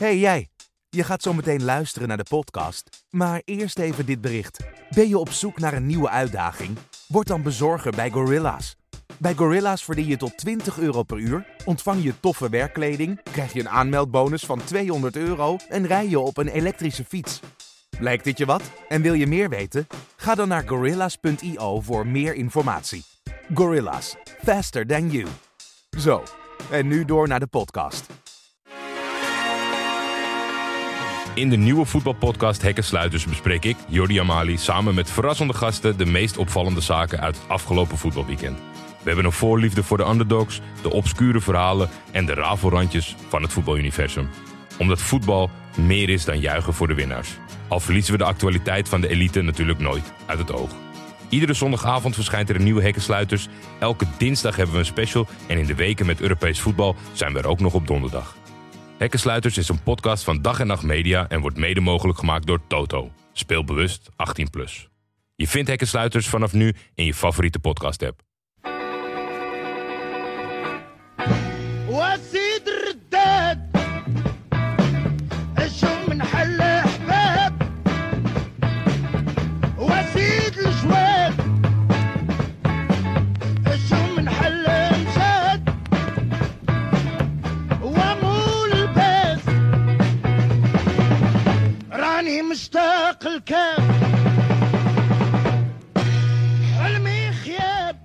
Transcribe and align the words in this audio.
hey 0.00 0.18
jij, 0.18 0.48
je 0.88 1.04
gaat 1.04 1.22
zo 1.22 1.32
meteen 1.32 1.64
luisteren 1.64 2.08
naar 2.08 2.16
de 2.16 2.22
podcast. 2.28 3.04
Maar 3.10 3.42
eerst 3.44 3.78
even 3.78 4.06
dit 4.06 4.20
bericht. 4.20 4.58
Ben 4.94 5.08
je 5.08 5.18
op 5.18 5.30
zoek 5.30 5.58
naar 5.58 5.72
een 5.72 5.86
nieuwe 5.86 6.08
uitdaging? 6.08 6.78
Word 7.08 7.26
dan 7.26 7.42
bezorger 7.42 7.92
bij 7.92 8.10
Gorilla's. 8.10 8.76
Bij 9.18 9.34
Gorilla's 9.34 9.84
verdien 9.84 10.06
je 10.06 10.16
tot 10.16 10.36
20 10.36 10.78
euro 10.78 11.02
per 11.02 11.18
uur, 11.18 11.46
ontvang 11.64 12.02
je 12.02 12.20
toffe 12.20 12.48
werkkleding, 12.48 13.22
krijg 13.22 13.52
je 13.52 13.60
een 13.60 13.68
aanmeldbonus 13.68 14.44
van 14.44 14.64
200 14.64 15.16
euro 15.16 15.56
en 15.68 15.86
rij 15.86 16.08
je 16.08 16.18
op 16.18 16.36
een 16.36 16.48
elektrische 16.48 17.04
fiets. 17.04 17.40
Lijkt 17.98 18.24
dit 18.24 18.38
je 18.38 18.46
wat? 18.46 18.62
En 18.88 19.02
wil 19.02 19.14
je 19.14 19.26
meer 19.26 19.48
weten? 19.48 19.86
Ga 20.16 20.34
dan 20.34 20.48
naar 20.48 20.68
gorillas.io 20.68 21.80
voor 21.80 22.06
meer 22.06 22.34
informatie. 22.34 23.04
Gorillas, 23.54 24.16
faster 24.44 24.86
than 24.86 25.10
you. 25.10 25.26
Zo, 25.98 26.22
en 26.70 26.86
nu 26.86 27.04
door 27.04 27.28
naar 27.28 27.40
de 27.40 27.46
podcast. 27.46 28.06
In 31.34 31.50
de 31.50 31.56
nieuwe 31.56 31.84
voetbalpodcast 31.84 32.62
Hekkensluiters 32.62 33.24
bespreek 33.24 33.64
ik, 33.64 33.76
Jordi 33.88 34.20
Amali, 34.20 34.56
samen 34.56 34.94
met 34.94 35.10
verrassende 35.10 35.54
gasten 35.54 35.96
de 35.96 36.06
meest 36.06 36.36
opvallende 36.36 36.80
zaken 36.80 37.20
uit 37.20 37.36
het 37.36 37.48
afgelopen 37.48 37.98
voetbalweekend. 37.98 38.58
We 39.02 39.06
hebben 39.06 39.24
een 39.24 39.32
voorliefde 39.32 39.82
voor 39.82 39.96
de 39.96 40.08
underdogs, 40.08 40.60
de 40.82 40.92
obscure 40.92 41.40
verhalen 41.40 41.88
en 42.10 42.26
de 42.26 42.34
rafelrandjes 42.34 43.16
van 43.28 43.42
het 43.42 43.52
voetbaluniversum. 43.52 44.28
Omdat 44.78 45.00
voetbal 45.00 45.50
meer 45.76 46.08
is 46.08 46.24
dan 46.24 46.40
juichen 46.40 46.74
voor 46.74 46.88
de 46.88 46.94
winnaars. 46.94 47.30
Al 47.68 47.80
verliezen 47.80 48.12
we 48.12 48.18
de 48.18 48.24
actualiteit 48.24 48.88
van 48.88 49.00
de 49.00 49.08
elite 49.08 49.42
natuurlijk 49.42 49.78
nooit 49.78 50.12
uit 50.26 50.38
het 50.38 50.52
oog. 50.52 50.70
Iedere 51.28 51.54
zondagavond 51.54 52.14
verschijnt 52.14 52.48
er 52.48 52.56
een 52.56 52.64
nieuwe 52.64 52.82
Hekkensluiters. 52.82 53.48
Elke 53.78 54.06
dinsdag 54.18 54.56
hebben 54.56 54.74
we 54.74 54.80
een 54.80 54.86
special 54.86 55.26
en 55.46 55.58
in 55.58 55.66
de 55.66 55.74
weken 55.74 56.06
met 56.06 56.20
Europees 56.20 56.60
voetbal 56.60 56.96
zijn 57.12 57.32
we 57.32 57.38
er 57.38 57.48
ook 57.48 57.60
nog 57.60 57.74
op 57.74 57.86
donderdag. 57.86 58.38
Hekkensluiters 59.00 59.58
is 59.58 59.68
een 59.68 59.82
podcast 59.82 60.24
van 60.24 60.42
Dag 60.42 60.60
en 60.60 60.66
Nacht 60.66 60.82
Media 60.82 61.28
en 61.28 61.40
wordt 61.40 61.56
mede 61.56 61.80
mogelijk 61.80 62.18
gemaakt 62.18 62.46
door 62.46 62.60
Toto. 62.66 63.10
Speel 63.32 63.64
bewust 63.64 64.08
18+. 64.10 64.12
Je 65.34 65.48
vindt 65.48 65.68
Hekkensluiters 65.68 66.28
vanaf 66.28 66.52
nu 66.52 66.74
in 66.94 67.04
je 67.04 67.14
favoriete 67.14 67.58
podcast 67.58 68.02
app. 68.02 68.20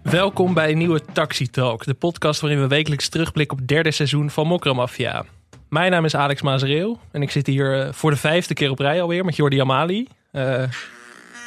Welkom 0.02 0.54
bij 0.54 0.72
een 0.72 0.78
nieuwe 0.78 1.02
Taxi 1.14 1.50
Talk, 1.50 1.86
de 1.86 1.94
podcast 1.94 2.42
waarin 2.42 2.62
we 2.62 2.68
wekelijks 2.68 3.10
terugblikken 3.10 3.54
op 3.54 3.60
het 3.60 3.68
derde 3.68 3.92
seizoen 3.92 4.30
van 4.30 4.48
Mokramafia. 4.48 5.26
Mijn 5.70 5.92
naam 5.92 6.06
is 6.06 6.16
Alex 6.16 6.42
Mazereel 6.42 7.00
en 7.12 7.22
ik 7.22 7.32
zit 7.32 7.48
hier 7.48 7.82
eh, 7.82 7.94
voor 7.94 8.12
de 8.12 8.18
vijfde 8.18 8.54
keer 8.54 8.70
op 8.70 8.80
rij 8.80 9.02
alweer 9.02 9.26
met 9.26 9.36
Jordi 9.36 9.60
Amali. 9.60 10.08
Eh, 10.32 10.64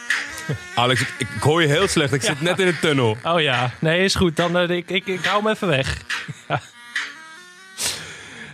Alex, 0.74 1.00
ik, 1.00 1.14
ik, 1.18 1.28
hoor 1.40 1.62
je 1.62 1.68
heel 1.68 1.88
slecht. 1.88 2.12
Ik 2.12 2.22
zit 2.22 2.40
net 2.40 2.58
in 2.58 2.66
de 2.66 2.78
tunnel. 2.78 3.16
Oh 3.24 3.40
ja, 3.40 3.70
nee, 3.80 4.04
is 4.04 4.14
goed. 4.14 4.36
Dan 4.36 4.56
eh, 4.56 4.76
ik, 4.76 4.90
ik, 4.90 5.06
ik 5.06 5.24
hou 5.24 5.42
hem 5.42 5.52
even 5.52 5.68
weg. 5.68 5.96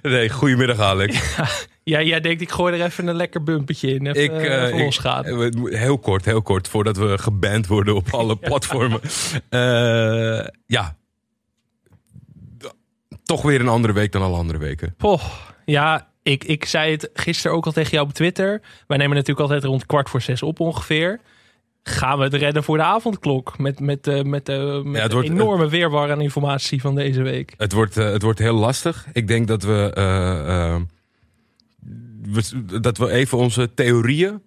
Nee, 0.03 0.31
goedemiddag 0.31 0.79
Alex. 0.79 1.37
Ja 1.37 1.49
jij 1.85 2.21
denkt 2.21 2.41
ik 2.43 2.51
gooi 2.51 2.75
er 2.81 2.85
even 2.87 3.07
een 3.07 3.15
lekker 3.17 3.43
bumpetje 3.43 3.95
in, 3.95 4.07
even, 4.07 4.23
Ik, 4.23 4.31
eh, 4.31 4.55
eh, 4.57 4.63
even 4.67 4.79
ik- 4.79 4.85
losgaan. 4.85 5.25
eh, 5.25 5.37
we- 5.37 5.77
heel 5.77 5.99
kort, 5.99 6.25
heel 6.25 6.43
kort, 6.43 6.69
voordat 6.69 6.97
we 6.97 7.19
geband 7.19 7.67
worden 7.67 7.95
op 7.95 8.13
alle 8.15 8.37
platformen. 8.37 9.01
Eh, 9.49 10.47
ja. 10.67 10.97
Toch 13.25 13.43
weer 13.43 13.61
een 13.61 13.69
andere 13.69 13.93
week 13.93 14.13
dan 14.13 14.23
alle 14.23 14.37
andere 14.37 14.59
weken. 14.59 14.95
Poh, 14.97 15.23
ja, 15.65 16.09
ik, 16.23 16.45
ik 16.45 16.65
zei 16.65 16.91
het 16.93 17.11
gisteren 17.15 17.57
ook 17.57 17.67
al 17.67 17.73
tegen 17.73 17.91
jou 17.91 18.07
op 18.07 18.13
Twitter. 18.15 18.61
Wij 18.87 18.97
nemen 18.97 19.15
natuurlijk 19.17 19.41
altijd 19.41 19.65
rond 19.65 19.87
kwart 19.87 20.11
voor 20.11 20.21
zes 20.23 20.43
op 20.43 20.61
ongeveer. 20.61 21.21
Gaan 21.83 22.19
we 22.19 22.25
het 22.25 22.35
redden 22.35 22.65
voor 22.65 22.77
de 22.77 22.83
avondklok? 22.83 23.59
Met, 23.59 23.81
met, 23.81 24.07
eh, 24.07 24.23
met, 24.23 24.49
eh, 24.49 24.57
Ja, 24.93 25.07
de 25.09 25.09
wordt- 25.15 25.29
enorme 25.29 25.69
weerwar 25.69 26.11
aan 26.11 26.21
informatie 26.21 26.81
van 26.81 26.95
deze 26.95 27.23
week. 27.23 27.55
Het 27.57 27.73
wordt, 27.73 27.97
eh, 27.97 28.05
het 28.11 28.23
wordt 28.23 28.39
heel 28.39 28.55
lastig. 28.55 29.07
Ik 29.13 29.27
denk 29.29 29.49
dat 29.49 29.63
we, 29.63 29.91
eh, 29.95 30.73
eh, 30.75 30.81
we- 32.31 32.81
dat 32.81 32.99
we 32.99 33.11
even 33.11 33.39
onze 33.39 33.75
theorieën 33.75 34.43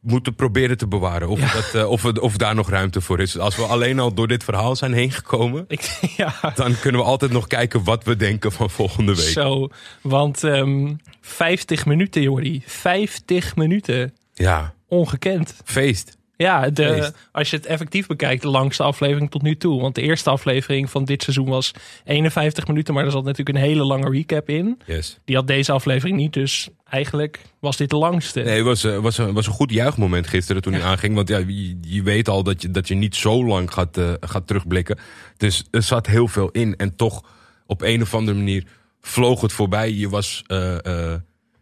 moeten 0.00 0.34
proberen 0.34 0.76
te 0.78 0.86
bewaren. 0.88 1.28
Of, 1.28 1.40
dat, 1.52 1.74
eh, 1.82 1.90
of, 1.90 2.02
we- 2.02 2.20
of 2.20 2.36
daar 2.36 2.54
nog 2.54 2.68
ruimte 2.70 3.00
voor 3.00 3.20
is. 3.20 3.38
Als 3.38 3.56
we 3.56 3.62
alleen 3.62 3.98
al 3.98 4.14
door 4.14 4.28
dit 4.28 4.44
verhaal 4.44 4.76
zijn 4.76 4.92
heen 4.92 5.10
gekomen... 5.12 5.64
Ik, 5.68 5.98
ja, 6.16 6.34
dan 6.54 6.78
kunnen 6.80 7.00
we 7.00 7.06
altijd 7.06 7.30
nog 7.32 7.46
kijken 7.46 7.84
wat 7.84 8.04
we 8.04 8.16
denken 8.16 8.52
van 8.52 8.70
volgende 8.70 9.14
week. 9.14 9.24
zo. 9.28 9.68
Want 10.02 10.44
ehm 10.44 10.94
50 11.20 11.86
minuten, 11.86 12.22
Jordi. 12.22 12.62
50 12.66 13.56
minuten. 13.56 14.14
Ja, 14.34 14.74
Ongekend. 14.88 15.54
feest. 15.64 16.16
Ja, 16.36 16.70
de, 16.70 17.12
als 17.32 17.50
je 17.50 17.56
het 17.56 17.66
effectief 17.66 18.06
bekijkt, 18.06 18.42
de 18.42 18.48
langste 18.48 18.82
aflevering 18.82 19.30
tot 19.30 19.42
nu 19.42 19.56
toe. 19.56 19.80
Want 19.80 19.94
de 19.94 20.02
eerste 20.02 20.30
aflevering 20.30 20.90
van 20.90 21.04
dit 21.04 21.22
seizoen 21.22 21.48
was 21.48 21.70
51 22.04 22.66
minuten. 22.66 22.94
Maar 22.94 23.04
er 23.04 23.10
zat 23.10 23.24
natuurlijk 23.24 23.56
een 23.56 23.64
hele 23.64 23.84
lange 23.84 24.10
recap 24.10 24.48
in. 24.48 24.80
Yes. 24.86 25.18
Die 25.24 25.36
had 25.36 25.46
deze 25.46 25.72
aflevering 25.72 26.16
niet. 26.16 26.32
Dus 26.32 26.68
eigenlijk 26.88 27.40
was 27.58 27.76
dit 27.76 27.90
de 27.90 27.96
langste. 27.96 28.40
Nee, 28.40 28.56
het 28.56 28.64
was, 28.64 28.84
eh, 28.84 28.98
was, 28.98 29.18
een, 29.18 29.32
was 29.32 29.46
een 29.46 29.52
goed 29.52 29.70
juichmoment 29.70 30.26
gisteren 30.26 30.62
toen 30.62 30.72
hij 30.72 30.82
aanging. 30.82 31.14
Want 31.14 31.28
ja, 31.28 31.38
je, 31.38 31.78
je 31.80 32.02
weet 32.02 32.28
al 32.28 32.42
dat 32.42 32.62
je, 32.62 32.70
dat 32.70 32.88
je 32.88 32.94
niet 32.94 33.16
zo 33.16 33.44
lang 33.46 33.72
gaat, 33.72 33.96
eh, 33.96 34.12
gaat 34.20 34.46
terugblikken. 34.46 34.98
Dus 35.36 35.64
er 35.70 35.82
zat 35.82 36.06
heel 36.06 36.28
veel 36.28 36.50
in. 36.50 36.76
En 36.76 36.96
toch 36.96 37.22
op 37.66 37.82
een 37.82 38.02
of 38.02 38.14
andere 38.14 38.36
manier 38.36 38.64
vloog 39.00 39.40
het 39.40 39.52
voorbij. 39.52 39.92
Je, 39.92 40.08
was, 40.08 40.42
eh, 40.46 40.86
eh, 40.86 41.20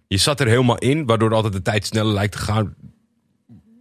je 0.09 0.16
zat 0.16 0.41
er 0.41 0.47
helemaal 0.47 0.78
in, 0.78 1.06
waardoor 1.06 1.34
altijd 1.34 1.53
de 1.53 1.62
tijd 1.62 1.87
sneller 1.87 2.12
lijkt 2.12 2.32
te 2.32 2.38
gaan. 2.38 2.75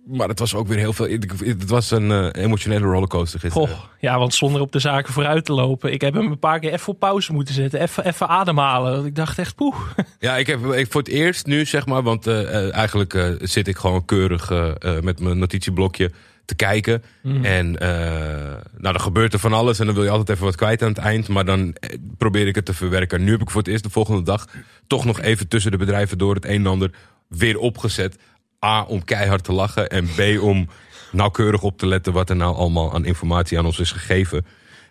Maar 0.05 0.27
het 0.27 0.39
was 0.39 0.55
ook 0.55 0.67
weer 0.67 0.77
heel 0.77 0.93
veel. 0.93 1.07
Het 1.43 1.69
was 1.69 1.91
een 1.91 2.11
eh, 2.11 2.43
emotionele 2.43 2.85
rollercoaster 2.85 3.39
gisteren. 3.39 3.67
Goh, 3.67 3.77
ja, 3.99 4.19
want 4.19 4.33
zonder 4.33 4.61
op 4.61 4.71
de 4.71 4.79
zaken 4.79 5.13
vooruit 5.13 5.45
te 5.45 5.53
lopen. 5.53 5.93
Ik 5.93 6.01
heb 6.01 6.13
hem 6.13 6.31
een 6.31 6.39
paar 6.39 6.59
keer 6.59 6.73
even 6.73 6.93
op 6.93 6.99
pauze 6.99 7.33
moeten 7.33 7.53
zetten. 7.53 7.81
Even, 7.81 8.05
even 8.05 8.27
ademhalen. 8.27 8.93
Want 8.93 9.05
Ik 9.05 9.15
dacht 9.15 9.39
echt, 9.39 9.55
poeh. 9.55 9.75
Ja, 10.19 10.37
ik 10.37 10.47
heb 10.47 10.65
ik, 10.65 10.91
voor 10.91 11.01
het 11.01 11.09
eerst 11.09 11.45
nu, 11.45 11.65
zeg 11.65 11.85
maar, 11.85 12.03
want 12.03 12.27
eh, 12.27 12.41
eh, 12.41 12.73
eigenlijk 12.73 13.37
zit 13.41 13.67
ik 13.67 13.77
gewoon 13.77 14.05
keurig 14.05 14.49
met 15.01 15.19
mijn 15.19 15.37
notitieblokje 15.37 16.11
te 16.45 16.55
kijken. 16.55 17.03
En 17.41 17.79
eh, 17.79 17.89
nou, 18.77 18.93
dan 18.93 19.01
gebeurt 19.01 19.33
er 19.33 19.39
van 19.39 19.53
alles 19.53 19.79
en 19.79 19.85
dan 19.85 19.95
wil 19.95 20.03
je 20.03 20.09
altijd 20.09 20.29
even 20.29 20.45
wat 20.45 20.55
kwijt 20.55 20.81
aan 20.81 20.87
het 20.87 20.97
eind. 20.97 21.27
Maar 21.27 21.45
dan 21.45 21.75
probeer 22.17 22.47
ik 22.47 22.55
het 22.55 22.65
te 22.65 22.73
verwerken. 22.73 23.23
Nu 23.23 23.31
heb 23.31 23.41
ik 23.41 23.49
voor 23.49 23.61
het 23.61 23.69
eerst 23.69 23.83
de 23.83 23.89
volgende 23.89 24.23
dag 24.23 24.47
toch 24.87 25.05
nog 25.05 25.21
even 25.21 25.47
tussen 25.47 25.71
de 25.71 25.77
bedrijven 25.77 26.17
door 26.17 26.35
het 26.35 26.45
een 26.45 26.51
en 26.51 26.67
ander 26.67 26.91
weer 27.27 27.57
opgezet. 27.57 28.17
A, 28.65 28.83
om 28.83 29.03
keihard 29.03 29.43
te 29.43 29.51
lachen. 29.51 29.89
En 29.89 30.05
B, 30.05 30.41
om 30.41 30.67
nauwkeurig 31.11 31.61
op 31.63 31.77
te 31.77 31.87
letten 31.87 32.13
wat 32.13 32.29
er 32.29 32.35
nou 32.35 32.55
allemaal 32.55 32.93
aan 32.93 33.05
informatie 33.05 33.57
aan 33.57 33.65
ons 33.65 33.79
is 33.79 33.91
gegeven. 33.91 34.45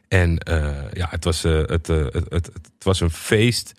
En 0.09 0.39
eh, 0.39 0.77
ja, 0.93 1.07
het 1.11 1.25
was, 1.25 1.45
eh, 1.45 1.53
het, 1.67 1.89
eh, 1.89 1.97
het, 1.97 2.15
het, 2.29 2.47
het 2.53 2.71
was 2.85 3.01
een 3.01 3.11
feest. 3.11 3.73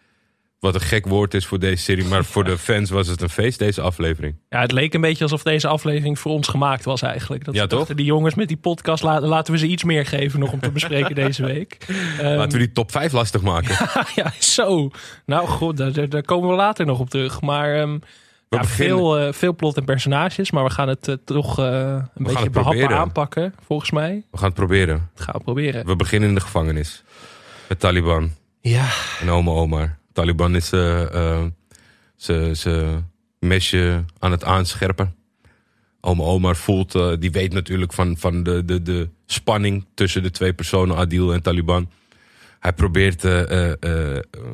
Wat 0.60 0.74
een 0.76 0.82
gek 0.82 1.06
woord 1.08 1.34
is 1.34 1.46
voor 1.46 1.60
deze 1.60 1.84
serie. 1.84 2.06
Maar 2.06 2.26
voor 2.26 2.44
de 2.44 2.58
fans 2.58 2.90
was 2.90 3.08
het 3.08 3.22
een 3.22 3.30
feest, 3.30 3.60
deze 3.60 3.82
aflevering. 3.82 4.36
Ja, 4.50 4.60
het 4.62 4.72
leek 4.72 4.94
een 4.94 5.02
beetje 5.02 5.24
alsof 5.24 5.44
deze 5.44 5.68
aflevering 5.68 6.20
voor 6.20 6.32
ons 6.32 6.48
gemaakt 6.48 6.86
was 6.86 7.02
eigenlijk. 7.02 7.46
Dat 7.46 7.54
Ja, 7.56 7.68
toch? 7.68 7.88
Die 7.88 8.06
jongens 8.06 8.36
met 8.36 8.48
die 8.48 8.58
podcast, 8.58 9.04
laten, 9.04 9.28
laten 9.28 9.54
we 9.54 9.60
ze 9.60 9.68
iets 9.68 9.84
meer 9.84 10.06
geven 10.06 10.40
nog 10.40 10.52
om 10.52 10.60
te 10.60 10.72
bespreken 10.72 11.16
deze 11.26 11.46
week. 11.46 11.78
Ehm, 12.20 12.36
Laten 12.38 12.52
we 12.52 12.58
die 12.66 12.72
top 12.72 12.92
5 12.92 13.12
lastig 13.12 13.42
maken. 13.42 13.76
ja, 14.16 14.34
zo. 14.40 14.90
Nou 15.26 15.48
goed, 15.48 15.78
daar, 15.78 15.92
daar- 15.94 16.10
daar 16.10 16.24
komen 16.24 16.50
we 16.50 16.56
later 16.56 16.86
nog 16.86 17.00
op 17.00 17.10
terug. 17.10 17.42
Maar 17.42 17.76
ehm, 17.76 17.98
ja, 18.56 18.60
beginnen- 18.62 18.98
veel, 18.98 19.20
eh, 19.20 19.34
veel 19.34 19.56
plot 19.56 19.78
en 19.78 19.86
personages. 19.86 20.52
Maar 20.52 20.64
we 20.64 20.70
gaan 20.70 20.88
het 20.88 21.08
eh, 21.08 21.16
toch 21.26 21.60
eh, 21.60 22.04
een 22.16 22.24
beetje 22.24 22.50
proberen. 22.50 22.98
aanpakken, 22.98 23.54
volgens 23.66 23.92
mij. 23.92 24.26
We 24.32 24.38
gaan 24.38 24.46
het 24.48 24.56
proberen. 24.56 25.10
Dat 25.16 25.24
gaan 25.26 25.36
we 25.38 25.44
proberen. 25.44 25.86
We 25.86 25.96
beginnen 25.96 26.30
in 26.30 26.36
de 26.36 26.42
gevangenis. 26.42 27.04
Met 27.70 27.80
Taliban 27.80 28.32
Ja, 28.62 28.90
en 29.20 29.30
Oma 29.30 29.52
Omar. 29.52 29.98
Taliban 30.14 30.56
is 30.56 30.68
zijn 32.52 33.12
mesje 33.40 34.04
aan 34.20 34.32
het 34.32 34.44
aanscherpen. 34.44 35.16
Oma 36.02 36.24
Omar 36.24 36.56
voelt, 36.56 36.92
die 37.20 37.32
weet 37.32 37.54
natuurlijk 37.54 37.94
van, 37.94 38.18
van 38.18 38.44
de, 38.44 38.66
de, 38.66 38.82
de 38.82 39.10
spanning 39.26 39.86
tussen 39.94 40.24
de 40.24 40.32
twee 40.32 40.54
personen, 40.54 40.96
Adil 40.96 41.34
en 41.34 41.42
Taliban. 41.42 41.90
Hij 42.60 42.74
probeert 42.74 43.22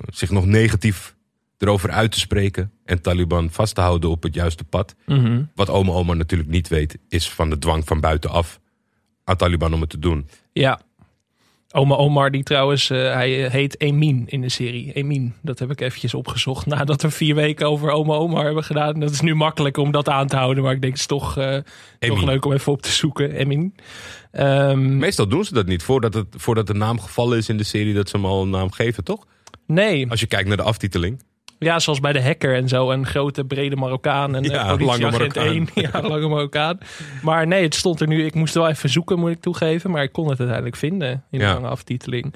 zich 0.09 0.29
nog 0.29 0.45
negatief 0.45 1.15
erover 1.57 1.91
uit 1.91 2.11
te 2.11 2.19
spreken 2.19 2.71
en 2.85 3.01
Taliban 3.01 3.49
vast 3.51 3.75
te 3.75 3.81
houden 3.81 4.09
op 4.09 4.23
het 4.23 4.33
juiste 4.33 4.63
pad. 4.63 4.95
mhm. 5.05 5.41
Wat 5.55 5.69
Oma 5.69 5.91
Omar 5.91 6.15
natuurlijk 6.15 6.49
niet 6.49 6.67
weet, 6.67 6.97
is 7.09 7.29
van 7.29 7.49
de 7.49 7.57
dwang 7.57 7.87
van 7.87 7.99
buitenaf 7.99 8.59
aan 9.23 9.35
Taliban 9.35 9.73
om 9.73 9.81
het 9.81 9.89
te 9.89 9.99
doen. 9.99 10.27
ja. 10.53 10.79
Oma 11.71 11.95
Omar, 11.95 12.31
die 12.31 12.43
trouwens, 12.43 12.89
eh, 12.89 12.97
hij 13.13 13.49
heet 13.49 13.81
Emin 13.81 14.23
in 14.27 14.41
de 14.41 14.49
serie. 14.49 14.93
Emin, 14.93 15.33
dat 15.41 15.59
heb 15.59 15.71
ik 15.71 15.81
eventjes 15.81 16.13
opgezocht. 16.13 16.65
Nadat 16.75 17.01
we 17.01 17.09
vier 17.11 17.35
weken 17.35 17.67
over 17.69 17.89
Oma 17.89 18.13
Omar 18.15 18.45
hebben 18.45 18.63
gedaan. 18.63 18.99
Dat 18.99 19.11
is 19.11 19.21
nu 19.21 19.35
makkelijk 19.35 19.77
om 19.77 19.91
dat 19.91 20.09
aan 20.09 20.27
te 20.27 20.35
houden. 20.35 20.63
Maar 20.63 20.73
ik 20.73 20.81
denk 20.81 20.93
het 20.93 21.01
is 21.01 21.07
toch, 21.07 21.37
eh, 21.37 21.57
toch 21.99 22.23
leuk 22.23 22.45
om 22.45 22.53
even 22.53 22.71
op 22.71 22.81
te 22.81 22.91
zoeken. 22.91 23.31
Emin. 23.31 23.75
Ehm, 24.31 24.97
Meestal 24.97 25.27
doen 25.27 25.43
ze 25.45 25.53
dat 25.53 25.65
niet 25.65 25.83
voordat, 25.83 26.13
het, 26.13 26.27
voordat 26.29 26.67
de 26.67 26.73
naam 26.73 26.99
gevallen 26.99 27.37
is 27.37 27.49
in 27.49 27.57
de 27.57 27.63
serie, 27.63 27.93
dat 27.93 28.09
ze 28.09 28.15
hem 28.15 28.25
al 28.25 28.41
een 28.41 28.49
naam 28.49 28.71
geven, 28.71 29.03
toch? 29.03 29.25
nee, 29.65 30.09
Als 30.09 30.19
je 30.19 30.27
kijkt 30.27 30.47
naar 30.47 30.57
de 30.57 30.63
aftiteling. 30.63 31.21
Ja, 31.59 31.79
zoals 31.79 31.99
bij 31.99 32.13
de 32.13 32.21
hacker 32.23 32.55
en 32.55 32.67
zo. 32.67 32.91
Een 32.91 33.05
grote, 33.05 33.43
brede 33.45 33.75
Marokkaan. 33.75 34.35
En 34.35 34.43
Ja, 34.43 34.51
ja, 34.53 34.57
lange 34.65 34.77
politieagent 34.85 35.35
Marokkaan. 35.35 35.45
1. 35.45 35.67
Ja, 35.73 36.01
lange 36.09 36.27
Marokkaan. 36.27 36.77
Maar 37.21 37.47
nee, 37.47 37.63
het 37.63 37.75
stond 37.75 38.01
er 38.01 38.07
nu. 38.07 38.25
Ik 38.25 38.33
moest 38.33 38.53
wel 38.53 38.67
even 38.69 38.89
zoeken, 38.89 39.19
moet 39.19 39.31
ik 39.31 39.41
toegeven. 39.41 39.91
Maar 39.91 40.03
ik 40.03 40.11
kon 40.11 40.27
het 40.29 40.37
uiteindelijk 40.39 40.77
vinden 40.77 41.09
in 41.31 41.39
de 41.39 41.45
Ja. 41.45 41.53
lange 41.53 41.67
aftiteling. 41.67 42.33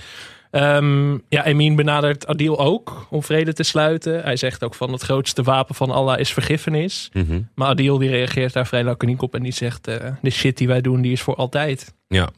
Ehm, 0.52 1.12
ja, 1.30 1.46
Emin 1.46 1.76
benadert 1.76 2.28
Adil 2.28 2.60
ook 2.60 3.08
om 3.10 3.24
vrede 3.24 3.54
te 3.54 3.64
sluiten. 3.64 4.24
Hij 4.24 4.36
zegt 4.36 4.64
ook 4.64 4.76
van 4.76 4.92
het 4.92 5.02
grootste 5.02 5.44
wapen 5.44 5.76
van 5.76 5.92
Allah 5.92 6.20
is 6.20 6.34
vergiffenis. 6.34 7.10
Mhm. 7.14 7.42
Maar 7.56 7.68
Adil 7.68 7.98
die 7.98 8.10
reageert 8.10 8.54
daar 8.54 8.68
vrij 8.68 8.84
laconiek 8.84 9.22
op 9.22 9.36
en 9.36 9.44
die 9.44 9.52
zegt... 9.52 9.88
eh, 9.88 10.12
de 10.22 10.30
shit 10.30 10.58
die 10.58 10.68
wij 10.68 10.82
doen, 10.82 11.02
die 11.02 11.12
is 11.12 11.22
voor 11.22 11.36
altijd. 11.36 11.94
Ja, 12.08 12.30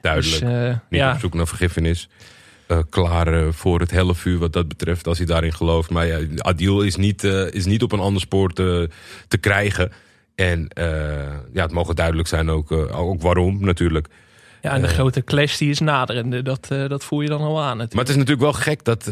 duidelijk. 0.00 0.40
Dus, 0.40 0.50
eh, 0.50 0.66
Niet 0.68 1.00
ja, 1.00 1.12
op 1.12 1.18
zoek 1.20 1.34
naar 1.34 1.46
vergiffenis. 1.46 2.08
Eh, 2.72 2.78
klaar 2.90 3.26
eh, 3.34 3.52
voor 3.52 3.80
het 3.80 3.90
helle 3.90 4.14
vuur 4.14 4.38
wat 4.38 4.52
dat 4.52 4.68
betreft, 4.68 5.06
als 5.06 5.18
hij 5.18 5.26
daarin 5.26 5.52
gelooft. 5.52 5.90
Maar 5.90 6.06
ja, 6.06 6.18
Adil 6.36 6.82
is 6.82 6.96
niet, 6.96 7.24
eh, 7.24 7.52
is 7.52 7.64
niet 7.64 7.82
op 7.82 7.92
een 7.92 8.00
ander 8.00 8.20
spoor 8.20 8.52
te, 8.52 8.88
te 9.28 9.38
krijgen. 9.38 9.92
En 10.34 10.68
ja, 11.52 11.62
het 11.62 11.72
mogen 11.72 11.96
duidelijk 11.96 12.28
zijn 12.28 12.50
ook, 12.50 12.72
ook 12.92 13.22
waarom 13.22 13.64
natuurlijk. 13.64 14.06
ja, 14.62 14.72
en 14.72 14.80
de 14.82 14.88
grote 14.88 15.24
clash 15.24 15.58
die 15.58 15.70
is 15.70 15.80
naderende. 15.80 16.42
Dat, 16.42 16.68
dat 16.68 17.04
voel 17.04 17.20
je 17.20 17.28
dan 17.28 17.40
al 17.40 17.60
aan 17.60 17.64
natuurlijk. 17.76 17.92
Maar 17.92 18.00
het 18.04 18.10
is 18.10 18.16
natuurlijk 18.16 18.42
wel 18.42 18.52
gek 18.52 18.84
dat, 18.84 19.04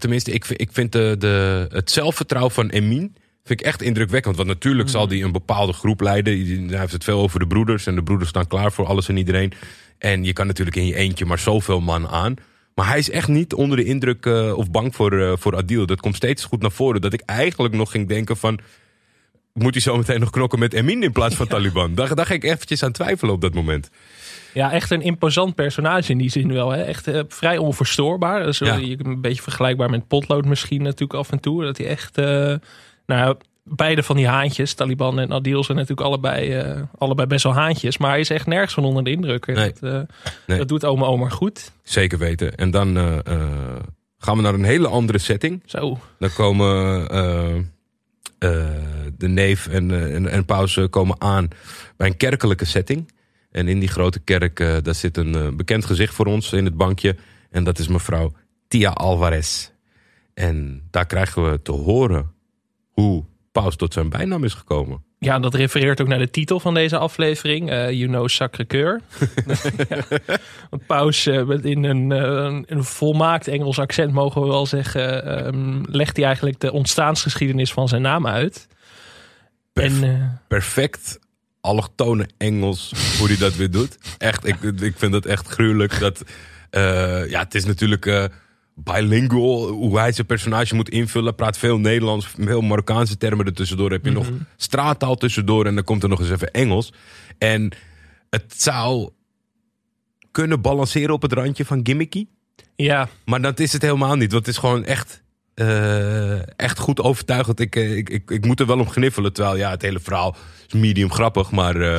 tenminste, 0.00 0.30
ik, 0.32 0.44
vind- 0.44 0.60
ik 0.60 0.68
vind 0.72 0.92
de, 0.92 1.14
de, 1.18 1.66
het 1.70 1.90
zelfvertrouwen 1.90 2.52
van 2.54 2.68
Emin 2.68 3.16
vind 3.44 3.60
ik 3.60 3.66
echt 3.66 3.82
indrukwekkend. 3.82 4.36
Want 4.36 4.48
natuurlijk 4.48 4.88
zal 4.88 5.08
hij 5.08 5.22
een 5.22 5.32
bepaalde 5.32 5.72
groep 5.72 6.00
leiden. 6.00 6.68
Hij 6.68 6.78
heeft 6.78 6.92
het 6.92 7.04
veel 7.04 7.20
over 7.20 7.38
de 7.38 7.46
broeders. 7.46 7.86
En 7.86 7.94
de 7.94 8.02
broeders 8.02 8.28
staan 8.28 8.46
klaar 8.46 8.72
voor 8.72 8.86
alles 8.86 9.08
en 9.08 9.16
iedereen. 9.16 9.52
En 9.98 10.24
je 10.24 10.32
kan 10.32 10.46
natuurlijk 10.46 10.76
in 10.76 10.86
je 10.86 10.94
eentje 10.94 11.24
maar 11.24 11.38
zoveel 11.38 11.80
man 11.80 12.08
aan. 12.08 12.34
Maar 12.76 12.88
hij 12.88 12.98
is 12.98 13.10
echt 13.10 13.28
niet 13.28 13.54
onder 13.54 13.76
de 13.76 13.84
indruk 13.84 14.26
eh, 14.26 14.56
of 14.56 14.70
bang 14.70 14.94
voor, 14.94 15.20
eh, 15.20 15.32
voor 15.36 15.56
Adil. 15.56 15.86
Dat 15.86 16.00
komt 16.00 16.16
steeds 16.16 16.44
goed 16.44 16.62
naar 16.62 16.70
voren. 16.70 17.00
Dat 17.00 17.12
ik 17.12 17.20
eigenlijk 17.20 17.74
nog 17.74 17.90
ging 17.90 18.08
denken 18.08 18.36
van... 18.36 18.58
Moet 19.52 19.72
hij 19.72 19.82
zo 19.82 19.96
meteen 19.96 20.20
nog 20.20 20.30
knokken 20.30 20.58
met 20.58 20.72
Emin 20.72 21.02
in 21.02 21.12
plaats 21.12 21.34
van 21.34 21.46
Taliban? 21.46 21.94
Daar, 21.94 22.14
daar 22.14 22.26
ging 22.26 22.42
ik 22.42 22.50
eventjes 22.50 22.82
aan 22.82 22.92
twijfelen 22.92 23.34
op 23.34 23.40
dat 23.40 23.54
moment. 23.54 23.90
Ja, 24.54 24.72
echt 24.72 24.90
een 24.90 25.02
imposant 25.02 25.54
personage 25.54 26.12
in 26.12 26.18
die 26.18 26.30
zin 26.30 26.52
wel. 26.52 26.70
Hè? 26.70 26.82
Echt 26.82 27.06
eh, 27.06 27.20
vrij 27.28 27.58
onverstoorbaar. 27.58 28.56
Ja. 28.58 28.78
Een 28.78 29.20
beetje 29.20 29.42
vergelijkbaar 29.42 29.90
met 29.90 30.08
Potlood 30.08 30.44
misschien 30.44 30.82
natuurlijk 30.82 31.18
af 31.18 31.30
en 31.30 31.40
toe. 31.40 31.62
Dat 31.62 31.78
hij 31.78 31.86
echt... 31.86 32.16
nou, 33.06 33.36
beide 33.68 34.02
van 34.02 34.16
die 34.16 34.26
haantjes, 34.26 34.74
Taliban 34.74 35.18
en 35.18 35.32
Adil, 35.32 35.64
zijn 35.64 35.78
natuurlijk 35.78 36.06
allebei, 36.06 36.52
eh, 36.52 36.82
allebei 36.98 37.28
best 37.28 37.44
wel 37.44 37.54
haantjes. 37.54 37.98
Maar 37.98 38.10
hij 38.10 38.20
is 38.20 38.30
echt 38.30 38.46
nergens 38.46 38.74
van 38.74 38.84
onder 38.84 39.04
de 39.04 39.10
indruk. 39.10 39.46
En 39.46 39.54
Nee. 39.54 39.72
Dat, 39.80 40.06
Nee. 40.46 40.58
dat 40.58 40.68
doet 40.68 40.84
oma 40.84 41.06
Omar 41.06 41.30
goed. 41.30 41.72
Zeker 41.82 42.18
weten. 42.18 42.54
En 42.56 42.70
dan 42.70 42.96
eh, 42.96 43.16
gaan 44.18 44.36
we 44.36 44.42
naar 44.42 44.54
een 44.54 44.64
hele 44.64 44.88
andere 44.88 45.18
setting. 45.18 45.62
Zo. 45.64 45.98
Dan 46.18 46.32
komen 46.32 47.08
de 49.18 49.28
neef 49.28 49.66
en, 49.66 50.12
en, 50.14 50.28
en 50.28 50.44
paus 50.44 50.80
komen 50.90 51.20
aan 51.20 51.48
bij 51.96 52.06
een 52.06 52.16
kerkelijke 52.16 52.64
setting. 52.64 53.12
En 53.50 53.68
in 53.68 53.78
die 53.78 53.88
grote 53.88 54.18
kerk, 54.18 54.56
daar 54.56 54.94
zit 54.94 55.16
een 55.16 55.56
bekend 55.56 55.84
gezicht 55.84 56.14
voor 56.14 56.26
ons 56.26 56.52
in 56.52 56.64
het 56.64 56.76
bankje. 56.76 57.16
En 57.50 57.64
dat 57.64 57.78
is 57.78 57.88
mevrouw 57.88 58.32
Tia 58.68 58.90
Alvarez. 58.90 59.70
En 60.34 60.82
daar 60.90 61.06
krijgen 61.06 61.50
we 61.50 61.62
te 61.62 61.72
horen 61.72 62.32
hoe 62.90 63.24
paus 63.62 63.76
tot 63.76 63.92
zijn 63.92 64.08
bijnaam 64.08 64.44
is 64.44 64.54
gekomen. 64.54 65.04
Ja, 65.18 65.38
dat 65.38 65.54
refereert 65.54 66.00
ook 66.00 66.08
naar 66.08 66.18
de 66.18 66.30
titel 66.30 66.60
van 66.60 66.74
deze 66.74 66.98
aflevering. 66.98 67.70
eh 67.70 67.90
you 67.90 68.06
know 68.06 68.28
Sacré-Cœur. 68.28 69.00
ja. 69.88 70.04
Want 70.70 70.86
Paus 70.86 71.26
eh, 71.26 71.42
met 71.44 71.64
in 71.64 71.84
een, 71.84 72.12
eh, 72.12 72.60
een, 72.66 72.84
volmaakt 72.84 73.48
Engels 73.48 73.78
accent, 73.78 74.12
mogen 74.12 74.40
we 74.42 74.46
wel 74.46 74.66
zeggen... 74.66 75.24
ehm, 75.24 75.82
legt 75.90 76.16
hij 76.16 76.26
eigenlijk 76.26 76.60
de 76.60 76.72
ontstaansgeschiedenis 76.72 77.72
van 77.72 77.88
zijn 77.88 78.02
naam 78.02 78.26
uit. 78.26 78.68
Perf- 79.72 80.02
En 80.02 80.40
perfect 80.48 81.18
allochtone 81.60 82.28
Engels 82.38 82.92
hoe 83.18 83.26
hij 83.26 83.36
dat 83.36 83.56
weer 83.56 83.70
doet. 83.70 83.98
Echt, 84.18 84.46
ik, 84.46 84.62
ik 84.62 84.94
vind 84.96 85.12
dat 85.12 85.26
echt 85.26 85.46
gruwelijk. 85.48 85.98
Dat, 85.98 86.24
ja, 87.28 87.38
het 87.40 87.54
is 87.54 87.64
natuurlijk 87.64 88.30
bilingual, 88.78 89.68
hoe 89.68 89.98
hij 89.98 90.12
zijn 90.12 90.26
personage 90.26 90.74
moet 90.74 90.88
invullen. 90.88 91.34
Praat 91.34 91.58
veel 91.58 91.78
Nederlands, 91.78 92.28
veel 92.38 92.60
Marokkaanse 92.60 93.16
termen 93.16 93.46
ertussendoor. 93.46 93.90
Heb 93.90 94.04
je 94.04 94.10
nog 94.10 94.30
straattaal 94.56 95.16
tussendoor 95.16 95.66
en 95.66 95.74
dan 95.74 95.84
komt 95.84 96.02
er 96.02 96.08
nog 96.08 96.20
eens 96.20 96.30
even 96.30 96.50
Engels. 96.50 96.92
En 97.38 97.72
het 98.30 98.54
zou 98.56 99.10
kunnen 100.30 100.60
balanceren 100.60 101.14
op 101.14 101.22
het 101.22 101.32
randje 101.32 101.64
van 101.64 101.80
gimmicky. 101.82 102.26
ja, 102.76 103.08
Maar 103.24 103.40
dat 103.40 103.60
is 103.60 103.72
het 103.72 103.82
helemaal 103.82 104.16
niet. 104.16 104.32
Want 104.32 104.46
het 104.46 104.54
is 104.54 104.60
gewoon 104.60 104.84
echt, 104.84 105.22
eh, 105.54 106.58
echt 106.58 106.78
goed 106.78 107.00
overtuigend. 107.00 107.60
Ik, 107.60 107.76
eh, 107.76 107.96
ik, 107.96 108.10
ik, 108.10 108.30
ik 108.30 108.44
moet 108.44 108.60
er 108.60 108.66
wel 108.66 108.78
om 108.78 108.88
gniffelen. 108.88 109.32
Terwijl 109.32 109.56
ja, 109.56 109.70
het 109.70 109.82
hele 109.82 110.00
verhaal 110.00 110.36
is 110.66 110.74
medium 110.74 111.12
grappig. 111.12 111.50
Maar 111.50 111.80
eh, 111.80 111.98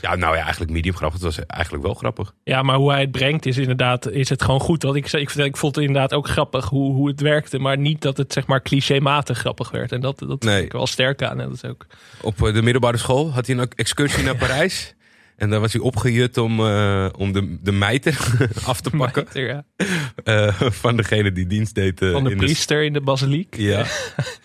ja, 0.00 0.16
nou 0.16 0.36
ja, 0.36 0.42
eigenlijk 0.42 0.72
medium 0.72 0.94
grappig. 0.96 1.20
Het 1.22 1.36
was 1.36 1.46
eigenlijk 1.46 1.84
wel 1.84 1.94
grappig. 1.94 2.34
ja, 2.44 2.62
maar 2.62 2.76
hoe 2.76 2.90
hij 2.90 3.00
het 3.00 3.10
brengt 3.10 3.46
is 3.46 3.56
inderdaad 3.58 4.10
is 4.10 4.28
het 4.28 4.42
gewoon 4.42 4.60
goed. 4.60 4.82
Want 4.82 4.96
ik, 4.96 5.12
ik, 5.12 5.30
ik 5.34 5.56
vond 5.56 5.74
het 5.74 5.84
inderdaad 5.84 6.14
ook 6.14 6.28
grappig 6.28 6.68
hoe, 6.68 6.94
hoe 6.94 7.08
het 7.08 7.20
werkte. 7.20 7.58
Maar 7.58 7.78
niet 7.78 8.02
dat 8.02 8.16
het 8.16 8.32
zeg 8.32 8.46
maar 8.46 8.62
clichématig 8.62 9.38
grappig 9.38 9.70
werd. 9.70 9.92
En 9.92 10.00
dat, 10.00 10.18
dat 10.18 10.42
Nee. 10.42 10.54
vind 10.54 10.66
ik 10.66 10.72
wel 10.72 10.86
sterk 10.86 11.22
aan. 11.22 11.40
En 11.40 11.48
dat 11.48 11.54
is 11.62 11.64
ook... 11.64 11.86
Op 12.20 12.46
eh, 12.46 12.54
de 12.54 12.62
middelbare 12.62 12.96
school 12.96 13.32
had 13.32 13.46
hij 13.46 13.56
een 13.58 13.68
excursie 13.76 14.24
naar 14.24 14.36
Parijs. 14.46 14.94
En 15.36 15.50
daar 15.50 15.60
was 15.60 15.72
hij 15.72 15.82
opgejut 15.82 16.38
om, 16.38 16.60
eh, 16.66 17.06
om 17.16 17.32
de, 17.32 17.58
de 17.62 17.72
mijter 17.72 18.18
af 18.64 18.80
te 18.80 18.90
pakken. 18.90 19.26
Ja. 19.32 19.64
eh, 20.24 20.54
van 20.60 20.96
degene 20.96 21.32
die 21.32 21.46
dienst 21.46 21.74
deed. 21.74 21.98
Van 21.98 22.24
de 22.24 22.30
in 22.30 22.36
priester 22.36 22.82
in 22.84 22.92
de 22.92 23.00
basiliek. 23.00 23.56
Ja. 23.56 23.84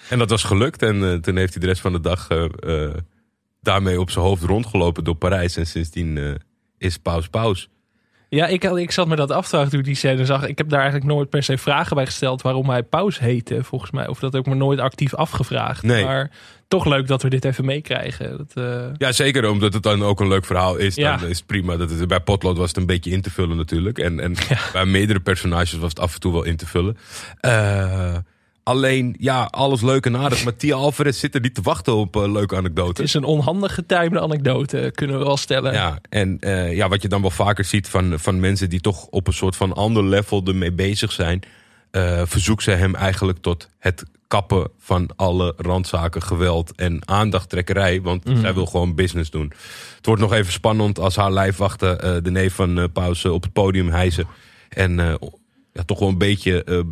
en 0.10 0.20
dat 0.20 0.30
was 0.30 0.44
gelukt. 0.44 0.82
En 0.82 1.22
toen 1.22 1.36
heeft 1.36 1.54
hij 1.54 1.62
de 1.62 1.68
rest 1.68 1.82
van 1.82 1.92
de 1.94 2.00
dag 2.00 2.28
daarmee 3.66 4.00
op 4.00 4.10
zijn 4.12 4.26
hoofd 4.26 4.44
rondgelopen 4.44 5.04
door 5.04 5.16
Parijs. 5.16 5.58
En 5.58 5.68
sindsdien 5.68 6.18
eh, 6.18 6.32
is 6.78 6.98
paus 6.98 7.28
paus. 7.28 7.70
Ja, 8.30 8.48
ik, 8.48 8.64
had- 8.64 8.78
ik 8.78 8.92
zat 8.92 9.08
me 9.08 9.16
dat 9.16 9.32
af 9.32 9.44
te 9.44 9.50
vragen 9.50 9.70
toen 9.70 9.80
ik 9.80 9.86
die 9.86 9.96
scène 9.96 10.26
zag. 10.26 10.48
Ik 10.48 10.58
heb 10.58 10.70
daar 10.70 10.82
eigenlijk 10.82 11.12
nooit 11.12 11.30
per 11.30 11.44
se 11.44 11.58
vragen 11.58 11.96
bij 11.96 12.06
gesteld 12.06 12.42
waarom 12.42 12.70
hij 12.70 12.84
Paus 12.84 13.20
heette, 13.20 13.64
volgens 13.64 13.92
mij. 13.92 14.08
Of 14.08 14.20
dat 14.20 14.36
ik 14.36 14.46
me 14.46 14.56
nooit 14.56 14.80
actief 14.80 15.14
afgevraagd. 15.14 15.84
Nee. 15.84 16.04
Maar 16.06 16.32
toch 16.68 16.86
leuk 16.86 17.08
dat 17.08 17.22
we 17.22 17.30
dit 17.30 17.46
even 17.46 17.66
meekrijgen. 17.66 18.38
Dat, 18.38 18.52
eh, 18.66 18.86
Ja, 18.98 19.12
zeker 19.12 19.50
omdat 19.50 19.74
het 19.74 19.84
dan 19.84 20.04
ook 20.04 20.20
een 20.20 20.28
leuk 20.28 20.46
verhaal 20.46 20.76
is. 20.76 20.96
Dan 20.96 21.04
Ja. 21.04 21.22
is 21.26 21.38
het 21.38 21.46
prima. 21.46 21.78
Dat 21.78 21.90
het, 21.90 22.08
bij 22.08 22.20
Potlood 22.20 22.58
was 22.58 22.68
het 22.68 22.78
een 22.78 22.86
beetje 22.86 23.12
in 23.12 23.22
te 23.22 23.30
vullen 23.32 23.58
natuurlijk. 23.58 23.98
En, 24.00 24.20
en 24.20 24.34
bij 24.74 24.86
meerdere 24.86 25.20
personages 25.20 25.74
was 25.74 25.90
het 25.90 26.00
af 26.00 26.14
en 26.14 26.20
toe 26.20 26.32
wel 26.34 26.44
in 26.44 26.56
te 26.58 26.68
vullen. 26.68 26.98
Eh, 27.40 28.16
alleen, 28.66 29.16
ja, 29.20 29.44
alles 29.44 29.82
leuk 29.82 30.06
en 30.06 30.18
aardig. 30.18 30.44
Maar 30.44 30.56
Tia 30.56 30.76
Alvarez 30.76 31.20
zit 31.20 31.36
er 31.36 31.42
niet 31.42 31.56
te 31.56 31.62
wachten 31.62 31.96
op 31.96 32.16
eh, 32.16 32.32
leuke 32.32 32.56
het 32.56 32.64
anekdotes. 32.64 33.06
is 33.06 33.14
een 33.14 33.24
onhandig 33.24 33.74
getimede 33.74 34.22
anekdote, 34.22 34.92
kunnen 34.96 35.18
we 35.18 35.24
wel 35.24 35.38
stellen. 35.38 35.74
Ja, 35.74 36.00
en 36.10 36.38
eh, 36.40 36.76
ja, 36.76 36.90
wat 36.90 37.02
je 37.02 37.08
dan 37.08 37.22
wel 37.22 37.30
vaker 37.30 37.64
ziet 37.64 37.90
van, 37.90 38.20
van 38.20 38.40
mensen 38.40 38.70
die 38.70 38.80
toch 38.80 39.06
op 39.06 39.28
een 39.28 39.34
soort 39.34 39.56
van 39.56 39.74
ander 39.74 40.04
level 40.04 40.44
ermee 40.46 40.72
bezig 40.72 41.12
zijn, 41.12 41.42
verzoekt 42.26 42.64
ze 42.64 42.72
hem 42.72 42.96
eigenlijk 42.96 43.38
tot 43.42 43.70
het 43.80 44.04
kappen 44.28 44.70
van 44.80 45.10
alle 45.16 45.54
randzaken, 45.58 46.22
geweld 46.22 46.76
en 46.76 47.08
aandachttrekkerij. 47.08 48.02
Want 48.02 48.24
zij 48.42 48.54
wil 48.54 48.66
gewoon 48.66 48.96
business 48.96 49.30
doen. 49.30 49.54
Het 49.96 50.06
wordt 50.06 50.22
nog 50.22 50.34
even 50.34 50.52
spannend 50.52 51.00
als 51.00 51.16
haar 51.16 51.32
lijfwachten 51.32 52.24
de 52.24 52.32
neef 52.32 52.54
van 52.54 52.92
Paus 52.92 53.24
eh, 53.24 53.32
op 53.32 53.44
het 53.44 53.54
podium 53.54 53.90
hijsen. 53.90 54.28
En 54.70 54.96
ja, 55.74 55.84
toch 55.86 56.00
wel 56.00 56.10
een 56.10 56.18
beetje 56.18 56.86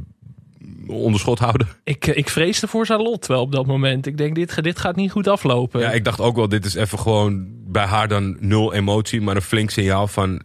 onderschot 0.88 1.40
houden. 1.40 1.68
Ik, 1.84 2.08
eh, 2.08 2.18
ik 2.18 2.30
vreesde 2.30 2.68
voor 2.68 2.86
zijn 2.86 3.02
lot 3.02 3.26
wel 3.26 3.42
op 3.42 3.52
dat 3.52 3.66
moment. 3.66 4.06
Ik 4.06 4.18
denk, 4.18 4.36
dit, 4.36 4.64
dit 4.64 4.80
gaat 4.80 4.96
niet 4.96 5.12
goed 5.12 5.28
aflopen. 5.28 5.80
Ja, 5.80 5.92
ik 5.92 6.04
dacht 6.04 6.20
ook 6.20 6.36
wel, 6.36 6.50
dit 6.50 6.66
is 6.66 6.74
even 6.74 7.00
gewoon 7.00 7.48
bij 7.68 7.86
haar 7.86 8.08
dan 8.08 8.38
nul 8.40 8.74
emotie, 8.74 9.22
maar 9.22 9.36
een 9.36 9.42
flink 9.42 9.70
signaal 9.70 10.08
van 10.08 10.42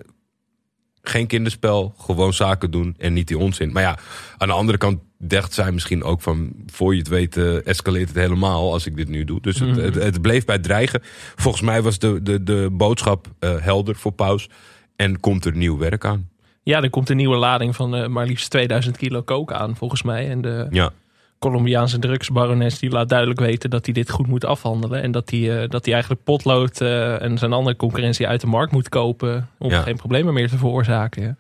geen 1.03 1.27
kinderspel, 1.27 1.95
gewoon 1.99 2.33
zaken 2.33 2.71
doen 2.71 2.95
en 2.99 3.13
niet 3.13 3.29
die 3.29 3.39
onzin. 3.39 3.73
Maar 3.73 3.83
ja, 3.83 3.99
aan 4.37 4.49
de 4.49 4.55
andere 4.55 4.79
kant 4.79 4.99
dacht 5.19 5.55
zij 5.55 5.73
misschien 5.73 6.03
ook 6.03 6.21
van, 6.21 6.53
voor 6.67 6.93
je 6.93 6.99
het 6.99 7.09
weet, 7.09 7.37
eh, 7.37 7.67
escaleert 7.67 8.09
het 8.09 8.17
helemaal 8.17 8.73
als 8.73 8.87
ik 8.87 8.97
dit 8.97 9.09
nu 9.09 9.25
doe. 9.25 9.41
Dus 9.41 9.59
het, 9.59 9.77
het, 9.77 9.95
het 9.95 10.23
bleef 10.23 10.45
bij 10.45 10.59
dreigen. 10.59 11.01
Volgens 11.37 11.63
mij 11.63 11.83
was 11.83 11.99
de, 11.99 12.23
de, 12.23 12.43
de 12.43 12.69
boodschap 12.73 13.27
eh, 13.39 13.57
helder 13.61 13.97
voor 13.97 14.13
Paus 14.13 14.49
en 14.97 15.21
komt 15.21 15.45
er 15.45 15.57
nieuw 15.57 15.79
werk 15.79 16.05
aan. 16.05 16.29
Ja, 16.69 16.83
er 16.83 16.91
komt 16.91 17.09
een 17.11 17.17
nieuwe 17.17 17.37
lading 17.37 17.77
van 17.77 17.95
eh, 17.97 18.07
maar 18.07 18.27
liefst 18.27 18.51
2000 18.51 18.97
kilo 18.97 19.23
coke 19.23 19.55
aan, 19.55 19.77
volgens 19.77 20.03
mij. 20.03 20.31
En 20.31 20.41
de 20.41 20.67
Ja, 20.71 20.91
Colombiaanse 21.39 21.99
drugsbarones 21.99 22.79
die 22.79 22.91
laat 22.91 23.09
duidelijk 23.09 23.41
weten 23.41 23.71
dat 23.71 23.85
hij 23.85 23.95
dit 23.95 24.11
goed 24.11 24.27
moet 24.27 24.45
afhandelen. 24.45 25.03
En 25.03 25.11
dat 25.11 25.31
hij, 25.31 25.63
eh, 25.63 25.69
dat 25.69 25.85
hij 25.85 25.93
eigenlijk 25.95 26.25
potlood 26.25 26.81
eh, 26.81 27.23
en 27.23 27.39
zijn 27.39 27.53
andere 27.53 27.77
concurrentie 27.77 28.27
uit 28.29 28.41
de 28.41 28.47
markt 28.47 28.73
moet 28.73 28.89
kopen. 28.89 29.49
Om 29.59 29.71
Ja. 29.71 29.83
geen 29.83 29.97
problemen 29.97 30.35
meer 30.35 30.49
te 30.49 30.59
veroorzaken. 30.59 31.23
ja. 31.23 31.37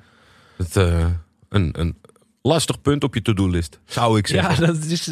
Het, 0.56 0.74
een, 1.48 1.70
een 1.78 1.96
lastig 2.42 2.80
punt 2.82 3.04
op 3.04 3.14
je 3.14 3.22
to-do-list, 3.22 3.78
zou 3.84 4.18
ik 4.18 4.26
Ja, 4.28 4.42
zeggen. 4.54 4.66
dat, 4.74 4.84
is, 4.84 5.04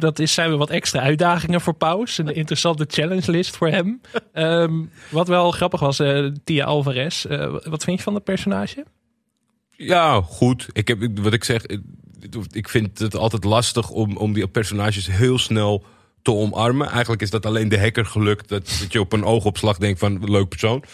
dat 0.00 0.18
is, 0.18 0.34
zijn 0.34 0.48
weer 0.48 0.58
wat 0.58 0.70
extra 0.70 1.00
uitdagingen 1.00 1.60
voor 1.60 1.74
Paus. 1.74 2.18
Een 2.18 2.34
interessante 2.34 2.84
challenge 2.88 3.30
list 3.30 3.56
voor 3.56 3.68
hem. 3.68 4.00
Ehm, 4.32 4.72
wat 5.10 5.28
wel 5.28 5.50
grappig 5.50 5.80
was, 5.80 6.00
Tia 6.44 6.64
Alvarez. 6.64 7.24
Wat 7.64 7.84
vind 7.84 7.96
je 7.98 8.02
van 8.02 8.12
dat 8.12 8.24
personage? 8.24 8.84
Ja, 9.76 10.20
goed. 10.22 10.66
Ik 10.72 10.88
heb, 10.88 10.98
wat 11.20 11.32
ik 11.32 11.44
zeg, 11.44 11.62
ik- 12.52 12.68
vind 12.68 12.98
het 12.98 13.16
altijd 13.16 13.44
lastig 13.44 13.90
om, 13.90 14.16
om 14.16 14.32
die 14.32 14.48
personages 14.48 15.06
heel 15.06 15.38
snel 15.38 15.84
te 16.22 16.32
omarmen. 16.32 16.88
Eigenlijk 16.90 17.22
is 17.22 17.30
dat 17.30 17.46
alleen 17.46 17.68
de 17.68 17.78
hacker 17.80 18.06
gelukt. 18.06 18.48
Dat, 18.48 18.76
dat 18.80 18.92
je 18.92 19.00
op 19.00 19.12
een 19.12 19.24
oogopslag 19.24 19.78
denkt 19.78 19.98
van 19.98 20.30
leuk 20.30 20.48
persoon. 20.48 20.84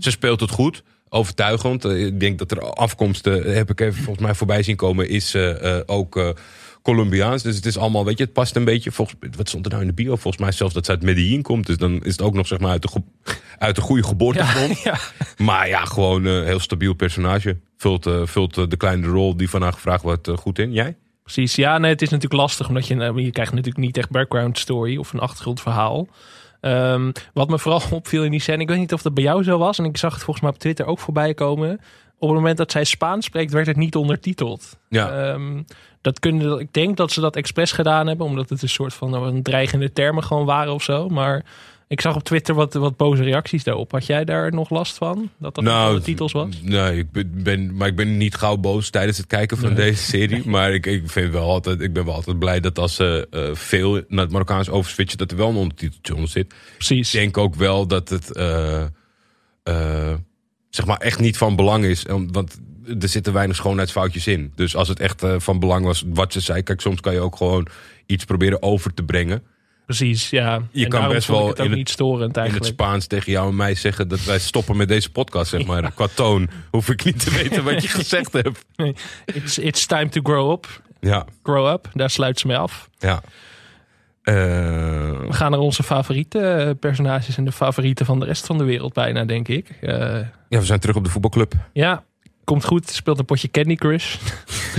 Ze 0.00 0.10
speelt 0.10 0.40
het 0.40 0.50
goed. 0.50 0.82
Overtuigend. 1.08 1.84
Eh, 1.84 2.06
Ik 2.06 2.20
denk 2.20 2.38
dat 2.38 2.50
er 2.50 2.60
afkomsten, 2.72 3.44
eh, 3.44 3.54
heb 3.54 3.70
ik 3.70 3.80
even 3.80 4.02
volgens 4.02 4.24
mij 4.24 4.34
voorbij 4.34 4.62
zien 4.62 4.76
komen, 4.76 5.08
is 5.08 5.34
eh, 5.34 5.78
ook 5.86 6.16
eh, 6.16 6.28
Colombiaans. 6.82 7.42
Dus 7.42 7.56
het 7.56 7.66
is 7.66 7.78
allemaal, 7.78 8.04
weet 8.04 8.18
je, 8.18 8.24
het 8.24 8.32
past 8.32 8.56
een 8.56 8.64
beetje. 8.64 8.92
Volgens, 8.92 9.16
wat 9.36 9.48
stond 9.48 9.64
er 9.64 9.70
nou 9.70 9.82
in 9.82 9.88
de 9.88 9.94
bio? 9.94 10.16
Volgens 10.16 10.42
mij 10.42 10.52
zelfs 10.52 10.74
dat 10.74 10.84
ze 10.84 10.90
uit 10.90 11.02
Medellin 11.02 11.42
komt. 11.42 11.66
Dus 11.66 11.76
dan 11.76 11.92
is 12.04 12.12
het 12.12 12.22
ook 12.22 12.34
nog 12.34 12.46
zeg 12.46 12.58
maar 12.60 12.70
uit 12.70 12.82
de, 12.82 12.88
uit 13.58 13.74
de 13.76 13.80
goede 13.80 14.02
geboortegrond. 14.04 14.80
ja. 14.90 14.98
Maar 15.36 15.68
ja, 15.68 15.84
gewoon 15.84 16.24
een 16.24 16.44
heel 16.46 16.60
stabiel 16.60 16.94
personage. 16.94 17.56
Vult, 17.80 18.06
eh, 18.06 18.20
vult 18.24 18.58
eh, 18.58 18.64
de 18.68 18.76
kleine 18.76 19.06
rol 19.06 19.36
die 19.36 19.50
van 19.50 19.62
haar 19.62 19.72
gevraagd 19.72 20.02
wordt 20.02 20.28
eh, 20.28 20.36
goed 20.36 20.58
in. 20.58 20.72
Jij? 20.72 20.96
Precies, 21.22 21.54
ja, 21.54 21.78
nee, 21.78 21.90
het 21.90 22.02
is 22.02 22.08
natuurlijk 22.08 22.40
lastig 22.40 22.68
omdat 22.68 22.86
je, 22.86 22.94
je 23.14 23.30
krijgt 23.30 23.52
natuurlijk 23.52 23.84
niet 23.84 23.96
echt 23.96 24.10
background 24.10 24.58
story 24.58 24.96
of 24.96 25.12
een 25.12 25.20
achtergrondverhaal. 25.20 26.08
Ehm, 26.60 27.12
wat 27.32 27.48
me 27.48 27.58
vooral 27.58 27.82
opviel 27.98 28.24
in 28.24 28.30
die 28.30 28.40
scène, 28.40 28.62
ik 28.62 28.68
weet 28.68 28.78
niet 28.78 28.92
of 28.92 29.02
dat 29.02 29.14
bij 29.14 29.24
jou 29.24 29.42
zo 29.42 29.58
was, 29.58 29.78
en 29.78 29.84
ik 29.84 29.96
zag 29.96 30.12
het 30.14 30.22
volgens 30.22 30.44
mij 30.44 30.54
op 30.54 30.60
Twitter 30.60 30.86
ook 30.86 30.98
voorbij 30.98 31.34
komen. 31.34 31.80
Op 32.18 32.28
het 32.28 32.38
moment 32.38 32.56
dat 32.56 32.70
zij 32.70 32.84
Spaans 32.84 33.24
spreekt, 33.24 33.52
werd 33.52 33.66
het 33.66 33.76
niet 33.76 33.96
ondertiteld. 33.96 34.78
Ja. 34.88 35.10
Ehm, 35.10 35.62
dat 36.00 36.18
kunnen, 36.18 36.58
ik 36.58 36.72
denk 36.72 36.96
dat 36.96 37.12
ze 37.12 37.20
dat 37.20 37.36
expres 37.36 37.72
gedaan 37.72 38.06
hebben, 38.06 38.26
omdat 38.26 38.48
het 38.48 38.62
een 38.62 38.68
soort 38.68 38.94
van 38.94 39.10
nou, 39.10 39.28
een 39.28 39.42
dreigende 39.42 39.92
termen 39.92 40.24
gewoon 40.24 40.44
waren 40.44 40.74
of 40.74 40.82
zo. 40.82 41.08
Maar 41.08 41.44
ik 41.90 42.00
zag 42.00 42.14
op 42.14 42.22
Twitter 42.22 42.54
wat, 42.54 42.74
wat 42.74 42.96
boze 42.96 43.22
reacties 43.22 43.64
daarop. 43.64 43.92
Had 43.92 44.06
jij 44.06 44.24
daar 44.24 44.52
nog 44.52 44.70
last 44.70 44.96
van? 44.96 45.30
Dat 45.38 45.54
dat 45.54 45.64
nou, 45.64 45.96
de 45.96 46.02
titels 46.02 46.32
was? 46.32 46.48
Nee, 46.62 46.98
ik 46.98 47.42
ben, 47.42 47.76
maar 47.76 47.88
ik 47.88 47.96
ben 47.96 48.16
niet 48.16 48.34
gauw 48.34 48.56
boos 48.56 48.90
tijdens 48.90 49.16
het 49.16 49.26
kijken 49.26 49.58
van 49.58 49.74
deze 49.74 50.02
serie. 50.02 50.48
Maar 50.48 50.72
ik, 50.72 50.86
ik, 50.86 51.10
vind 51.10 51.32
wel 51.32 51.48
altijd, 51.48 51.80
ik 51.80 51.92
ben 51.92 52.04
wel 52.04 52.14
altijd 52.14 52.38
blij 52.38 52.60
dat 52.60 52.78
als 52.78 52.94
ze 52.94 53.26
eh, 53.30 53.54
veel 53.54 53.92
naar 54.08 54.24
het 54.24 54.32
Marokkaans 54.32 54.68
overswitchen, 54.68 55.18
dat 55.18 55.30
er 55.30 55.36
wel 55.36 55.48
een 55.48 55.56
ondertiteltje 55.56 56.14
onder 56.14 56.30
zit. 56.30 56.54
Precies. 56.74 57.14
Ik 57.14 57.20
denk 57.20 57.38
ook 57.38 57.54
wel 57.54 57.86
dat 57.86 58.08
het 58.08 58.32
eh, 58.32 58.82
eh, 59.62 60.14
zeg 60.68 60.86
maar 60.86 60.98
echt 60.98 61.20
niet 61.20 61.36
van 61.36 61.56
belang 61.56 61.84
is. 61.84 62.04
Want 62.26 62.58
er 63.00 63.08
zitten 63.08 63.32
weinig 63.32 63.56
schoonheidsfoutjes 63.56 64.26
in. 64.26 64.52
Dus 64.54 64.76
als 64.76 64.88
het 64.88 65.00
echt 65.00 65.22
eh, 65.22 65.34
van 65.38 65.58
belang 65.58 65.84
was 65.84 66.04
wat 66.06 66.32
ze 66.32 66.40
zei. 66.40 66.62
Kijk, 66.62 66.80
soms 66.80 67.00
kan 67.00 67.12
je 67.12 67.20
ook 67.20 67.36
gewoon 67.36 67.66
iets 68.06 68.24
proberen 68.24 68.62
over 68.62 68.94
te 68.94 69.02
brengen. 69.02 69.42
Precies, 69.96 70.30
ja. 70.30 70.60
Je 70.70 70.84
En 70.84 70.90
kan 70.90 71.08
best 71.08 71.28
wel 71.28 71.46
het 71.48 71.50
ook 71.50 71.64
in 71.64 71.70
het- 71.70 71.78
niet 71.78 71.88
storend 71.88 72.20
In 72.22 72.26
het 72.28 72.36
eigenlijk. 72.36 72.66
Spaans 72.66 73.06
tegen 73.06 73.32
jou 73.32 73.48
en 73.48 73.56
mij 73.56 73.74
zeggen 73.74 74.08
dat 74.08 74.24
wij 74.24 74.38
stoppen 74.38 74.76
met 74.76 74.88
deze 74.88 75.10
podcast. 75.10 75.50
Zeg 75.50 75.66
maar. 75.66 75.92
Qua 75.92 76.06
toon 76.14 76.48
hoef 76.70 76.88
ik 76.88 77.04
niet 77.04 77.24
te 77.24 77.30
weten 77.30 77.64
wat 77.64 77.82
je 77.82 77.88
gezegd 78.00 78.32
hebt. 78.32 78.64
It's, 79.24 79.58
it's 79.58 79.86
time 79.86 80.08
to 80.08 80.20
grow 80.22 80.50
up. 80.52 80.82
Ja, 81.00 81.24
Grow 81.42 81.72
up, 81.72 81.88
daar 81.92 82.10
sluit 82.10 82.38
ze 82.38 82.46
mee 82.46 82.56
af. 82.56 82.88
ja. 82.98 83.22
We 84.24 85.26
gaan 85.28 85.50
naar 85.50 85.60
onze 85.60 85.82
favoriete 85.82 86.38
eh, 86.40 86.70
personages 86.80 87.36
en 87.36 87.44
de 87.44 87.52
favorieten 87.52 88.06
van 88.06 88.20
de 88.20 88.26
rest 88.26 88.46
van 88.46 88.58
de 88.58 88.64
wereld 88.64 88.92
bijna, 88.92 89.24
denk 89.24 89.48
ik. 89.48 89.68
Eh, 89.80 89.90
ja, 90.48 90.58
we 90.58 90.64
zijn 90.64 90.80
terug 90.80 90.96
op 90.96 91.04
de 91.04 91.10
voetbalclub. 91.10 91.52
ja, 91.72 92.04
komt 92.50 92.64
goed. 92.64 92.90
Speelt 92.90 93.18
een 93.18 93.24
potje 93.24 93.50
Candy 93.50 93.74
Crush. 93.74 94.16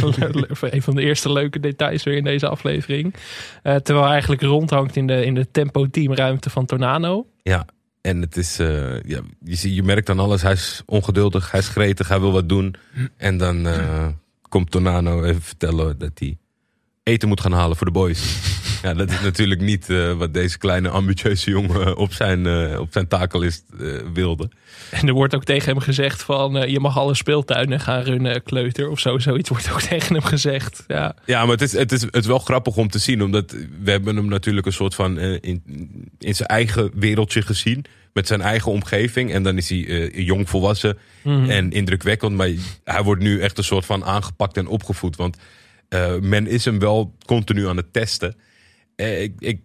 een 0.61 0.81
van 0.81 0.95
de 0.95 1.01
eerste 1.01 1.31
leuke 1.31 1.59
details 1.59 2.03
weer 2.03 2.15
in 2.17 2.23
deze 2.23 2.47
aflevering. 2.47 3.15
Eh, 3.63 3.75
terwijl 3.75 4.03
hij 4.05 4.11
eigenlijk 4.13 4.41
rondhangt 4.41 4.95
in 4.95 5.07
de, 5.07 5.25
in 5.25 5.33
de 5.33 5.51
tempo 5.51 5.89
teamruimte 5.89 6.49
van 6.49 6.65
Tornado. 6.65 7.27
Ja, 7.43 7.65
en 8.01 8.21
het 8.21 8.37
is, 8.37 8.59
eh, 8.59 9.01
ja, 9.01 9.21
je, 9.43 9.55
zie- 9.55 9.73
je 9.73 9.83
merkt 9.83 10.09
aan 10.09 10.19
alles, 10.19 10.41
hij 10.41 10.51
is 10.51 10.81
ongeduldig, 10.85 11.51
hij 11.51 11.59
is 11.59 11.67
gretig, 11.67 12.07
hij 12.07 12.19
wil 12.19 12.31
wat 12.31 12.49
doen. 12.49 12.75
En 13.17 13.37
dan 13.37 13.67
eh, 13.67 14.07
komt 14.49 14.71
Tonano 14.71 15.23
even 15.23 15.41
vertellen 15.41 15.97
dat 15.97 16.11
hij 16.19 16.37
eten 17.03 17.27
moet 17.27 17.41
gaan 17.41 17.51
halen 17.51 17.77
voor 17.77 17.85
de 17.85 17.93
boys. 17.93 18.35
ja, 18.83 18.93
dat 18.93 19.09
is 19.09 19.21
natuurlijk 19.21 19.61
niet 19.61 19.89
eh, 19.89 20.13
wat 20.13 20.33
deze 20.33 20.57
kleine 20.57 20.89
ambitieuze 20.89 21.49
jongen 21.49 21.97
op 21.97 22.13
zijn, 22.13 22.45
eh, 22.45 22.79
op 22.79 22.87
zijn 22.91 23.07
takelist 23.07 23.63
eh, 23.79 23.87
wilde. 24.13 24.49
En 24.91 25.07
er 25.07 25.13
wordt 25.13 25.35
ook 25.35 25.43
tegen 25.43 25.69
hem 25.71 25.79
gezegd 25.79 26.23
van... 26.23 26.57
eh, 26.57 26.69
je 26.69 26.79
mag 26.79 26.97
alle 26.97 27.15
speeltuinen 27.15 27.79
gaan 27.79 28.01
runnen, 28.01 28.43
kleuter 28.43 28.89
of 28.89 28.99
zo. 28.99 29.17
Zoiets 29.19 29.49
wordt 29.49 29.71
ook 29.71 29.81
tegen 29.91 30.13
hem 30.15 30.23
gezegd. 30.23 30.83
Ja, 30.87 31.15
Ja, 31.25 31.41
maar 31.41 31.51
het 31.51 31.61
is, 31.61 31.71
het, 31.71 31.91
is, 31.91 32.01
het 32.01 32.15
is 32.15 32.25
wel 32.25 32.39
grappig 32.39 32.75
om 32.77 32.89
te 32.89 32.99
zien. 32.99 33.23
Omdat 33.23 33.51
we 33.83 33.91
hebben 33.91 34.15
hem 34.15 34.25
natuurlijk 34.27 34.65
een 34.65 34.73
soort 34.73 34.95
van 34.95 35.17
eh, 35.17 35.31
in, 35.41 35.63
in 36.19 36.35
zijn 36.35 36.49
eigen 36.49 36.91
wereldje 36.93 37.41
gezien. 37.41 37.85
Met 38.13 38.27
zijn 38.27 38.41
eigen 38.41 38.71
omgeving. 38.71 39.31
En 39.33 39.43
dan 39.43 39.57
is 39.57 39.69
hij 39.69 39.85
eh, 39.87 40.25
jong 40.25 40.49
volwassen 40.49 40.97
en 41.47 41.71
indrukwekkend. 41.71 42.35
Maar 42.35 42.49
hij 42.83 43.03
wordt 43.03 43.21
nu 43.21 43.41
echt 43.41 43.57
een 43.57 43.63
soort 43.63 43.85
van 43.85 44.03
aangepakt 44.03 44.57
en 44.57 44.67
opgevoed. 44.67 45.15
Want 45.15 45.37
eh, 45.91 46.15
men 46.19 46.47
is 46.47 46.65
hem 46.65 46.79
wel 46.79 47.15
continu 47.25 47.67
aan 47.67 47.77
het 47.77 47.93
testen. 47.93 48.35
Eh, 48.95 49.21
ik, 49.21 49.33
ik, 49.39 49.61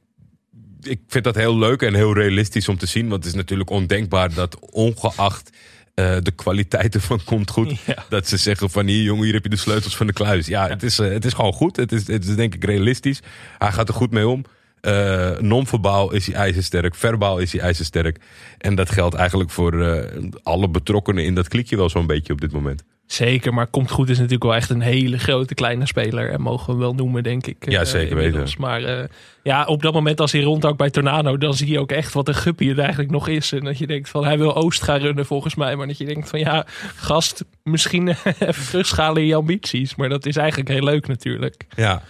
ik 0.83 1.01
vind 1.07 1.25
dat 1.25 1.35
heel 1.35 1.59
leuk 1.59 1.83
en 1.83 1.95
heel 1.95 2.15
realistisch 2.15 2.69
om 2.69 2.79
te 2.79 2.87
zien. 2.87 3.09
Want 3.09 3.25
het 3.25 3.33
is 3.33 3.39
natuurlijk 3.39 3.71
ondenkbaar 3.71 4.35
dat 4.35 4.59
ongeacht 4.71 5.51
eh, 5.95 6.17
de 6.23 6.31
kwaliteiten 6.31 7.01
van 7.01 7.25
Komt 7.25 7.51
Goed... 7.51 7.81
Ja. 7.87 8.05
dat 8.09 8.29
ze 8.29 8.37
zeggen 8.37 8.71
van 8.71 8.87
hier 8.87 9.03
jongen, 9.03 9.25
hier 9.25 9.35
heb 9.35 9.43
je 9.43 9.49
de 9.49 9.57
sleutels 9.57 9.97
van 9.97 10.07
de 10.07 10.13
kluis. 10.13 10.47
Ja, 10.47 10.69
Het, 10.69 10.83
is, 10.83 10.99
het 10.99 11.25
is 11.25 11.33
gewoon 11.33 11.53
goed. 11.53 11.77
Het 11.77 11.93
is, 11.93 12.07
het 12.07 12.25
is 12.25 12.37
denk 12.37 12.55
ik 12.55 12.65
realistisch. 12.65 13.21
Hij 13.59 13.73
gaat 13.73 13.89
er 13.89 13.95
goed 13.95 14.11
mee 14.11 14.29
om. 14.29 14.45
Eh 14.81 15.39
non-verbaal 15.39 16.13
is 16.13 16.27
hij 16.27 16.35
ijzersterk. 16.35 16.95
Verbaal 16.95 17.39
is 17.39 17.53
hij 17.53 17.61
ijzersterk. 17.61 18.21
En 18.59 18.75
dat 18.75 18.91
geldt 18.91 19.15
eigenlijk 19.15 19.51
voor 19.51 20.09
alle 20.43 20.69
betrokkenen 20.69 21.25
in 21.25 21.35
dat 21.35 21.49
klikje 21.49 21.77
wel 21.77 21.89
zo'n 21.89 22.07
beetje 22.07 22.33
op 22.33 22.41
dit 22.41 22.53
moment. 22.53 22.85
Zeker, 23.07 23.55
maar 23.55 23.67
Komt 23.67 23.91
Goed 23.91 24.09
is 24.09 24.17
natuurlijk 24.17 24.45
wel 24.45 24.55
echt 24.55 24.71
een 24.71 24.81
hele 24.81 25.19
grote 25.19 25.55
kleine 25.55 25.87
speler. 25.87 26.31
En 26.31 26.41
mogen 26.41 26.73
we 26.73 26.79
wel 26.79 26.95
noemen, 26.95 27.23
denk 27.23 27.47
ik. 27.47 27.71
Ja, 27.71 27.81
eh, 27.81 27.87
zeker 27.87 28.17
weten. 28.17 28.47
Maar 28.59 28.83
eh, 28.83 29.05
ja, 29.43 29.65
op 29.65 29.83
dat 29.83 29.93
moment 29.93 30.21
als 30.21 30.33
hij 30.33 30.43
rondhangt 30.43 30.79
bij 30.79 30.91
Tornado... 30.91 31.39
dan 31.39 31.55
zie 31.55 31.71
je 31.71 31.81
ook 31.81 31.93
echt 31.93 32.13
wat 32.13 32.29
een 32.29 32.35
guppie 32.35 32.69
het 32.69 32.79
eigenlijk 32.79 33.11
nog 33.11 33.29
is. 33.29 33.53
En 33.53 33.65
dat 33.65 33.79
je 33.79 33.87
denkt 33.87 34.09
van, 34.09 34.25
hij 34.25 34.39
wil 34.39 34.55
Oost 34.55 34.83
gaan 34.83 34.99
runnen 34.99 35.27
volgens 35.27 35.55
mij. 35.55 35.77
Maar 35.77 35.87
dat 35.87 35.99
je 35.99 36.05
denkt 36.05 36.29
van, 36.29 36.39
ja, 36.39 36.67
gast, 36.97 37.45
misschien 37.63 38.09
even 38.39 38.67
terugschalen 38.67 39.23
in 39.23 39.29
je 39.29 39.35
ambities. 39.35 39.95
Maar 39.95 40.09
dat 40.09 40.27
is 40.27 40.37
eigenlijk 40.37 40.69
heel 40.69 40.85
leuk 40.85 41.07
natuurlijk. 41.07 41.67
Ja. 41.77 42.03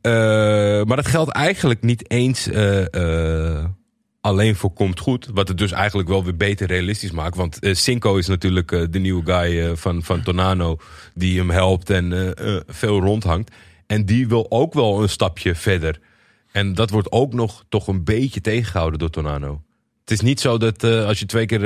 Eh, 0.00 0.12
maar 0.84 0.96
dat 0.96 1.06
geldt 1.06 1.30
eigenlijk 1.30 1.82
niet 1.82 2.10
eens 2.10 2.48
alleen 4.28 4.56
voor 4.56 4.72
Komt 4.72 5.00
Goed. 5.00 5.28
Wat 5.32 5.48
het 5.48 5.58
dus 5.58 5.72
eigenlijk 5.72 6.08
wel 6.08 6.24
weer 6.24 6.36
beter 6.36 6.66
realistisch 6.66 7.10
maakt. 7.10 7.36
Want 7.36 7.58
eh, 7.58 7.74
Cinco 7.74 8.16
is 8.16 8.26
natuurlijk 8.26 8.72
eh, 8.72 8.82
de 8.90 8.98
nieuwe 8.98 9.24
guy 9.24 9.60
eh, 9.60 9.70
van, 9.74 10.02
van 10.02 10.22
Tornano. 10.22 10.76
Die 11.14 11.38
hem 11.38 11.50
helpt 11.50 11.90
en 11.90 12.34
veel 12.66 13.00
rondhangt. 13.00 13.50
En 13.86 14.04
die 14.04 14.28
wil 14.28 14.46
ook 14.48 14.74
wel 14.74 15.02
een 15.02 15.08
stapje 15.08 15.54
verder. 15.54 16.00
En 16.52 16.74
dat 16.74 16.90
wordt 16.90 17.12
ook 17.12 17.32
nog 17.32 17.64
toch 17.68 17.88
een 17.88 18.04
beetje 18.04 18.40
tegengehouden 18.40 18.98
door 18.98 19.10
Tornano. 19.10 19.62
Het 20.00 20.10
is 20.10 20.20
niet 20.20 20.40
zo 20.40 20.58
dat 20.58 20.84
als 20.84 21.18
je 21.18 21.26
twee 21.26 21.46
keer 21.46 21.60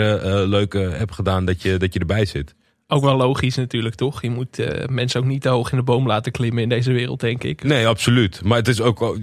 leuk 0.47 0.75
eh, 0.75 0.90
hebt 0.90 1.14
gedaan, 1.14 1.45
dat 1.45 1.62
je, 1.62 1.76
dat 1.76 1.92
je 1.92 2.00
erbij 2.00 2.25
zit. 2.25 2.54
Ook 2.87 3.03
wel 3.03 3.17
logisch 3.17 3.57
natuurlijk, 3.57 3.95
toch? 3.95 4.23
Je 4.23 4.31
moet 4.31 4.59
eh, 4.59 4.89
mensen 4.89 5.21
ook 5.21 5.27
niet 5.27 5.43
te 5.43 5.49
hoog 5.49 5.71
in 5.71 5.77
de 5.77 5.83
boom 5.85 6.07
laten 6.07 6.33
klimmen 6.33 6.62
in 6.62 6.69
deze 6.69 6.93
wereld, 6.93 7.21
denk 7.21 7.43
ik. 7.45 7.62
Nee, 7.65 7.87
absoluut. 7.87 8.43
Maar 8.45 8.59
het 8.59 8.69
is 8.69 8.81
ook. 8.81 9.19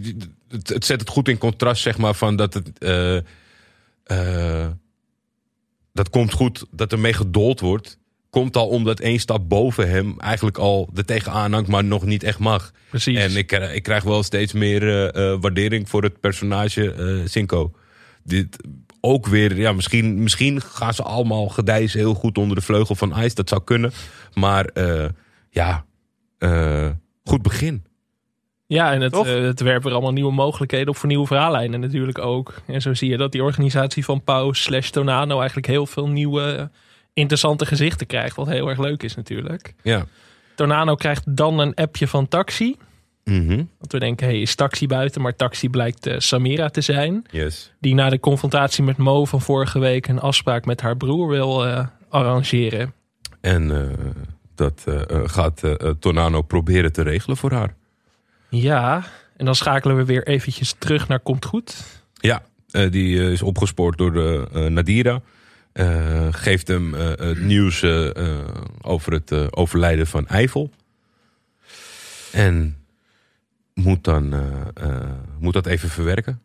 Het, 0.49 0.69
het 0.69 0.85
zet 0.85 0.99
het 0.99 1.09
goed 1.09 1.27
in 1.27 1.37
contrast, 1.37 1.81
zeg 1.81 1.97
maar, 1.97 2.13
van 2.13 2.35
dat 2.35 2.53
het. 2.53 2.79
eh, 2.79 3.17
eh, 4.03 4.67
dat 5.93 6.09
komt 6.09 6.33
goed 6.33 6.65
dat 6.71 6.91
er 6.91 6.99
mee 6.99 7.13
gedold 7.13 7.59
wordt. 7.59 7.97
Komt 8.29 8.57
al 8.57 8.67
omdat 8.67 8.99
één 8.99 9.19
stap 9.19 9.49
boven 9.49 9.89
hem 9.89 10.19
eigenlijk 10.19 10.57
al 10.57 10.89
er 10.95 11.05
tegenaan 11.05 11.53
hangt, 11.53 11.69
maar 11.69 11.83
nog 11.83 12.05
niet 12.05 12.23
echt 12.23 12.39
mag. 12.39 12.71
Precies. 12.89 13.17
En 13.17 13.35
ik, 13.35 13.51
ik 13.51 13.83
krijg 13.83 14.03
wel 14.03 14.23
steeds 14.23 14.53
meer 14.53 15.11
waardering 15.39 15.89
voor 15.89 16.03
het 16.03 16.19
personage 16.19 17.23
Cinco. 17.27 17.71
Dit 18.23 18.57
ook 19.01 19.27
weer, 19.27 19.57
ja, 19.57 19.71
misschien, 19.71 20.23
misschien 20.23 20.61
gaan 20.61 20.93
ze 20.93 21.03
allemaal 21.03 21.47
gedijzen 21.47 21.99
heel 21.99 22.13
goed 22.13 22.37
onder 22.37 22.55
de 22.55 22.61
vleugel 22.61 22.95
van 22.95 23.13
IJs. 23.13 23.35
Dat 23.35 23.49
zou 23.49 23.63
kunnen. 23.63 23.91
Maar 24.33 24.65
eh, 24.65 25.05
ja, 25.49 25.85
eh, 26.37 26.89
goed 27.23 27.41
begin. 27.41 27.83
Ja, 28.67 28.93
en 28.93 29.01
het, 29.01 29.15
eh, 29.15 29.41
het 29.41 29.59
werpt 29.59 29.85
er 29.85 29.91
allemaal 29.91 30.13
nieuwe 30.13 30.31
mogelijkheden 30.31 30.87
op 30.87 30.97
voor 30.97 31.09
nieuwe 31.09 31.27
verhaallijnen 31.27 31.79
natuurlijk 31.79 32.17
ook. 32.17 32.53
En 32.67 32.81
zo 32.81 32.93
zie 32.93 33.09
je 33.09 33.17
dat 33.17 33.31
die 33.31 33.43
organisatie 33.43 34.05
van 34.05 34.23
Pauw 34.23 34.53
slash 34.53 34.89
Tonano 34.89 35.37
eigenlijk 35.37 35.67
heel 35.67 35.85
veel 35.85 36.07
nieuwe 36.07 36.69
interessante 37.13 37.65
gezichten 37.65 38.07
krijgt. 38.07 38.35
Wat 38.35 38.47
heel 38.47 38.69
erg 38.69 38.79
leuk 38.79 39.03
is 39.03 39.15
natuurlijk. 39.15 39.73
Ja. 39.83 40.05
Tornado 40.55 40.95
krijgt 40.95 41.35
dan 41.35 41.59
een 41.59 41.73
appje 41.73 42.07
van 42.07 42.27
Taxi. 42.27 42.75
Mhm. 43.23 43.55
Want 43.55 43.91
we 43.91 43.99
denken, 43.99 44.27
hey, 44.27 44.41
is 44.41 44.55
Taxi 44.55 44.87
buiten? 44.87 45.21
Maar 45.21 45.35
Taxi 45.35 45.69
blijkt 45.69 46.05
eh, 46.05 46.15
Samira 46.17 46.69
te 46.69 46.81
zijn. 46.81 47.25
Yes. 47.31 47.73
Die 47.79 47.93
na 47.93 48.09
de 48.09 48.19
confrontatie 48.19 48.83
met 48.83 48.97
Mo 48.97 49.25
van 49.25 49.41
vorige 49.41 49.79
week 49.79 50.07
een 50.07 50.19
afspraak 50.19 50.65
met 50.65 50.81
haar 50.81 50.97
broer 50.97 51.27
wil 51.27 51.65
eh, 51.65 51.87
arrangeren. 52.09 52.93
En 53.41 53.71
eh, 53.71 53.87
dat 54.55 54.83
gaat 55.23 55.61
Tornano 55.99 56.41
proberen 56.41 56.91
te 56.91 57.01
regelen 57.01 57.37
voor 57.37 57.51
haar. 57.51 57.75
Ja, 58.49 59.03
en 59.37 59.45
dan 59.45 59.55
schakelen 59.55 59.97
we 59.97 60.05
weer 60.05 60.27
eventjes 60.27 60.75
terug 60.77 61.07
naar 61.07 61.19
Komt 61.19 61.45
Goed. 61.45 61.85
Ja, 62.13 62.43
die 62.89 63.31
is 63.31 63.41
opgespoord 63.41 63.97
door 63.97 64.13
de, 64.13 64.67
Nadira. 64.69 65.21
Geeft 66.31 66.67
hem 66.67 66.93
het 66.93 67.41
nieuws 67.41 67.85
over 68.81 69.13
het 69.13 69.55
overlijden 69.55 70.07
van 70.07 70.27
Eiffel. 70.27 70.71
En 72.31 72.78
moet, 73.83 74.03
dan, 74.03 74.33
eh, 74.33 74.41
eh, 74.73 75.11
moet 75.39 75.53
dat 75.53 75.65
even 75.65 75.89
verwerken. 75.89 76.41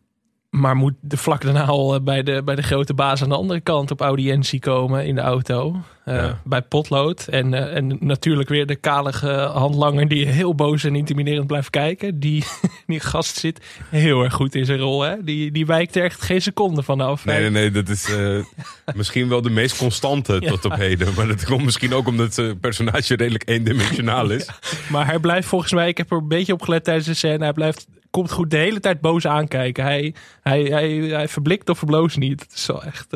Maar 0.49 0.75
moet 0.75 0.93
de 1.01 1.17
vlak 1.17 1.41
daarna 1.41 1.65
al 1.65 1.95
eh, 1.95 2.01
bij 2.01 2.23
de, 2.23 2.41
bij 2.43 2.55
de 2.55 2.63
grote 2.63 2.93
baas 2.93 3.21
aan 3.21 3.29
de 3.29 3.35
andere 3.35 3.59
kant 3.59 3.91
op 3.91 4.01
audiëntie 4.01 4.59
komen 4.59 5.05
in 5.05 5.15
de 5.15 5.21
auto. 5.21 5.75
Eh, 6.05 6.15
Ja. 6.15 6.41
Bij 6.43 6.61
potlood. 6.61 7.27
En, 7.27 7.53
eh, 7.53 7.75
en 7.75 7.97
natuurlijk 7.99 8.49
weer 8.49 8.65
de 8.65 8.75
kalige 8.75 9.31
handlanger 9.53 10.07
die 10.07 10.25
heel 10.27 10.55
boos 10.55 10.83
en 10.83 10.95
intimiderend 10.95 11.47
blijft 11.47 11.69
kijken. 11.69 12.19
Die, 12.19 12.43
die 12.87 12.99
gast 12.99 13.37
zit 13.37 13.59
heel 13.89 14.23
erg 14.23 14.33
goed 14.33 14.55
in 14.55 14.65
zijn 14.65 14.79
rol. 14.79 15.01
Hè? 15.01 15.23
Die, 15.23 15.51
die 15.51 15.65
wijkt 15.65 15.95
er 15.95 16.03
echt 16.03 16.21
geen 16.21 16.41
seconde 16.41 16.83
van 16.83 17.01
af. 17.01 17.25
Nee, 17.25 17.39
nee, 17.39 17.49
nee, 17.49 17.71
dat 17.71 17.89
is 17.89 18.09
eh, 18.15 18.37
misschien 18.95 19.29
wel 19.29 19.41
de 19.41 19.49
meest 19.49 19.77
constante 19.77 20.37
Ja. 20.39 20.49
tot 20.49 20.65
op 20.65 20.75
heden. 20.75 21.13
Maar 21.15 21.27
dat 21.27 21.45
komt 21.45 21.63
misschien 21.63 21.93
ook 21.93 22.07
omdat 22.07 22.33
zijn 22.33 22.59
personage 22.59 23.15
redelijk 23.15 23.49
eendimensionaal 23.49 24.29
is. 24.29 24.49
Maar 24.91 25.05
hij 25.05 25.19
blijft 25.19 25.47
volgens 25.47 25.71
mij, 25.73 25.87
ik 25.87 25.97
heb 25.97 26.11
er 26.11 26.17
een 26.17 26.27
beetje 26.27 26.53
op 26.53 26.61
gelet 26.61 26.83
tijdens 26.83 27.05
de 27.07 27.13
scène. 27.13 27.43
Hij 27.43 27.53
blijft, 27.53 27.87
komt 28.11 28.31
goed 28.31 28.49
de 28.51 28.57
hele 28.57 28.79
tijd 28.79 29.01
boos 29.01 29.27
aankijken. 29.27 29.83
Hij, 29.83 30.13
hij, 30.41 30.61
hij, 30.61 30.89
hij 30.91 31.27
verblikt 31.27 31.69
of 31.69 31.77
verbloost 31.77 32.17
niet. 32.17 32.41
Het 32.41 32.53
is 32.53 32.65
wel 32.65 32.83
echt, 32.83 33.07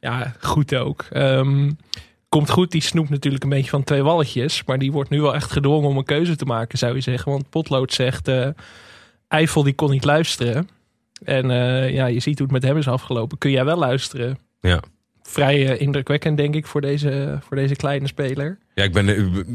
ja, 0.00 0.34
goed 0.40 0.74
ook. 0.74 1.04
Ehm, 1.10 1.70
komt 2.28 2.50
goed, 2.50 2.70
die 2.70 2.82
snoept 2.82 3.10
natuurlijk 3.10 3.42
een 3.42 3.50
beetje 3.50 3.70
van 3.70 3.84
twee 3.84 4.02
walletjes. 4.02 4.64
Maar 4.64 4.78
die 4.78 4.92
wordt 4.92 5.10
nu 5.10 5.20
wel 5.20 5.34
echt 5.34 5.50
gedwongen 5.50 5.88
om 5.88 5.96
een 5.96 6.04
keuze 6.04 6.36
te 6.36 6.44
maken, 6.44 6.78
zou 6.78 6.94
je 6.94 7.00
zeggen. 7.00 7.32
Want 7.32 7.50
Potlood 7.50 7.92
zegt, 7.92 8.28
eh 8.28 8.48
Eiffel 9.28 9.62
die 9.62 9.74
kon 9.74 9.90
niet 9.90 10.04
luisteren. 10.04 10.68
En 11.24 11.50
eh, 11.50 11.90
ja, 11.90 12.06
je 12.06 12.20
ziet 12.20 12.38
hoe 12.38 12.46
het 12.46 12.56
met 12.60 12.62
hem 12.62 12.76
is 12.76 12.88
afgelopen. 12.88 13.38
Kun 13.38 13.50
jij 13.50 13.64
wel 13.64 13.76
luisteren? 13.78 14.38
Ja. 14.60 14.82
Vrij 15.22 15.68
eh, 15.68 15.80
indrukwekkend, 15.80 16.36
denk 16.36 16.54
ik, 16.54 16.66
voor 16.66 16.80
deze, 16.80 17.38
voor 17.40 17.56
deze 17.56 17.76
kleine 17.76 18.06
speler. 18.06 18.58
Ja, 18.74 18.84
ik 18.84 18.92
ben 18.92 19.06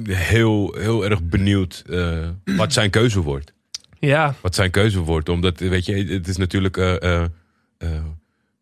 heel, 0.08 0.76
heel 0.78 1.06
erg 1.06 1.24
benieuwd 1.24 1.84
wat 2.58 2.74
zijn 2.74 2.90
keuze 2.90 3.22
wordt. 3.22 3.54
Ja, 4.00 4.36
Wat 4.42 4.56
zijn 4.56 4.72
keuze 4.72 5.00
wordt. 5.00 5.30
Omdat, 5.30 5.60
weet 5.60 5.86
je, 5.86 5.94
het 5.96 6.28
is 6.28 6.38
natuurlijk 6.38 6.78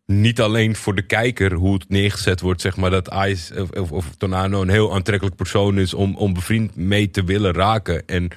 niet 0.06 0.40
alleen 0.40 0.76
voor 0.76 0.94
de 0.94 1.02
kijker 1.02 1.52
hoe 1.52 1.74
het 1.74 1.88
neergezet 1.88 2.40
wordt, 2.40 2.60
zeg 2.60 2.76
maar, 2.76 2.90
dat 2.90 3.14
Ice 3.26 3.62
of, 3.62 3.70
of, 3.70 3.92
of 3.92 4.14
Tornado 4.16 4.62
een 4.62 4.68
heel 4.68 4.94
aantrekkelijk 4.94 5.36
persoon 5.36 5.78
is 5.78 5.94
om, 5.94 6.16
om 6.16 6.34
bevriend 6.34 6.76
mee 6.76 7.10
te 7.10 7.24
willen 7.24 7.52
raken. 7.52 8.06
En 8.06 8.28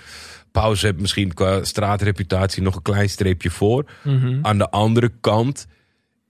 Pauze 0.52 0.86
heeft 0.86 1.00
misschien 1.00 1.34
qua 1.34 1.64
straatreputatie 1.64 2.64
nog 2.64 2.76
een 2.76 2.82
klein 2.82 3.10
streepje 3.10 3.50
voor. 3.50 3.86
mhm. 4.04 4.40
Aan 4.42 4.58
de 4.58 4.70
andere 4.70 5.12
kant 5.22 5.68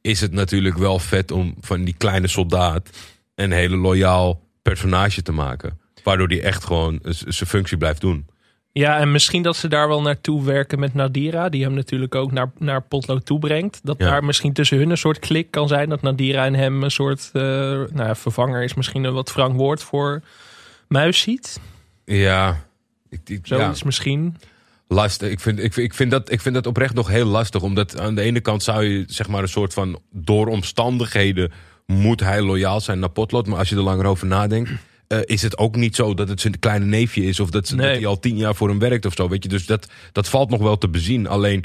is 0.01 0.22
het 0.22 0.32
natuurlijk 0.32 0.77
wel 0.77 1.00
vet 1.00 1.32
om 1.32 1.56
van 1.62 1.84
die 1.84 1.96
kleine 1.98 2.27
soldaat 2.27 2.89
een 3.36 3.51
hele 3.51 3.75
loyaal 3.75 4.48
personage 4.62 5.22
te 5.22 5.32
maken. 5.32 5.79
Waardoor 6.03 6.27
die 6.27 6.41
echt 6.41 6.65
gewoon 6.65 7.00
zijn 7.03 7.50
functie 7.50 7.77
blijft 7.77 8.01
doen. 8.01 8.25
Ja, 8.77 9.00
en 9.00 9.12
misschien 9.12 9.41
dat 9.41 9.55
ze 9.55 9.67
daar 9.67 9.88
wel 9.88 10.01
naartoe 10.01 10.43
werken 10.43 10.79
met 10.79 10.93
Nadira. 10.93 11.50
Die 11.50 11.63
hem 11.63 11.74
natuurlijk 11.74 12.15
ook 12.15 12.31
naar, 12.31 12.51
naar 12.57 12.81
Potlood 12.81 13.25
toe 13.25 13.39
brengt. 13.39 13.79
Dat 13.84 13.96
Ja. 14.00 14.10
daar 14.10 14.24
misschien 14.24 14.53
tussen 14.53 14.77
hun 14.77 14.89
een 14.89 14.98
soort 14.98 15.19
klik 15.19 15.51
kan 15.51 15.67
zijn. 15.67 15.89
Dat 15.89 16.01
Nadira 16.01 16.46
en 16.46 16.53
hem 16.53 16.84
een 16.84 16.91
soort 16.91 17.29
eh, 17.34 17.41
nou 17.41 17.88
ja, 17.96 18.15
vervanger 18.15 18.63
is. 18.63 18.74
Misschien 18.74 19.03
een 19.03 19.13
wat 19.13 19.31
frank 19.31 19.55
woord 19.55 19.84
voor 19.84 20.22
muis 20.88 21.19
ziet. 21.19 21.60
Ja, 22.05 22.63
ik, 23.10 23.19
ik, 23.25 23.48
ja. 23.48 23.57
Zoiets 23.57 23.84
misschien. 23.84 24.36
lastig. 24.88 25.29
Ik 25.29 25.39
vind, 25.39 25.63
ik, 25.63 25.75
ik, 25.75 25.93
vind 25.93 26.12
dat, 26.12 26.31
ik 26.31 26.41
vind 26.41 26.55
dat 26.55 26.67
oprecht 26.67 26.93
nog 26.93 27.07
heel 27.07 27.25
lastig. 27.25 27.62
Omdat 27.62 28.00
aan 28.00 28.15
de 28.15 28.22
ene 28.22 28.39
kant 28.39 28.63
zou 28.63 28.84
je 28.84 29.03
zeg 29.07 29.27
maar 29.27 29.41
een 29.41 29.50
soort 29.50 29.74
van 29.74 30.00
door 30.12 30.48
omstandigheden 30.48 31.51
moet 31.85 32.20
hij 32.20 32.42
loyaal 32.42 32.81
zijn 32.81 33.00
naar 33.00 33.09
Potlood. 33.09 33.48
Maar 33.48 33.57
als 33.59 33.70
je 33.70 33.75
er 33.75 33.81
langer 33.81 34.05
over 34.05 34.27
nadenkt, 34.27 34.72
eh, 35.07 35.20
is 35.24 35.41
het 35.41 35.57
ook 35.57 35.75
niet 35.75 35.96
zo 35.96 36.13
dat 36.13 36.29
het 36.29 36.41
zijn 36.41 36.59
kleine 36.59 36.85
neefje 36.85 37.24
is. 37.24 37.39
Of 37.39 37.50
dat, 37.50 37.70
dat 37.70 37.79
hij 37.79 38.05
al 38.05 38.20
tien 38.20 38.37
jaar 38.37 38.55
voor 38.55 38.70
hem 38.70 38.79
werkt 38.79 39.05
of 39.05 39.13
zo. 39.13 39.29
Weet 39.29 39.43
je? 39.43 39.50
Dus 39.50 39.65
dat, 39.65 39.87
dat 40.11 40.29
valt 40.29 40.50
nog 40.50 40.61
wel 40.61 40.77
te 40.77 40.89
bezien. 40.89 41.27
Alleen 41.27 41.63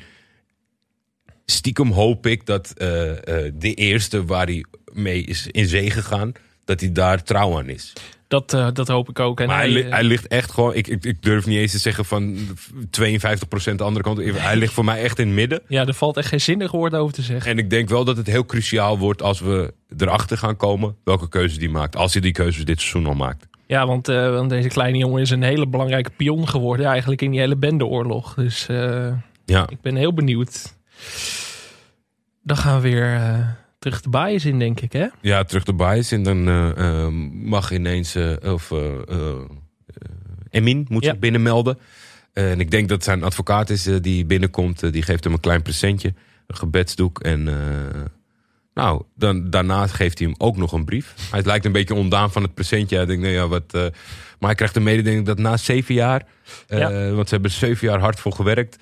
stiekem 1.44 1.90
hoop 1.90 2.26
ik 2.26 2.46
dat 2.46 2.72
eh, 2.76 3.10
eh, 3.10 3.52
de 3.54 3.74
eerste 3.74 4.24
waar 4.24 4.46
hij 4.46 4.64
mee 4.92 5.22
is 5.22 5.46
in 5.46 5.68
zee 5.68 5.90
gegaan, 5.90 6.32
dat 6.64 6.80
hij 6.80 6.92
daar 6.92 7.22
trouw 7.22 7.58
aan 7.58 7.68
is. 7.68 7.92
Dat, 8.32 8.54
eh, 8.54 8.68
dat 8.72 8.88
hoop 8.88 9.08
ik 9.08 9.18
ook. 9.20 9.40
En 9.40 9.46
Maar 9.46 9.56
hij, 9.56 9.68
li- 9.68 9.80
eh, 9.82 9.90
hij 9.92 10.02
ligt 10.04 10.26
echt 10.26 10.50
gewoon. 10.50 10.74
Ik, 10.74 10.86
ik, 10.86 11.04
ik 11.04 11.22
durf 11.22 11.46
niet 11.46 11.58
eens 11.58 11.72
te 11.72 11.78
zeggen 11.78 12.04
van 12.04 12.36
52% 12.90 13.78
de 13.78 13.84
andere 13.84 14.02
kant. 14.04 14.18
Hij 14.40 14.56
ligt 14.56 14.72
voor 14.72 14.84
mij 14.84 15.02
echt 15.02 15.18
in 15.18 15.26
het 15.26 15.34
midden. 15.36 15.60
ja, 15.68 15.86
er 15.86 15.94
valt 15.94 16.16
echt 16.16 16.28
geen 16.28 16.40
zinnig 16.40 16.70
woord 16.70 16.94
over 16.94 17.14
te 17.14 17.22
zeggen. 17.22 17.50
En 17.50 17.58
ik 17.58 17.70
denk 17.70 17.88
wel 17.88 18.04
dat 18.04 18.16
het 18.16 18.26
heel 18.26 18.46
cruciaal 18.46 18.98
wordt 18.98 19.22
als 19.22 19.40
we 19.40 19.74
erachter 19.98 20.38
gaan 20.38 20.56
komen 20.56 20.96
welke 21.04 21.28
keuzes 21.28 21.58
die 21.58 21.70
maakt. 21.70 21.96
Als 21.96 22.12
hij 22.12 22.22
die 22.22 22.32
keuzes 22.32 22.64
dit 22.64 22.80
seizoen 22.80 23.06
al 23.06 23.14
maakt. 23.14 23.46
Ja, 23.66 23.86
want, 23.86 24.08
eh, 24.08 24.30
want 24.30 24.50
deze 24.50 24.68
kleine 24.68 24.98
jongen 24.98 25.20
is 25.22 25.30
een 25.30 25.42
hele 25.42 25.68
belangrijke 25.68 26.10
pion 26.16 26.48
geworden. 26.48 26.86
Eigenlijk 26.86 27.22
in 27.22 27.30
die 27.30 27.40
hele 27.40 27.56
bendeoorlog. 27.56 28.34
Dus 28.34 28.66
Ja, 29.46 29.68
ik 29.68 29.80
ben 29.80 29.96
heel 29.96 30.14
benieuwd. 30.14 30.74
Dan 32.42 32.56
gaan 32.56 32.80
we 32.80 32.88
weer 32.90 33.20
terug 33.82 34.00
de 34.00 34.08
bias 34.08 34.44
in, 34.44 34.58
denk 34.58 34.80
ik, 34.80 34.92
hè? 34.92 35.06
ja 35.20 35.44
terug 35.44 35.64
de 35.64 35.74
bias. 35.74 36.12
En 36.12 36.22
dan 36.22 36.48
eh, 36.48 36.70
eh, 37.04 37.12
mag 37.32 37.72
ineens. 37.72 38.14
eh, 38.14 38.52
of, 38.52 38.72
Emin 40.50 40.86
moet 40.88 41.04
Ja. 41.04 41.10
zich 41.10 41.18
binnenmelden. 41.18 41.78
En 42.32 42.60
ik 42.60 42.70
denk 42.70 42.88
dat 42.88 43.04
zijn 43.04 43.22
advocaat 43.22 43.70
is 43.70 43.82
die 43.82 44.24
binnenkomt. 44.26 44.92
die 44.92 45.02
geeft 45.02 45.24
hem 45.24 45.32
een 45.32 45.40
klein 45.40 45.62
presentje. 45.62 46.14
Een 46.46 46.56
gebedsdoek. 46.56 47.20
En. 47.20 47.44
nou, 48.74 49.02
dan, 49.16 49.50
daarna 49.50 49.86
geeft 49.86 50.18
hij 50.18 50.26
hem 50.28 50.36
ook 50.38 50.56
nog 50.56 50.72
een 50.72 50.84
brief. 50.84 51.14
Hij 51.30 51.42
lijkt 51.42 51.64
een 51.64 51.72
beetje 51.72 51.94
ondaan 51.94 52.32
van 52.32 52.42
het 52.42 52.54
presentje. 52.54 52.96
Hij 52.96 53.06
denkt, 53.06 53.22
nou 53.22 53.34
ja, 53.34 53.48
wat. 53.48 53.72
maar 53.72 53.92
hij 54.50 54.54
krijgt 54.54 54.76
een 54.76 54.82
mededeling 54.82 55.26
dat 55.26 55.38
na 55.38 55.56
zeven 55.56 55.94
jaar. 55.94 56.26
Ja. 56.66 57.10
Want 57.10 57.28
ze 57.28 57.34
hebben 57.34 57.50
zeven 57.52 57.88
jaar 57.88 58.00
hard 58.00 58.20
voor 58.20 58.32
gewerkt. 58.32 58.76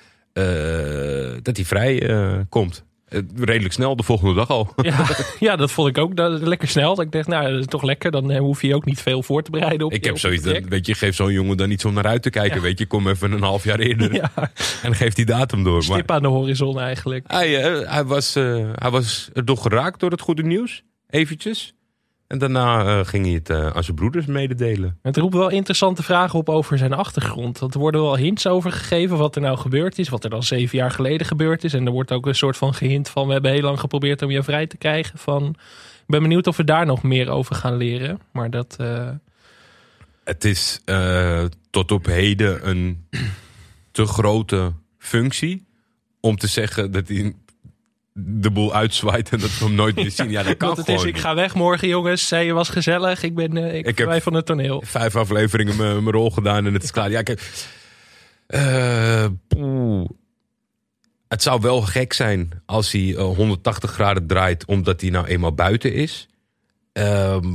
dat 1.42 1.56
hij 1.56 1.64
vrij 1.64 2.44
komt. 2.48 2.84
Eh, 3.10 3.20
redelijk 3.36 3.72
snel, 3.74 3.96
de 3.96 4.02
volgende 4.02 4.34
dag 4.34 4.48
al. 4.50 4.72
Ja, 4.82 5.06
ja, 5.40 5.56
dat 5.56 5.70
vond 5.72 5.88
ik 5.88 5.98
ook 5.98 6.16
dat, 6.16 6.40
lekker 6.42 6.68
snel. 6.68 6.94
Dat 6.94 7.04
ik 7.04 7.12
dacht, 7.12 7.26
nou, 7.28 7.50
dat 7.50 7.60
is 7.60 7.66
toch 7.66 7.82
lekker. 7.82 8.10
Dan 8.10 8.30
eh, 8.30 8.38
hoef 8.38 8.62
je 8.62 8.74
ook 8.74 8.84
niet 8.84 9.00
veel 9.00 9.22
voor 9.22 9.42
te 9.42 9.50
bereiden. 9.50 9.86
Op 9.86 9.92
Ik 9.92 9.98
je- 10.00 10.04
heb 10.04 10.14
op 10.14 10.20
zoiets, 10.20 10.42
dat, 10.44 10.58
weet 10.68 10.86
je, 10.86 10.94
geef 10.94 11.14
zo'n 11.14 11.32
jongen 11.32 11.56
dan 11.56 11.68
niet 11.68 11.80
zo 11.80 11.90
naar 11.90 12.06
uit 12.06 12.22
te 12.22 12.30
kijken. 12.30 12.56
Ja. 12.56 12.62
Weet 12.62 12.78
je, 12.78 12.86
kom 12.86 13.08
even 13.08 13.32
een 13.32 13.42
half 13.42 13.64
jaar 13.64 13.78
eerder 13.78 14.14
Ja, 14.20 14.30
en 14.82 14.94
geef 14.94 15.14
die 15.14 15.24
datum 15.24 15.62
door. 15.64 15.72
Maar 15.74 15.82
stip 15.82 16.10
aan 16.10 16.22
de 16.22 16.28
horizon 16.28 16.80
eigenlijk. 16.80 17.24
hij, 17.26 17.62
eh, 17.62 17.90
hij, 17.92 18.04
was, 18.04 18.36
eh, 18.36 18.68
hij 18.74 18.90
was 18.90 19.30
er 19.32 19.44
toch 19.44 19.62
geraakt 19.62 20.00
door 20.00 20.10
het 20.10 20.20
goede 20.20 20.42
nieuws, 20.42 20.82
eventjes. 21.08 21.74
En 22.30 22.38
daarna 22.38 22.84
eh, 22.84 23.06
ging 23.06 23.24
hij 23.24 23.34
het 23.34 23.50
eh, 23.50 23.66
aan 23.66 23.84
zijn 23.84 23.96
broeders 23.96 24.26
mededelen. 24.26 24.98
Het 25.02 25.16
roept 25.16 25.34
wel 25.34 25.48
interessante 25.50 26.02
vragen 26.02 26.38
op 26.38 26.48
over 26.48 26.78
zijn 26.78 26.92
achtergrond. 26.92 27.58
Want 27.58 27.74
er 27.74 27.80
worden 27.80 28.00
wel 28.00 28.16
hints 28.16 28.46
over 28.46 28.72
gegeven 28.72 29.16
wat 29.16 29.34
er 29.34 29.40
nou 29.42 29.58
gebeurd 29.58 29.98
is. 29.98 30.08
Wat 30.08 30.24
er 30.24 30.30
dan 30.30 30.42
zeven 30.42 30.78
jaar 30.78 30.90
geleden 30.90 31.26
gebeurd 31.26 31.64
is. 31.64 31.74
En 31.74 31.86
er 31.86 31.92
wordt 31.92 32.12
ook 32.12 32.26
een 32.26 32.34
soort 32.34 32.56
van 32.56 32.74
gehint 32.74 33.08
van... 33.08 33.26
we 33.26 33.32
hebben 33.32 33.50
heel 33.50 33.62
lang 33.62 33.80
geprobeerd 33.80 34.22
om 34.22 34.30
je 34.30 34.42
vrij 34.42 34.66
te 34.66 34.76
krijgen. 34.76 35.18
Van, 35.18 35.48
ik 36.00 36.06
ben 36.06 36.22
benieuwd 36.22 36.46
of 36.46 36.56
we 36.56 36.64
daar 36.64 36.86
nog 36.86 37.02
meer 37.02 37.28
over 37.30 37.54
gaan 37.54 37.76
leren. 37.76 38.20
Maar 38.32 38.50
dat... 38.50 38.76
eh, 38.78 39.08
Het 40.24 40.44
is 40.44 40.80
tot 41.70 41.92
op 41.92 42.06
heden 42.06 42.68
een 42.68 43.06
te 43.92 44.04
grote 44.06 44.72
functie 44.98 45.66
om 46.20 46.36
te 46.36 46.46
zeggen 46.46 46.90
dat 46.92 47.08
hij 47.08 47.34
de 48.26 48.50
boel 48.50 48.74
uitzwaait 48.74 49.28
en 49.30 49.38
dat 49.38 49.58
we 49.58 49.64
hem 49.64 49.74
nooit 49.74 49.96
meer 49.96 50.10
zien. 50.20 50.30
Ja, 50.30 50.42
dat 50.42 50.56
kan 50.56 50.76
het 50.76 50.88
is, 50.88 51.02
ik 51.02 51.18
ga 51.18 51.34
weg 51.34 51.54
morgen 51.54 51.88
jongens. 51.88 52.28
Zij 52.28 52.44
je 52.46 52.52
was 52.52 52.68
gezellig. 52.68 53.22
Ik 53.22 53.34
ben 53.34 53.56
eh, 53.56 53.74
ik, 53.78 53.86
Ik 53.86 53.98
heb- 53.98 54.22
van 54.22 54.34
het 54.34 54.46
toneel. 54.46 54.82
vijf 54.86 55.16
afleveringen 55.16 55.76
mijn 55.76 56.10
rol 56.10 56.30
gedaan 56.30 56.66
en 56.66 56.72
het 56.74 56.82
is 56.82 56.90
klaar. 56.90 57.10
Ja, 57.10 57.22
kijk. 57.22 57.50
eh, 58.46 59.26
poeh. 59.48 60.08
het 61.28 61.42
zou 61.42 61.60
wel 61.60 61.82
gek 61.82 62.12
zijn 62.12 62.48
als 62.66 62.92
hij 62.92 63.14
eh, 63.16 63.22
180 63.24 63.90
graden 63.90 64.26
draait 64.26 64.64
omdat 64.64 65.00
hij 65.00 65.10
nou 65.10 65.26
eenmaal 65.26 65.54
buiten 65.54 65.92
is. 65.92 66.28
Ehm, 66.92 67.46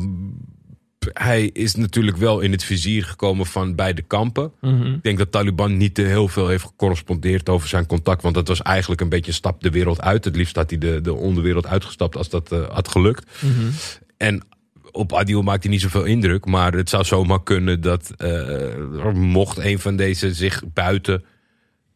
hij 1.13 1.49
is 1.53 1.75
natuurlijk 1.75 2.17
wel 2.17 2.39
in 2.39 2.51
het 2.51 2.63
vizier 2.63 3.03
gekomen 3.03 3.45
van 3.45 3.75
beide 3.75 4.01
kampen. 4.01 4.51
Mhm. 4.61 4.93
Ik 4.93 5.03
denk 5.03 5.17
dat 5.17 5.31
Taliban 5.31 5.77
niet 5.77 5.95
te 5.95 6.01
heel 6.01 6.27
veel 6.27 6.47
heeft 6.47 6.63
gecorrespondeerd 6.63 7.49
over 7.49 7.67
zijn 7.67 7.85
contact. 7.85 8.21
Want 8.21 8.35
dat 8.35 8.47
was 8.47 8.61
eigenlijk 8.61 9.01
een 9.01 9.09
beetje 9.09 9.27
een 9.27 9.37
stap 9.37 9.61
de 9.61 9.69
wereld 9.69 10.01
uit. 10.01 10.25
Het 10.25 10.35
liefst 10.35 10.55
had 10.55 10.69
hij 10.69 10.79
de, 10.79 11.01
de 11.01 11.13
onderwereld 11.13 11.67
uitgestapt 11.67 12.15
als 12.15 12.29
dat 12.29 12.51
eh, 12.51 12.69
had 12.69 12.87
gelukt. 12.87 13.41
Mhm. 13.41 13.71
En 14.17 14.43
op 14.91 15.13
Adil 15.13 15.41
maakt 15.41 15.63
hij 15.63 15.71
niet 15.71 15.81
zoveel 15.81 16.03
indruk. 16.03 16.45
Maar 16.45 16.73
het 16.73 16.89
zou 16.89 17.03
zomaar 17.03 17.43
kunnen 17.43 17.81
dat 17.81 18.13
eh, 18.17 19.11
mocht 19.13 19.57
een 19.57 19.79
van 19.79 19.95
deze 19.95 20.33
zich 20.33 20.63
buiten 20.73 21.23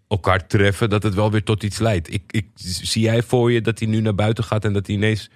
elkaar 0.07 0.47
treffen, 0.47 0.89
dat 0.89 1.03
het 1.03 1.13
wel 1.13 1.31
weer 1.31 1.43
tot 1.43 1.63
iets 1.63 1.79
leidt. 1.79 2.13
Ik, 2.13 2.23
ik, 2.27 2.45
zie 2.55 3.01
jij 3.01 3.23
voor 3.23 3.51
je 3.51 3.61
dat 3.61 3.79
hij 3.79 3.87
nu 3.87 4.01
naar 4.01 4.15
buiten 4.15 4.43
gaat 4.43 4.65
en 4.65 4.73
dat 4.73 4.87
hij 4.87 4.95
ineens 4.95 5.29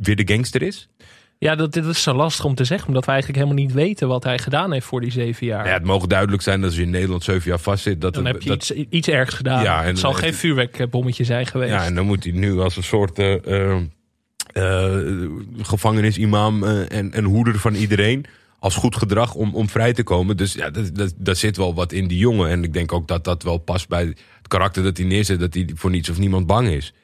weer 0.00 0.16
de 0.16 0.32
gangster 0.32 0.62
is? 0.62 0.88
Ja, 1.42 1.54
dat, 1.54 1.72
dit 1.72 1.84
is 1.84 2.02
zo 2.02 2.12
lastig 2.14 2.44
om 2.44 2.54
te 2.54 2.64
zeggen, 2.64 2.88
omdat 2.88 3.04
we 3.04 3.10
eigenlijk 3.10 3.42
helemaal 3.42 3.64
niet 3.64 3.74
weten 3.74 4.08
wat 4.08 4.24
hij 4.24 4.38
gedaan 4.38 4.72
heeft 4.72 4.86
voor 4.86 5.00
die 5.00 5.10
zeven 5.10 5.46
jaar. 5.46 5.66
Ja, 5.66 5.72
het 5.72 5.84
mogen 5.84 6.08
duidelijk 6.08 6.42
zijn 6.42 6.60
dat 6.60 6.68
als 6.68 6.78
je 6.78 6.84
in 6.84 6.90
Nederland 6.90 7.24
zeven 7.24 7.50
jaar 7.50 7.58
vastzit... 7.58 8.00
Dat 8.00 8.14
dan 8.14 8.24
het- 8.24 8.32
heb 8.34 8.42
je 8.42 8.48
dat, 8.48 8.68
iets, 8.70 8.88
iets 8.90 9.08
ergs 9.08 9.34
gedaan. 9.34 9.62
Ja, 9.62 9.80
en 9.82 9.86
het 9.86 9.98
zal 9.98 10.12
geen 10.12 10.34
vuurwerkbommetje 10.34 11.24
zijn 11.24 11.46
geweest. 11.46 11.72
Ja, 11.72 11.84
en 11.84 11.94
dan 11.94 12.06
moet 12.06 12.24
hij 12.24 12.32
nu 12.32 12.60
als 12.60 12.76
een 12.76 12.82
soort 12.82 13.18
eh, 13.18 13.76
eh, 14.52 15.30
gevangenisimam 15.58 16.64
en, 16.64 17.12
en 17.12 17.24
hoeder 17.24 17.58
van 17.58 17.74
iedereen. 17.74 18.24
Als 18.58 18.74
goed 18.74 18.96
gedrag 18.96 19.34
om, 19.34 19.54
om 19.54 19.68
vrij 19.68 19.92
te 19.92 20.02
komen. 20.02 20.36
Dus 20.36 20.52
ja, 20.52 20.70
dat, 20.70 20.94
dat, 20.94 21.12
daar 21.16 21.36
zit 21.36 21.56
wel 21.56 21.74
wat 21.74 21.92
in 21.92 22.06
die 22.08 22.18
jongen. 22.18 22.48
En 22.50 22.64
ik 22.64 22.72
denk 22.72 22.92
ook 22.92 23.08
dat 23.08 23.24
dat 23.24 23.42
wel 23.42 23.58
past 23.58 23.88
bij 23.88 24.04
het 24.04 24.48
karakter 24.48 24.82
dat 24.82 24.96
hij 24.96 25.06
neerzet. 25.06 25.40
Dat 25.40 25.54
hij 25.54 25.70
voor 25.74 25.90
niets 25.90 26.08
of 26.08 26.18
niemand 26.18 26.46
bang 26.46 26.68
is. 26.68 26.94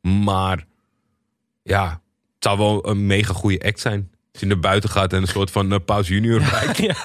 Maar 0.00 0.64
ja, 1.62 2.00
zou 2.44 2.58
wel 2.58 2.88
een 2.88 3.06
mega 3.06 3.32
goede 3.32 3.64
act 3.64 3.80
zijn. 3.80 4.08
Als 4.32 4.42
hij 4.42 4.52
naar 4.52 4.60
buiten 4.60 4.90
gaat 4.90 5.12
en 5.12 5.20
een 5.20 5.26
soort 5.26 5.50
van 5.50 5.72
uh, 5.72 5.78
Paus 5.84 6.08
Junior 6.08 6.40
lijkt. 6.52 6.78
Ja, 6.78 6.96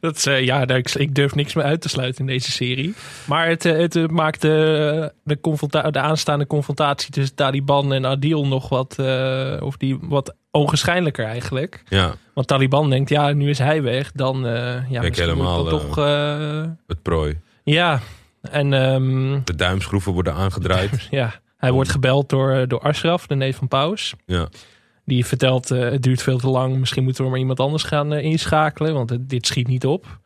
dat 0.00 0.16
is, 0.16 0.26
eh, 0.26 0.44
ja 0.44 0.66
ik, 0.66 0.94
ik 0.94 1.14
durf 1.14 1.34
niks 1.34 1.54
meer 1.54 1.64
uit 1.64 1.80
te 1.80 1.88
sluiten 1.88 2.20
in 2.20 2.26
deze 2.26 2.50
serie. 2.50 2.94
Maar 3.24 3.48
het, 3.48 3.64
eh, 3.64 3.78
het 3.78 4.10
maakt 4.10 4.40
de, 4.40 5.12
de, 5.24 5.40
confronta- 5.40 5.90
de 5.90 6.00
aanstaande 6.00 6.46
confrontatie 6.46 7.10
tussen 7.10 7.36
Taliban 7.36 7.92
en 7.92 8.06
Adil 8.06 8.46
nog 8.46 8.68
wat, 8.68 8.98
of 9.60 9.76
die, 9.76 9.98
wat 10.00 10.34
onwaarschijnlijker 10.50 11.24
eigenlijk. 11.24 11.82
Ja, 11.88 12.14
Want 12.34 12.46
Taliban 12.46 12.90
denkt, 12.90 13.08
ja, 13.08 13.32
nu 13.32 13.48
is 13.48 13.58
hij 13.58 13.82
weg. 13.82 14.12
Dan, 14.12 14.40
ja, 14.88 15.02
ik 15.02 15.16
helemaal, 15.16 15.64
toch... 15.64 15.94
het 16.86 17.02
prooi. 17.02 17.38
ja, 17.64 18.00
en 18.40 18.72
ehm, 18.72 19.40
De 19.44 19.54
duimschroeven 19.54 20.12
worden 20.12 20.34
aangedraaid. 20.34 21.06
ja, 21.10 21.40
hij 21.62 21.72
wordt 21.72 21.90
gebeld 21.90 22.28
door, 22.28 22.50
eh, 22.50 22.62
door 22.68 22.80
Ashraf, 22.80 23.26
de 23.26 23.34
neef 23.34 23.56
van 23.56 23.68
Paus. 23.68 24.14
Ja. 24.26 24.48
Die 25.04 25.26
vertelt, 25.26 25.70
eh, 25.70 25.80
het 25.80 26.02
duurt 26.02 26.22
veel 26.22 26.38
te 26.38 26.48
lang. 26.48 26.76
Misschien 26.78 27.04
moeten 27.04 27.24
we 27.24 27.30
maar 27.30 27.38
iemand 27.38 27.60
anders 27.60 27.82
gaan 27.82 28.12
eh, 28.12 28.24
inschakelen. 28.24 28.94
Want 28.94 29.10
het- 29.10 29.28
dit 29.28 29.46
schiet 29.46 29.66
niet 29.68 29.86
op. 29.86 30.20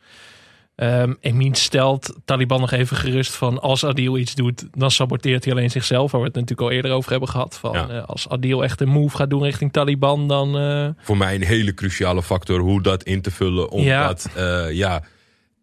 Ehm 0.75 1.13
Emin 1.21 1.55
stelt 1.55 2.15
Taliban 2.25 2.61
nog 2.61 2.71
even 2.71 2.97
gerust 2.97 3.35
van... 3.37 3.61
als 3.61 3.85
Adil 3.85 4.19
iets 4.19 4.35
doet, 4.35 4.67
dan 4.73 4.91
saboteert 4.91 5.45
hij 5.45 5.53
alleen 5.53 5.71
zichzelf. 5.71 6.11
Waar 6.11 6.21
we 6.21 6.27
het 6.27 6.35
natuurlijk 6.37 6.69
al 6.69 6.75
eerder 6.75 6.91
over 6.93 7.11
hebben 7.11 7.29
gehad. 7.29 7.59
Van, 7.59 7.73
Ja. 7.73 7.99
als 7.99 8.29
Adil 8.29 8.65
echt 8.65 8.81
een 8.81 8.89
move 8.89 9.17
gaat 9.17 9.31
doen 9.31 9.43
richting 9.43 9.73
Taliban... 9.73 10.29
dan 10.29 10.53
voor 11.03 11.17
mij 11.17 11.35
een 11.35 11.43
hele 11.45 11.75
cruciale 11.75 12.23
factor 12.23 12.59
hoe 12.61 12.83
dat 12.83 13.03
in 13.03 13.23
te 13.23 13.31
vullen. 13.31 13.71
Omdat, 13.71 14.29
ja, 14.37 14.67
ja 14.67 15.03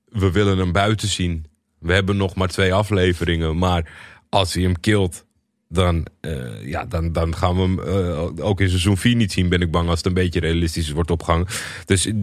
we 0.09 0.31
willen 0.31 0.57
hem 0.57 0.71
buiten 0.71 1.07
zien. 1.07 1.45
We 1.79 1.93
hebben 1.93 2.17
nog 2.17 2.35
maar 2.35 2.47
twee 2.47 2.73
afleveringen. 2.73 3.57
Maar 3.57 3.91
als 4.29 4.53
hij 4.53 4.63
hem 4.63 4.79
killt, 4.79 5.25
dan, 5.73 6.05
eh, 6.21 6.67
ja, 6.67 6.85
dan, 6.85 7.11
dan 7.11 7.35
gaan 7.35 7.55
we 7.55 7.61
hem 7.61 7.79
eh, 7.79 8.45
ook 8.45 8.61
in 8.61 8.69
seizoen 8.69 8.97
4 8.97 9.15
niet 9.15 9.31
zien. 9.31 9.49
Ben 9.49 9.61
ik 9.61 9.71
bang 9.71 9.87
als 9.89 9.97
het 9.97 10.05
een 10.07 10.13
beetje 10.13 10.39
realistisch 10.39 10.91
wordt 10.91 11.11
opgehangen. 11.11 11.47
Dus 11.85 12.05
eh, 12.05 12.13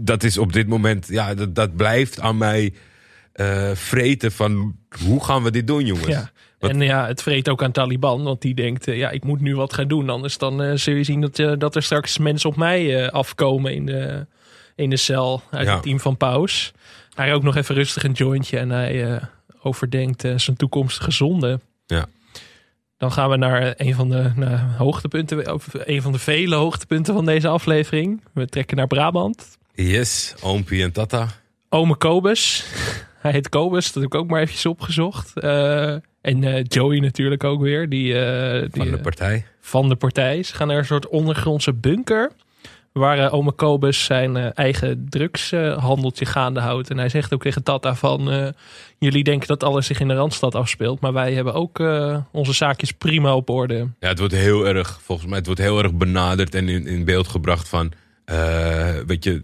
dat 0.00 0.22
is 0.22 0.38
op 0.38 0.52
dit 0.52 0.68
moment, 0.68 1.06
ja, 1.08 1.34
dat, 1.34 1.54
dat 1.54 1.76
blijft 1.76 2.20
aan 2.20 2.38
mij 2.38 2.72
eh, 3.32 3.70
vreten 3.74 4.32
van 4.32 4.76
hoe 5.04 5.24
gaan 5.24 5.42
we 5.42 5.50
dit 5.50 5.66
doen, 5.66 5.86
jongens? 5.86 6.06
ja. 6.06 6.30
Wat- 6.58 6.70
En 6.70 6.80
ja, 6.80 7.06
het 7.06 7.22
vreet 7.22 7.48
ook 7.48 7.62
aan 7.62 7.72
Taliban. 7.72 8.22
Want 8.22 8.40
die 8.42 8.54
denkt, 8.54 8.84
ja, 8.86 9.10
ik 9.10 9.24
moet 9.24 9.40
nu 9.40 9.56
wat 9.56 9.74
gaan 9.74 9.88
doen. 9.88 10.08
Anders 10.08 10.38
dan 10.38 10.78
zul 10.78 10.94
je 10.94 11.04
zien 11.04 11.20
dat, 11.20 11.36
dat 11.60 11.76
er 11.76 11.82
straks 11.82 12.18
mensen 12.18 12.50
op 12.50 12.56
mij 12.56 13.10
afkomen 13.10 13.74
in 13.74 13.86
de, 13.86 14.26
in 14.74 14.90
de 14.90 14.96
cel. 14.96 15.42
Uit 15.50 15.66
Ja. 15.66 15.74
het 15.74 15.82
team 15.82 16.00
van 16.00 16.16
Paus. 16.16 16.72
Hij 17.14 17.34
ook 17.34 17.42
nog 17.42 17.56
even 17.56 17.74
rustig 17.74 18.02
een 18.04 18.12
jointje. 18.12 18.58
En 18.58 18.70
hij 18.70 19.20
overdenkt 19.62 20.20
zijn 20.36 20.56
toekomstige 20.56 21.10
zonde. 21.10 21.60
Ja. 21.86 22.06
Dan 23.00 23.12
gaan 23.12 23.30
we 23.30 23.36
naar 23.36 23.74
een 23.76 23.94
van 23.94 24.08
de 24.08 24.30
hoogtepunten. 24.76 25.54
Of 25.54 25.66
een 25.72 26.02
van 26.02 26.12
de 26.12 26.18
vele 26.18 26.54
hoogtepunten 26.54 27.14
van 27.14 27.24
deze 27.24 27.48
aflevering. 27.48 28.20
We 28.32 28.46
trekken 28.46 28.76
naar 28.76 28.86
Brabant. 28.86 29.58
Yes, 29.74 30.34
Oompie 30.42 30.82
en 30.82 30.92
Tata. 30.92 31.28
Ome 31.68 31.96
Kobus. 31.96 32.64
Hij 33.22 33.32
heet 33.32 33.48
Kobus, 33.48 33.92
dat 33.92 34.02
heb 34.02 34.12
ik 34.12 34.18
ook 34.18 34.28
maar 34.28 34.40
eventjes 34.40 34.66
opgezocht. 34.66 35.38
Eh, 35.38 35.90
en 36.20 36.44
eh, 36.44 36.64
Joey 36.68 36.98
natuurlijk 36.98 37.44
ook 37.44 37.60
weer. 37.60 37.88
Die, 37.88 38.18
eh, 38.18 38.60
die, 38.60 38.82
Van 38.82 38.90
de 38.90 38.98
partij. 38.98 39.46
van 39.60 39.88
de 39.88 39.96
partij. 39.96 40.42
Ze 40.42 40.54
gaan 40.54 40.66
naar 40.66 40.78
een 40.78 40.84
soort 40.84 41.08
ondergrondse 41.08 41.72
bunker. 41.72 42.30
Waar 42.92 43.18
eh, 43.18 43.32
ome 43.34 43.52
Kobus 43.52 44.04
zijn 44.04 44.36
eh, 44.36 44.46
eigen 44.54 45.06
drugshandeltje 45.08 46.24
gaande 46.26 46.60
houdt. 46.60 46.90
En 46.90 46.98
hij 46.98 47.08
zegt 47.08 47.34
ook 47.34 47.42
tegen 47.42 47.62
Tata 47.62 47.94
van... 47.94 48.30
eh, 48.30 48.48
jullie 48.98 49.24
denken 49.24 49.48
dat 49.48 49.62
alles 49.62 49.86
zich 49.86 50.00
in 50.00 50.08
de 50.08 50.14
Randstad 50.14 50.54
afspeelt. 50.54 51.00
Maar 51.00 51.12
wij 51.12 51.34
hebben 51.34 51.54
ook 51.54 51.78
onze 52.32 52.52
zaakjes 52.52 52.92
prima 52.92 53.34
op 53.34 53.50
orde. 53.50 53.88
Ja, 54.00 54.08
het 54.08 54.18
wordt 54.18 54.34
heel 54.34 54.66
erg, 54.66 55.00
volgens 55.02 55.28
mij, 55.28 55.36
het 55.38 55.46
wordt 55.46 55.60
heel 55.60 55.82
erg 55.82 55.92
benaderd 55.94 56.54
en 56.54 56.68
in, 56.68 56.86
in 56.86 57.04
beeld 57.04 57.28
gebracht 57.28 57.68
van, 57.68 57.92
weet 59.06 59.24
je, 59.24 59.42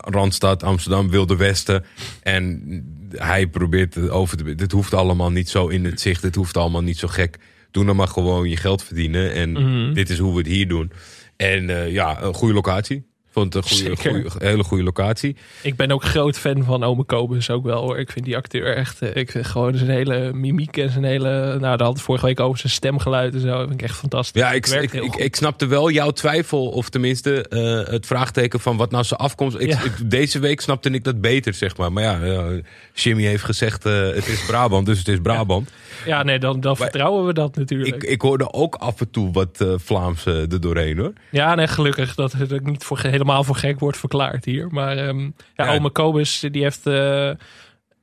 Randstad, 0.00 0.62
Amsterdam, 0.62 1.10
Wilde 1.10 1.36
Westen. 1.36 1.84
En 2.22 2.62
hij 3.10 3.46
probeert 3.46 3.94
het 3.94 4.10
over 4.10 4.36
te. 4.36 4.54
Dit 4.54 4.72
hoeft 4.72 4.94
allemaal 4.94 5.30
niet 5.30 5.48
zo 5.48 5.66
in 5.68 5.84
het 5.84 6.00
zicht, 6.00 6.22
het 6.22 6.34
hoeft 6.34 6.56
allemaal 6.56 6.82
niet 6.82 6.98
zo 6.98 7.08
gek. 7.08 7.38
Doe 7.70 7.84
dan 7.84 7.96
maar 7.96 8.08
gewoon 8.08 8.48
je 8.48 8.56
geld 8.56 8.82
verdienen 8.82 9.32
en 9.32 9.52
Mhm. 9.52 9.92
dit 9.94 10.10
is 10.10 10.18
hoe 10.18 10.32
we 10.32 10.38
het 10.38 10.46
hier 10.46 10.68
doen. 10.68 10.92
En 11.36 11.70
eh, 11.70 11.92
ja, 11.92 12.22
een 12.22 12.34
goede 12.34 12.54
locatie. 12.54 13.12
Vond 13.34 13.54
het 13.54 13.70
een 13.70 13.96
goede, 13.96 14.30
hele 14.38 14.64
goede 14.64 14.82
locatie. 14.84 15.36
Ik 15.62 15.76
ben 15.76 15.90
ook 15.90 16.04
groot 16.04 16.38
fan 16.38 16.64
van 16.64 16.84
ome 16.84 17.04
Kobus 17.04 17.50
ook 17.50 17.64
wel 17.64 17.82
hoor. 17.82 17.98
Ik 17.98 18.10
vind 18.10 18.24
die 18.24 18.36
acteur 18.36 18.76
echt... 18.76 19.02
eh, 19.02 19.16
ik 19.16 19.30
vind 19.30 19.46
gewoon 19.46 19.76
zijn 19.76 19.90
hele 19.90 20.32
mimiek 20.32 20.76
en 20.76 20.90
zijn 20.90 21.04
hele... 21.04 21.28
Nou, 21.60 21.60
daar 21.76 21.82
had 21.86 21.92
het 21.92 22.02
vorige 22.02 22.26
week 22.26 22.40
over 22.40 22.58
zijn 22.58 22.72
stemgeluid 22.72 23.34
en 23.34 23.40
zo. 23.40 23.46
Dat 23.46 23.58
vind 23.68 23.80
ik 23.80 23.82
echt 23.82 23.96
fantastisch. 23.98 24.40
Ja, 24.42 24.52
ik, 24.52 24.66
ik, 24.66 25.16
ik, 25.16 25.36
snapte 25.36 25.66
wel 25.66 25.90
jouw 25.90 26.10
twijfel, 26.10 26.68
of 26.68 26.88
tenminste 26.88 27.48
eh, 27.48 27.92
het 27.92 28.06
vraagteken 28.06 28.60
van 28.60 28.76
wat 28.76 28.90
nou 28.90 29.04
zijn 29.04 29.20
afkomst. 29.20 29.56
Ik, 29.58 29.68
Ja. 29.68 29.80
deze 30.04 30.38
week 30.38 30.60
snapte 30.60 30.90
ik 30.90 31.04
dat 31.04 31.20
beter, 31.20 31.54
zeg 31.54 31.76
maar. 31.76 31.92
Maar 31.92 32.02
ja, 32.02 32.24
ja 32.24 32.60
Jimmy 32.94 33.22
heeft 33.22 33.44
gezegd: 33.44 33.86
eh, 33.86 33.92
het 33.92 34.26
is 34.26 34.44
Brabant, 34.46 34.86
dus 34.86 34.98
het 34.98 35.08
is 35.08 35.18
Brabant. 35.22 35.70
Ja, 36.06 36.22
nee, 36.22 36.38
dan, 36.38 36.60
dan 36.60 36.76
vertrouwen 36.76 37.26
we 37.26 37.32
dat 37.32 37.56
natuurlijk. 37.56 37.94
Ik, 37.94 38.10
ik 38.10 38.20
hoorde 38.20 38.52
ook 38.52 38.74
af 38.74 39.00
en 39.00 39.10
toe 39.10 39.32
wat 39.32 39.60
eh 39.60 39.72
Vlaams 39.76 40.26
er 40.26 40.60
doorheen 40.60 40.98
hoor. 40.98 41.12
Ja, 41.30 41.54
nee, 41.54 41.66
gelukkig 41.66 42.14
dat 42.14 42.32
het 42.32 42.64
niet 42.66 42.84
voor, 42.84 42.98
helemaal 43.24 43.44
voor 43.44 43.56
gek 43.56 43.78
wordt 43.80 43.98
verklaard 43.98 44.44
hier. 44.44 44.68
Maar 44.70 44.96
ehm 44.96 45.20
ja, 45.20 45.30
Ja. 45.64 45.74
ome 45.74 45.90
Kobus 45.90 46.40
die 46.50 46.62
heeft 46.62 46.86
eh, 46.86 47.30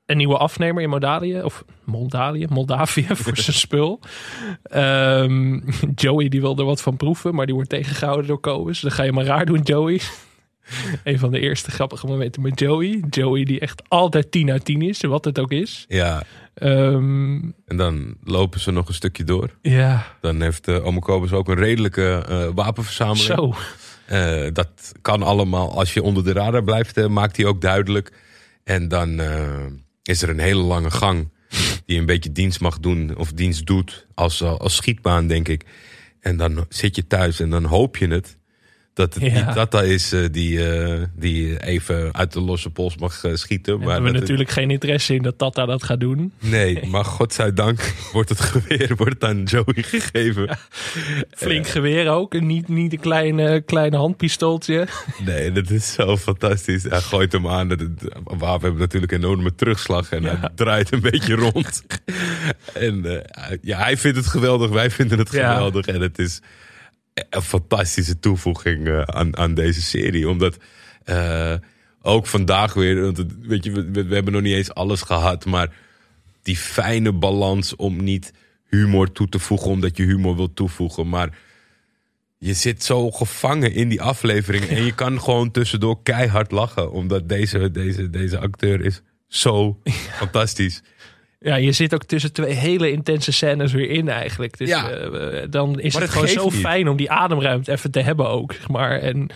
een 0.05 0.17
nieuwe 0.17 0.37
afnemer 0.37 0.83
in 0.83 0.89
Moldalië. 0.89 1.41
Of 1.41 1.63
Moldalië, 1.83 2.45
Moldavië 2.49 3.07
voor 3.23 3.37
zijn 3.37 3.55
spul. 3.55 3.99
Ehm, 4.63 5.59
Joey 5.95 6.29
die 6.29 6.41
wil 6.41 6.57
er 6.57 6.65
wat 6.65 6.81
van 6.81 6.97
proeven, 6.97 7.35
maar 7.35 7.45
die 7.45 7.55
wordt 7.55 7.69
tegengehouden 7.69 8.27
door 8.27 8.39
Kobus. 8.39 8.79
Dan 8.79 8.91
ga 8.91 9.03
je 9.03 9.11
maar 9.11 9.25
raar 9.25 9.45
doen, 9.45 9.61
Joey. 9.61 9.99
een 11.03 11.19
van 11.19 11.31
de 11.31 11.39
eerste 11.39 11.71
grappige 11.71 12.07
momenten 12.07 12.41
met 12.41 12.59
Joey. 12.59 13.03
Joey 13.09 13.43
die 13.43 13.59
echt 13.59 13.81
altijd 13.87 14.31
10 14.31 14.51
uit 14.51 14.65
10 14.65 14.81
is, 14.81 15.01
wat 15.01 15.25
het 15.25 15.39
ook 15.39 15.51
is. 15.51 15.85
Ja, 15.87 16.23
Ehm, 16.53 17.39
en 17.65 17.77
dan 17.77 18.15
lopen 18.23 18.59
ze 18.59 18.71
nog 18.71 18.87
een 18.87 18.93
stukje 18.93 19.23
door. 19.23 19.49
ja, 19.61 20.05
Dan 20.21 20.41
heeft 20.41 20.67
uh, 20.67 20.85
Ome 20.85 20.99
Kobus 20.99 21.31
ook 21.31 21.47
een 21.47 21.55
redelijke 21.55 22.25
eh, 22.29 22.47
wapenverzameling. 22.55 23.25
zo. 23.25 23.53
Eh, 24.05 24.47
dat 24.53 24.91
kan 25.01 25.23
allemaal, 25.23 25.77
als 25.77 25.93
je 25.93 26.03
onder 26.03 26.23
de 26.23 26.33
radar 26.33 26.63
blijft, 26.63 26.97
eh, 26.97 27.07
maakt 27.07 27.37
hij 27.37 27.45
ook 27.45 27.61
duidelijk. 27.61 28.11
En 28.63 28.87
dan 28.87 29.19
eh, 29.19 29.65
is 30.03 30.21
er 30.21 30.29
een 30.29 30.39
hele 30.39 30.61
lange 30.61 30.91
gang 30.91 31.29
die 31.85 31.99
een 31.99 32.05
beetje 32.05 32.31
dienst 32.31 32.59
mag 32.59 32.79
doen, 32.79 33.17
of 33.17 33.31
dienst 33.33 33.65
doet, 33.65 34.07
als, 34.13 34.43
als 34.43 34.75
schietbaan, 34.75 35.27
denk 35.27 35.47
ik. 35.47 35.65
En 36.19 36.37
dan 36.37 36.65
zit 36.69 36.95
je 36.95 37.07
thuis 37.07 37.39
en 37.39 37.49
dan 37.49 37.63
hoop 37.63 37.97
je 37.97 38.07
het. 38.07 38.37
Dat 38.93 39.13
het 39.13 39.23
Ja. 39.33 39.45
niet 39.45 39.55
Tata 39.55 39.81
is 39.81 40.11
eh, 40.11 40.25
die, 40.31 40.69
eh, 40.73 41.01
die 41.15 41.63
even 41.63 42.13
uit 42.13 42.33
de 42.33 42.39
losse 42.41 42.69
pols 42.69 42.97
mag 42.97 43.23
eh, 43.23 43.35
schieten. 43.35 43.79
Maar 43.79 43.87
hebben 43.91 44.03
we 44.03 44.09
het- 44.11 44.19
natuurlijk 44.19 44.49
geen 44.49 44.71
interesse 44.71 45.13
in 45.15 45.21
dat 45.21 45.37
Tata 45.37 45.65
dat 45.65 45.83
gaat 45.83 45.99
doen. 45.99 46.33
Nee, 46.39 46.85
maar 46.87 47.05
godzijdank 47.05 47.93
wordt 48.13 48.29
het 48.29 48.39
geweer 48.41 48.93
wordt 48.95 49.23
aan 49.23 49.43
Joey 49.43 49.65
gegeven. 49.75 50.57
Flink 51.29 51.67
geweer 51.67 52.09
ook. 52.09 52.39
Niet, 52.39 52.67
niet 52.67 52.93
een 52.93 52.99
kleine, 52.99 53.61
kleine 53.61 53.97
handpistooltje. 53.97 54.87
Nee, 55.25 55.51
dat 55.51 55.69
is 55.69 55.93
zo 55.93 56.17
fantastisch. 56.17 56.83
Hij 56.83 57.01
gooit 57.01 57.31
hem 57.31 57.47
aan. 57.47 57.69
Het- 57.69 57.89
Wapen 58.23 58.61
hebben 58.61 58.79
natuurlijk 58.79 59.11
een 59.11 59.17
enorme 59.23 59.55
terugslag. 59.55 60.11
En 60.11 60.21
Ja. 60.21 60.37
hij 60.39 60.49
draait 60.55 60.91
een 60.91 61.01
beetje 61.01 61.35
rond. 61.35 61.83
en 62.73 63.23
ja, 63.61 63.77
hij 63.77 63.97
vindt 63.97 64.17
het 64.17 64.27
geweldig. 64.27 64.69
Wij 64.69 64.91
vinden 64.91 65.17
het 65.17 65.29
geweldig. 65.29 65.85
En 65.85 66.01
het 66.01 66.19
is 66.19 66.39
een 67.29 67.41
fantastische 67.41 68.19
toevoeging 68.19 68.87
eh, 68.87 69.01
aan, 69.01 69.37
aan 69.37 69.53
deze 69.53 69.81
serie. 69.81 70.29
Omdat 70.29 70.57
eh, 71.03 71.55
ook 72.01 72.27
vandaag 72.27 72.73
weer... 72.73 73.01
Want 73.01 73.17
het, 73.17 73.33
weet 73.41 73.63
je, 73.63 73.71
we, 73.71 74.03
we 74.03 74.13
hebben 74.13 74.33
nog 74.33 74.41
niet 74.41 74.55
eens 74.55 74.73
alles 74.73 75.01
gehad. 75.01 75.45
Maar 75.45 75.73
die 76.41 76.57
fijne 76.57 77.11
balans 77.11 77.75
om 77.75 78.03
niet 78.03 78.33
humor 78.67 79.11
toe 79.11 79.29
te 79.29 79.39
voegen... 79.39 79.69
omdat 79.69 79.97
je 79.97 80.03
humor 80.03 80.35
wilt 80.35 80.55
toevoegen. 80.55 81.09
Maar 81.09 81.37
je 82.37 82.53
zit 82.53 82.83
zo 82.83 83.11
gevangen 83.11 83.73
in 83.73 83.89
die 83.89 84.01
aflevering. 84.01 84.65
En 84.65 84.83
je 84.83 84.95
kan 84.95 85.21
gewoon 85.21 85.51
tussendoor 85.51 86.03
keihard 86.03 86.51
lachen. 86.51 86.91
Omdat 86.91 87.29
deze, 87.29 87.71
deze, 87.71 88.09
deze 88.09 88.39
acteur 88.39 88.81
is 88.85 89.01
zo 89.27 89.79
fantastisch. 90.11 90.81
Ja, 91.43 91.55
je 91.55 91.71
zit 91.71 91.93
ook 91.93 92.03
tussen 92.03 92.33
twee 92.33 92.53
hele 92.53 92.91
intense 92.91 93.31
scènes 93.31 93.71
weer 93.71 93.89
in 93.89 94.09
eigenlijk. 94.09 94.57
Dus 94.57 94.69
Ja. 94.69 94.89
eh, 94.89 95.43
dan 95.49 95.79
is 95.79 95.93
Maar 95.93 96.01
het 96.01 96.11
gewoon 96.11 96.27
zo 96.27 96.43
niet. 96.43 96.53
fijn 96.53 96.87
om 96.89 96.97
die 96.97 97.11
ademruimte 97.11 97.71
even 97.71 97.91
te 97.91 97.99
hebben 98.01 98.27
ook, 98.29 98.53
zeg 98.53 98.67
maar. 98.69 98.99
En 98.99 99.27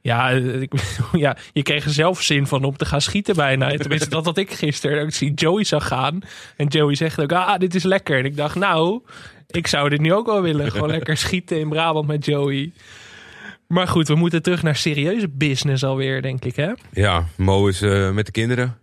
ja, 0.00 0.30
eh, 0.30 0.60
ik, 0.62 0.72
ja, 1.12 1.36
je 1.52 1.62
kreeg 1.62 1.84
er 1.84 1.90
zelf 1.90 2.22
zin 2.22 2.46
van 2.46 2.64
om 2.64 2.76
te 2.76 2.84
gaan 2.84 3.00
schieten 3.00 3.34
bijna. 3.36 3.76
Tenminste, 3.76 4.08
dat 4.08 4.24
had 4.24 4.38
ik 4.38 4.52
gisteren. 4.52 5.06
Ik 5.06 5.14
zie 5.14 5.34
Joey 5.34 5.64
zag 5.64 5.86
gaan. 5.86 6.20
En 6.56 6.66
Joey 6.66 6.94
zegt 6.94 7.20
ook, 7.20 7.32
ah, 7.32 7.58
dit 7.58 7.74
is 7.74 7.82
lekker. 7.82 8.18
En 8.18 8.24
ik 8.24 8.36
dacht, 8.36 8.54
nou, 8.54 9.00
ik 9.50 9.66
zou 9.66 9.88
dit 9.88 10.00
nu 10.00 10.12
ook 10.12 10.26
wel 10.26 10.42
willen. 10.42 10.70
Gewoon 10.70 10.90
lekker 10.98 11.16
schieten 11.16 11.58
in 11.58 11.68
Brabant 11.68 12.06
met 12.06 12.24
Joey. 12.24 12.72
Maar 13.66 13.88
goed, 13.88 14.08
we 14.08 14.14
moeten 14.14 14.42
terug 14.42 14.62
naar 14.62 14.76
serieuze 14.76 15.28
business 15.28 15.84
alweer, 15.84 16.22
denk 16.22 16.44
ik, 16.44 16.56
hè? 16.56 16.72
Ja, 16.92 17.24
Mo 17.36 17.66
is 17.66 17.82
eh, 17.82 18.10
met 18.10 18.26
de 18.26 18.32
kinderen. 18.32 18.76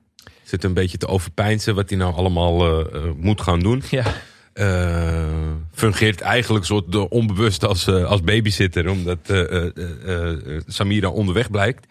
Zit 0.50 0.64
een 0.64 0.74
beetje 0.74 0.98
te 0.98 1.08
overpijnsen 1.08 1.76
wat 1.76 1.90
hij 1.90 1.98
nou 1.98 2.14
allemaal 2.14 2.66
eh, 2.66 2.96
eh, 2.96 3.04
moet 3.16 3.42
gaan 3.42 3.60
doen. 3.60 3.84
Ja, 3.90 4.04
Eh, 4.54 5.26
fungeert 5.74 6.22
eigenlijk 6.22 6.66
soort 6.66 6.92
de 6.92 7.10
onbewust 7.10 7.66
als, 7.66 7.88
als 7.88 8.22
babysitter, 8.22 8.90
omdat 8.90 9.18
eh, 9.26 9.66
Samira 10.68 11.10
onderweg 11.10 11.52
blijkt. 11.52 11.88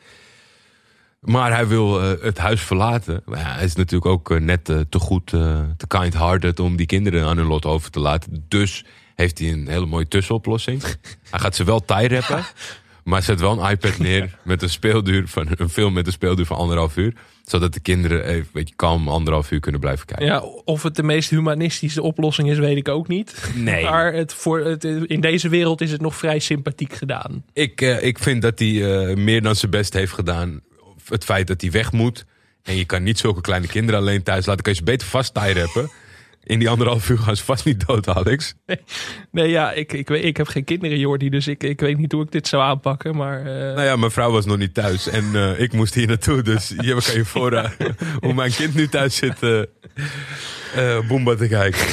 Maar 1.20 1.52
hij 1.52 1.66
wil 1.66 2.00
het 2.02 2.38
huis 2.38 2.60
verlaten. 2.60 3.22
Maar 3.24 3.38
ja, 3.38 3.54
hij 3.54 3.64
is 3.64 3.74
natuurlijk 3.74 4.06
ook 4.10 4.40
net 4.40 4.64
te 4.64 4.98
goed, 4.98 5.26
te 5.26 5.86
kind-hearted 5.88 6.60
om 6.60 6.76
die 6.76 6.86
kinderen 6.86 7.26
aan 7.26 7.36
hun 7.36 7.46
lot 7.46 7.64
over 7.64 7.90
te 7.90 8.00
laten. 8.00 8.44
Dus 8.48 8.84
heeft 9.14 9.38
hij 9.38 9.52
een 9.52 9.68
hele 9.68 9.86
mooie 9.86 10.08
tussenoplossing. 10.08 10.82
hij 11.30 11.40
gaat 11.40 11.54
ze 11.56 11.64
wel 11.64 11.84
tie 11.84 12.08
rappen, 12.08 12.44
maar 13.08 13.22
zet 13.22 13.40
wel 13.40 13.62
een 13.62 13.70
iPad 13.70 13.98
neer 14.08 14.38
met 14.42 14.62
een 14.62 14.70
speelduur 14.70 15.28
van 15.28 15.48
een 15.56 15.68
film 15.68 15.92
met 15.92 16.06
een 16.06 16.12
speelduur 16.12 16.46
van 16.46 16.56
anderhalf 16.56 16.96
uur. 16.96 17.12
Zodat 17.44 17.72
de 17.72 17.80
kinderen 17.80 18.24
even 18.24 18.36
een 18.36 18.48
beetje 18.52 18.74
kalm 18.76 19.08
anderhalf 19.08 19.50
uur 19.50 19.60
kunnen 19.60 19.80
blijven 19.80 20.06
kijken. 20.06 20.26
Ja, 20.26 20.40
of 20.64 20.82
het 20.82 20.96
de 20.96 21.02
meest 21.02 21.30
humanistische 21.30 22.02
oplossing 22.02 22.50
is, 22.50 22.58
weet 22.58 22.76
ik 22.76 22.88
ook 22.88 23.08
niet. 23.08 23.50
Nee. 23.54 23.84
Maar 23.90 24.12
het 24.12 24.32
voor 24.32 24.60
het, 24.60 24.84
in 24.84 25.20
deze 25.20 25.48
wereld 25.48 25.80
is 25.80 25.92
het 25.92 26.00
nog 26.00 26.16
vrij 26.16 26.38
sympathiek 26.38 26.92
gedaan. 26.92 27.44
Ik, 27.52 27.80
eh, 27.80 28.02
ik 28.02 28.18
vind 28.18 28.42
dat 28.42 28.58
hij 28.58 29.08
eh, 29.08 29.16
meer 29.16 29.42
dan 29.42 29.56
zijn 29.56 29.70
best 29.70 29.92
heeft 29.92 30.12
gedaan. 30.12 30.60
Het 31.04 31.24
feit 31.24 31.46
dat 31.46 31.60
hij 31.60 31.70
weg 31.70 31.92
moet. 31.92 32.24
En 32.62 32.76
je 32.76 32.84
kan 32.84 33.02
niet 33.02 33.18
zulke 33.18 33.40
kleine 33.40 33.66
kinderen 33.66 34.00
alleen 34.00 34.22
thuis 34.22 34.46
laten. 34.46 34.62
Kan 34.62 34.72
je 34.72 34.78
ze 34.78 34.84
beter 34.84 35.06
vast 35.06 35.38
hebben. 35.38 35.90
In 36.48 36.58
die 36.58 36.68
anderhalf 36.68 37.08
uur 37.10 37.18
gaan 37.18 37.36
ze 37.36 37.44
vast 37.44 37.64
niet 37.64 37.86
dood, 37.86 38.08
Alex. 38.08 38.54
Nee, 39.30 39.48
ja, 39.48 39.72
ik, 39.72 39.92
ik, 39.92 40.08
weet, 40.08 40.24
ik 40.24 40.36
heb 40.36 40.48
geen 40.48 40.64
kinderen, 40.64 40.98
Jordi, 40.98 41.28
dus 41.28 41.46
ik, 41.46 41.62
ik 41.62 41.80
weet 41.80 41.98
niet 41.98 42.12
hoe 42.12 42.22
ik 42.22 42.32
dit 42.32 42.48
zou 42.48 42.62
aanpakken. 42.62 43.16
Maar 43.16 43.38
eh, 43.38 43.44
Nou 43.74 43.82
ja, 43.82 43.96
mijn 43.96 44.10
vrouw 44.10 44.30
was 44.30 44.46
nog 44.46 44.56
niet 44.58 44.74
thuis. 44.74 45.08
En 45.08 45.24
eh, 45.34 45.60
ik 45.60 45.72
moest 45.72 45.94
hier 45.94 46.06
naartoe. 46.06 46.42
Dus 46.42 46.68
je 46.80 46.96
kan 47.04 47.14
je 47.14 47.24
voor 47.24 47.72
hoe 48.20 48.34
mijn 48.34 48.52
kind 48.52 48.74
nu 48.74 48.88
thuis 48.88 49.16
zit. 49.16 49.42
eh 49.42 50.98
Boomba 51.08 51.34
te 51.34 51.48
kijken. 51.48 51.80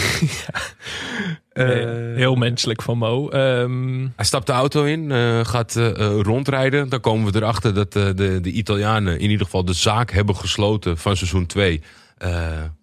nee, 1.53 1.65
Eh, 1.85 2.15
heel 2.15 2.35
menselijk 2.35 2.81
van 2.81 2.97
Mo. 2.97 3.29
Ehm, 3.29 3.99
Hij 4.15 4.25
stapt 4.25 4.47
de 4.47 4.53
auto 4.53 4.83
in, 4.83 5.11
eh, 5.11 5.45
gaat 5.45 5.75
rondrijden. 6.21 6.89
Dan 6.89 6.99
komen 6.99 7.31
we 7.31 7.39
erachter 7.39 7.73
dat 7.73 7.95
eh, 7.95 8.05
de, 8.15 8.39
de 8.41 8.51
Italianen 8.51 9.19
in 9.19 9.29
ieder 9.29 9.45
geval 9.45 9.65
de 9.65 9.73
zaak 9.73 10.11
hebben 10.11 10.35
gesloten 10.35 10.97
van 10.97 11.17
seizoen 11.17 11.45
2. 11.45 11.81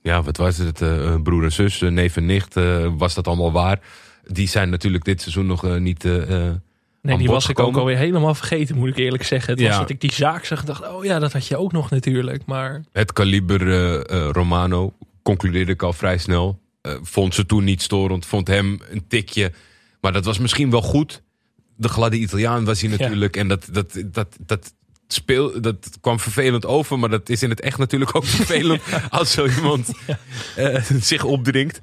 Ja, 0.02 0.22
wat 0.22 0.36
was 0.36 0.56
het? 0.56 0.80
eh, 0.82 1.14
broer 1.22 1.44
en 1.44 1.52
zus, 1.52 1.82
eh, 1.82 1.90
neef 1.90 2.16
en 2.16 2.26
nicht, 2.26 2.56
eh, 2.56 2.92
was 2.96 3.14
dat 3.14 3.26
allemaal 3.26 3.52
waar? 3.52 3.80
Die 4.26 4.48
zijn 4.48 4.70
natuurlijk 4.70 5.04
dit 5.04 5.20
seizoen 5.20 5.46
nog 5.46 5.64
eh, 5.64 5.76
niet. 5.76 6.04
eh, 6.04 6.46
eh, 6.46 6.54
nee, 7.02 7.18
die 7.18 7.28
was 7.28 7.48
ik 7.48 7.58
ook 7.58 7.76
alweer 7.76 7.96
helemaal 7.96 8.34
vergeten, 8.34 8.76
moet 8.76 8.88
ik 8.88 8.96
eerlijk 8.96 9.22
zeggen. 9.24 9.52
Het 9.54 9.62
was 9.62 9.76
dat 9.78 9.90
ik 9.90 10.00
die 10.00 10.12
zaak 10.12 10.44
zag 10.44 10.60
en 10.60 10.66
dacht, 10.66 10.88
oh 10.88 11.04
ja, 11.04 11.18
dat 11.18 11.32
had 11.32 11.46
je 11.46 11.56
ook 11.56 11.72
nog 11.72 11.90
natuurlijk. 11.90 12.44
Maar 12.46 12.82
Het 12.92 13.12
kaliber 13.12 13.60
eh, 13.70 13.94
eh, 14.26 14.30
Romano 14.32 14.92
concludeerde 15.22 15.72
ik 15.72 15.82
al 15.82 15.92
vrij 15.92 16.18
snel. 16.18 16.60
Eh, 16.80 16.94
vond 17.02 17.34
ze 17.34 17.46
toen 17.46 17.64
niet 17.64 17.82
storend, 17.82 18.26
vond 18.26 18.46
hem 18.48 18.78
een 18.90 19.04
tikje. 19.08 19.52
Maar 20.00 20.12
dat 20.12 20.24
was 20.24 20.38
misschien 20.38 20.70
wel 20.70 20.82
goed. 20.82 21.22
De 21.76 21.88
gladde 21.88 22.16
Italiaan 22.18 22.64
was 22.64 22.80
hij 22.80 22.90
Ja. 22.90 22.96
natuurlijk. 22.96 23.36
En 23.36 23.48
dat, 23.48 23.68
dat, 23.72 24.02
dat, 24.06 24.36
dat, 24.46 24.74
speel, 25.12 25.61
dat 25.61 25.77
kwam 26.01 26.20
vervelend 26.20 26.66
over. 26.66 26.98
Maar 26.98 27.11
dat 27.11 27.29
is 27.29 27.42
in 27.42 27.51
het 27.51 27.61
echt 27.61 27.79
natuurlijk 27.79 28.16
ook 28.16 28.25
vervelend. 28.25 28.83
Als 29.11 29.31
zo 29.33 29.46
iemand 29.46 29.90
eh, 30.57 30.83
zich 31.01 31.25
opdringt. 31.25 31.81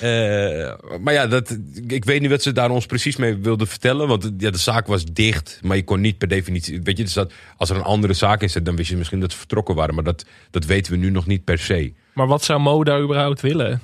Eh, 0.00 0.72
maar 1.00 1.12
ja, 1.12 1.26
dat, 1.26 1.58
ik 1.86 2.04
weet 2.04 2.20
niet 2.20 2.30
wat 2.30 2.42
ze 2.42 2.52
daar 2.52 2.70
ons 2.70 2.86
precies 2.86 3.16
mee 3.16 3.36
wilden 3.36 3.66
vertellen. 3.66 4.08
Want 4.08 4.30
ja, 4.38 4.50
de 4.50 4.58
zaak 4.58 4.86
was 4.86 5.04
dicht, 5.04 5.60
maar 5.62 5.76
je 5.76 5.84
kon 5.84 6.00
niet 6.00 6.18
per 6.18 6.28
definitie. 6.28 6.82
Weet 6.82 6.96
je, 6.96 7.04
dus 7.04 7.12
dat, 7.12 7.32
als 7.56 7.70
er 7.70 7.76
een 7.76 7.82
andere 7.82 8.12
zaak 8.12 8.42
in 8.42 8.50
zit, 8.50 8.64
dan 8.64 8.76
wist 8.76 8.90
je 8.90 8.96
misschien 8.96 9.20
dat 9.20 9.32
ze 9.32 9.38
vertrokken 9.38 9.74
waren. 9.74 9.94
Maar 9.94 10.04
dat, 10.04 10.24
dat 10.50 10.64
weten 10.64 10.92
we 10.92 10.98
nu 10.98 11.10
nog 11.10 11.26
niet 11.26 11.44
per 11.44 11.58
se. 11.58 11.92
Maar 12.14 12.26
wat 12.26 12.44
zou 12.44 12.60
Mo 12.60 12.84
daar 12.84 13.02
überhaupt 13.02 13.40
willen? 13.40 13.80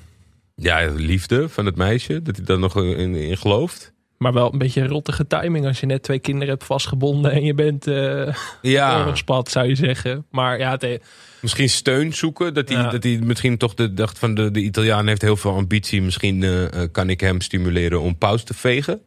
Ja, 0.54 0.92
liefde 0.94 1.48
van 1.48 1.66
het 1.66 1.76
meisje, 1.76 2.22
dat 2.22 2.36
hij 2.36 2.44
daar 2.44 2.58
nog 2.58 2.76
in, 2.76 3.14
in 3.14 3.36
gelooft. 3.36 3.92
Maar 4.22 4.32
wel 4.32 4.52
een 4.52 4.58
beetje 4.58 4.80
een 4.80 4.88
rottige 4.88 5.26
timing 5.26 5.66
als 5.66 5.80
je 5.80 5.86
net 5.86 6.02
twee 6.02 6.18
kinderen 6.18 6.48
hebt 6.48 6.64
vastgebonden 6.64 7.32
en 7.32 7.44
je 7.44 7.54
bent 7.54 7.86
eh 7.86 8.34
Ja, 8.62 9.14
zou 9.42 9.68
je 9.68 9.74
zeggen. 9.74 10.26
Maar 10.30 10.58
ja, 10.58 10.70
het, 10.70 11.02
misschien 11.40 11.68
steun 11.68 12.12
zoeken. 12.12 12.54
Dat 12.54 12.68
hij, 12.68 12.78
Ja. 12.78 12.90
dat 12.90 13.02
hij 13.02 13.18
misschien 13.22 13.56
toch 13.56 13.74
de, 13.74 13.94
dacht 13.94 14.18
van 14.18 14.34
de, 14.34 14.50
de 14.50 14.60
Italiaan 14.60 15.06
heeft 15.06 15.22
heel 15.22 15.36
veel 15.36 15.54
ambitie. 15.54 16.02
Misschien 16.02 16.42
eh, 16.42 16.82
eh, 16.82 16.88
kan 16.92 17.10
ik 17.10 17.20
hem 17.20 17.40
stimuleren 17.40 18.00
om 18.00 18.18
pauze 18.18 18.44
te 18.44 18.54
vegen. 18.54 19.00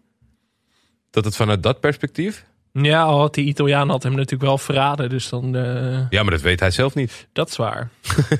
Dat 1.09 1.25
het 1.25 1.35
vanuit 1.35 1.63
dat 1.63 1.79
perspectief. 1.79 2.45
Ja, 2.83 3.03
al 3.03 3.19
had 3.19 3.33
die 3.33 3.45
Italiaan 3.45 3.89
had 3.89 4.03
hem 4.03 4.11
natuurlijk 4.11 4.41
wel 4.41 4.57
verraden, 4.57 5.09
dus 5.09 5.29
dan, 5.29 5.55
eh, 5.55 6.09
Ja, 6.09 6.21
maar 6.21 6.31
dat 6.31 6.41
weet 6.41 6.59
hij 6.59 6.71
zelf 6.71 6.95
niet. 6.95 7.27
dat 7.33 7.49
is 7.49 7.55
waar. 7.55 7.89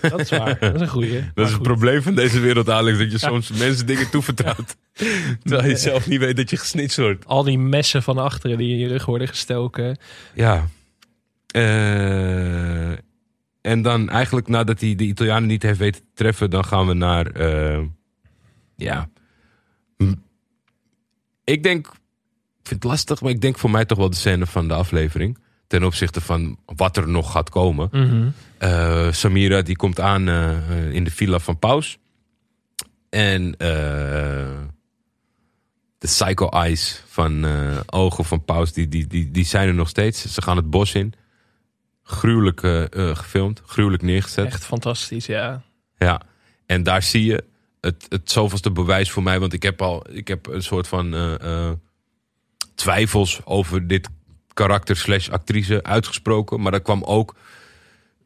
dat 0.02 0.20
is 0.20 0.30
waar, 0.30 0.60
dat 0.60 0.76
is 0.76 0.82
een 0.82 0.88
goeie. 0.88 1.14
Maar 1.22 1.32
Dat 1.34 1.46
is 1.48 1.54
het 1.54 1.62
probleem 1.62 2.02
van 2.02 2.16
deze 2.16 2.40
wereld, 2.40 2.70
Alex. 2.70 2.98
Dat 2.98 3.12
je 3.12 3.18
soms 3.18 3.52
mensen 3.52 3.86
dingen 3.86 4.10
toevertrouwt. 4.10 4.76
Terwijl 5.44 5.70
je 5.70 5.76
zelf 5.76 6.08
niet 6.08 6.20
weet 6.20 6.36
dat 6.38 6.50
je 6.50 6.58
gesnitst 6.58 6.98
wordt. 6.98 7.26
Al 7.26 7.44
die 7.44 7.58
messen 7.60 8.04
van 8.04 8.18
achteren 8.18 8.58
die 8.58 8.72
in 8.72 8.78
je 8.78 8.88
rug 8.88 9.06
worden 9.06 9.28
gestoken. 9.28 9.98
Ja. 10.34 10.68
Eh, 11.48 12.92
en 13.62 13.82
dan 13.82 14.10
eigenlijk 14.10 14.48
nadat 14.48 14.80
hij 14.82 14.96
de 14.96 15.04
Italianen 15.04 15.48
niet 15.48 15.64
heeft 15.64 15.80
weten 15.80 16.02
te 16.02 16.08
treffen, 16.14 16.50
dan 16.50 16.66
gaan 16.66 16.88
we 16.88 16.94
naar. 16.94 17.28
eh, 17.32 17.82
ja. 18.76 19.10
Hm. 19.98 20.14
Ik 21.44 21.64
denk. 21.64 21.92
Vind 22.68 22.84
het 22.84 22.92
lastig, 22.92 23.22
maar 23.22 23.32
ik 23.32 23.42
denk 23.42 23.58
voor 23.58 23.70
mij 23.70 23.86
toch 23.86 23.98
wel 23.98 24.10
de 24.10 24.16
scène 24.16 24.46
van 24.46 24.68
de 24.68 24.74
aflevering. 24.74 25.38
Ten 25.68 25.84
opzichte 25.84 26.22
van 26.22 26.58
wat 26.66 26.98
er 26.98 27.08
nog 27.08 27.32
gaat 27.32 27.50
komen. 27.50 27.90
Eh, 28.58 29.12
Samira 29.12 29.62
die 29.62 29.76
komt 29.76 30.00
aan 30.00 30.28
eh, 30.28 30.94
in 30.94 31.04
de 31.04 31.12
villa 31.12 31.40
van 31.40 31.60
Paus. 31.60 31.98
En 33.10 33.58
eh, 33.58 33.68
de 35.98 36.08
psycho 36.08 36.50
eyes 36.50 37.04
van 37.08 37.46
ogen 37.86 38.26
van 38.26 38.46
Paus, 38.46 38.74
die, 38.74 38.88
die, 38.88 39.08
die, 39.08 39.32
die 39.32 39.46
zijn 39.46 39.68
er 39.68 39.74
nog 39.74 39.90
steeds. 39.90 40.34
Ze 40.34 40.42
gaan 40.42 40.58
het 40.58 40.70
bos 40.70 40.94
in. 40.94 41.14
Gruwelijk 42.04 42.60
gefilmd, 43.18 43.62
gruwelijk 43.66 44.04
neergezet. 44.04 44.46
Echt 44.46 44.66
fantastisch, 44.66 45.26
ja. 45.26 45.62
Ja, 45.98 46.22
en 46.66 46.84
daar 46.84 47.04
zie 47.04 47.26
je 47.26 47.44
het, 47.82 48.06
het 48.10 48.32
zoveelste 48.32 48.72
bewijs 48.72 49.12
voor 49.12 49.24
mij. 49.24 49.40
Want 49.40 49.54
ik 49.54 49.64
heb 49.64 49.82
al 49.82 50.06
ik 50.10 50.28
heb 50.28 50.48
een 50.48 50.64
soort 50.64 50.88
van 50.88 51.14
twijfels 52.76 53.42
over 53.44 53.88
dit 53.88 54.10
karakter 54.54 54.96
slash 54.98 55.30
actrice 55.30 55.84
uitgesproken. 55.84 56.62
Maar 56.62 56.72
dat 56.72 56.82
kwam 56.82 57.04
ook... 57.04 57.36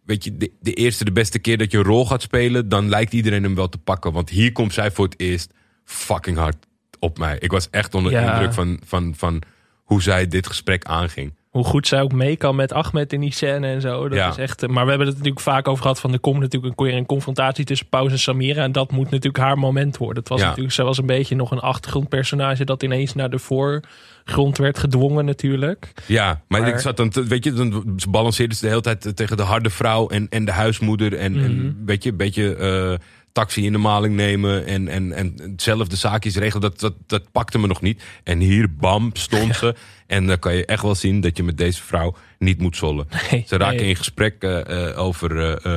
Weet 0.03 0.23
je, 0.23 0.37
de, 0.37 0.51
de 0.59 0.73
eerste, 0.73 1.05
de 1.05 1.11
beste 1.11 1.39
keer 1.39 1.57
dat 1.57 1.71
je 1.71 1.77
een 1.77 1.83
rol 1.83 2.05
gaat 2.05 2.21
spelen... 2.21 2.69
dan 2.69 2.89
lijkt 2.89 3.13
iedereen 3.13 3.43
hem 3.43 3.55
wel 3.55 3.69
te 3.69 3.77
pakken. 3.77 4.11
Want 4.11 4.29
hier 4.29 4.51
komt 4.51 4.73
zij 4.73 4.91
voor 4.91 5.05
het 5.05 5.19
eerst 5.19 5.53
fucking 5.83 6.37
hard 6.37 6.65
op 6.99 7.17
mij. 7.17 7.37
Ik 7.39 7.51
was 7.51 7.69
echt 7.69 7.93
onder 7.95 8.11
de 8.11 8.17
Ja. 8.17 8.33
indruk 8.33 8.53
van, 8.53 8.79
van, 8.85 9.13
van 9.15 9.41
hoe 9.83 10.01
zij 10.01 10.27
dit 10.27 10.47
gesprek 10.47 10.83
aanging. 10.85 11.33
Hoe 11.49 11.63
goed 11.63 11.87
zij 11.87 12.01
ook 12.01 12.11
mee 12.11 12.35
kan 12.35 12.55
met 12.55 12.73
Ahmed 12.73 13.13
in 13.13 13.19
die 13.19 13.33
scène 13.33 13.67
en 13.67 13.81
zo. 13.81 14.07
Dat 14.09 14.17
Ja. 14.17 14.29
is 14.29 14.37
echt, 14.37 14.63
eh, 14.63 14.69
maar 14.69 14.83
we 14.83 14.89
hebben 14.89 15.07
het 15.07 15.17
natuurlijk 15.17 15.43
vaak 15.43 15.67
over 15.67 15.81
gehad 15.81 15.99
van 15.99 16.13
er 16.13 16.19
komt 16.19 16.39
natuurlijk 16.39 16.79
een 16.79 16.87
een 16.93 17.05
confrontatie 17.05 17.65
tussen 17.65 17.87
Paus 17.87 18.11
en 18.11 18.19
Samira. 18.19 18.63
En 18.63 18.71
dat 18.71 18.91
moet 18.91 19.03
natuurlijk 19.09 19.37
haar 19.37 19.57
moment 19.57 19.97
worden. 19.97 20.17
Het 20.19 20.29
was 20.29 20.39
Ja. 20.39 20.45
natuurlijk, 20.47 20.73
zij 20.73 20.85
was 20.85 20.97
een 20.97 21.05
beetje 21.05 21.35
nog 21.35 21.51
een 21.51 21.59
achtergrondpersonage 21.59 22.65
dat 22.65 22.83
ineens 22.83 23.13
naar 23.15 23.29
de 23.29 23.39
voorgrond 23.39 24.57
werd 24.57 24.77
gedwongen 24.79 25.25
natuurlijk. 25.25 25.91
Ja, 26.05 26.41
maar, 26.47 26.61
Maar- 26.61 26.69
ik 26.69 26.79
zat 26.79 26.97
dan, 26.97 27.09
te- 27.09 27.23
weet 27.23 27.43
je, 27.43 27.53
dan 27.53 27.99
balanceerde 28.09 28.55
ze 28.55 28.61
de 28.61 28.67
hele 28.67 28.81
tijd 28.81 29.15
tegen 29.15 29.37
de 29.37 29.43
harde 29.43 29.69
vrouw 29.69 30.07
en, 30.07 30.27
en 30.29 30.45
de 30.45 30.51
huismoeder. 30.51 31.17
En, 31.17 31.31
Mhm. 31.31 31.43
en 31.43 31.81
weet 31.85 32.03
je, 32.03 32.09
een 32.09 32.17
beetje 32.17 32.55
eh, 32.55 32.93
taxi 33.31 33.65
in 33.65 33.71
de 33.71 33.77
maling 33.77 34.15
nemen 34.15 34.65
en, 34.65 34.87
en, 34.87 35.11
en 35.11 35.53
zelf 35.57 35.87
de 35.87 35.95
zaakjes 35.95 36.35
regelen. 36.35 36.61
Dat, 36.61 36.79
dat, 36.79 36.93
dat 37.05 37.31
pakte 37.31 37.59
me 37.59 37.67
nog 37.67 37.81
niet. 37.81 38.03
En 38.23 38.39
hier, 38.39 38.75
bam, 38.75 39.09
stond 39.13 39.55
ze. 39.55 39.75
En 40.07 40.27
dan 40.27 40.39
kan 40.39 40.55
je 40.55 40.65
echt 40.65 40.81
wel 40.81 40.95
zien 40.95 41.21
dat 41.21 41.37
je 41.37 41.43
met 41.43 41.57
deze 41.57 41.83
vrouw 41.83 42.15
niet 42.39 42.59
moet 42.59 42.75
zollen. 42.75 43.07
Nee, 43.31 43.43
Ze 43.47 43.57
raken 43.57 43.75
nee. 43.77 43.87
in 43.87 43.95
gesprek 43.95 44.43
eh, 44.43 44.89
eh, 44.89 44.99
over. 44.99 45.55
eh, 45.55 45.71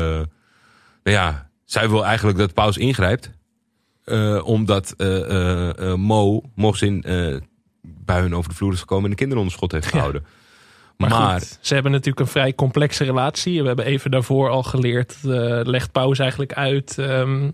nou 1.02 1.16
ja, 1.16 1.50
zij 1.64 1.88
wil 1.88 2.04
eigenlijk 2.06 2.38
dat 2.38 2.54
Paus 2.54 2.76
ingrijpt. 2.76 3.30
omdat 4.44 4.94
Mo, 5.96 6.42
Mohsin, 6.54 7.02
eh 7.02 7.36
bij 7.82 8.20
hun 8.20 8.34
over 8.34 8.50
de 8.50 8.56
vloer 8.56 8.72
is 8.72 8.80
gekomen 8.80 9.04
en 9.04 9.10
de 9.10 9.16
kinderen 9.16 9.42
onder 9.42 9.56
schot 9.56 9.72
heeft 9.72 9.86
gehouden. 9.86 10.24
Maar, 11.08 11.20
Maar, 11.20 11.40
goed, 11.40 11.58
ze 11.60 11.74
hebben 11.74 11.92
natuurlijk 11.92 12.20
een 12.20 12.32
vrij 12.32 12.54
complexe 12.54 13.04
relatie. 13.04 13.60
We 13.60 13.66
hebben 13.66 13.84
even 13.84 14.10
daarvoor 14.10 14.50
al 14.50 14.62
geleerd, 14.62 15.16
eh, 15.24 15.60
legt 15.62 15.92
Paus 15.92 16.18
eigenlijk 16.18 16.52
uit... 16.52 16.98
ehm, 16.98 17.50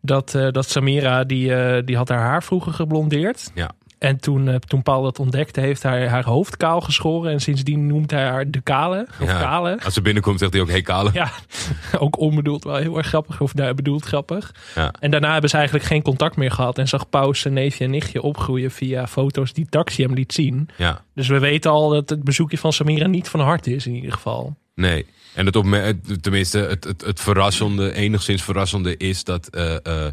Dat, 0.00 0.34
eh, 0.34 0.50
dat 0.50 0.68
Samira, 0.68 1.24
die, 1.24 1.54
eh, 1.54 1.82
die 1.84 1.96
had 1.96 2.08
haar 2.08 2.18
haar 2.18 2.42
vroeger 2.42 2.72
geblondeerd. 2.72 3.50
Ja. 3.54 3.70
En 3.98 4.20
toen, 4.20 4.48
eh, 4.48 4.54
toen 4.54 4.82
Paul 4.82 5.02
dat 5.02 5.18
ontdekte, 5.18 5.60
heeft 5.60 5.82
hij 5.82 6.08
haar 6.08 6.24
hoofd 6.24 6.56
kaal 6.56 6.80
geschoren. 6.80 7.32
En 7.32 7.40
sindsdien 7.40 7.86
noemt 7.86 8.10
hij 8.10 8.24
haar 8.24 8.50
de 8.50 8.60
kale. 8.60 9.06
Of 9.20 9.26
Ja. 9.28 9.40
kale. 9.40 9.78
Als 9.84 9.94
ze 9.94 10.02
binnenkomt 10.02 10.38
zegt 10.38 10.52
hij 10.52 10.60
ook, 10.62 10.68
hey 10.70 10.82
Kale. 10.82 11.10
Ja, 11.12 11.30
ook 11.98 12.18
onbedoeld 12.18 12.64
wel 12.64 12.76
heel 12.76 12.96
erg 12.98 13.06
grappig. 13.06 13.40
Of 13.40 13.54
nou, 13.54 13.74
bedoeld 13.74 14.04
grappig. 14.04 14.54
Ja. 14.74 14.92
En 15.00 15.10
daarna 15.10 15.32
hebben 15.32 15.50
ze 15.50 15.56
eigenlijk 15.56 15.86
geen 15.86 16.02
contact 16.02 16.36
meer 16.36 16.50
gehad. 16.50 16.78
En 16.78 16.88
zag 16.88 17.08
Paus 17.08 17.40
zijn 17.40 17.54
neefje 17.54 17.84
en 17.84 17.90
nichtje 17.90 18.22
opgroeien 18.22 18.70
via 18.70 19.06
foto's 19.06 19.52
die 19.52 19.66
Taxi 19.68 20.02
hem 20.02 20.14
liet 20.14 20.32
zien. 20.32 20.68
Ja. 20.76 21.04
Dus 21.14 21.28
we 21.28 21.38
weten 21.38 21.70
al 21.70 21.88
dat 21.88 22.08
het 22.08 22.22
bezoekje 22.24 22.58
van 22.58 22.72
Samira 22.72 23.06
niet 23.06 23.28
van 23.28 23.40
harte 23.40 23.74
is 23.74 23.86
in 23.86 23.94
ieder 23.94 24.12
geval. 24.12 24.56
Nee. 24.74 25.06
En 25.34 25.46
het 25.46 25.54
het- 25.54 26.22
tenminste, 26.22 26.58
het, 26.58 26.84
het, 26.84 27.04
het 27.04 27.20
verrassende, 27.20 27.92
enigszins 27.94 28.42
verrassende 28.42 28.96
is 28.96 29.24
dat 29.24 29.48
eh, 29.48 29.74
eh, 29.82 30.12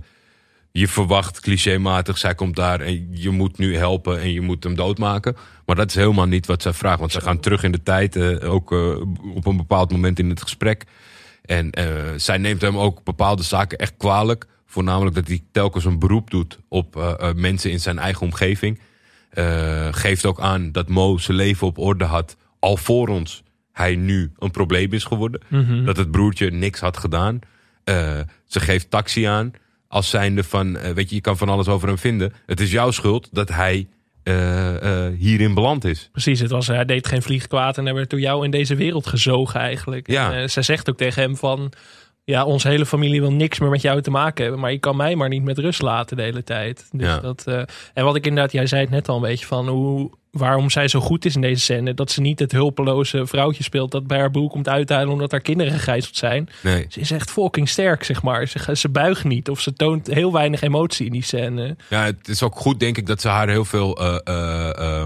je 0.71 0.87
verwacht 0.87 1.39
clichématig, 1.39 2.17
zij 2.17 2.35
komt 2.35 2.55
daar 2.55 2.81
en 2.81 3.07
je 3.11 3.29
moet 3.29 3.57
nu 3.57 3.77
helpen 3.77 4.21
en 4.21 4.31
je 4.33 4.41
moet 4.41 4.63
hem 4.63 4.75
doodmaken. 4.75 5.35
Maar 5.65 5.75
dat 5.75 5.89
is 5.89 5.95
helemaal 5.95 6.25
niet 6.25 6.45
wat 6.45 6.61
zij 6.61 6.73
vraagt. 6.73 6.99
Want 6.99 7.11
ze 7.11 7.21
gaan 7.21 7.39
terug 7.39 7.63
in 7.63 7.71
de 7.71 7.83
tijd, 7.83 8.15
eh, 8.15 8.53
ook 8.53 8.71
eh, 8.71 8.99
op 9.35 9.45
een 9.45 9.57
bepaald 9.57 9.91
moment 9.91 10.19
in 10.19 10.29
het 10.29 10.41
gesprek. 10.41 10.83
En 11.45 11.71
eh, 11.71 11.85
zij 12.15 12.37
neemt 12.37 12.61
hem 12.61 12.77
ook 12.77 13.03
bepaalde 13.03 13.43
zaken 13.43 13.77
echt 13.77 13.93
kwalijk. 13.97 14.47
Voornamelijk 14.65 15.15
dat 15.15 15.27
hij 15.27 15.43
telkens 15.51 15.85
een 15.85 15.99
beroep 15.99 16.29
doet 16.29 16.59
op 16.67 17.15
mensen 17.35 17.71
in 17.71 17.79
zijn 17.79 17.99
eigen 17.99 18.21
omgeving. 18.21 18.79
Geeft 19.91 20.25
ook 20.25 20.39
aan 20.39 20.71
dat 20.71 20.89
Mo 20.89 21.17
zijn 21.17 21.37
leven 21.37 21.67
op 21.67 21.77
orde 21.77 22.03
had. 22.03 22.37
Alvorens 22.59 23.43
hij 23.71 23.95
nu 23.95 24.31
een 24.39 24.51
probleem 24.51 24.93
is 24.93 25.03
geworden. 25.03 25.41
Dat 25.85 25.97
het 25.97 26.11
broertje 26.11 26.51
niks 26.51 26.79
had 26.79 26.97
gedaan. 26.97 27.39
Ze 28.45 28.59
geeft 28.59 28.89
taxi 28.89 29.23
aan. 29.23 29.51
Als 29.91 30.09
zijnde 30.09 30.43
van, 30.43 30.77
eh, 30.77 30.91
weet 30.91 31.09
je, 31.09 31.15
je 31.15 31.21
kan 31.21 31.37
van 31.37 31.49
alles 31.49 31.67
over 31.67 31.87
hem 31.87 31.97
vinden. 31.97 32.33
Het 32.45 32.59
is 32.59 32.71
jouw 32.71 32.91
schuld 32.91 33.29
dat 33.31 33.49
hij 33.49 33.87
eh, 34.23 35.05
eh, 35.05 35.13
hierin 35.17 35.53
beland 35.53 35.85
is. 35.85 36.09
Precies, 36.11 36.39
het 36.39 36.51
was, 36.51 36.67
hij 36.67 36.85
deed 36.85 37.07
geen 37.07 37.21
vlieg 37.21 37.47
kwaad 37.47 37.77
en 37.77 37.85
hij 37.85 37.93
werd 37.93 38.09
door 38.09 38.19
jou 38.19 38.45
in 38.45 38.51
deze 38.51 38.75
wereld 38.75 39.07
gezogen 39.07 39.59
eigenlijk. 39.59 40.11
Ja. 40.11 40.33
En, 40.33 40.49
zij 40.49 40.63
zegt 40.63 40.89
ook 40.89 40.97
tegen 40.97 41.21
hem 41.21 41.37
van, 41.37 41.71
ja, 42.23 42.45
onze 42.45 42.67
hele 42.67 42.85
familie 42.85 43.21
wil 43.21 43.31
niks 43.31 43.59
meer 43.59 43.69
met 43.69 43.81
jou 43.81 44.01
te 44.01 44.11
maken 44.11 44.43
hebben. 44.43 44.61
Maar 44.61 44.71
je 44.71 44.79
kan 44.79 44.95
mij 44.95 45.15
maar 45.15 45.29
niet 45.29 45.43
met 45.43 45.57
rust 45.57 45.81
laten 45.81 46.17
de 46.17 46.23
hele 46.23 46.43
tijd. 46.43 46.87
Dus 46.91 47.07
Ja. 47.07 47.19
dat, 47.19 47.43
en 47.93 48.03
wat 48.05 48.15
ik 48.15 48.25
inderdaad, 48.25 48.51
jij 48.51 48.65
zei 48.65 48.81
het 48.81 48.89
net 48.89 49.09
al 49.09 49.15
een 49.15 49.21
beetje 49.21 49.45
van 49.45 49.67
hoe, 49.67 50.11
waarom 50.31 50.69
zij 50.69 50.87
zo 50.87 50.99
goed 50.99 51.25
is 51.25 51.35
in 51.35 51.41
deze 51.41 51.61
scène. 51.61 51.93
Dat 51.93 52.11
ze 52.11 52.21
niet 52.21 52.39
het 52.39 52.51
hulpeloze 52.51 53.27
vrouwtje 53.27 53.63
speelt 53.63 53.91
dat 53.91 54.07
bij 54.07 54.19
haar 54.19 54.31
boel 54.31 54.49
komt 54.49 54.69
uithuilen 54.69 55.13
omdat 55.13 55.31
haar 55.31 55.41
kinderen 55.41 55.73
gegijzeld 55.73 56.15
zijn. 56.15 56.49
Nee. 56.63 56.85
Ze 56.89 56.99
is 56.99 57.11
echt 57.11 57.31
fucking 57.31 57.69
sterk, 57.69 58.03
zeg 58.03 58.23
maar. 58.23 58.47
Ze, 58.47 58.75
ze 58.75 58.89
buigt 58.89 59.23
niet 59.23 59.49
of 59.49 59.61
ze 59.61 59.73
toont 59.73 60.07
heel 60.07 60.31
weinig 60.31 60.61
emotie 60.61 61.05
in 61.05 61.11
die 61.11 61.23
scène. 61.23 61.75
Ja, 61.89 62.03
het 62.03 62.27
is 62.27 62.43
ook 62.43 62.55
goed, 62.55 62.79
denk 62.79 62.97
ik, 62.97 63.05
dat 63.05 63.21
ze 63.21 63.27
haar 63.27 63.49
heel 63.49 63.65
veel 63.65 63.97
eh, 63.97 64.17
eh, 64.23 64.77
eh, 64.77 65.03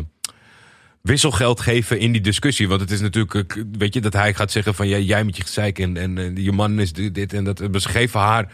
wisselgeld 1.02 1.60
geven 1.60 2.00
in 2.00 2.12
die 2.12 2.22
discussie. 2.22 2.68
Want 2.68 2.82
het 2.82 2.92
is 2.92 3.02
natuurlijk, 3.02 3.64
weet 3.72 3.94
je, 3.94 4.02
dat 4.02 4.14
hij 4.14 4.34
gaat 4.34 4.52
zeggen 4.52 4.76
van 4.76 4.88
ja, 4.88 4.98
jij 4.98 5.24
met 5.24 5.38
je 5.38 5.44
gezeik 5.44 5.80
en, 5.80 5.98
en, 5.98 6.36
je 6.36 6.52
man 6.52 6.80
is 6.80 6.94
dit 6.94 7.34
en 7.34 7.44
dat. 7.44 7.58
Ze 7.58 7.90
geven 7.90 8.20
haar 8.20 8.52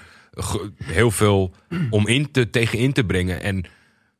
heel 0.84 1.12
veel 1.12 1.54
om 1.90 2.08
in 2.08 2.32
te, 2.32 2.50
tegen 2.50 2.80
in 2.80 2.94
te 2.94 3.04
brengen. 3.04 3.42
En 3.42 3.66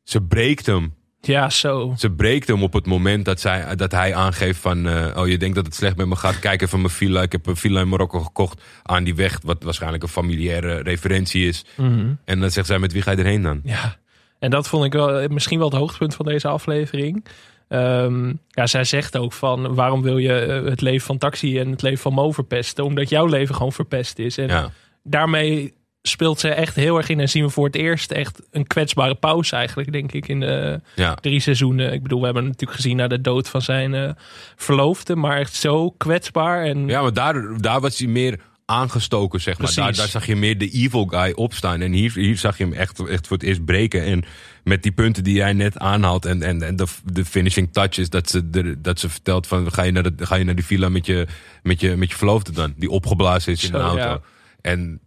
ze 0.02 0.22
breekt 0.22 0.66
hem. 0.66 0.94
Ja, 1.24 1.50
zo. 1.50 1.94
Ze 1.96 2.10
breekt 2.10 2.48
hem 2.48 2.62
op 2.62 2.72
het 2.72 2.86
moment 2.86 3.24
dat, 3.24 3.40
zij, 3.40 3.76
dat 3.76 3.92
hij 3.92 4.14
aangeeft 4.14 4.60
van... 4.60 4.88
eh, 4.88 5.16
oh, 5.16 5.28
je 5.28 5.38
denkt 5.38 5.54
dat 5.54 5.66
het 5.66 5.74
slecht 5.74 5.96
met 5.96 6.06
me 6.06 6.16
gaat. 6.16 6.38
Kijk 6.38 6.62
even 6.62 6.78
mijn 6.80 6.92
villa. 6.92 7.22
Ik 7.22 7.32
heb 7.32 7.46
een 7.46 7.56
villa 7.56 7.80
in 7.80 7.88
Marokko 7.88 8.20
gekocht 8.20 8.62
aan 8.82 9.04
die 9.04 9.14
weg. 9.14 9.38
Wat 9.44 9.62
waarschijnlijk 9.62 10.02
een 10.02 10.08
familiaire 10.08 10.82
referentie 10.82 11.48
is. 11.48 11.64
Mhm. 11.76 12.12
En 12.24 12.40
dan 12.40 12.50
zegt 12.50 12.66
zij, 12.66 12.78
met 12.78 12.92
wie 12.92 13.02
ga 13.02 13.10
je 13.10 13.16
erheen 13.16 13.42
dan? 13.42 13.60
Ja, 13.64 13.96
en 14.38 14.50
dat 14.50 14.68
vond 14.68 14.84
ik 14.84 14.92
wel 14.92 15.28
misschien 15.28 15.58
wel 15.58 15.68
het 15.68 15.78
hoogtepunt 15.78 16.14
van 16.14 16.26
deze 16.26 16.48
aflevering. 16.48 17.24
Ehm, 17.68 18.32
ja, 18.48 18.66
zij 18.66 18.84
zegt 18.84 19.16
ook 19.16 19.32
van 19.32 19.74
waarom 19.74 20.02
wil 20.02 20.18
je 20.18 20.34
eh, 20.34 20.64
het 20.64 20.80
leven 20.80 21.06
van 21.06 21.18
Taxi 21.18 21.58
en 21.58 21.70
het 21.70 21.82
leven 21.82 21.98
van 22.02 22.12
Mo 22.12 22.32
verpesten? 22.32 22.84
Omdat 22.84 23.08
jouw 23.08 23.26
leven 23.26 23.54
gewoon 23.54 23.72
verpest 23.72 24.18
is. 24.18 24.38
En 24.38 24.46
Ja. 24.48 24.70
daarmee 25.02 25.74
speelt 26.02 26.40
ze 26.40 26.48
echt 26.48 26.74
heel 26.76 26.96
erg 26.96 27.08
in 27.08 27.20
en 27.20 27.28
zien 27.28 27.44
we 27.44 27.50
voor 27.50 27.66
het 27.66 27.74
eerst 27.76 28.10
echt 28.10 28.40
een 28.50 28.66
kwetsbare 28.66 29.14
pauze 29.14 29.56
eigenlijk, 29.56 29.92
denk 29.92 30.12
ik, 30.12 30.28
in 30.28 30.40
de 30.40 30.80
Ja. 30.94 31.14
drie 31.14 31.40
seizoenen. 31.40 31.92
Ik 31.92 32.02
bedoel, 32.02 32.18
we 32.18 32.24
hebben 32.24 32.44
natuurlijk 32.44 32.72
gezien 32.80 32.96
naar 32.96 33.08
de 33.08 33.20
dood 33.20 33.48
van 33.48 33.62
zijn 33.62 33.94
eh, 33.94 34.10
verloofde, 34.56 35.16
maar 35.16 35.38
echt 35.38 35.54
zo 35.54 35.90
kwetsbaar. 35.90 36.64
En 36.64 36.86
Ja, 36.88 37.02
maar 37.02 37.12
daar, 37.12 37.60
daar 37.60 37.80
was 37.80 37.98
hij 37.98 38.08
meer 38.08 38.40
aangestoken, 38.64 39.40
zeg 39.40 39.58
maar. 39.58 39.74
Daar, 39.74 39.94
daar 39.94 40.08
zag 40.08 40.26
je 40.26 40.36
meer 40.36 40.58
de 40.58 40.70
evil 40.70 41.04
guy 41.06 41.32
opstaan. 41.34 41.80
En 41.80 41.92
hier, 41.92 42.12
hier 42.14 42.36
zag 42.38 42.58
je 42.58 42.64
hem 42.64 42.72
echt, 42.72 43.08
echt 43.08 43.26
voor 43.26 43.36
het 43.36 43.46
eerst 43.46 43.64
breken. 43.64 44.04
En 44.04 44.24
met 44.64 44.82
die 44.82 44.92
punten 44.92 45.24
die 45.24 45.34
jij 45.34 45.52
net 45.52 45.78
aanhaalt 45.78 46.24
en, 46.24 46.42
en, 46.42 46.62
en 46.62 46.76
de, 46.76 46.86
de 47.04 47.24
finishing 47.24 47.72
touches... 47.72 48.10
Dat 48.10 48.30
ze, 48.30 48.50
de, 48.50 48.80
dat 48.80 49.00
ze 49.00 49.08
vertelt 49.08 49.46
van, 49.46 49.72
ga 49.72 49.82
je 49.82 49.92
naar, 49.92 50.02
de, 50.02 50.26
ga 50.26 50.34
je 50.34 50.44
naar 50.44 50.54
die 50.54 50.64
villa 50.64 50.88
met 50.88 51.06
je, 51.06 51.26
met, 51.62 51.80
je, 51.80 51.96
met 51.96 52.10
je 52.10 52.16
verloofde 52.16 52.52
dan? 52.52 52.74
Die 52.76 52.90
opgeblazen 52.90 53.52
is 53.52 53.64
in 53.64 53.74
een 53.74 53.80
auto. 53.80 54.02
ja. 54.02 54.20
En 54.60 55.00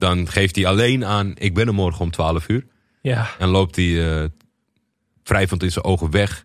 dan 0.00 0.28
geeft 0.28 0.56
hij 0.56 0.66
alleen 0.66 1.04
aan, 1.04 1.32
ik 1.38 1.54
ben 1.54 1.66
er 1.66 1.74
morgen 1.74 2.00
om 2.00 2.10
12 2.10 2.48
uur. 2.48 2.66
ja, 3.02 3.30
En 3.38 3.48
loopt 3.48 3.76
hij 3.76 4.20
eh 4.22 4.28
wrijvend 5.24 5.62
in 5.62 5.72
zijn 5.72 5.84
ogen 5.84 6.10
weg. 6.10 6.44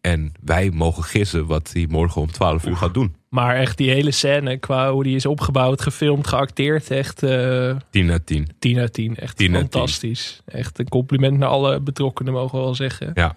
En 0.00 0.32
wij 0.44 0.70
mogen 0.70 1.02
gissen 1.04 1.46
wat 1.46 1.70
hij 1.72 1.86
morgen 1.88 2.20
om 2.20 2.30
12 2.30 2.66
uur 2.66 2.76
gaat 2.76 2.94
doen. 2.94 3.14
maar 3.28 3.56
echt 3.56 3.76
die 3.76 3.90
hele 3.90 4.10
scène 4.10 4.56
qua 4.56 4.92
hoe 4.92 5.02
die 5.02 5.16
is 5.16 5.26
opgebouwd, 5.26 5.82
gefilmd, 5.82 6.26
geacteerd, 6.26 6.90
echt... 6.90 7.22
eh, 7.22 7.76
10 7.90 8.10
uit 8.10 8.26
10. 8.26 8.48
10 8.58 8.78
uit 8.78 8.92
10. 8.92 9.16
Echt 9.16 9.36
10 9.36 9.54
uit 9.54 9.60
10. 9.60 9.70
fantastisch. 9.70 10.40
Echt 10.46 10.78
een 10.78 10.88
compliment 10.88 11.38
naar 11.38 11.48
alle 11.48 11.80
betrokkenen, 11.80 12.32
mogen 12.32 12.58
we 12.58 12.64
wel 12.64 12.74
zeggen. 12.74 13.10
Ja. 13.14 13.34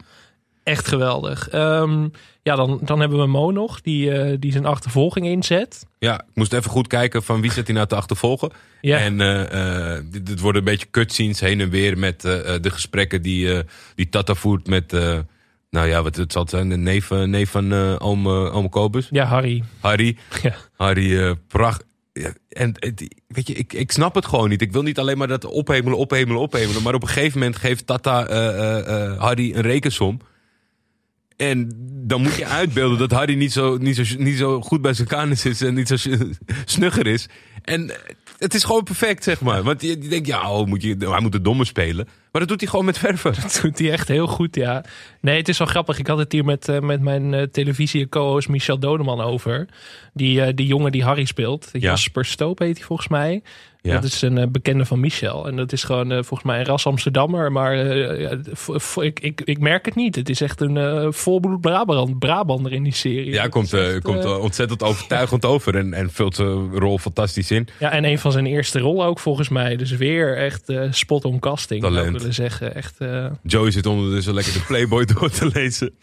Echt 0.71 0.87
geweldig. 0.87 1.49
Ehm, 1.49 2.07
ja, 2.43 2.55
dan, 2.55 2.79
dan 2.83 2.99
hebben 2.99 3.19
we 3.19 3.27
Mo 3.27 3.51
nog, 3.51 3.81
die, 3.81 4.11
eh, 4.11 4.37
die 4.39 4.51
zijn 4.51 4.65
achtervolging 4.65 5.25
inzet. 5.25 5.85
Ja, 5.99 6.19
ik 6.21 6.35
moest 6.35 6.53
even 6.53 6.71
goed 6.71 6.87
kijken 6.87 7.23
van 7.23 7.41
wie 7.41 7.51
zit 7.51 7.67
hij 7.67 7.75
nou 7.75 7.87
te 7.87 7.95
achtervolgen. 7.95 8.51
Ja, 8.81 8.97
En 8.97 9.17
dit, 10.11 10.25
dit 10.25 10.39
worden 10.39 10.61
een 10.61 10.67
beetje 10.67 10.89
cutscenes 10.91 11.39
heen 11.39 11.61
en 11.61 11.69
weer 11.69 11.97
met 11.97 12.21
de 12.21 12.69
gesprekken 12.69 13.21
die, 13.21 13.63
die 13.95 14.09
Tata 14.09 14.33
voert 14.33 14.67
met... 14.67 14.91
nou 15.69 15.87
ja, 15.87 16.03
wat 16.03 16.15
het 16.15 16.31
zal 16.31 16.47
zijn, 16.47 16.69
de 16.69 16.77
neef, 16.77 17.09
neef 17.09 17.49
van 17.49 17.71
eh 17.71 17.95
oom, 17.99 18.27
oom 18.27 18.69
Kobus. 18.69 19.07
ja 19.11 19.25
Harry. 19.25 19.63
Harry. 19.79 20.17
Ja. 20.41 20.55
Harry, 20.75 21.35
pracht. 21.47 21.83
Ja, 22.13 22.33
en 22.49 22.73
weet 23.27 23.47
je, 23.47 23.53
ik, 23.53 23.73
ik 23.73 23.91
snap 23.91 24.15
het 24.15 24.25
gewoon 24.25 24.49
niet. 24.49 24.61
Ik 24.61 24.71
wil 24.71 24.81
niet 24.81 24.99
alleen 24.99 25.17
maar 25.17 25.27
dat 25.27 25.45
ophemelen, 25.45 25.97
ophemelen, 25.97 26.41
ophemelen. 26.41 26.83
Maar 26.83 26.93
op 26.93 27.01
een 27.01 27.07
gegeven 27.07 27.39
moment 27.39 27.57
geeft 27.57 27.87
Tata 27.87 28.25
Harry 29.17 29.53
een 29.55 29.61
rekensom. 29.61 30.19
En 31.41 31.71
dan 32.07 32.21
moet 32.21 32.35
je 32.35 32.45
uitbeelden 32.45 32.97
dat 32.97 33.11
Harry 33.11 33.35
niet 33.35 33.51
zo, 33.51 33.77
niet 33.77 33.95
zo, 33.95 34.03
niet 34.17 34.37
zo 34.37 34.61
goed 34.61 34.81
bij 34.81 34.93
zijn 34.93 35.07
kanus 35.07 35.45
is 35.45 35.61
en 35.61 35.73
niet 35.73 35.87
zo 35.87 35.95
snugger 36.65 37.07
is. 37.07 37.27
En 37.63 37.91
het 38.37 38.53
is 38.53 38.63
gewoon 38.63 38.83
perfect, 38.83 39.23
zeg 39.23 39.41
maar. 39.41 39.63
Want 39.63 39.81
je, 39.81 39.87
je 39.87 40.07
denkt, 40.07 40.27
ja, 40.27 40.51
oh, 40.51 40.67
moet 40.67 40.81
je, 40.81 40.95
hij 40.99 41.21
moet 41.21 41.31
de 41.31 41.41
domme 41.41 41.65
spelen. 41.65 42.07
Maar 42.31 42.41
dat 42.41 42.47
doet 42.47 42.59
hij 42.59 42.69
gewoon 42.69 42.85
met 42.85 42.97
verven. 42.97 43.33
Dat 43.41 43.59
doet 43.61 43.79
hij 43.79 43.91
echt 43.91 44.07
heel 44.07 44.27
goed, 44.27 44.55
ja. 44.55 44.83
Nee, 45.21 45.37
het 45.37 45.49
is 45.49 45.57
wel 45.57 45.67
grappig. 45.67 45.99
Ik 45.99 46.07
had 46.07 46.17
het 46.17 46.31
hier 46.31 46.45
met, 46.45 46.67
eh, 46.69 46.79
met 46.79 47.01
mijn 47.01 47.33
eh, 47.33 47.43
televisie-co-host 47.43 48.49
Michel 48.49 48.79
Dodeman 48.79 49.21
over. 49.21 49.67
Die, 50.13 50.41
eh, 50.41 50.53
die 50.55 50.67
jongen 50.67 50.91
die 50.91 51.03
Harry 51.03 51.25
speelt. 51.25 51.69
Jasper 51.71 52.25
Stoop 52.25 52.59
heet 52.59 52.77
hij 52.77 52.85
volgens 52.85 53.07
mij. 53.07 53.43
Ja. 53.81 53.93
Dat 53.93 54.03
is 54.03 54.21
een 54.21 54.37
eh, 54.37 54.47
bekende 54.47 54.85
van 54.85 54.99
Michel. 54.99 55.47
En 55.47 55.55
dat 55.55 55.71
is 55.71 55.83
gewoon 55.83 56.11
eh, 56.11 56.17
volgens 56.17 56.43
mij 56.43 56.59
een 56.59 56.65
ras 56.65 56.85
Amsterdammer. 56.85 57.51
Maar 57.51 57.73
eh, 57.73 58.21
ja, 58.21 58.37
ik, 59.01 59.19
ik, 59.19 59.41
ik 59.43 59.59
merk 59.59 59.85
het 59.85 59.95
niet. 59.95 60.15
Het 60.15 60.29
is 60.29 60.41
echt 60.41 60.61
een 60.61 61.13
volbloed 61.13 61.61
Brabant, 61.61 62.19
Brabander 62.19 62.71
in 62.73 62.83
die 62.83 62.93
serie. 62.93 63.31
Ja, 63.31 63.47
komt, 63.47 63.73
echt, 63.73 64.01
komt 64.01 64.39
ontzettend 64.39 64.83
overtuigend 64.83 65.45
over. 65.45 65.75
En, 65.75 65.93
en 65.93 66.11
vult 66.11 66.35
zijn 66.35 66.79
rol 66.79 66.97
fantastisch 66.97 67.51
in. 67.51 67.67
Ja, 67.79 67.91
en 67.91 68.05
een 68.05 68.19
van 68.19 68.31
zijn 68.31 68.45
eerste 68.45 68.79
rollen 68.79 69.05
ook 69.05 69.19
volgens 69.19 69.49
mij. 69.49 69.75
Dus 69.75 69.91
weer 69.91 70.37
echt 70.37 70.73
spot 70.89 71.25
on 71.25 71.39
casting, 71.39 71.81
Talent. 71.81 72.17
willen 72.17 72.33
zeggen. 72.33 72.75
Echt 72.75 72.97
Joey 73.43 73.71
zit 73.71 73.85
ondertussen 73.85 74.33
lekker 74.33 74.53
de 74.53 74.61
Playboy 74.67 75.05
door 75.13 75.29
te 75.29 75.49
lezen. 75.53 75.93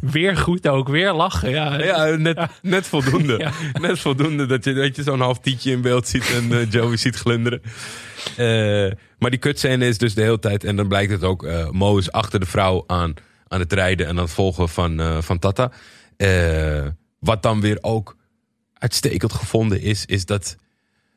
weer 0.00 0.36
goed 0.36 0.68
ook. 0.68 0.88
Weer 0.88 1.12
lachen, 1.12 1.50
ja. 1.50 1.82
Ja, 1.82 2.04
net, 2.04 2.40
net 2.62 2.86
voldoende. 2.86 3.16
Ja. 3.38 3.52
Net 3.80 3.98
voldoende 3.98 4.46
dat 4.46 4.64
je, 4.64 4.72
dat 4.72 4.96
je 4.96 5.02
zo'n 5.02 5.20
half 5.20 5.38
tietje 5.38 5.70
in 5.70 5.80
beeld 5.80 6.08
ziet 6.08 6.37
en 6.38 6.52
eh, 6.52 6.70
Joey 6.70 6.96
ziet 6.96 7.16
glunderen. 7.16 7.62
Eh, 8.36 8.92
maar 9.18 9.30
die 9.30 9.38
kutscène 9.38 9.86
is 9.86 9.98
dus 9.98 10.14
de 10.14 10.22
hele 10.22 10.38
tijd... 10.38 10.64
En 10.64 10.76
dan 10.76 10.88
blijkt 10.88 11.12
het 11.12 11.24
ook, 11.24 11.44
eh 11.44 11.70
Mo 11.70 11.98
is 11.98 12.12
achter 12.12 12.40
de 12.40 12.46
vrouw 12.46 12.84
aan, 12.86 13.14
aan 13.48 13.60
het 13.60 13.72
rijden 13.72 14.06
en 14.06 14.16
aan 14.16 14.24
het 14.24 14.32
volgen 14.32 14.68
van, 14.68 15.22
van 15.22 15.38
Tata. 15.38 15.72
Wat 17.18 17.42
dan 17.42 17.60
weer 17.60 17.78
ook 17.80 18.16
uitstekend 18.74 19.32
gevonden 19.32 19.80
is, 19.80 20.04
is 20.04 20.24
dat 20.24 20.56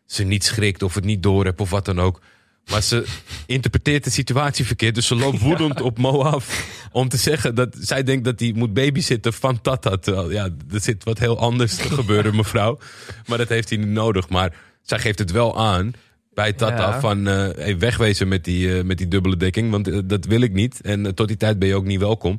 ze 0.06 0.24
niet 0.24 0.44
schrikt 0.44 0.84
of 0.84 0.96
het 0.96 1.04
niet 1.04 1.24
door 1.24 1.54
of 1.58 1.70
wat 1.70 1.86
dan 1.86 2.00
ook. 2.00 2.22
Maar 2.70 2.82
ze 2.82 3.06
interpreteert 3.46 4.04
de 4.04 4.10
situatie 4.10 4.66
verkeerd. 4.66 4.96
Dus 4.96 5.08
ze 5.08 5.16
loopt 5.16 5.40
woedend 5.40 5.82
op 5.82 5.98
Mo 5.98 6.22
af. 6.22 6.68
Om 6.92 7.10
te 7.10 7.18
zeggen 7.18 7.56
dat 7.56 7.76
zij 7.80 8.04
denkt 8.04 8.26
dat 8.26 8.40
hij 8.40 8.54
moet 8.56 8.74
babysitten 8.74 9.34
van 9.34 9.62
Tata. 9.62 9.98
Terwijl 9.98 10.32
ja, 10.32 10.50
er 10.72 10.80
zit 10.82 11.04
wat 11.04 11.20
heel 11.20 11.40
anders 11.40 11.76
te 11.76 11.90
gebeuren, 11.90 12.36
mevrouw. 12.36 12.80
Maar 13.28 13.38
dat 13.38 13.50
heeft 13.50 13.70
hij 13.70 13.78
niet 13.78 13.88
nodig. 13.88 14.30
Maar 14.30 14.54
zij 14.82 15.00
geeft 15.00 15.20
het 15.20 15.32
wel 15.32 15.58
aan. 15.60 15.94
bij 16.34 16.54
Tata 16.54 16.90
Ja. 16.90 17.00
van 17.00 17.28
eh, 17.28 17.50
hey, 17.56 17.78
wegwezen 17.78 18.28
met 18.28 18.44
die, 18.44 18.78
eh, 18.78 18.84
met 18.84 18.98
die 18.98 19.08
dubbele 19.08 19.38
dekking. 19.38 19.72
Want 19.72 19.88
eh, 19.88 20.00
dat 20.06 20.26
wil 20.26 20.42
ik 20.42 20.54
niet. 20.54 20.82
En 20.82 21.16
tot 21.16 21.28
die 21.28 21.38
tijd 21.38 21.60
ben 21.60 21.68
je 21.68 21.76
ook 21.76 21.86
niet 21.86 22.00
welkom. 22.00 22.38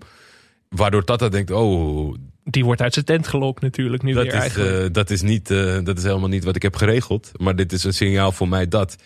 Waardoor 0.68 1.04
Tata 1.04 1.28
denkt, 1.28 1.50
oh, 1.50 2.14
Die 2.44 2.64
wordt 2.64 2.80
uit 2.80 2.92
zijn 2.94 3.04
tent 3.04 3.28
gelokt 3.28 3.62
natuurlijk 3.62 4.02
nu 4.02 4.12
dat 4.12 4.22
weer 4.22 4.34
is, 4.34 4.40
eigenlijk. 4.40 4.94
dat, 4.94 5.10
is 5.10 5.22
niet, 5.22 5.48
dat 5.84 5.98
is 5.98 6.02
helemaal 6.02 6.28
niet 6.28 6.44
wat 6.44 6.56
ik 6.56 6.62
heb 6.62 6.76
geregeld. 6.76 7.30
Maar 7.36 7.56
dit 7.56 7.72
is 7.72 7.84
een 7.84 7.94
signaal 7.94 8.32
voor 8.32 8.48
mij 8.48 8.68
dat. 8.68 8.96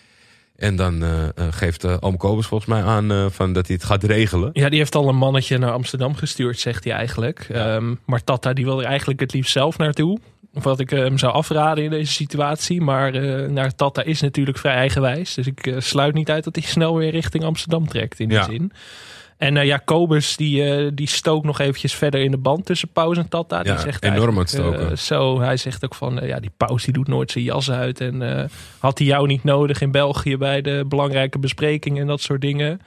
En 0.55 0.75
dan 0.75 1.03
geeft 1.51 1.83
eh 1.83 1.97
Oom 1.99 2.17
Kobus 2.17 2.45
volgens 2.45 2.69
mij 2.69 2.81
aan 2.83 3.31
van 3.31 3.53
dat 3.53 3.67
hij 3.67 3.75
het 3.75 3.85
gaat 3.85 4.03
regelen. 4.03 4.49
Ja, 4.53 4.69
die 4.69 4.79
heeft 4.79 4.95
al 4.95 5.09
een 5.09 5.15
mannetje 5.15 5.57
naar 5.57 5.71
Amsterdam 5.71 6.15
gestuurd, 6.15 6.59
zegt 6.59 6.83
hij 6.83 6.93
eigenlijk. 6.93 7.45
Ja. 7.49 7.75
Ehm, 7.75 7.95
maar 8.05 8.23
Tata 8.23 8.53
die 8.53 8.65
wil 8.65 8.79
er 8.79 8.85
eigenlijk 8.85 9.19
het 9.19 9.33
liefst 9.33 9.51
zelf 9.51 9.77
naartoe. 9.77 10.19
Of 10.57 10.63
wat 10.63 10.79
ik 10.79 10.91
eh, 10.91 10.99
hem 10.99 11.17
zou 11.17 11.33
afraden 11.33 11.83
in 11.83 11.89
deze 11.89 12.11
situatie. 12.11 12.81
Maar 12.81 13.13
eh, 13.13 13.49
naar 13.49 13.75
Tata 13.75 14.03
is 14.03 14.21
natuurlijk 14.21 14.57
vrij 14.57 14.73
eigenwijs. 14.75 15.33
Dus 15.33 15.47
ik 15.47 15.67
eh, 15.67 15.75
sluit 15.79 16.13
niet 16.13 16.29
uit 16.29 16.43
dat 16.43 16.55
hij 16.55 16.65
snel 16.65 16.97
weer 16.97 17.11
richting 17.11 17.43
Amsterdam 17.43 17.87
trekt 17.87 18.19
in 18.19 18.27
die 18.27 18.37
Ja. 18.37 18.43
zin. 18.43 18.71
En 19.37 19.57
eh, 19.57 19.65
ja, 19.65 19.77
Kobus 19.77 20.35
die, 20.35 20.93
die 20.93 21.07
stookt 21.07 21.45
nog 21.45 21.59
eventjes 21.59 21.93
verder 21.95 22.21
in 22.21 22.31
de 22.31 22.37
band 22.37 22.65
tussen 22.65 22.87
Paus 22.93 23.17
en 23.17 23.29
Tata. 23.29 23.63
Die 23.63 23.71
Ja, 23.71 23.79
zegt 23.79 24.03
enorm 24.03 24.45
stoken. 24.45 24.97
zo, 24.97 25.39
hij 25.41 25.57
zegt 25.57 25.85
ook 25.85 25.95
van, 25.95 26.19
ja, 26.23 26.39
die 26.39 26.51
Paus 26.57 26.83
die 26.83 26.93
doet 26.93 27.07
nooit 27.07 27.31
zijn 27.31 27.43
jas 27.43 27.71
uit. 27.71 28.01
En 28.01 28.49
had 28.79 28.97
hij 28.97 29.07
jou 29.07 29.27
niet 29.27 29.43
nodig 29.43 29.81
in 29.81 29.91
België 29.91 30.37
bij 30.37 30.61
de 30.61 30.85
belangrijke 30.87 31.39
besprekingen 31.39 32.01
en 32.01 32.07
dat 32.07 32.21
soort 32.21 32.41
dingen. 32.41 32.81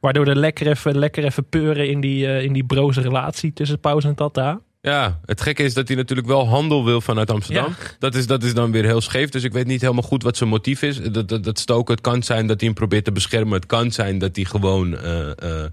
Waardoor 0.00 0.26
er 0.26 0.36
lekker 0.36 0.66
even, 0.68 0.98
lekker 0.98 1.24
even 1.24 1.44
peuren 1.48 1.88
in 1.88 2.00
die, 2.00 2.42
in 2.42 2.52
die 2.52 2.64
broze 2.64 3.00
relatie 3.00 3.52
tussen 3.52 3.80
Paus 3.80 4.04
en 4.04 4.14
Tata. 4.14 4.60
Ja, 4.80 5.20
het 5.24 5.40
gekke 5.40 5.62
is 5.62 5.74
dat 5.74 5.88
hij 5.88 5.96
natuurlijk 5.96 6.28
wel 6.28 6.48
handel 6.48 6.84
wil 6.84 7.00
vanuit 7.00 7.30
Amsterdam. 7.30 7.64
Ja. 7.64 7.86
Dat, 7.98 8.14
is, 8.14 8.26
dat 8.26 8.42
is 8.42 8.54
dan 8.54 8.70
weer 8.70 8.84
heel 8.84 9.00
scheef. 9.00 9.30
Dus 9.30 9.44
ik 9.44 9.52
weet 9.52 9.66
niet 9.66 9.80
helemaal 9.80 10.02
goed 10.02 10.22
wat 10.22 10.36
zijn 10.36 10.48
motief 10.48 10.82
is. 10.82 11.00
Dat, 11.02 11.28
dat, 11.28 11.44
dat 11.44 11.58
stoken, 11.58 11.94
het 11.94 12.02
kan 12.02 12.22
zijn 12.22 12.46
dat 12.46 12.56
hij 12.56 12.66
hem 12.68 12.76
probeert 12.76 13.04
te 13.04 13.12
beschermen. 13.12 13.54
Het 13.54 13.66
kan 13.66 13.90
zijn 13.92 14.18
dat 14.18 14.36
hij 14.36 14.44
gewoon 14.44 14.96
eh, 14.98 15.30
eh, 15.38 15.64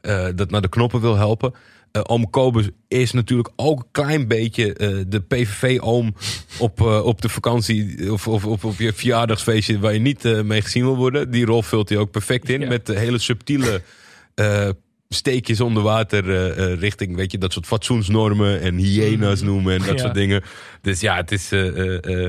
eh, 0.00 0.36
dat 0.36 0.50
naar 0.50 0.60
de 0.60 0.68
knoppen 0.68 1.00
wil 1.00 1.16
helpen. 1.16 1.54
Oom 2.02 2.30
Kobus 2.30 2.68
is 2.88 3.12
natuurlijk 3.12 3.48
ook 3.56 3.78
een 3.80 3.88
klein 3.90 4.28
beetje 4.28 4.74
de 5.08 5.20
PVV-oom 5.20 6.14
op, 6.58 6.80
op 6.80 7.22
de 7.22 7.28
vakantie 7.28 8.12
of, 8.12 8.28
of, 8.28 8.44
of 8.46 8.64
op 8.64 8.78
je 8.78 8.92
verjaardagsfeestje 8.92 9.78
waar 9.78 9.92
je 9.92 9.98
niet 9.98 10.42
mee 10.44 10.62
gezien 10.62 10.84
wil 10.84 10.96
worden. 10.96 11.30
Die 11.30 11.44
rol 11.44 11.62
vult 11.62 11.88
hij 11.88 11.98
ook 11.98 12.10
perfect 12.10 12.48
in 12.48 12.60
Ja. 12.60 12.68
met 12.68 12.86
de 12.86 12.98
hele 12.98 13.18
subtiele 13.18 13.82
eh, 14.34 14.68
steekjes 15.12 15.60
onder 15.60 15.82
water 15.82 16.30
eh, 16.30 16.72
eh, 16.72 16.78
richting, 16.80 17.16
weet 17.16 17.32
je, 17.32 17.38
dat 17.38 17.52
soort 17.52 17.66
fatsoensnormen 17.66 18.60
en 18.60 18.74
hyena's 18.76 19.40
noemen 19.42 19.72
en 19.74 19.78
dat 19.78 19.96
Ja. 19.96 19.98
soort 19.98 20.14
dingen. 20.14 20.42
Dus 20.80 21.00
ja, 21.00 21.16
het 21.16 21.32
is. 21.32 21.52
eh, 21.52 22.28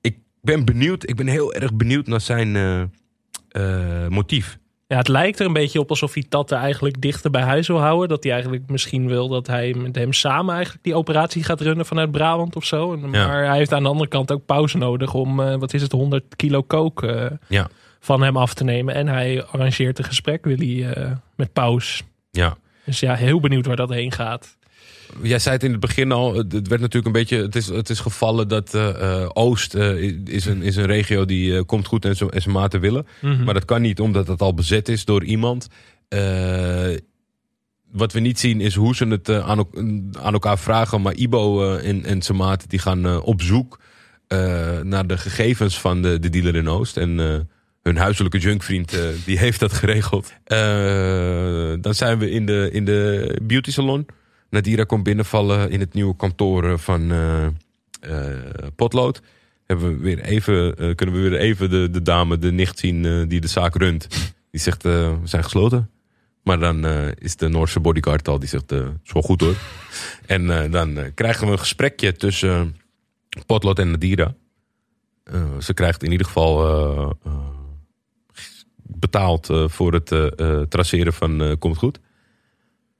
ik 0.00 0.16
ben 0.42 0.64
benieuwd. 0.64 1.08
Ik 1.08 1.16
ben 1.16 1.26
heel 1.26 1.54
erg 1.54 1.74
benieuwd 1.74 2.06
naar 2.06 2.20
zijn 2.20 2.52
motief. 4.08 4.58
Ja, 4.86 4.96
het 4.96 5.08
lijkt 5.08 5.40
er 5.40 5.46
een 5.46 5.52
beetje 5.52 5.80
op 5.80 5.90
alsof 5.90 6.14
hij 6.14 6.24
Tata 6.28 6.60
eigenlijk 6.60 7.00
dichter 7.00 7.30
bij 7.30 7.42
huis 7.42 7.66
wil 7.68 7.80
houden. 7.80 8.08
Dat 8.08 8.22
hij 8.22 8.32
eigenlijk 8.32 8.62
misschien 8.68 9.06
wil 9.08 9.28
dat 9.28 9.46
hij 9.46 9.74
met 9.74 9.94
hem 9.96 10.12
samen 10.12 10.54
eigenlijk 10.54 10.84
die 10.84 10.94
operatie 10.94 11.44
gaat 11.44 11.60
runnen 11.60 11.86
vanuit 11.86 12.10
Brabant 12.10 12.56
of 12.56 12.64
zo. 12.64 12.92
En, 12.92 13.00
Ja. 13.00 13.06
Maar 13.26 13.44
hij 13.46 13.56
heeft 13.56 13.72
aan 13.72 13.82
de 13.82 13.88
andere 13.88 14.08
kant 14.08 14.32
ook 14.32 14.46
pauze 14.46 14.78
nodig 14.78 15.14
om, 15.14 15.36
wat 15.36 15.74
is 15.74 15.82
het, 15.82 15.92
100 15.92 16.36
kilo 16.36 16.62
kook 16.62 17.06
Ja. 17.48 17.68
van 18.00 18.22
hem 18.22 18.36
af 18.36 18.54
te 18.54 18.64
nemen. 18.64 18.94
En 18.94 19.08
hij 19.08 19.44
arrangeert 19.44 19.98
een 19.98 20.04
gesprek, 20.04 20.44
wil 20.44 20.56
hij, 20.56 20.94
met 21.36 21.52
Paus. 21.52 22.02
Ja. 22.38 22.56
Dus 22.84 23.00
ja, 23.00 23.14
heel 23.14 23.40
benieuwd 23.40 23.66
waar 23.66 23.76
dat 23.76 23.90
heen 23.90 24.12
gaat. 24.12 24.56
Jij 25.22 25.38
zei 25.38 25.54
het 25.54 25.64
in 25.64 25.70
het 25.70 25.80
begin 25.80 26.12
al, 26.12 26.34
het 26.34 26.68
werd 26.68 26.80
natuurlijk 26.80 27.06
een 27.06 27.12
beetje, 27.12 27.42
het 27.42 27.56
is, 27.56 27.66
het 27.66 27.90
is 27.90 28.00
gevallen 28.00 28.48
dat 28.48 28.74
eh, 28.74 29.28
Oost 29.32 29.74
eh, 29.74 30.02
is, 30.24 30.44
een, 30.46 30.62
is 30.62 30.76
een 30.76 30.86
regio 30.86 31.24
die 31.24 31.64
komt 31.64 31.86
goed 31.86 32.04
en 32.04 32.16
zijn 32.16 32.30
en 32.30 32.42
zijn 32.42 32.54
maten 32.54 32.80
willen. 32.80 33.06
Mhm. 33.20 33.44
Maar 33.44 33.54
dat 33.54 33.64
kan 33.64 33.82
niet 33.82 34.00
omdat 34.00 34.26
het 34.26 34.40
al 34.40 34.54
bezet 34.54 34.88
is 34.88 35.04
door 35.04 35.24
iemand. 35.24 35.68
Wat 37.90 38.12
we 38.12 38.20
niet 38.20 38.38
zien 38.38 38.60
is 38.60 38.74
hoe 38.74 38.94
ze 38.94 39.06
het 39.06 39.30
aan, 39.30 39.66
aan 40.20 40.32
elkaar 40.32 40.58
vragen. 40.58 41.02
Maar 41.02 41.14
Ibo 41.14 41.74
en, 41.76 42.04
en 42.04 42.22
zijn 42.22 42.38
die 42.66 42.78
gaan 42.78 43.22
op 43.22 43.42
zoek 43.42 43.80
naar 44.82 45.06
de 45.06 45.18
gegevens 45.18 45.80
van 45.80 46.02
de, 46.02 46.18
de 46.18 46.28
dealer 46.28 46.56
in 46.56 46.68
Oost. 46.68 46.96
En 46.96 47.48
hun 47.88 47.96
huiselijke 47.96 48.38
junkvriend 48.38 48.92
eh, 48.92 49.00
die 49.24 49.38
heeft 49.38 49.60
dat 49.60 49.72
geregeld. 49.72 50.32
Eh, 50.44 51.72
dan 51.80 51.94
zijn 51.94 52.18
we 52.18 52.30
in 52.30 52.46
de, 52.46 52.68
in 52.72 52.84
de 52.84 53.40
beauty 53.42 53.70
salon. 53.70 54.06
Nadira 54.50 54.84
komt 54.84 55.02
binnenvallen 55.02 55.70
in 55.70 55.80
het 55.80 55.94
nieuwe 55.94 56.16
kantoor 56.16 56.64
eh, 56.64 56.78
van 56.78 57.12
Potlood. 58.76 59.22
Hebben 59.66 59.88
we 59.88 60.02
weer 60.02 60.20
even, 60.20 60.74
kunnen 60.94 61.14
we 61.14 61.28
weer 61.28 61.38
even 61.38 61.70
de, 61.70 61.90
de 61.90 62.02
dame, 62.02 62.38
de 62.38 62.52
nicht 62.52 62.78
zien 62.78 63.28
die 63.28 63.40
de 63.40 63.48
zaak 63.48 63.76
runt. 63.76 64.08
Die 64.50 64.60
zegt, 64.60 64.82
we 64.82 65.16
zijn 65.24 65.44
gesloten. 65.44 65.90
Maar 66.42 66.58
dan 66.58 66.86
is 67.18 67.36
de 67.36 67.48
Noorse 67.48 67.80
bodyguard 67.80 68.28
al, 68.28 68.38
die 68.38 68.48
zegt, 68.48 68.72
eh 68.72 68.86
is 69.04 69.12
wel 69.12 69.22
goed 69.22 69.40
hoor. 69.40 69.54
En 70.26 70.70
dan 70.70 70.98
krijgen 71.14 71.46
we 71.46 71.52
een 71.52 71.58
gesprekje 71.58 72.12
tussen 72.12 72.76
Potlood 73.46 73.78
en 73.78 73.90
Nadira. 73.90 74.34
Ze 75.60 75.74
krijgt 75.74 76.02
in 76.02 76.10
ieder 76.10 76.26
geval 76.26 77.16
betaald 78.88 79.50
eh, 79.50 79.68
voor 79.68 79.92
het 79.92 80.12
eh, 80.12 80.26
eh, 80.36 80.60
traceren 80.68 81.12
van 81.12 81.56
Komt 81.58 81.76
Goed. 81.76 82.00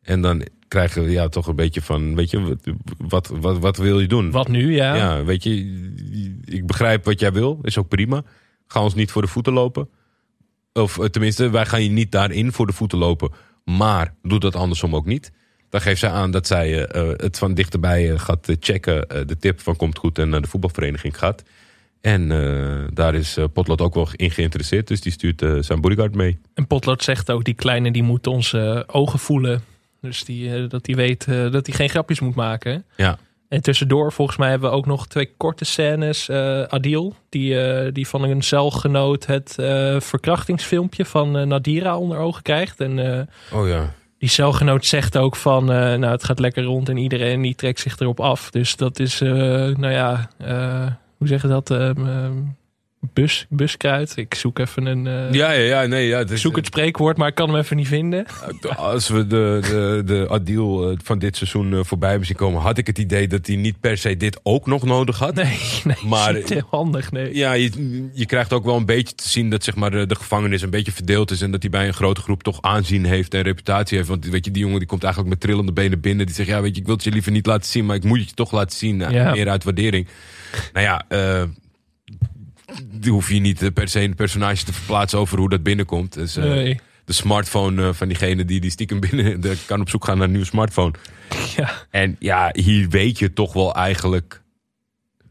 En 0.03 0.21
dan 0.21 0.47
krijgen 0.69 1.05
we 1.05 1.11
ja, 1.11 1.29
toch 1.29 1.47
een 1.47 1.57
beetje 1.57 1.83
van, 1.83 2.15
weet 2.15 2.31
je, 2.31 2.57
wat, 2.99 3.29
wat, 3.29 3.59
wat, 3.59 3.77
wil 3.77 4.01
je 4.01 4.09
doen? 4.09 4.31
Wat 4.31 4.49
nu, 4.49 4.75
ja. 4.75 4.95
Ja, 4.95 5.25
weet 5.25 5.43
je, 5.43 5.55
ik 6.45 6.67
begrijp 6.67 7.05
wat 7.05 7.21
jij 7.21 7.33
wil, 7.33 7.59
is 7.63 7.79
ook 7.79 7.89
prima. 7.89 8.23
Ga 8.67 8.83
ons 8.83 8.95
niet 8.95 9.11
voor 9.11 9.23
de 9.23 9.29
voeten 9.29 9.53
lopen. 9.53 9.89
Of 10.73 10.99
tenminste, 11.11 11.51
wij 11.51 11.67
gaan 11.67 11.83
je 11.83 11.91
niet 11.91 12.13
daarin 12.13 12.53
voor 12.53 12.67
de 12.67 12.73
voeten 12.73 12.99
lopen. 12.99 13.31
Maar 13.65 14.15
doe 14.23 14.39
dat 14.39 14.57
andersom 14.57 14.95
ook 14.95 15.07
niet. 15.07 15.33
Dan 15.69 15.81
geeft 15.81 16.01
zij 16.01 16.11
aan 16.11 16.31
dat 16.31 16.47
zij 16.47 16.71
het 17.17 17.39
van 17.39 17.55
dichterbij 17.55 18.19
gaat 18.19 18.57
checken. 18.61 19.27
de 19.27 19.37
tip 19.39 19.61
van 19.61 19.77
komt 19.77 19.99
goed 19.99 20.19
en 20.19 20.29
naar 20.29 20.43
de 20.43 20.49
voetbalvereniging 20.49 21.19
gaat. 21.19 21.43
En 22.01 22.33
eh, 22.33 22.85
daar 22.93 23.15
is 23.15 23.37
eh, 23.37 23.45
Potlood 23.53 23.81
ook 23.81 23.95
wel 23.95 24.09
in 24.13 24.31
geïnteresseerd. 24.31 24.87
Dus 24.87 25.01
die 25.01 25.13
stuurt 25.13 25.43
eh, 25.43 25.57
zijn 25.61 25.81
bodyguard 25.81 26.15
mee. 26.15 26.41
En 26.55 26.67
Potlood 26.67 27.03
zegt 27.03 27.31
ook, 27.31 27.45
die 27.45 27.55
kleine 27.55 27.91
die 27.91 28.03
moet 28.03 28.27
onze 28.27 28.85
ogen 28.87 29.19
voelen. 29.19 29.63
Dus 30.01 30.25
die, 30.25 30.67
dat 30.67 30.87
hij 30.87 30.95
weet 30.95 31.27
dat 31.27 31.67
hij 31.67 31.75
geen 31.75 31.89
grapjes 31.89 32.21
moet 32.21 32.35
maken. 32.35 32.85
Ja, 32.97 33.19
En 33.49 33.63
tussendoor, 33.63 34.13
volgens 34.13 34.37
mij 34.37 34.51
hebben 34.51 34.71
we 34.71 34.77
ook 34.77 34.87
nog 34.87 35.07
twee 35.07 35.33
korte 35.37 35.65
scènes. 35.65 36.31
Adil, 36.69 37.15
die, 37.29 37.57
die 37.93 38.09
van 38.09 38.23
een 38.23 38.43
celgenoot 38.43 39.27
het 39.27 39.55
verkrachtingsfilmpje 39.99 41.05
van 41.05 41.49
Nadira 41.49 41.99
onder 41.99 42.19
ogen 42.19 42.43
krijgt. 42.43 42.81
En 42.81 43.29
oh 43.53 43.69
ja. 43.69 43.95
die 44.19 44.29
celgenoot 44.29 44.87
zegt 44.87 45.17
ook 45.17 45.37
van, 45.37 45.65
nou 45.65 46.07
het 46.07 46.25
gaat 46.25 46.39
lekker 46.39 46.63
rond 46.65 46.89
en 46.89 46.97
iedereen 46.97 47.43
die 47.43 47.55
trekt 47.55 47.81
zich 47.81 47.99
erop 47.99 48.21
af. 48.21 48.51
Dus 48.51 48.77
dat 48.77 48.99
is, 48.99 49.21
nou 49.21 49.91
ja, 49.91 50.31
hoe 51.19 51.29
zeg 51.29 51.43
je 51.43 51.49
dat? 51.49 51.71
Ehm, 51.71 52.07
ehm, 52.07 52.33
bus, 53.13 53.47
buskruid. 53.49 54.13
Ik 54.17 54.35
zoek 54.35 54.59
even 54.59 54.87
een... 54.87 55.07
eh, 55.07 55.33
Ja, 55.33 55.51
ja, 55.51 55.81
ja, 55.83 55.87
nee, 55.87 56.07
ja. 56.07 56.19
Het 56.19 56.31
is, 56.31 56.41
zoek 56.41 56.57
het 56.57 56.67
spreekwoord, 56.67 57.17
maar 57.17 57.29
ik 57.29 57.35
kan 57.35 57.49
hem 57.51 57.59
even 57.59 57.77
niet 57.77 57.87
vinden. 57.89 58.27
Als 58.77 59.09
we 59.09 59.27
de, 59.27 59.59
de, 59.63 60.03
de 60.05 60.27
Adil 60.29 60.91
eh, 60.91 60.97
van 61.05 61.19
dit 61.19 61.37
seizoen 61.37 61.73
eh, 61.75 61.81
voorbij 61.83 62.09
hebben 62.09 62.27
zien 62.27 62.37
komen, 62.37 62.61
had 62.61 62.79
ik 62.79 62.87
het 62.87 62.99
idee 62.99 63.29
dat 63.29 63.47
hij 63.47 63.57
niet 63.57 63.81
per 63.81 63.99
se 63.99 64.17
dit 64.17 64.41
ook 64.43 64.67
nog 64.67 64.83
nodig 64.85 65.19
had. 65.19 65.35
Nee, 65.35 65.59
nee, 65.85 65.97
Maar- 66.07 66.35
niet 66.35 66.49
heel 66.49 66.67
handig, 66.71 67.13
nee. 67.13 67.35
Ja, 67.35 67.53
je, 67.53 68.09
je 68.13 68.27
krijgt 68.27 68.53
ook 68.53 68.65
wel 68.65 68.77
een 68.77 68.87
beetje 68.87 69.15
te 69.15 69.29
zien 69.29 69.51
dat 69.51 69.65
zeg 69.65 69.77
maar, 69.77 69.91
de, 69.91 70.07
de 70.07 70.15
gevangenis 70.15 70.63
een 70.63 70.71
beetje 70.71 70.93
verdeeld 70.93 71.31
is. 71.31 71.41
En 71.41 71.51
dat 71.51 71.63
hij 71.63 71.71
bij 71.71 71.87
een 71.87 71.95
grote 71.95 72.21
groep 72.21 72.43
toch 72.43 72.63
aanzien 72.63 73.05
heeft 73.05 73.35
en 73.35 73.43
reputatie 73.43 73.97
heeft. 73.97 74.09
Want 74.09 74.27
weet 74.29 74.45
je, 74.45 74.51
die 74.51 74.63
jongen 74.63 74.79
die 74.79 74.89
komt 74.89 75.03
eigenlijk 75.05 75.33
met 75.35 75.43
trillende 75.43 75.73
benen 75.73 76.01
binnen. 76.01 76.27
Die 76.27 76.35
zegt, 76.35 76.49
ja, 76.49 76.61
weet 76.63 76.75
je, 76.75 76.81
ik 76.81 76.87
wil 76.87 76.95
het 76.95 77.05
je 77.05 77.11
liever 77.11 77.33
niet 77.33 77.47
laten 77.47 77.71
zien, 77.71 77.87
maar 77.87 77.97
ik 77.97 78.05
moet 78.05 78.19
het 78.19 78.29
je 78.29 78.35
toch 78.35 78.53
laten 78.53 78.77
zien. 78.79 78.99
Ja. 79.11 79.31
Meer 79.33 79.49
uit 79.49 79.65
waardering. 79.65 80.07
Nou 80.73 80.87
ja, 80.87 81.05
die 82.85 83.11
hoef 83.13 83.31
je 83.31 83.41
niet 83.41 83.63
eh, 83.63 83.73
per 83.73 83.89
se 83.89 84.01
een 84.01 84.15
personage 84.15 84.65
te 84.65 84.73
verplaatsen 84.73 85.19
over 85.19 85.39
hoe 85.39 85.49
dat 85.49 85.63
binnenkomt. 85.63 86.13
Dus, 86.15 86.37
eh, 86.37 86.45
Nee. 86.45 86.81
De 87.05 87.13
smartphone 87.15 87.95
van 87.95 88.09
diegene 88.09 88.45
die, 88.45 88.61
die 88.61 88.71
stiekem 88.71 89.01
binnen 89.01 89.41
de, 89.41 89.57
kan 89.67 89.81
op 89.81 89.89
zoek 89.89 90.05
gaan 90.05 90.17
naar 90.17 90.25
een 90.27 90.31
nieuwe 90.33 90.47
smartphone. 90.47 90.93
Ja. 91.57 91.71
En 91.91 92.17
ja, 92.19 92.51
hier 92.53 92.89
weet 92.89 93.19
je 93.19 93.33
toch 93.33 93.53
wel 93.53 93.75
eigenlijk 93.75 94.43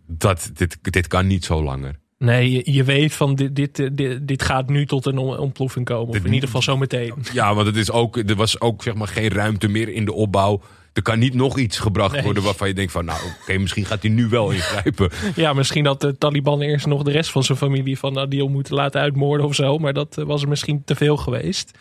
dat 0.08 0.52
dit, 0.54 0.78
dit 0.82 1.08
kan 1.08 1.28
niet 1.28 1.46
zo 1.46 1.64
langer. 1.64 2.00
Nee, 2.18 2.52
je, 2.52 2.72
je 2.72 2.84
weet 2.84 3.14
van 3.14 3.36
dit, 3.36 3.56
dit, 3.56 3.98
dit, 3.98 4.28
dit 4.28 4.44
gaat 4.44 4.70
nu 4.70 4.86
tot 4.86 5.06
een 5.06 5.18
on- 5.18 5.38
ontploffing 5.38 5.86
komen. 5.86 6.08
Of 6.10 6.16
in 6.26 6.34
ieder 6.34 6.46
geval 6.48 6.62
zo 6.62 6.78
meteen. 6.78 7.14
Ja, 7.34 7.54
want 7.56 7.68
het 7.68 7.76
is 7.76 7.92
ook, 7.92 8.18
er 8.18 8.36
was 8.36 8.60
ook 8.62 8.84
zeg 8.84 8.94
maar 8.94 9.08
geen 9.08 9.30
ruimte 9.30 9.68
meer 9.68 9.90
in 9.90 10.06
de 10.06 10.14
opbouw. 10.14 10.62
Er 10.98 11.04
kan 11.04 11.20
niet 11.20 11.34
nog 11.34 11.58
iets 11.58 11.80
gebracht 11.80 12.14
Nee. 12.14 12.24
worden 12.24 12.44
waarvan 12.44 12.68
je 12.68 12.74
denkt 12.74 12.92
van... 12.92 13.06
nou, 13.06 13.20
oké, 13.42 13.58
misschien 13.58 13.86
gaat 13.86 14.02
hij 14.02 14.12
nu 14.12 14.28
wel 14.30 14.50
ingrijpen. 14.58 15.10
Ja, 15.36 15.54
misschien 15.54 15.84
dat 15.84 16.02
de 16.02 16.18
Taliban 16.18 16.62
eerst 16.62 16.86
nog 16.86 17.04
de 17.04 17.12
rest 17.12 17.32
van 17.32 17.44
zijn 17.44 17.58
familie 17.58 18.00
van 18.00 18.20
Adil 18.20 18.48
moeten 18.48 18.76
laten 18.76 19.02
uitmoorden 19.02 19.46
of 19.46 19.56
zo. 19.56 19.78
Maar 19.78 19.94
dat 19.94 20.18
eh, 20.18 20.26
was 20.26 20.42
er 20.42 20.48
misschien 20.48 20.82
te 20.86 20.96
veel 20.96 21.18
geweest. 21.18 21.72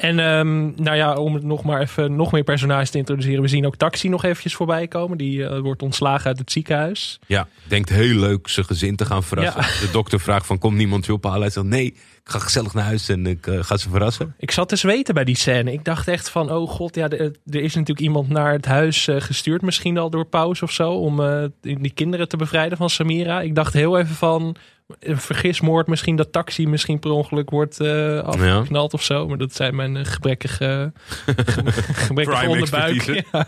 En 0.00 0.18
ehm, 0.18 0.82
nou 0.82 0.96
ja, 0.96 1.14
om 1.14 1.34
het 1.34 1.42
nog 1.42 1.62
maar 1.64 1.80
even 1.80 2.16
nog 2.16 2.32
meer 2.32 2.42
personages 2.44 2.90
te 2.90 2.98
introduceren. 2.98 3.42
We 3.42 3.48
zien 3.48 3.66
ook 3.66 3.76
Taxi 3.76 4.08
nog 4.08 4.24
eventjes 4.24 4.54
voorbij 4.54 4.88
komen. 4.88 5.18
Die 5.18 5.46
eh, 5.46 5.58
wordt 5.60 5.82
ontslagen 5.82 6.26
uit 6.26 6.38
het 6.38 6.52
ziekenhuis. 6.52 7.18
Ja, 7.26 7.48
denkt 7.68 7.88
heel 7.88 8.14
leuk 8.18 8.48
zijn 8.48 8.66
gezin 8.66 8.96
te 8.96 9.04
gaan 9.04 9.22
verrassen. 9.22 9.62
De 9.86 9.88
dokter 9.92 10.20
vraagt 10.20 10.46
van, 10.46 10.58
komt 10.58 10.76
niemand 10.76 11.06
je 11.06 11.12
ophalen? 11.12 11.40
Hij 11.40 11.50
zegt, 11.50 11.66
nee, 11.66 11.84
ik 11.86 11.96
ga 12.24 12.38
gezellig 12.38 12.74
naar 12.74 12.84
huis 12.84 13.08
en 13.08 13.26
ik 13.26 13.46
eh, 13.46 13.58
ga 13.62 13.76
ze 13.76 13.88
verrassen. 13.88 14.34
Ik 14.38 14.50
zat 14.50 14.68
te 14.68 14.76
zweten 14.76 15.14
bij 15.14 15.24
die 15.24 15.36
scène. 15.36 15.72
Ik 15.72 15.84
dacht 15.84 16.08
echt 16.08 16.30
van, 16.30 16.50
oh 16.52 16.68
god, 16.70 16.94
ja, 16.94 17.08
de- 17.08 17.38
er 17.50 17.60
is 17.62 17.74
natuurlijk 17.74 18.00
iemand 18.00 18.28
naar 18.28 18.52
het 18.52 18.66
huis 18.66 19.08
eh, 19.08 19.16
gestuurd. 19.20 19.62
Misschien 19.62 19.98
al 19.98 20.10
door 20.10 20.24
Paus 20.24 20.62
of 20.62 20.72
zo. 20.72 20.90
Om 20.92 21.20
eh, 21.20 21.44
die 21.60 21.92
kinderen 21.94 22.28
te 22.28 22.36
bevrijden 22.36 22.78
van 22.78 22.90
Samira. 22.90 23.40
Ik 23.40 23.54
dacht 23.54 23.72
heel 23.72 23.98
even 23.98 24.14
van, 24.14 24.56
een 24.98 25.18
vergismoord. 25.18 25.86
Misschien 25.86 26.16
dat 26.16 26.32
taxi 26.32 26.66
misschien 26.66 26.98
per 26.98 27.10
ongeluk 27.10 27.50
wordt 27.50 27.80
eh 27.80 28.18
afgeknald 28.18 28.94
of 28.94 29.02
zo. 29.02 29.28
Maar 29.28 29.38
dat 29.38 29.54
zijn 29.54 29.76
mijn 29.76 29.96
eh, 29.96 30.04
gebrekkige, 30.04 30.92
ge- 31.04 31.72
gebrekkige 32.06 32.48
onderbuik. 32.48 33.02
Ja. 33.32 33.46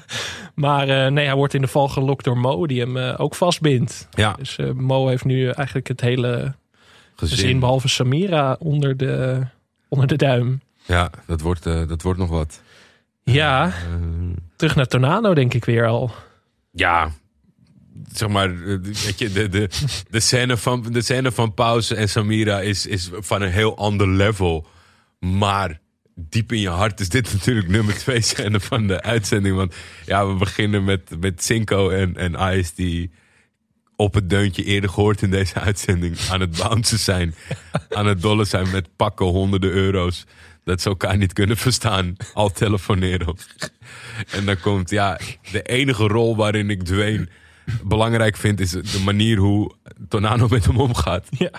Maar 0.55 0.89
eh, 0.89 1.11
nee, 1.11 1.27
hij 1.27 1.35
wordt 1.35 1.55
in 1.55 1.61
de 1.61 1.67
val 1.69 1.89
gelokt 1.89 2.25
door 2.25 2.39
Mo. 2.39 2.67
Die 2.67 2.81
hem 2.81 2.97
ook 2.97 3.35
vastbindt. 3.35 4.09
Ja, 4.11 4.33
Dus 4.33 4.59
Mo 4.75 5.07
heeft 5.09 5.25
nu 5.25 5.49
eigenlijk 5.49 5.89
het 5.89 6.01
hele 6.01 6.55
gezin. 7.17 7.37
gezin, 7.39 7.61
behalve 7.61 7.89
Samira, 7.89 8.57
onder 8.59 8.97
de, 8.97 9.41
onder 9.89 10.07
de 10.07 10.17
duim. 10.17 10.61
Ja, 10.85 11.11
dat 11.27 11.41
wordt, 11.41 11.63
dat 11.65 12.03
wordt 12.03 12.19
nog 12.19 12.29
wat. 12.31 12.63
Ja, 13.25 13.73
terug 14.57 14.75
naar 14.77 14.87
Tornado 14.87 15.35
denk 15.35 15.55
ik 15.55 15.65
weer 15.65 15.87
al. 15.87 16.11
ja, 16.71 17.11
zeg 18.13 18.29
maar, 18.29 18.51
eh, 18.51 18.77
weet 18.81 19.19
je, 19.19 19.33
de, 19.33 19.49
de, 19.49 19.69
de, 20.11 20.21
scène 20.21 20.57
van, 20.57 20.83
de 20.83 21.03
scène 21.03 21.33
van 21.33 21.55
Pauze 21.55 21.95
en 21.95 22.09
Samira 22.09 22.61
is, 22.61 22.87
is 22.87 23.11
van 23.13 23.43
een 23.43 23.51
heel 23.51 23.77
ander 23.77 24.09
level. 24.09 24.67
Maar 25.19 25.81
diep 26.15 26.53
in 26.53 26.61
je 26.61 26.69
hart 26.69 27.01
is 27.01 27.09
dit 27.09 27.33
natuurlijk 27.35 27.69
nummer 27.69 27.95
twee 27.95 28.21
scène 28.21 28.61
van 28.61 28.87
de 28.87 29.03
uitzending. 29.03 29.57
Want 29.57 29.75
ja, 30.07 30.27
we 30.27 30.35
beginnen 30.35 30.85
met, 30.85 31.21
met 31.21 31.45
Cinco 31.45 31.91
en, 31.91 32.17
en 32.17 32.59
Ice 32.59 32.73
die 32.75 33.11
op 33.97 34.15
het 34.15 34.31
deuntje 34.31 34.65
eerder 34.65 34.91
gehoord 34.91 35.23
in 35.23 35.31
deze 35.31 35.55
uitzending 35.55 36.17
aan 36.31 36.41
het 36.41 36.57
bouncen 36.57 36.99
zijn. 36.99 37.35
Aan 37.89 38.07
het 38.07 38.23
dollen 38.23 38.47
zijn 38.47 38.71
met 38.71 38.97
pakken 38.97 39.27
honderden 39.27 39.71
euro's. 39.71 40.25
Dat 40.65 40.81
ze 40.81 40.89
elkaar 40.89 41.17
niet 41.17 41.33
kunnen 41.33 41.57
verstaan. 41.57 42.17
Al 42.35 42.51
telefoneren. 42.51 43.37
En 44.31 44.45
dan 44.45 44.61
komt, 44.61 44.91
ja, 44.91 45.21
de 45.53 45.63
enige 45.63 46.07
rol 46.07 46.37
waarin 46.37 46.71
ik 46.71 46.83
Dwayne 46.83 47.29
belangrijk 47.85 48.37
vind... 48.37 48.61
is 48.61 48.71
de 48.71 49.01
manier 49.05 49.37
hoe 49.37 49.73
Tornado 50.09 50.49
met 50.49 50.65
hem 50.65 50.81
omgaat. 50.81 51.27
Ja. 51.31 51.51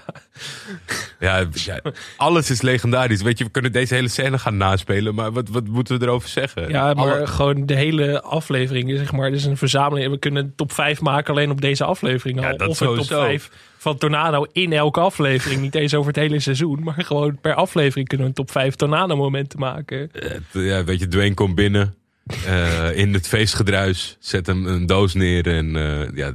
Ja, 1.19 1.45
ja, 1.53 1.81
alles 2.17 2.49
is 2.49 2.61
legendarisch. 2.61 3.21
Weet 3.21 3.37
je, 3.37 3.43
we 3.43 3.49
kunnen 3.49 3.71
deze 3.71 3.93
hele 3.93 4.07
scène 4.07 4.39
gaan 4.39 4.57
naspelen... 4.57 5.15
maar 5.15 5.31
wat, 5.31 5.49
wat 5.49 5.67
moeten 5.67 5.99
we 5.99 6.05
erover 6.05 6.29
zeggen? 6.29 6.69
Ja, 6.69 6.93
maar 6.93 7.13
Alle- 7.13 7.27
gewoon 7.27 7.65
de 7.65 7.75
hele 7.75 8.21
aflevering, 8.21 8.89
zeg 8.97 9.11
maar, 9.11 9.31
is 9.31 9.45
een 9.45 9.57
verzameling. 9.57 10.11
We 10.11 10.19
kunnen 10.19 10.43
een 10.43 10.55
top 10.55 10.71
5 10.71 11.01
maken 11.01 11.33
alleen 11.33 11.51
op 11.51 11.61
deze 11.61 11.83
aflevering. 11.83 12.41
Ja, 12.41 12.51
of 12.51 12.59
een 12.59 12.67
top 12.67 12.75
sowieso. 12.75 13.21
5 13.21 13.49
van 13.77 13.97
Tornado 13.97 14.45
in 14.51 14.73
elke 14.73 14.99
aflevering. 14.99 15.61
Niet 15.61 15.75
eens 15.75 15.93
over 15.93 16.07
het 16.07 16.21
hele 16.21 16.39
seizoen, 16.39 16.83
maar 16.83 17.03
gewoon 17.03 17.39
per 17.41 17.53
aflevering 17.53 18.07
kunnen 18.07 18.27
we 18.27 18.33
een 18.37 18.45
top 18.45 18.51
5 18.51 18.75
Tornado 18.75 19.15
momenten 19.15 19.59
maken. 19.59 20.11
Ja, 20.51 20.83
weet 20.83 20.99
je, 20.99 21.07
Dwayne 21.07 21.33
komt 21.33 21.55
binnen 21.55 21.95
eh, 22.25 22.97
in 22.97 23.13
het 23.13 23.27
feestgedruis, 23.27 24.17
zet 24.19 24.47
hem 24.47 24.65
een 24.65 24.85
doos 24.85 25.13
neer 25.13 25.47
en 25.47 25.75
eh, 25.75 26.15
ja, 26.15 26.33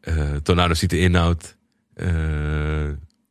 eh, 0.00 0.34
Tornado 0.42 0.74
ziet 0.74 0.90
de 0.90 0.98
inhoud. 0.98 1.56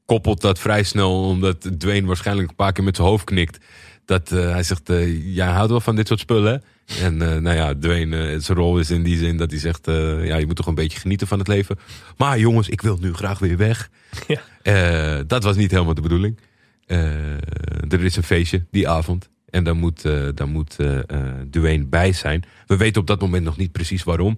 koppelt 0.05 0.41
dat 0.41 0.59
vrij 0.59 0.83
snel, 0.83 1.23
omdat 1.23 1.69
Dwayne 1.77 2.07
waarschijnlijk 2.07 2.49
een 2.49 2.55
paar 2.55 2.71
keer 2.71 2.83
met 2.83 2.95
zijn 2.95 3.07
hoofd 3.07 3.23
knikt. 3.23 3.65
Dat 4.05 4.29
hij 4.29 4.63
zegt, 4.63 4.91
jij 5.23 5.47
houdt 5.47 5.69
wel 5.69 5.79
van 5.79 5.95
dit 5.95 6.07
soort 6.07 6.19
spullen. 6.19 6.51
hè?" 6.51 7.05
En 7.05 7.17
nou 7.17 7.55
ja, 7.55 7.75
Dwayne, 7.75 8.39
zijn 8.39 8.57
rol 8.57 8.79
is 8.79 8.89
in 8.89 9.03
die 9.03 9.17
zin 9.17 9.37
dat 9.37 9.51
hij 9.51 9.59
zegt, 9.59 9.85
ja, 9.85 10.37
je 10.37 10.45
moet 10.45 10.55
toch 10.55 10.67
een 10.67 10.75
beetje 10.75 10.99
genieten 10.99 11.27
van 11.27 11.39
het 11.39 11.47
leven. 11.47 11.79
Maar 12.17 12.39
jongens, 12.39 12.69
ik 12.69 12.81
wil 12.81 12.97
nu 13.01 13.13
graag 13.13 13.39
weer 13.39 13.57
weg. 13.57 13.89
Ja. 14.63 15.23
Dat 15.23 15.43
was 15.43 15.55
niet 15.55 15.71
helemaal 15.71 15.93
de 15.93 16.01
bedoeling. 16.01 16.39
Er 17.89 18.03
is 18.03 18.15
een 18.15 18.23
feestje 18.23 18.65
die 18.71 18.89
avond. 18.89 19.29
En 19.51 19.63
daar 19.63 19.75
moet, 19.75 20.01
daar 20.35 20.47
moet 20.47 20.75
eh, 20.79 20.97
eh, 20.97 21.03
Dwayne 21.49 21.85
bij 21.85 22.13
zijn. 22.13 22.43
We 22.67 22.77
weten 22.77 23.01
op 23.01 23.07
dat 23.07 23.21
moment 23.21 23.43
nog 23.43 23.57
niet 23.57 23.71
precies 23.71 24.03
waarom. 24.03 24.35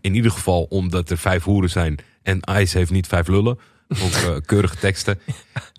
In 0.00 0.14
ieder 0.14 0.30
geval 0.30 0.62
omdat 0.62 1.10
er 1.10 1.18
vijf 1.18 1.44
hoeren 1.44 1.70
zijn. 1.70 1.98
En 2.22 2.40
Ice 2.58 2.78
heeft 2.78 2.90
niet 2.90 3.06
vijf 3.06 3.26
lullen. 3.28 3.58
Ook 3.88 4.42
keurige 4.46 4.76
teksten. 4.76 5.18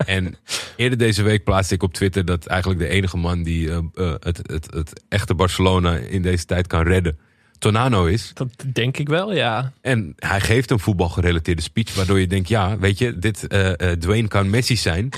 En 0.06 0.36
eerder 0.76 0.98
deze 0.98 1.24
week 1.24 1.44
plaatste 1.44 1.74
ik 1.74 1.84
op 1.84 1.94
Twitter 1.94 2.26
dat 2.26 2.46
eigenlijk 2.46 2.80
de 2.80 2.88
enige 2.88 3.18
man 3.18 3.44
die 3.44 3.72
het, 4.20 4.38
het, 4.42 4.74
het 4.74 5.04
echte 5.10 5.36
Barcelona 5.36 5.96
in 5.96 6.22
deze 6.22 6.46
tijd 6.46 6.68
kan 6.68 6.84
redden. 6.84 7.18
Tonano 7.58 8.06
is. 8.06 8.32
Dat 8.34 8.50
denk 8.74 8.98
ik 8.98 9.10
wel, 9.10 9.34
ja. 9.34 9.72
En 9.82 10.14
hij 10.16 10.42
geeft 10.42 10.72
een 10.72 10.80
voetbalgerelateerde 10.80 11.62
speech. 11.62 11.96
Waardoor 11.96 12.20
je 12.20 12.28
denkt, 12.28 12.50
ja, 12.50 12.78
weet 12.78 12.98
je, 12.98 13.20
dit 13.20 13.48
eh, 13.48 13.92
Dwayne 13.92 14.28
kan 14.28 14.50
Messi 14.50 14.76
zijn. 14.76 15.10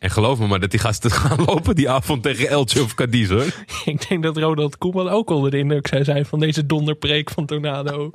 En 0.00 0.10
geloof 0.10 0.38
me 0.38 0.46
maar 0.46 0.60
dat 0.60 0.70
die 0.70 0.80
gasten 0.80 1.10
gaan 1.20 1.44
lopen 1.44 1.74
die 1.74 1.90
avond 1.90 2.22
tegen 2.22 2.48
Elche 2.48 2.82
of 2.82 2.94
Cadiz 2.94 3.28
hoor. 3.28 3.46
Ik 3.92 4.08
denk 4.08 4.22
dat 4.22 4.36
Ronald 4.36 4.78
Koeman 4.78 5.08
ook 5.08 5.30
onder 5.30 5.50
de 5.50 5.58
indruk 5.58 5.86
zou 5.86 6.04
zijn 6.04 6.26
van 6.26 6.40
deze 6.40 6.66
donderpreek 6.66 7.30
van 7.30 7.46
Tornado. 7.46 8.10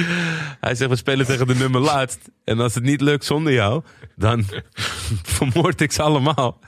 Hij 0.60 0.74
zegt, 0.74 0.90
we 0.90 0.96
spelen 0.96 1.26
tegen 1.26 1.46
de 1.46 1.54
nummer 1.54 1.80
laatst. 1.80 2.30
En 2.44 2.60
als 2.60 2.74
het 2.74 2.84
niet 2.84 3.00
lukt 3.00 3.24
zonder 3.24 3.52
jou, 3.52 3.82
dan 4.14 4.44
vermoord 5.22 5.80
ik 5.80 5.92
ze 5.92 6.02
allemaal. 6.02 6.58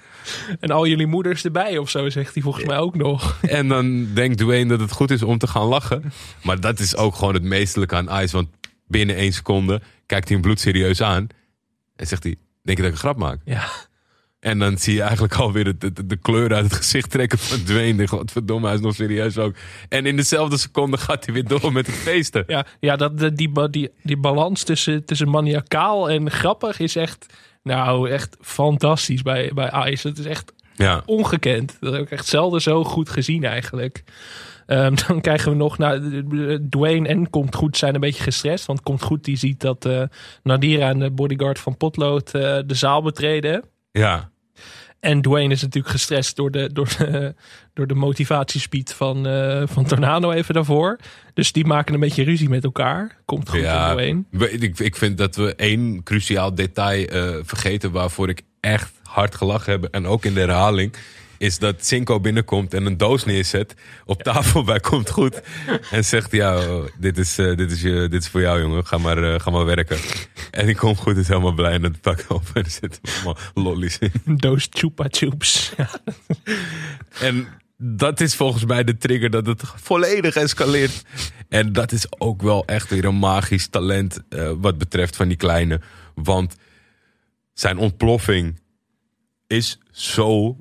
En 0.60 0.70
al 0.70 0.86
jullie 0.86 1.06
moeders 1.06 1.44
erbij 1.44 1.78
of 1.78 1.90
zo, 1.90 2.08
zegt 2.08 2.34
hij 2.34 2.42
volgens 2.42 2.64
mij 2.64 2.78
ook 2.78 2.96
nog. 2.96 3.38
En 3.40 3.68
dan 3.68 4.14
denkt 4.14 4.38
Dwayne 4.38 4.68
dat 4.68 4.80
het 4.80 4.92
goed 4.92 5.10
is 5.10 5.22
om 5.22 5.38
te 5.38 5.46
gaan 5.46 5.66
lachen. 5.66 6.12
Maar 6.42 6.60
dat 6.60 6.78
is 6.78 6.96
ook 6.96 7.14
gewoon 7.14 7.34
het 7.34 7.42
meestelijke 7.42 7.94
aan 7.94 8.22
Ice. 8.22 8.36
Want 8.36 8.48
binnen 8.86 9.16
één 9.16 9.32
seconde 9.32 9.80
kijkt 10.06 10.28
hij 10.28 10.36
hem 10.36 10.46
bloedserieus 10.46 11.02
aan. 11.02 11.26
En 11.96 12.06
zegt 12.06 12.22
hij, 12.22 12.36
denk 12.62 12.76
je 12.76 12.82
dat 12.82 12.92
ik 12.92 12.96
een 12.96 13.02
grap 13.02 13.18
maak? 13.18 13.40
Ja, 13.44 13.68
En 14.40 14.58
dan 14.58 14.78
zie 14.78 14.94
je 14.94 15.02
eigenlijk 15.02 15.34
alweer 15.34 15.64
de, 15.78 15.92
de, 15.92 16.06
de 16.06 16.16
kleur 16.16 16.54
uit 16.54 16.64
het 16.64 16.74
gezicht 16.74 17.10
trekken 17.10 17.38
van 17.38 17.62
Dwayne. 17.62 18.08
Godverdomme, 18.08 18.66
hij 18.66 18.76
is 18.76 18.80
nog 18.82 18.94
serieus 18.94 19.38
ook. 19.38 19.54
En 19.88 20.06
in 20.06 20.16
dezelfde 20.16 20.56
seconde 20.56 20.96
gaat 20.96 21.24
hij 21.24 21.34
weer 21.34 21.44
door 21.44 21.72
met 21.72 21.86
het 21.86 21.96
feesten. 21.96 22.44
ja, 22.46 22.66
ja 22.80 22.96
dat, 22.96 23.36
die, 23.36 23.48
ba- 23.48 23.68
die, 23.68 23.90
die 24.02 24.16
balans 24.16 24.62
tussen, 24.62 25.04
tussen 25.04 25.28
maniacaal 25.30 26.10
en 26.10 26.30
grappig 26.30 26.78
is 26.78 26.96
echt, 26.96 27.26
nou, 27.62 28.10
echt 28.10 28.36
fantastisch 28.40 29.22
bij, 29.22 29.50
bij 29.54 29.90
Ice. 29.92 30.08
Het 30.08 30.18
is 30.18 30.24
echt 30.26 30.52
Ja, 30.76 31.02
ongekend. 31.06 31.76
Dat 31.80 31.92
heb 31.92 32.02
ik 32.02 32.10
echt 32.10 32.26
zelden 32.26 32.62
zo 32.62 32.84
goed 32.84 33.08
gezien 33.08 33.44
eigenlijk. 33.44 34.02
Ehm, 34.66 34.94
dan 35.06 35.20
krijgen 35.20 35.50
we 35.50 35.56
nog, 35.56 35.78
nou, 35.78 36.24
Dwayne 36.68 37.08
en 37.08 37.30
Komt 37.30 37.54
Goed 37.54 37.76
zijn 37.76 37.94
een 37.94 38.00
beetje 38.00 38.22
gestrest. 38.22 38.66
Want 38.66 38.80
Komt 38.82 39.02
Goed 39.02 39.24
die 39.24 39.36
ziet 39.36 39.60
dat 39.60 39.84
eh, 39.84 40.02
Nadira 40.42 40.88
en 40.88 40.98
de 40.98 41.10
bodyguard 41.10 41.58
van 41.58 41.76
Potlood 41.76 42.34
eh, 42.34 42.58
de 42.66 42.74
zaal 42.74 43.02
betreden. 43.02 43.64
Ja. 43.98 44.30
En 45.00 45.22
Dwayne 45.22 45.52
is 45.52 45.62
natuurlijk 45.62 45.92
gestrest 45.92 46.36
door 46.36 46.50
de, 46.50 46.72
door 46.72 46.88
de, 46.98 47.34
door 47.74 47.86
de 47.86 47.94
motivatiespeed 47.94 48.92
van, 48.92 49.26
eh, 49.26 49.62
van 49.66 49.84
Tornado 49.84 50.30
even 50.30 50.54
daarvoor. 50.54 50.98
Dus 51.34 51.52
die 51.52 51.66
maken 51.66 51.94
een 51.94 52.00
beetje 52.00 52.24
ruzie 52.24 52.48
met 52.48 52.64
elkaar. 52.64 53.16
Komt 53.24 53.48
goed 53.48 53.60
ja. 53.60 53.86
van 53.86 53.96
Dwayne. 53.96 54.50
Ik, 54.60 54.78
ik 54.78 54.96
vind 54.96 55.18
dat 55.18 55.36
we 55.36 55.54
één 55.54 56.02
cruciaal 56.02 56.54
detail 56.54 57.06
eh, 57.06 57.36
vergeten 57.42 57.90
waarvoor 57.90 58.28
ik 58.28 58.42
echt 58.60 58.92
hard 59.02 59.34
gelachen 59.34 59.72
heb. 59.72 59.84
En 59.84 60.06
ook 60.06 60.24
in 60.24 60.34
de 60.34 60.40
herhaling. 60.40 60.94
Is 61.38 61.58
dat 61.58 61.86
Cinco 61.86 62.20
binnenkomt 62.20 62.74
en 62.74 62.86
een 62.86 62.96
doos 62.96 63.24
neerzet. 63.24 63.74
Op 64.04 64.22
tafel 64.22 64.64
bij 64.64 64.80
komt 64.80 65.10
goed. 65.10 65.40
En 65.90 66.04
zegt: 66.04 66.32
Ja, 66.32 66.58
oh, 66.58 66.86
dit, 66.98 67.18
is, 67.18 67.38
eh, 67.38 67.56
dit, 67.56 67.70
is 67.70 67.82
je, 67.82 68.08
dit 68.08 68.22
is 68.22 68.28
voor 68.28 68.40
jou, 68.40 68.60
jongen. 68.60 68.86
Ga 68.86 68.98
maar, 68.98 69.32
eh, 69.32 69.40
ga 69.40 69.50
maar 69.50 69.64
werken. 69.64 69.98
En 70.50 70.66
die 70.66 70.76
komt 70.76 70.98
goed, 70.98 71.16
is 71.16 71.28
helemaal 71.28 71.52
blij. 71.52 71.72
En 71.72 71.82
het 71.82 72.00
pakt 72.00 72.26
op. 72.26 72.42
En 72.54 72.64
er 72.64 72.70
zitten 72.70 73.00
allemaal 73.14 73.36
lollies 73.54 73.98
in. 73.98 74.12
Een 74.24 74.36
doos 74.36 74.66
chupa 74.70 75.06
chups. 75.10 75.72
Ja. 75.76 75.90
En 77.20 77.48
dat 77.76 78.20
is 78.20 78.34
volgens 78.34 78.64
mij 78.64 78.84
de 78.84 78.96
trigger 78.96 79.30
dat 79.30 79.46
het 79.46 79.62
volledig 79.64 80.34
escaleert. 80.34 81.04
En 81.48 81.72
dat 81.72 81.92
is 81.92 82.06
ook 82.20 82.42
wel 82.42 82.64
echt 82.66 82.90
weer 82.90 83.04
een 83.04 83.18
magisch 83.18 83.68
talent 83.68 84.22
eh, 84.28 84.52
wat 84.56 84.78
betreft 84.78 85.16
van 85.16 85.28
die 85.28 85.36
kleine. 85.36 85.80
Want 86.14 86.56
zijn 87.52 87.78
ontploffing 87.78 88.60
is 89.46 89.78
zo 89.90 90.56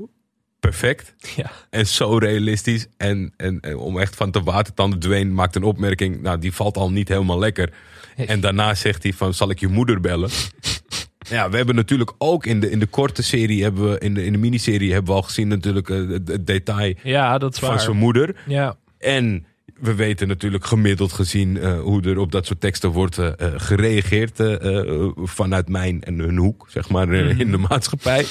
perfect 0.69 1.15
ja. 1.35 1.51
en 1.69 1.87
zo 1.87 2.17
realistisch. 2.17 2.87
En, 2.97 3.33
en, 3.37 3.59
en 3.59 3.77
om 3.77 3.99
echt 3.99 4.15
van 4.15 4.31
te 4.31 4.43
watertanden, 4.43 4.99
Dwayne 4.99 5.31
maakt 5.31 5.55
een 5.55 5.63
opmerking. 5.63 6.21
Nou, 6.21 6.39
die 6.39 6.53
valt 6.53 6.77
al 6.77 6.91
niet 6.91 7.07
helemaal 7.07 7.39
lekker. 7.39 7.73
En 8.15 8.39
daarna 8.39 8.75
zegt 8.75 9.03
hij 9.03 9.13
van, 9.13 9.33
zal 9.33 9.49
ik 9.49 9.59
je 9.59 9.67
moeder 9.67 10.01
bellen? 10.01 10.29
Ja, 11.29 11.49
we 11.49 11.57
hebben 11.57 11.75
natuurlijk 11.75 12.11
ook 12.17 12.45
in 12.45 12.59
de, 12.59 12.69
in 12.69 12.79
de 12.79 12.85
korte 12.85 13.23
serie, 13.23 13.63
hebben 13.63 13.91
we, 13.91 13.99
in 13.99 14.13
de, 14.13 14.25
in 14.25 14.31
de 14.31 14.37
miniserie 14.37 14.93
hebben 14.93 15.11
we 15.11 15.17
al 15.17 15.25
gezien 15.25 15.47
natuurlijk 15.47 15.89
eh, 15.89 16.09
het, 16.09 16.27
het 16.27 16.47
detail 16.47 16.93
ja, 17.03 17.37
dat 17.37 17.53
is 17.53 17.59
van 17.59 17.69
waar. 17.69 17.79
zijn 17.79 17.97
moeder. 17.97 18.35
Ja. 18.45 18.75
En 18.97 19.45
we 19.75 19.95
weten 19.95 20.27
natuurlijk 20.27 20.65
gemiddeld 20.65 21.13
gezien 21.13 21.57
eh, 21.57 21.79
hoe 21.79 22.01
er 22.01 22.17
op 22.17 22.31
dat 22.31 22.45
soort 22.45 22.59
teksten 22.59 22.89
wordt 22.89 23.17
eh, 23.17 23.27
eh, 23.27 23.53
gereageerd 23.55 24.41
vanuit 25.15 25.69
mijn 25.69 26.03
en 26.03 26.19
hun 26.19 26.37
hoek, 26.37 26.67
zeg 26.69 26.89
maar, 26.89 27.07
Mhm. 27.07 27.39
in 27.39 27.51
de 27.51 27.57
maatschappij. 27.57 28.25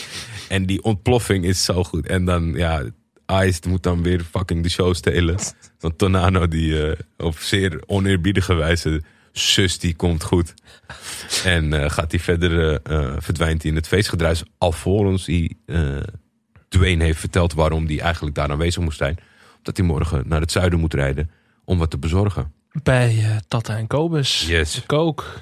En 0.48 0.66
die 0.66 0.82
ontploffing 0.82 1.44
is 1.44 1.64
zo 1.64 1.84
goed. 1.84 2.06
En 2.06 2.24
dan, 2.24 2.52
ja, 2.54 2.82
Ice 3.42 3.60
moet 3.68 3.82
dan 3.82 4.02
weer 4.02 4.20
fucking 4.30 4.62
de 4.62 4.68
show 4.68 4.94
stelen. 4.94 5.36
Want 5.78 5.98
Tonano, 5.98 6.48
die 6.48 6.94
op 7.16 7.38
zeer 7.38 7.82
oneerbiedige 7.86 8.54
wijze, 8.54 9.02
zus, 9.32 9.78
die 9.78 9.94
komt 9.94 10.24
goed. 10.24 10.54
En 11.44 11.90
gaat 11.90 12.10
hij 12.10 12.20
verder, 12.20 12.80
verdwijnt 13.22 13.62
hij 13.62 13.70
in 13.70 13.76
het 13.76 13.88
feestgedruis. 13.88 14.42
Alvorens 14.58 15.26
hij 15.26 15.50
Dwayne 16.68 17.04
heeft 17.04 17.20
verteld 17.20 17.52
waarom 17.52 17.86
hij 17.86 18.00
eigenlijk 18.00 18.34
daar 18.34 18.50
aanwezig 18.50 18.82
moest 18.82 18.98
zijn. 18.98 19.18
Omdat 19.66 19.76
hij 19.76 19.86
morgen 19.96 20.28
naar 20.28 20.40
het 20.40 20.52
zuiden 20.52 20.78
moet 20.80 20.94
rijden 20.94 21.30
om 21.64 21.78
wat 21.78 21.90
te 21.90 21.98
bezorgen. 21.98 22.52
Bij 22.82 23.08
eh, 23.18 23.36
Tata 23.48 23.76
en 23.76 23.86
Kobus. 23.86 24.46
Yes. 24.48 24.74
De 24.74 24.86
kook. 24.86 25.40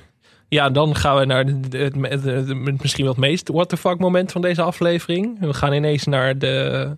Ja, 0.48 0.70
dan 0.70 0.96
gaan 0.96 1.16
we 1.18 1.24
naar 1.24 1.44
het, 1.44 1.72
het- 1.72 1.94
het- 2.00 2.24
het- 2.24 2.82
misschien 2.82 3.04
wel 3.04 3.12
het 3.12 3.22
meest 3.22 3.48
what 3.48 3.68
the 3.68 3.76
fuck 3.76 3.98
moment 3.98 4.32
van 4.32 4.40
deze 4.40 4.62
aflevering. 4.62 5.40
We 5.40 5.54
gaan 5.54 5.72
ineens 5.72 6.04
naar 6.04 6.38
de... 6.38 6.96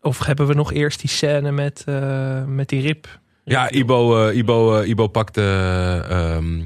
Of 0.00 0.26
hebben 0.26 0.46
we 0.46 0.54
nog 0.54 0.72
eerst 0.72 1.00
die 1.00 1.10
scène 1.10 1.52
met, 1.52 1.82
eh, 1.86 2.44
met 2.44 2.68
die 2.68 2.80
rib? 2.80 3.06
Ja, 3.44 3.70
Ibo, 3.70 4.26
eh, 4.28 4.36
Ibo, 4.36 4.82
Ibo 4.82 5.06
pakt 5.06 5.34
de, 5.34 6.00
ehm, 6.08 6.60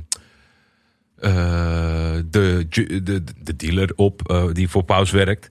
eh, 1.16 2.18
de, 2.30 2.66
de, 3.02 3.22
de 3.42 3.56
dealer 3.56 3.92
op 3.96 4.48
die 4.52 4.68
voor 4.68 4.82
Paus 4.84 5.10
werkt. 5.10 5.50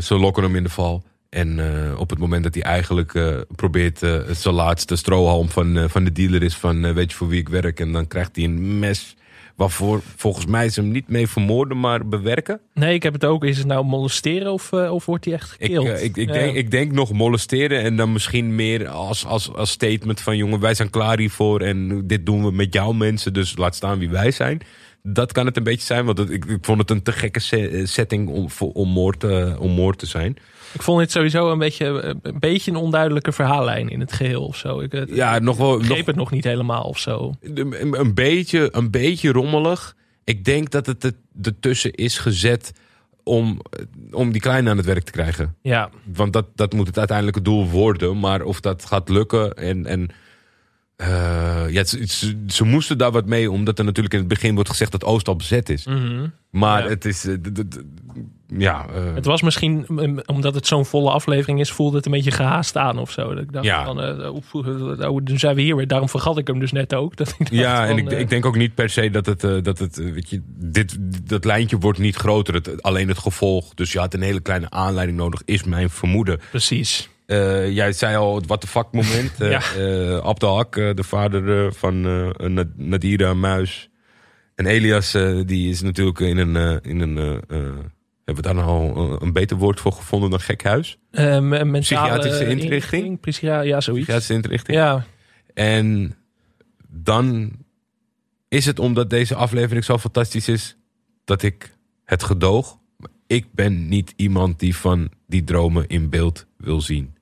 Ze 0.00 0.14
lokken 0.18 0.42
hem 0.42 0.56
in 0.56 0.62
de 0.62 0.68
val. 0.68 1.02
En 1.32 1.58
eh, 1.90 1.98
op 2.00 2.10
het 2.10 2.18
moment 2.18 2.42
dat 2.42 2.54
hij 2.54 2.62
eigenlijk 2.62 3.14
eh, 3.14 3.36
probeert 3.56 4.02
eh, 4.02 4.18
zijn 4.30 4.54
laatste 4.54 4.96
strohalm 4.96 5.48
van, 5.48 5.84
van 5.90 6.04
de 6.04 6.12
dealer 6.12 6.42
is 6.42 6.54
van 6.54 6.94
weet 6.94 7.10
je 7.10 7.16
voor 7.16 7.28
wie 7.28 7.40
ik 7.40 7.48
werk. 7.48 7.80
En 7.80 7.92
dan 7.92 8.06
krijgt 8.06 8.36
hij 8.36 8.44
een 8.44 8.78
mes 8.78 9.16
waarvoor 9.56 10.00
volgens 10.16 10.46
mij 10.46 10.68
ze 10.68 10.80
hem 10.80 10.90
niet 10.90 11.08
mee 11.08 11.26
vermoorden, 11.28 11.80
maar 11.80 12.08
bewerken. 12.08 12.60
Nee, 12.74 12.94
ik 12.94 13.02
heb 13.02 13.12
het 13.12 13.24
ook. 13.24 13.44
Is 13.44 13.58
het 13.58 13.66
nou 13.66 13.84
molesteren 13.84 14.52
of, 14.52 14.72
of 14.72 15.06
wordt 15.06 15.24
hij 15.24 15.34
echt 15.34 15.54
Ik, 15.58 15.66
gekild? 15.66 15.86
eh, 15.88 16.04
ik, 16.04 16.16
ik, 16.16 16.26
Ja. 16.26 16.32
denk, 16.32 16.54
ik 16.56 16.70
denk 16.70 16.92
nog 16.92 17.12
molesteren 17.12 17.82
en 17.82 17.96
dan 17.96 18.12
misschien 18.12 18.54
meer 18.54 18.88
als, 18.88 19.26
als, 19.26 19.52
als 19.54 19.70
statement 19.70 20.20
van 20.20 20.36
jongen, 20.36 20.60
wij 20.60 20.74
zijn 20.74 20.90
klaar 20.90 21.18
hiervoor 21.18 21.60
en 21.60 22.06
dit 22.06 22.26
doen 22.26 22.44
we 22.44 22.52
met 22.52 22.74
jouw 22.74 22.92
mensen, 22.92 23.32
dus 23.32 23.56
laat 23.56 23.74
staan 23.74 23.98
wie 23.98 24.10
wij 24.10 24.30
zijn. 24.30 24.60
Dat 25.02 25.32
kan 25.32 25.46
het 25.46 25.56
een 25.56 25.62
beetje 25.62 25.86
zijn, 25.86 26.04
want 26.04 26.30
ik, 26.30 26.44
ik 26.44 26.58
vond 26.64 26.78
het 26.78 26.90
een 26.90 27.02
te 27.02 27.12
gekke 27.12 27.56
eh, 27.56 27.86
setting 27.86 28.28
om, 28.28 28.50
voor, 28.50 28.72
om, 28.72 28.88
moord, 28.88 29.20
te- 29.20 29.56
om 29.58 29.70
moord 29.70 29.98
te 29.98 30.06
zijn. 30.06 30.36
Ik 30.72 30.82
vond 30.82 31.00
het 31.00 31.10
sowieso 31.10 31.50
een 31.52 31.58
beetje, 31.58 32.00
eh, 32.00 32.14
een 32.22 32.38
beetje 32.38 32.70
een 32.70 32.76
onduidelijke 32.76 33.32
verhaallijn 33.32 33.88
in 33.88 34.00
het 34.00 34.12
geheel 34.12 34.44
of 34.46 34.56
zo. 34.56 34.80
Ik, 34.80 34.92
eh, 34.94 35.16
Ja, 35.16 35.38
nog 35.38 35.56
wel. 35.56 35.78
begreep 35.78 35.96
Nog, 35.96 36.06
het 36.06 36.16
nog 36.16 36.30
niet 36.30 36.44
helemaal 36.44 36.82
of 36.82 36.98
zo. 36.98 37.34
een, 37.40 37.98
een, 38.00 38.14
beetje, 38.14 38.68
een 38.72 38.90
beetje 38.90 39.32
rommelig. 39.32 39.96
Ik 40.24 40.44
denk 40.44 40.70
dat 40.70 40.86
het 40.86 41.04
er- 41.04 41.12
ertussen 41.42 41.92
is 41.92 42.18
gezet 42.18 42.72
om, 43.22 43.60
om 44.10 44.32
die 44.32 44.40
kleine 44.40 44.70
aan 44.70 44.76
het 44.76 44.86
werk 44.86 45.04
te 45.04 45.12
krijgen. 45.12 45.54
Ja, 45.62 45.90
Want 46.04 46.32
dat, 46.32 46.46
dat 46.54 46.72
moet 46.72 46.86
het 46.86 46.98
uiteindelijke 46.98 47.42
doel 47.42 47.68
worden. 47.68 48.18
Maar 48.18 48.42
of 48.42 48.60
dat 48.60 48.84
gaat 48.84 49.08
lukken 49.08 49.54
en... 49.54 49.86
en 49.86 50.08
eh, 50.96 51.64
ja, 51.68 51.84
ze, 51.84 52.06
ze, 52.06 52.36
ze 52.46 52.64
moesten 52.64 52.98
daar 52.98 53.10
wat 53.12 53.26
mee, 53.26 53.50
omdat 53.50 53.78
er 53.78 53.84
natuurlijk 53.84 54.14
in 54.14 54.20
het 54.20 54.28
begin 54.28 54.54
wordt 54.54 54.70
gezegd 54.70 54.92
dat 54.92 55.04
Oost 55.04 55.28
al 55.28 55.36
bezet 55.36 55.68
is. 55.68 55.86
mhm. 55.86 56.26
Maar 56.50 56.82
Ja. 56.82 56.88
het 56.88 57.04
is. 57.04 57.24
eh, 57.26 57.34
ja, 58.58 58.86
eh, 58.94 59.14
Het 59.14 59.24
was 59.24 59.42
misschien, 59.42 59.84
mm, 59.88 60.20
omdat 60.26 60.54
het 60.54 60.66
zo'n 60.66 60.84
volle 60.86 61.10
aflevering 61.10 61.60
is, 61.60 61.70
voelde 61.72 61.96
het 61.96 62.06
een 62.06 62.12
beetje 62.12 62.30
gehaast 62.30 62.76
aan 62.76 62.98
of 62.98 63.10
zo. 63.10 63.34
Dat 63.34 63.42
ik 63.42 63.52
dacht 63.52 63.64
Ja. 63.66 63.84
van, 63.84 64.26
oef, 64.34 64.54
oh, 64.54 65.18
dan 65.24 65.38
zijn 65.38 65.54
we 65.54 65.62
hier 65.62 65.76
weer. 65.76 65.86
Daarom 65.86 66.08
vergat 66.08 66.38
ik 66.38 66.46
hem 66.46 66.58
dus 66.58 66.72
net 66.72 66.94
ook. 66.94 67.16
Dat 67.22 67.34
ik 67.38 67.50
ja, 67.50 67.86
en 67.86 67.98
ik, 67.98 68.10
ik 68.10 68.28
denk 68.28 68.46
ook 68.46 68.56
niet 68.56 68.74
per 68.74 68.88
se 68.90 69.10
dat 69.10 69.26
het. 69.26 69.40
dat 69.64 69.78
het 69.78 69.96
weet 69.96 70.30
je, 70.30 70.40
dit, 70.46 70.96
dat 71.28 71.44
lijntje 71.44 71.78
wordt 71.78 71.98
niet 71.98 72.16
groter. 72.16 72.54
Het, 72.54 72.82
alleen 72.82 73.08
het 73.08 73.18
gevolg. 73.18 73.74
Dus 73.74 73.92
je 73.92 73.98
had 73.98 74.14
een 74.14 74.22
hele 74.22 74.40
kleine 74.40 74.70
aanleiding 74.70 75.18
nodig, 75.18 75.42
is 75.44 75.64
mijn 75.64 75.90
vermoeden. 75.90 76.40
Precies. 76.50 77.08
Eh, 77.26 77.70
jij 77.70 77.92
zei 77.92 78.16
al 78.16 78.34
het 78.34 78.46
what 78.46 78.60
the 78.60 78.66
fuck 78.66 78.86
moment. 78.92 79.32
Eh 79.40 79.50
Ja. 79.50 80.18
Abdel 80.20 80.56
Hak, 80.56 80.76
eh, 80.76 80.94
de 80.94 81.02
vader 81.04 81.72
van 81.72 82.00
Nad- 82.54 82.76
Nadira 82.76 83.34
Muis. 83.34 83.90
En 84.54 84.66
Elias, 84.66 85.12
die 85.46 85.70
is 85.70 85.82
natuurlijk 85.82 86.20
in 86.20 86.38
een... 86.38 86.80
in 86.82 87.00
een 87.00 87.16
hebben 88.24 88.44
we 88.44 88.54
daar 88.54 88.64
nou 88.64 88.94
al 88.96 89.22
een 89.22 89.32
beter 89.32 89.56
woord 89.56 89.80
voor 89.80 89.92
gevonden 89.92 90.30
dan 90.30 90.40
gekhuis? 90.40 90.98
Me- 91.10 91.40
mentale 91.40 91.80
Psychiatrische 91.80 92.46
inrichting? 92.46 93.20
Psychia- 93.20 93.60
ja, 93.60 93.80
zoiets. 93.80 94.06
Psychiatrische 94.06 94.34
inrichting. 94.34 94.76
Ja, 94.78 95.04
En 95.54 96.14
dan 96.88 97.52
is 98.48 98.66
het 98.66 98.78
omdat 98.78 99.10
deze 99.10 99.34
aflevering 99.34 99.84
zo 99.84 99.98
fantastisch 99.98 100.48
is... 100.48 100.76
dat 101.24 101.42
ik 101.42 101.76
het 102.04 102.22
gedoog... 102.22 102.78
Ik 103.26 103.46
ben 103.54 103.88
niet 103.88 104.12
iemand 104.16 104.58
die 104.58 104.76
van 104.76 105.10
die 105.26 105.44
dromen 105.44 105.86
in 105.86 106.08
beeld 106.10 106.46
wil 106.62 106.80
zien. 106.80 107.14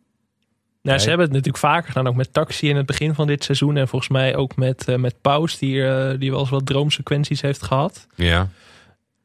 Nou, 0.83 0.99
ze 0.99 1.09
hebben 1.09 1.27
het 1.27 1.35
natuurlijk 1.35 1.65
vaker 1.65 1.89
gedaan, 1.89 2.07
ook 2.07 2.15
met 2.15 2.33
Taxi 2.33 2.69
in 2.69 2.77
het 2.77 2.87
begin 2.87 3.15
van 3.15 3.27
dit 3.27 3.45
seizoen. 3.45 3.77
En 3.77 3.89
volgens 3.89 4.11
mij 4.11 4.37
ook 4.37 4.57
met, 4.57 4.89
eh, 4.89 4.97
met 4.97 5.21
Paus, 5.21 5.59
die, 5.59 5.87
eh, 5.87 6.19
die 6.19 6.31
wel 6.31 6.41
eens 6.41 6.51
wat 6.51 6.67
droomsequenties 6.67 7.41
heeft 7.41 7.63
gehad. 7.63 8.07
Ja. 8.15 8.49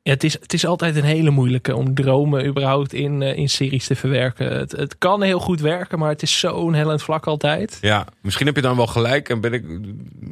Ja, 0.01 0.11
het, 0.11 0.23
is, 0.23 0.33
het 0.33 0.53
is 0.53 0.65
altijd 0.65 0.95
een 0.95 1.03
hele 1.03 1.29
moeilijke 1.29 1.75
om 1.75 1.93
dromen 1.93 2.45
überhaupt 2.45 2.93
in, 2.93 3.21
eh, 3.21 3.37
in 3.37 3.49
series 3.49 3.87
te 3.87 3.95
verwerken. 3.95 4.57
Het, 4.57 4.71
het 4.71 4.97
kan 4.97 5.21
heel 5.21 5.39
goed 5.39 5.59
werken, 5.59 5.99
maar 5.99 6.09
het 6.09 6.21
is 6.21 6.39
zo'n 6.39 6.73
hellend 6.73 7.03
vlak 7.03 7.27
altijd. 7.27 7.77
Ja, 7.81 8.07
misschien 8.21 8.45
heb 8.45 8.55
je 8.55 8.61
dan 8.61 8.75
wel 8.75 8.87
gelijk 8.87 9.29
en 9.29 9.41
ben 9.41 9.53
ik, 9.53 9.65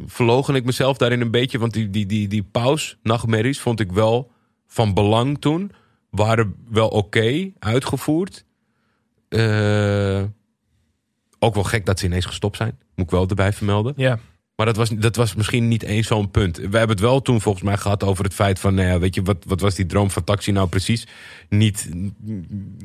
verlogen 0.06 0.56
ik 0.56 0.66
mezelf 0.66 0.98
daarin 0.98 1.22
een 1.22 1.32
beetje. 1.32 1.60
Want 1.60 1.74
die, 1.74 1.90
die, 1.90 2.06
die, 2.06 2.28
die 2.28 2.44
paus, 2.52 2.98
nachtmerries, 3.04 3.60
vond 3.60 3.80
ik 3.80 3.92
wel 3.92 4.32
van 4.68 4.94
belang 4.94 5.42
toen. 5.42 5.72
Waren 6.10 6.56
wel 6.70 6.88
oké 6.88 7.52
uitgevoerd. 7.60 8.46
Eh, 9.34 10.24
ook 11.40 11.54
wel 11.54 11.64
gek 11.64 11.86
dat 11.86 12.00
ze 12.00 12.06
ineens 12.06 12.26
gestopt 12.26 12.58
zijn. 12.58 12.78
Moet 12.96 13.06
ik 13.06 13.12
wel 13.12 13.28
erbij 13.28 13.54
vermelden. 13.54 13.94
Ja, 13.96 14.20
Maar 14.56 14.66
dat 14.66 14.76
was, 14.76 14.90
dat 14.90 15.16
was 15.16 15.36
misschien 15.36 15.68
niet 15.68 15.84
eens 15.84 16.08
zo'n 16.08 16.32
punt. 16.32 16.58
We 16.58 16.62
hebben 16.62 16.90
het 16.90 17.00
wel 17.00 17.22
toen 17.22 17.42
volgens 17.42 17.64
mij 17.64 17.78
gehad 17.78 18.04
over 18.04 18.24
het 18.24 18.34
feit 18.34 18.60
van... 18.60 18.74
Nou 18.74 18.88
ja, 18.88 19.00
weet 19.00 19.16
je, 19.16 19.22
wat, 19.22 19.38
wat 19.48 19.62
was 19.62 19.76
die 19.76 19.86
droom 19.86 20.12
van 20.12 20.24
Taxi 20.24 20.52
nou 20.52 20.68
precies? 20.68 21.08
Niet, 21.50 21.90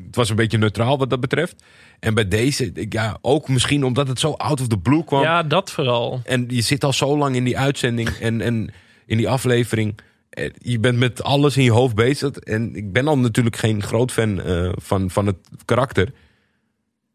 het 0.05 0.15
was 0.15 0.29
een 0.29 0.35
beetje 0.35 0.57
neutraal 0.57 0.97
wat 0.97 1.09
dat 1.09 1.19
betreft. 1.19 1.63
En 1.99 2.13
bij 2.13 2.27
deze, 2.27 2.71
ja, 2.89 3.17
ook 3.21 3.47
misschien 3.49 3.83
omdat 3.83 4.07
het 4.07 4.19
zo 4.19 4.31
out 4.31 4.61
of 4.61 4.67
the 4.67 4.77
blue 4.77 5.03
kwam. 5.03 5.21
ja 5.21 5.43
dat 5.43 5.71
vooral. 5.71 6.21
En 6.23 6.45
je 6.47 6.61
zit 6.61 6.83
al 6.83 6.93
zo 6.93 7.17
lang 7.17 7.35
in 7.35 7.43
die 7.43 7.57
uitzending 7.57 8.09
en, 8.09 8.41
en 8.41 8.69
in 9.05 9.17
die 9.17 9.29
aflevering. 9.29 9.99
Eh, 10.29 10.49
Je 10.57 10.79
bent 10.79 10.97
met 10.97 11.23
alles 11.23 11.57
in 11.57 11.63
je 11.63 11.71
hoofd 11.71 11.95
bezig. 11.95 12.35
En 12.37 12.75
ik 12.75 12.91
ben 12.93 13.07
al 13.07 13.17
natuurlijk 13.17 13.55
geen 13.55 13.83
groot 13.83 14.11
fan 14.11 14.41
eh, 14.41 14.71
van, 14.75 15.09
van 15.09 15.25
het 15.25 15.37
karakter. 15.65 16.11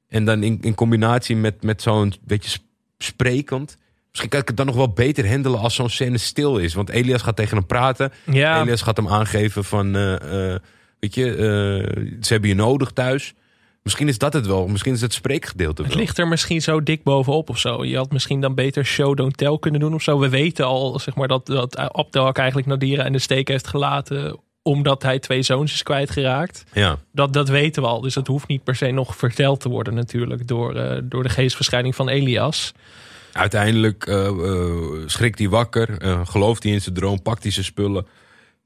En 0.08 0.24
dan 0.24 0.42
in, 0.42 0.58
in 0.60 0.74
combinatie 0.74 1.36
met, 1.36 1.62
met 1.62 1.82
zo'n 1.82 2.12
beetje 2.24 2.50
sp- 2.50 2.62
sprekend. 2.98 3.76
Misschien 4.10 4.30
kan 4.30 4.40
ik 4.40 4.48
het 4.48 4.56
dan 4.56 4.66
nog 4.66 4.76
wel 4.76 4.92
beter 4.92 5.28
handelen 5.28 5.58
als 5.60 5.74
zo'n 5.74 5.88
scène 5.88 6.18
stil 6.18 6.58
is. 6.58 6.74
Want 6.74 6.90
Elias 6.90 7.22
gaat 7.22 7.36
tegen 7.36 7.56
hem 7.56 7.66
praten. 7.66 8.12
Ja, 8.30 8.60
Elias 8.62 8.82
gaat 8.82 8.96
hem 8.96 9.08
aangeven 9.08 9.64
van... 9.64 9.96
eh, 9.96 10.52
eh, 10.54 10.60
weet 11.00 11.14
je, 11.14 11.30
eh, 11.30 12.16
ze 12.20 12.32
hebben 12.32 12.48
je 12.48 12.54
nodig 12.54 12.90
thuis. 12.90 13.34
Misschien 13.82 14.08
is 14.08 14.18
dat 14.18 14.32
het 14.32 14.46
wel. 14.46 14.66
Misschien 14.66 14.92
is 14.92 15.00
het 15.00 15.12
spreekgedeelte 15.12 15.82
het 15.82 15.90
wel. 15.90 16.00
ligt 16.00 16.18
er 16.18 16.28
misschien 16.28 16.62
zo 16.62 16.82
dik 16.82 17.02
bovenop 17.02 17.50
of 17.50 17.58
zo. 17.58 17.84
Je 17.84 17.96
had 17.96 18.12
misschien 18.12 18.40
dan 18.40 18.54
beter 18.54 18.84
show 18.84 19.16
don't 19.16 19.36
tell 19.36 19.58
kunnen 19.60 19.80
doen 19.80 19.94
of 19.94 20.02
zo. 20.02 20.18
We 20.18 20.28
weten 20.28 20.64
al 20.66 20.98
zeg 20.98 21.14
maar, 21.14 21.28
dat, 21.28 21.46
dat 21.46 21.76
Abdelhak 21.76 22.38
eigenlijk 22.38 22.68
Nadira 22.68 23.04
in 23.04 23.12
de 23.12 23.18
steek 23.18 23.48
heeft 23.48 23.66
gelaten... 23.66 24.40
omdat 24.66 25.02
hij 25.02 25.18
twee 25.18 25.42
zoons 25.42 25.72
is 25.72 25.82
kwijtgeraakt. 25.82 26.64
Ja. 26.72 26.98
Dat, 27.12 27.32
dat 27.32 27.48
weten 27.48 27.82
we 27.82 27.88
al. 27.88 28.00
Dus 28.00 28.14
dat 28.14 28.26
hoeft 28.26 28.48
niet 28.48 28.64
per 28.64 28.76
se 28.76 28.90
nog 28.90 29.16
verteld 29.16 29.60
te 29.60 29.68
worden 29.68 29.94
natuurlijk... 29.94 30.48
door, 30.48 30.74
eh, 30.74 30.98
door 31.02 31.22
de 31.22 31.28
geestverschijning 31.28 31.94
van 31.94 32.08
Elias. 32.08 32.72
Uiteindelijk 33.32 34.06
eh, 34.06 34.26
eh, 34.26 34.72
schrikt 35.06 35.38
hij 35.38 35.48
wakker, 35.48 35.88
gelooft 36.26 36.62
hij 36.62 36.72
in 36.72 36.80
zijn 36.80 36.94
droom, 36.94 37.22
pakt 37.22 37.42
hij 37.42 37.52
zijn 37.52 37.64
spullen. 37.64 38.06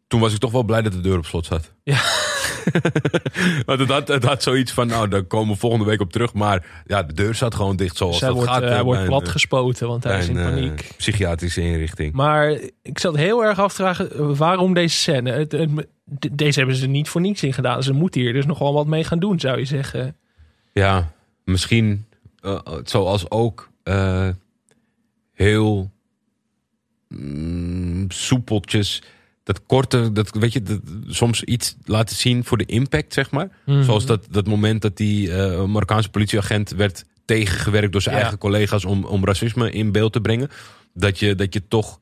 Toen 0.09 0.20
was 0.20 0.32
ik 0.32 0.38
toch 0.38 0.52
wel 0.52 0.62
blij 0.62 0.82
dat 0.82 0.92
de 0.92 1.00
deur 1.00 1.18
op 1.18 1.26
slot 1.26 1.46
zat. 1.46 1.72
Ja. 1.82 2.00
Want 3.66 3.80
het 3.80 3.88
had, 3.88 4.09
het 4.09 4.24
had 4.24 4.42
zoiets 4.42 4.72
van, 4.72 4.86
nou, 4.86 5.09
daar 5.09 5.22
komen 5.22 5.54
we 5.54 5.61
volgende 5.61 5.84
week 5.84 6.00
op 6.00 6.12
terug. 6.12 6.32
Maar 6.34 6.82
ja, 6.86 7.02
de 7.02 7.12
deur 7.12 7.34
zat 7.34 7.54
gewoon 7.54 7.76
dicht 7.76 7.96
zoals 7.96 8.20
hij 8.20 8.28
dat 8.28 8.36
wordt, 8.36 8.52
gaat. 8.52 8.62
eh, 8.62 8.68
eh, 8.68 8.74
hij 8.74 8.82
wordt 8.84 9.04
platgespoten, 9.04 9.88
want 9.88 10.04
hij 10.04 10.18
is 10.18 10.28
in 10.28 10.38
eh, 10.38 10.44
paniek. 10.44 10.90
psychiatrische 10.96 11.61
inrichting. 11.61 12.12
Maar 12.12 12.50
ik 12.82 12.98
zat 12.98 13.16
heel 13.16 13.44
erg 13.44 13.59
af 13.59 13.68
te 13.74 13.82
vragen, 13.82 14.12
eh, 14.12 14.36
waarom 14.36 14.74
deze 14.74 14.96
scène? 14.96 15.30
Het, 15.30 15.52
het- 15.52 15.86
de- 16.04 16.34
deze 16.34 16.59
hebben 16.59 16.76
ze 16.76 16.86
niet 16.86 17.09
voor 17.09 17.20
niets 17.20 17.42
in 17.42 17.52
gedaan. 17.52 17.82
Ze 17.82 17.92
moeten 17.92 18.20
hier 18.20 18.32
dus 18.32 18.46
nog 18.46 18.59
wel 18.59 18.72
wat 18.72 18.86
mee 18.86 19.04
gaan 19.04 19.18
doen, 19.18 19.40
zou 19.40 19.59
je 19.59 19.64
zeggen. 19.64 20.16
Ja, 20.72 21.12
misschien 21.44 22.06
eh, 22.40 22.59
zoals 22.84 23.30
ook 23.30 23.70
eh, 23.82 24.28
heel 25.32 25.90
mm, 27.09 28.11
soepeltjes. 28.11 29.02
Dat 29.49 29.66
korte, 29.66 30.12
dat, 30.12 30.30
weet 30.30 30.53
je, 30.53 30.62
dat, 30.62 30.80
soms 31.07 31.42
iets 31.42 31.76
laten 31.84 32.16
zien 32.16 32.44
voor 32.44 32.59
de 32.59 32.64
impact, 32.64 33.12
zeg 33.12 33.30
maar. 33.30 33.49
Mhm. 33.66 33.82
Zoals 33.82 34.07
dat, 34.07 34.26
dat 34.30 34.46
moment 34.46 34.82
dat 34.82 34.96
die 34.96 35.32
eh, 35.32 35.64
Marokkaanse 35.64 36.11
politieagent 36.11 36.70
werd 36.70 37.05
tegengewerkt 37.24 37.92
door 37.92 38.03
zijn 38.03 38.14
Ja. 38.14 38.20
eigen 38.20 38.38
collega's 38.38 38.84
om, 38.84 39.05
om 39.05 39.24
racisme 39.24 39.70
in 39.70 39.92
beeld 39.92 40.12
te 40.12 40.20
brengen. 40.20 40.49
Dat 40.94 41.18
je, 41.18 41.34
dat 41.34 41.55
je 41.55 41.68
toch. 41.68 42.01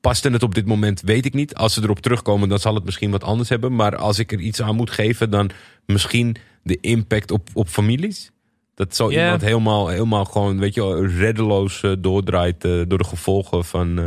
Paste 0.00 0.30
het 0.30 0.42
op 0.42 0.54
dit 0.54 0.66
moment, 0.66 1.00
weet 1.00 1.24
ik 1.24 1.34
niet. 1.34 1.54
Als 1.54 1.74
ze 1.74 1.82
erop 1.82 2.00
terugkomen, 2.00 2.48
dan 2.48 2.58
zal 2.58 2.74
het 2.74 2.84
misschien 2.84 3.10
wat 3.10 3.24
anders 3.24 3.48
hebben. 3.48 3.74
Maar 3.74 3.96
als 3.96 4.18
ik 4.18 4.32
er 4.32 4.40
iets 4.40 4.62
aan 4.62 4.76
moet 4.76 4.90
geven, 4.90 5.30
dan 5.30 5.50
misschien 5.86 6.36
de 6.62 6.78
impact 6.80 7.30
op, 7.30 7.48
op 7.52 7.68
families. 7.68 8.30
Dat 8.74 8.96
zo 8.96 9.10
iemand 9.10 9.40
helemaal, 9.40 9.88
helemaal 9.88 10.24
gewoon, 10.24 10.58
weet 10.58 10.74
je, 10.74 11.06
reddeloos 11.18 11.82
eh, 11.82 11.92
doordraait 11.98 12.64
eh, 12.64 12.82
door 12.88 12.98
de 12.98 13.04
gevolgen 13.04 13.64
van, 13.64 13.98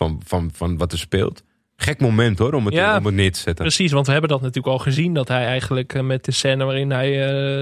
van, 0.00 0.20
van, 0.26 0.50
van 0.54 0.76
wat 0.78 0.92
er 0.92 0.98
speelt. 0.98 1.42
Gek 1.76 2.00
moment 2.00 2.38
hoor, 2.38 2.52
om 2.52 2.64
het, 2.64 2.74
Ja. 2.74 2.98
om 2.98 3.06
het 3.06 3.14
neer 3.14 3.32
te 3.32 3.38
zetten. 3.38 3.64
Precies, 3.64 3.92
want 3.92 4.06
we 4.06 4.12
hebben 4.12 4.30
dat 4.30 4.40
natuurlijk 4.40 4.72
al 4.74 4.78
gezien. 4.78 5.14
Dat 5.14 5.28
hij 5.28 5.44
eigenlijk 5.46 5.94
eh, 5.94 6.02
met 6.02 6.24
de 6.24 6.32
scène 6.32 6.64
waarin 6.64 6.90
hij, 6.90 7.10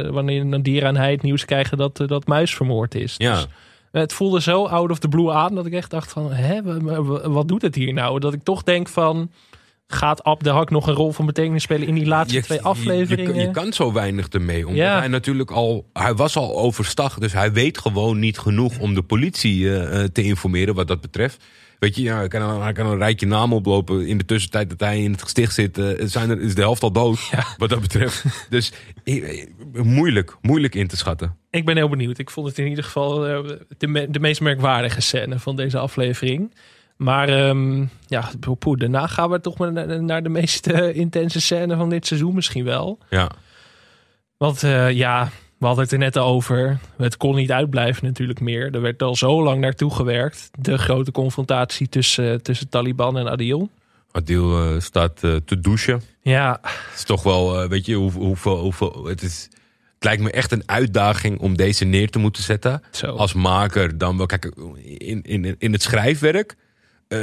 eh, 0.05 0.11
wanneer 0.11 0.41
een 0.41 0.63
dier 0.63 0.87
aan 0.87 0.97
hij 0.97 1.11
het 1.11 1.23
nieuws 1.23 1.45
krijgen 1.45 1.77
dat, 1.79 2.01
eh, 2.01 2.07
dat 2.09 2.27
muis 2.27 2.55
vermoord 2.55 2.95
is. 2.95 3.15
Ja. 3.17 3.35
Dus, 3.35 3.47
het 3.93 4.13
voelde 4.13 4.41
zo 4.41 4.65
out 4.67 4.91
of 4.91 4.99
the 4.99 5.09
blue 5.09 5.31
aan 5.33 5.55
dat 5.55 5.67
ik 5.67 5.73
echt 5.73 5.91
dacht 5.91 6.13
van, 6.13 6.33
hè, 6.33 6.63
wa- 6.63 6.81
wa- 6.81 7.03
wa- 7.03 7.29
wat 7.31 7.49
doet 7.49 7.63
het 7.63 7.75
hier 7.75 7.93
nou? 7.93 8.21
Dat 8.21 8.33
ik 8.33 8.43
toch 8.43 8.63
denk 8.63 8.89
van, 8.89 9.31
gaat 9.87 10.23
Ab 10.25 10.43
de 10.43 10.51
Hak 10.51 10.71
nog 10.71 10.87
een 10.87 10.95
rol 10.95 11.13
van 11.13 11.27
betekenis 11.27 11.63
spelen 11.63 11.89
in 11.89 11.95
die 11.95 12.07
laatste 12.07 12.41
twee 12.41 12.61
afleveringen? 12.63 13.35
Je, 13.35 13.41
je, 13.41 13.51
kan 13.51 13.73
zo 13.73 13.93
weinig 13.93 14.29
ermee. 14.29 14.67
Omdat 14.67 14.85
Ja. 14.85 14.99
hij 14.99 15.09
natuurlijk 15.09 15.51
al. 15.51 15.87
Hij 15.93 16.15
was 16.15 16.37
al 16.37 16.57
overstag. 16.59 17.19
Dus 17.19 17.33
hij 17.33 17.53
weet 17.53 17.79
gewoon 17.79 18.19
niet 18.19 18.39
genoeg 18.39 18.79
om 18.79 18.95
de 18.95 19.03
politie 19.03 19.63
te 20.13 20.23
informeren 20.23 20.75
wat 20.75 20.89
dat 20.89 21.01
betreft. 21.01 21.45
Weet 21.79 21.97
je, 21.97 22.03
ja, 22.03 22.17
hij, 22.17 22.29
kan, 22.29 22.43
een- 22.43 22.63
hij 22.63 22.73
kan 22.73 22.87
een 22.87 22.97
rijtje 22.99 23.27
namen 23.27 23.57
oplopen. 23.57 24.07
In 24.07 24.19
de 24.19 24.25
tussentijd 24.25 24.69
dat 24.71 24.81
hij 24.81 25.03
in 25.03 25.11
het 25.13 25.23
gesticht 25.23 25.55
zit, 25.55 25.79
eh, 25.79 26.07
zijn 26.07 26.31
er, 26.31 26.41
is 26.41 26.55
de 26.55 26.61
helft 26.61 26.83
al 26.83 26.93
dood. 26.93 27.31
Wat 27.57 27.69
dat 27.69 27.81
betreft. 27.81 28.25
dus 28.51 28.73
eh, 29.05 29.41
eh, 29.43 29.49
moeilijk, 29.83 30.37
moeilijk 30.41 30.75
in 30.75 30.87
te 30.87 30.97
schatten. 30.97 31.37
Ik 31.51 31.65
ben 31.65 31.77
heel 31.77 31.89
benieuwd. 31.89 32.19
Ik 32.19 32.31
vond 32.31 32.47
het 32.49 32.59
in 32.59 32.67
ieder 32.67 32.85
geval 32.85 33.19
de, 33.79 33.87
me- 33.87 34.11
de 34.11 34.21
meest 34.21 34.41
merkwaardige 34.41 35.01
scène 35.01 35.39
van 35.39 35.57
deze 35.57 35.79
aflevering. 35.79 36.55
Maar 36.97 37.29
ehm, 37.29 37.85
ja, 38.07 38.31
poeh, 38.59 38.79
daarna 38.79 39.07
gaan 39.07 39.31
we 39.31 39.41
toch 39.41 39.59
maar 39.59 39.73
naar, 39.73 40.03
naar 40.03 40.23
de 40.23 40.29
meest 40.29 40.67
intense 40.93 41.41
scène 41.41 41.77
van 41.77 41.89
dit 41.91 42.07
seizoen 42.07 42.35
misschien 42.35 42.65
wel. 42.65 42.99
Ja, 43.11 43.31
Want 44.37 44.61
ja, 44.91 45.29
we 45.59 45.67
hadden 45.67 45.85
het 45.85 45.93
er 45.93 45.99
net 45.99 46.19
over. 46.19 46.79
Het 46.97 47.17
kon 47.17 47.35
niet 47.35 47.53
uitblijven 47.53 48.05
natuurlijk 48.05 48.41
meer. 48.41 48.75
Er 48.75 48.81
werd 48.81 49.03
al 49.03 49.17
zo 49.17 49.43
lang 49.43 49.61
naartoe 49.61 49.95
gewerkt. 49.95 50.51
De 50.59 50.79
grote 50.79 51.13
confrontatie 51.13 51.89
tussen, 51.89 52.43
tussen 52.43 52.69
Taliban 52.69 53.19
en 53.19 53.29
Adil. 53.29 53.71
Adil 54.11 54.63
eh, 54.63 54.81
staat 54.81 55.25
eh, 55.25 55.37
te 55.45 55.61
douchen. 55.61 56.03
Ja, 56.23 56.59
Het 56.63 56.95
is 56.95 57.05
toch 57.05 57.23
wel, 57.23 57.63
eh, 57.63 57.69
weet 57.69 57.87
je, 57.87 57.95
hoe, 57.95 58.11
hoeveel, 58.11 58.59
hoeveel. 58.59 59.05
Het, 59.05 59.23
is, 59.23 59.49
het 59.95 60.05
lijkt 60.05 60.23
me 60.23 60.31
echt 60.31 60.53
een 60.53 60.63
uitdaging 60.67 61.39
om 61.39 61.57
deze 61.57 61.85
neer 61.85 62.11
te 62.11 62.19
moeten 62.19 62.43
zetten. 62.43 62.83
zo. 62.91 63.07
als 63.07 63.33
maker 63.33 63.99
dan 63.99 64.17
wel. 64.17 64.27
Kijk, 64.27 64.53
in, 64.85 65.23
in, 65.23 65.57
in 65.59 65.73
het 65.73 65.83
schrijfwerk, 65.83 66.57
eh, 67.09 67.19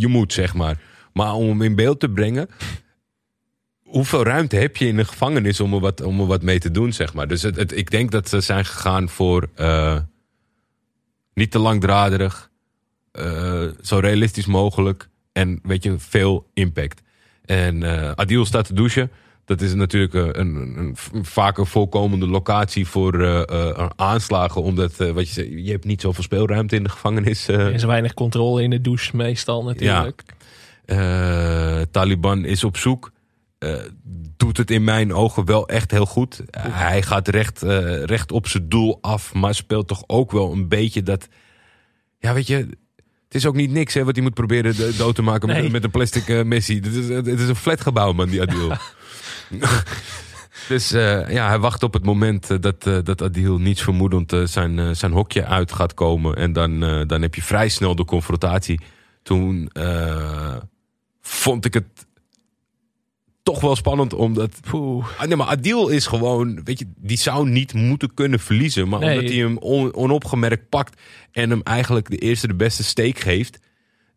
je 0.00 0.06
moet 0.08 0.32
zeg 0.32 0.54
maar. 0.54 0.78
Maar 1.12 1.32
om 1.32 1.48
hem 1.48 1.62
in 1.62 1.74
beeld 1.74 2.00
te 2.00 2.08
brengen. 2.08 2.48
Hoeveel 3.94 4.24
ruimte 4.24 4.56
heb 4.56 4.76
je 4.76 4.86
in 4.86 4.98
een 4.98 5.06
gevangenis 5.06 5.60
om 5.60 5.74
er 5.74 5.80
wat, 5.80 6.00
om 6.02 6.20
er 6.20 6.26
wat 6.26 6.42
mee 6.42 6.58
te 6.58 6.70
doen, 6.70 6.92
zeg 6.92 7.14
maar. 7.14 7.28
Dus 7.28 7.42
het, 7.42 7.56
het- 7.56 7.76
ik 7.76 7.90
denk 7.90 8.10
dat 8.10 8.28
ze 8.28 8.40
zijn 8.40 8.64
gegaan 8.64 9.08
voor 9.08 9.48
eh, 9.54 9.98
niet 11.34 11.50
te 11.50 11.58
langdraderig, 11.58 12.50
eh, 13.12 13.62
zo 13.82 13.98
realistisch 13.98 14.46
mogelijk 14.46 15.08
en 15.32 15.60
weet 15.62 15.82
je, 15.82 15.94
veel 15.98 16.46
impact. 16.54 17.02
En 17.44 17.82
eh 17.82 18.10
Adil 18.10 18.44
staat 18.44 18.64
te 18.66 18.74
douchen. 18.74 19.10
Dat 19.44 19.60
is 19.60 19.74
natuurlijk 19.74 20.14
een, 20.14 20.40
een, 20.40 20.96
een, 21.12 21.24
vaker 21.24 21.66
voorkomende 21.66 22.26
locatie 22.26 22.86
voor 22.86 23.22
eh, 23.22 23.88
aanslagen. 23.96 24.62
Omdat, 24.62 24.96
wat 24.96 25.28
je, 25.28 25.32
zegt, 25.34 25.48
je 25.48 25.70
hebt 25.70 25.84
niet 25.84 26.00
zoveel 26.00 26.22
speelruimte 26.22 26.76
in 26.76 26.82
de 26.82 26.88
gevangenis. 26.88 27.48
Er 27.48 27.72
is 27.74 27.84
weinig 27.84 28.14
controle 28.14 28.62
in 28.62 28.70
de 28.70 28.80
douche 28.80 29.16
meestal 29.16 29.64
natuurlijk. 29.64 30.22
Eh, 30.84 31.80
Taliban 31.90 32.44
is 32.44 32.64
op 32.64 32.76
zoek. 32.76 33.12
Eh, 33.64 33.74
doet 34.36 34.56
het 34.56 34.70
in 34.70 34.84
mijn 34.84 35.14
ogen 35.14 35.44
wel 35.44 35.68
echt 35.68 35.90
heel 35.90 36.06
goed. 36.06 36.42
hij 36.58 37.02
gaat 37.02 37.28
recht, 37.28 37.62
eh, 37.62 38.02
recht 38.02 38.32
op 38.32 38.48
zijn 38.48 38.68
doel 38.68 38.98
af. 39.00 39.34
Maar 39.34 39.54
speelt 39.54 39.88
toch 39.88 40.04
ook 40.06 40.32
wel 40.32 40.52
een 40.52 40.68
beetje 40.68 41.02
dat... 41.02 41.28
Ja, 42.18 42.34
weet 42.34 42.46
je... 42.46 42.56
Het 43.24 43.42
is 43.42 43.46
ook 43.46 43.54
niet 43.54 43.70
niks 43.70 43.94
hè, 43.94 44.04
wat 44.04 44.14
hij 44.14 44.24
moet 44.24 44.34
proberen 44.34 44.96
dood 44.96 45.14
te 45.14 45.22
maken 45.22 45.48
Nee. 45.48 45.62
met, 45.62 45.72
met 45.72 45.84
een 45.84 45.90
plastic 45.90 46.28
eh, 46.28 46.42
Messi. 46.42 46.74
Het 46.74 46.86
is, 46.86 47.08
het 47.08 47.26
is 47.26 47.48
een 47.48 47.56
flatgebouw, 47.56 48.12
man, 48.12 48.28
die 48.28 48.42
Adil. 48.42 48.72
dus 50.68 50.90
ja, 50.90 51.48
hij 51.48 51.58
wacht 51.58 51.82
op 51.82 51.92
het 51.92 52.04
moment 52.04 52.62
dat, 52.62 52.82
dat 52.82 53.22
Adil 53.22 53.58
niets 53.58 53.82
vermoedend 53.82 54.32
zijn, 54.44 54.96
zijn 54.96 55.12
hokje 55.12 55.44
uit 55.44 55.72
gaat 55.72 55.94
komen. 55.94 56.36
En 56.36 56.52
dan, 56.52 56.80
dan 57.06 57.22
heb 57.22 57.34
je 57.34 57.42
vrij 57.42 57.68
snel 57.68 57.94
de 57.94 58.04
confrontatie. 58.04 58.80
Toen 59.22 59.70
vond 61.20 61.64
ik 61.64 61.74
het 61.74 62.03
toch 63.44 63.60
wel 63.60 63.76
spannend, 63.76 64.12
omdat... 64.14 64.60
Poeh. 64.70 65.06
Ah, 65.18 65.26
nee, 65.26 65.36
maar 65.36 65.46
Adil 65.46 65.88
is 65.88 66.06
gewoon, 66.06 66.60
weet 66.64 66.78
je, 66.78 66.86
die 66.96 67.18
zou 67.18 67.48
niet 67.48 67.74
moeten 67.74 68.14
kunnen 68.14 68.38
verliezen. 68.40 68.88
Maar 68.88 69.00
Nee. 69.00 69.14
omdat 69.18 69.32
hij 69.32 69.40
hem 69.40 69.56
on- 69.58 69.94
onopgemerkt 69.94 70.68
pakt 70.68 71.00
en 71.32 71.50
hem 71.50 71.60
eigenlijk 71.62 72.10
de 72.10 72.16
eerste 72.18 72.46
de 72.46 72.54
beste 72.54 72.84
steek 72.84 73.18
geeft... 73.18 73.58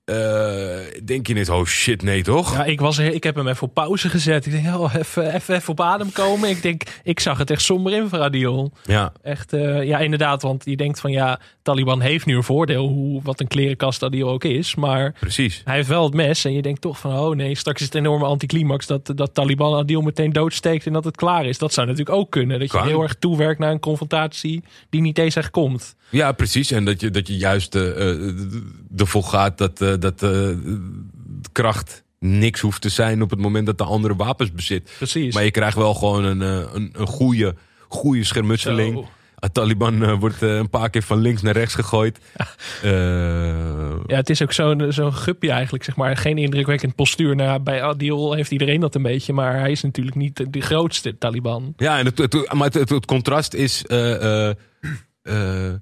eh, 0.08 0.78
denk 1.03 1.28
je 1.28 1.34
ineens, 1.34 1.49
oh 1.49 1.66
shit, 1.66 2.01
nee 2.01 2.24
toch? 2.24 2.53
Ja, 2.53 2.64
ik, 2.64 2.80
was 2.80 2.97
ik 2.97 3.24
heb 3.24 3.36
hem 3.36 3.47
even 3.47 3.68
op 3.68 3.74
pauze 3.74 4.10
gezet. 4.10 4.45
Ik 4.45 4.51
denk, 4.51 4.76
oh, 4.76 4.93
even, 4.95 5.34
even, 5.34 5.55
even 5.55 5.70
op 5.70 5.82
adem 5.82 6.12
komen. 6.12 6.49
Ik 6.49 6.62
denk, 6.62 6.84
ik 7.03 7.20
zag 7.20 7.38
het 7.38 7.51
echt 7.51 7.62
somber 7.62 7.93
in 7.93 8.10
voor. 8.10 8.16
Ja, 8.84 9.14
Echt, 9.22 9.53
eh, 9.53 9.84
ja, 9.84 9.99
inderdaad. 9.99 10.41
Want 10.41 10.66
je 10.66 10.78
denkt 10.78 10.99
van, 10.99 11.12
ja, 11.12 11.39
Taliban 11.62 12.01
heeft 12.01 12.26
nu 12.26 12.36
een 12.36 12.43
voordeel. 12.43 12.88
Hoe, 12.88 13.22
wat 13.24 13.39
een 13.39 13.47
klerenkast 13.47 14.03
Adil 14.03 14.30
ook 14.30 14.43
is. 14.43 14.76
Maar 14.76 15.14
precies. 15.20 15.62
hij 15.64 15.76
heeft 15.76 15.88
wel 15.88 16.03
het 16.03 16.14
mes. 16.14 16.45
En 16.45 16.53
je 16.53 16.62
denkt 16.62 16.82
toch 16.82 16.99
van, 16.99 17.20
oh 17.20 17.36
nee, 17.36 17.55
straks 17.55 17.80
is 17.80 17.86
het 17.86 17.95
een 17.95 18.05
enorme 18.05 18.26
anticlimax. 18.26 18.86
Dat, 18.86 19.12
dat 19.16 19.34
Taliban 19.34 19.86
meteen 19.86 20.34
doodsteekt 20.34 20.86
en 20.86 20.93
dat 20.93 21.03
het 21.03 21.16
klaar 21.16 21.45
is. 21.45 21.58
Dat 21.58 21.74
zou 21.74 21.88
natuurlijk 21.88 22.18
ook 22.18 22.32
kunnen. 22.32 22.60
Dat 22.60 22.72
je 22.72 22.82
heel 22.82 23.01
erg 23.01 23.16
toewerkt 23.16 23.60
naar 23.60 23.72
een 23.72 23.80
confrontatie 23.80 24.64
die 24.89 25.01
niet 25.01 25.18
eens 25.18 25.36
echt 25.36 25.51
komt. 25.51 25.95
Ja, 26.10 26.32
precies. 26.32 26.72
En 26.72 26.86
dat 26.86 27.01
je, 27.01 27.10
dat 27.10 27.28
je 27.28 27.38
juist 27.38 27.76
eh, 27.76 28.12
eh, 28.12 28.34
ervoor 28.97 29.24
gaat 29.24 29.58
dat, 29.58 29.82
eh, 29.82 29.93
dat 30.00 30.24
eh, 30.24 30.50
kracht 31.52 32.04
niks 32.20 32.60
hoeft 32.62 32.82
te 32.82 32.89
zijn 32.89 33.22
op 33.22 33.30
het 33.30 33.39
moment 33.39 33.66
dat 33.66 33.78
de 33.78 33.84
andere 33.84 34.16
wapens 34.16 34.52
bezit. 34.52 34.91
Precies. 34.98 35.34
Maar 35.34 35.43
je 35.43 35.52
krijgt 35.52 35.78
wel 35.78 35.93
gewoon 35.93 36.24
een, 36.24 36.41
eh, 36.41 36.74
een, 36.74 36.89
een 36.93 37.08
goede, 37.08 37.56
goede 37.88 38.24
schermutseling. 38.24 38.93
Zo. 38.95 39.08
Taliban 39.52 40.04
eh, 40.04 40.20
wordt 40.20 40.41
eh, 40.43 40.56
een 40.56 40.70
paar 40.70 40.89
keer 40.89 41.02
van 41.04 41.18
links 41.20 41.41
naar 41.41 41.54
rechts 41.54 41.74
gegooid. 41.76 42.20
Eh, 42.84 42.89
Ja, 44.08 44.16
het 44.16 44.30
is 44.30 44.41
ook 44.41 44.52
zo'n 44.54 44.86
zo'n 44.89 45.14
gupje 45.14 45.52
eigenlijk, 45.52 45.84
zeg 45.84 45.95
maar. 45.95 46.18
Geen 46.18 46.38
indrukwekkend 46.38 46.95
postuur. 46.95 47.36
Nou, 47.36 47.60
bij 47.60 47.84
Adil 47.84 48.34
heeft 48.34 48.52
iedereen 48.52 48.80
dat 48.80 48.95
een 48.95 49.02
beetje. 49.02 49.34
Maar 49.34 49.60
hij 49.60 49.72
is 49.72 49.82
natuurlijk 49.82 50.16
niet 50.16 50.54
de, 50.54 50.62
grootste 50.62 51.18
Taliban. 51.18 51.74
ja, 51.78 52.00
en 52.00 52.06
het, 52.06 52.18
het- 52.18 52.54
maar 52.54 52.66
het, 52.66 52.74
het, 52.74 52.89
het 52.89 53.06
contrast 53.06 53.54
is 53.54 53.86
eh, 53.86 54.48
eh, 54.50 54.56
eh, 55.22 55.74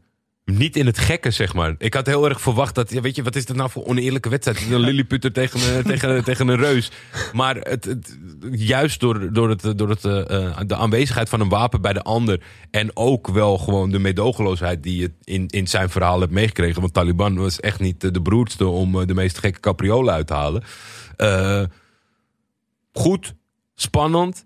niet 0.46 0.76
in 0.76 0.86
het 0.86 0.98
gekke, 0.98 1.32
zeg 1.32 1.54
maar. 1.54 1.76
Ik 1.78 1.94
had 1.94 2.06
heel 2.06 2.30
erg 2.30 2.42
verwacht 2.42 2.76
dat, 2.76 2.92
ja, 2.92 3.02
weet 3.02 3.16
je, 3.16 3.24
wat 3.24 3.36
is 3.36 3.46
dat 3.46 3.56
nou 3.56 3.70
voor 3.70 3.86
oneerlijke 3.86 4.30
wedstrijd? 4.30 4.62
Een 4.72 4.80
Lilliputter 4.80 5.32
tegen, 5.32 5.76
een- 5.78 5.84
tegen, 5.92 6.24
tegen 6.24 6.48
een 6.48 6.58
reus. 6.58 6.92
Maar 7.34 7.56
het, 7.56 7.86
het, 7.86 8.18
juist 8.52 9.00
door, 9.00 9.34
door, 9.34 9.50
het, 9.50 9.78
door 9.78 9.90
het, 9.90 10.06
eh, 10.06 10.46
eh, 10.48 10.58
de 10.68 10.76
aanwezigheid 10.76 11.30
van 11.30 11.40
een 11.40 11.50
wapen 11.50 11.82
bij 11.82 11.94
de 11.94 12.02
ander. 12.02 12.42
En 12.72 12.90
ook 12.94 13.28
wel 13.28 13.58
gewoon 13.58 13.92
de 13.92 14.00
meedogenloosheid 14.00 14.84
die 14.84 15.02
je 15.02 15.12
in, 15.24 15.48
in 15.48 15.68
zijn 15.68 15.90
verhaal 15.90 16.20
hebt 16.20 16.32
meegekregen. 16.32 16.82
Want 16.82 16.94
Taliban 16.94 17.36
was 17.38 17.60
echt 17.60 17.80
niet 17.80 18.04
eh, 18.04 18.12
de 18.12 18.22
beroerdste 18.22 18.68
om 18.68 19.00
eh, 19.02 19.08
de 19.08 19.14
meest 19.14 19.38
gekke 19.38 19.60
capriolen 19.60 20.14
uit 20.14 20.28
te 20.28 20.34
halen. 20.34 20.64
Eh, 21.16 21.64
goed, 22.94 23.34
spannend. 23.76 24.44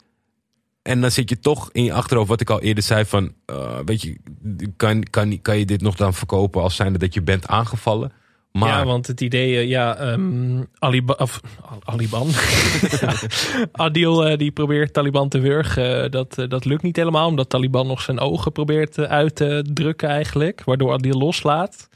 En 0.90 1.02
dan 1.02 1.12
zit 1.12 1.30
je 1.30 1.40
toch 1.40 1.70
in 1.72 1.84
je 1.84 1.94
achterhoofd, 1.94 2.30
wat 2.30 2.42
ik 2.42 2.50
al 2.50 2.62
eerder 2.62 2.84
zei, 2.84 3.06
van, 3.06 3.34
eh, 3.46 3.78
weet 3.86 4.02
je, 4.02 4.18
kan, 4.78 5.04
kan, 5.04 5.42
kan 5.42 5.58
je 5.58 5.66
dit 5.66 5.82
nog 5.82 5.96
dan 5.96 6.14
verkopen 6.14 6.62
als 6.62 6.76
zijnde 6.76 7.00
dat 7.00 7.14
je 7.14 7.22
bent 7.22 7.48
aangevallen? 7.48 8.12
Maar 8.52 8.70
Ja, 8.70 8.86
want 8.86 9.08
het 9.08 9.22
idee, 9.22 9.58
eh, 9.58 9.68
ja, 9.68 10.18
Aliba, 10.80 11.14
of, 11.18 11.42
Al- 11.62 11.80
Aliban. 11.84 12.28
Adil 13.72 14.28
eh, 14.28 14.38
die 14.38 14.52
probeert 14.52 14.94
Taliban 14.94 15.30
te 15.30 15.40
wurgen. 15.40 16.12
Dat, 16.12 16.36
dat 16.48 16.66
lukt 16.66 16.84
niet 16.84 16.96
helemaal, 16.96 17.28
omdat 17.28 17.50
Taliban 17.50 17.88
nog 17.88 18.02
zijn 18.02 18.20
ogen 18.20 18.52
probeert 18.52 19.00
uit 19.00 19.36
te 19.36 19.66
drukken 19.74 20.10
eigenlijk. 20.10 20.64
Waardoor 20.64 20.94
Adil 20.94 21.18
loslaat. 21.18 21.90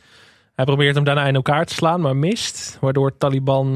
Hij 0.56 0.66
probeert 0.66 0.96
hem 0.96 1.04
daarna 1.04 1.26
in 1.28 1.36
elkaar 1.36 1.66
te 1.66 1.74
slaan, 1.74 2.02
maar 2.02 2.16
mist. 2.16 2.78
Waardoor 2.82 3.18
Taliban, 3.18 3.74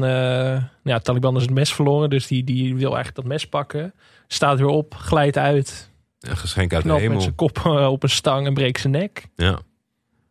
ja, 0.82 0.98
Taliban 1.02 1.36
is 1.36 1.42
het 1.42 1.50
mes 1.50 1.72
verloren. 1.72 2.10
Dus 2.10 2.26
die, 2.26 2.44
die 2.44 2.74
wil 2.74 2.94
eigenlijk 2.94 3.14
dat 3.14 3.24
mes 3.24 3.46
pakken. 3.46 3.92
Staat 4.28 4.58
weer 4.58 4.68
op, 4.68 4.94
glijdt 4.94 5.36
uit. 5.38 5.90
een 6.20 6.36
geschenk 6.36 6.72
uit 6.72 6.82
de 6.82 7.08
met 7.08 7.22
zijn 7.22 7.34
kop 7.34 7.58
eh, 7.64 7.86
op 7.90 8.02
een 8.02 8.10
stang 8.10 8.46
en 8.46 8.54
breekt 8.54 8.80
zijn 8.80 8.92
nek. 8.92 9.26
Ja. 9.36 9.58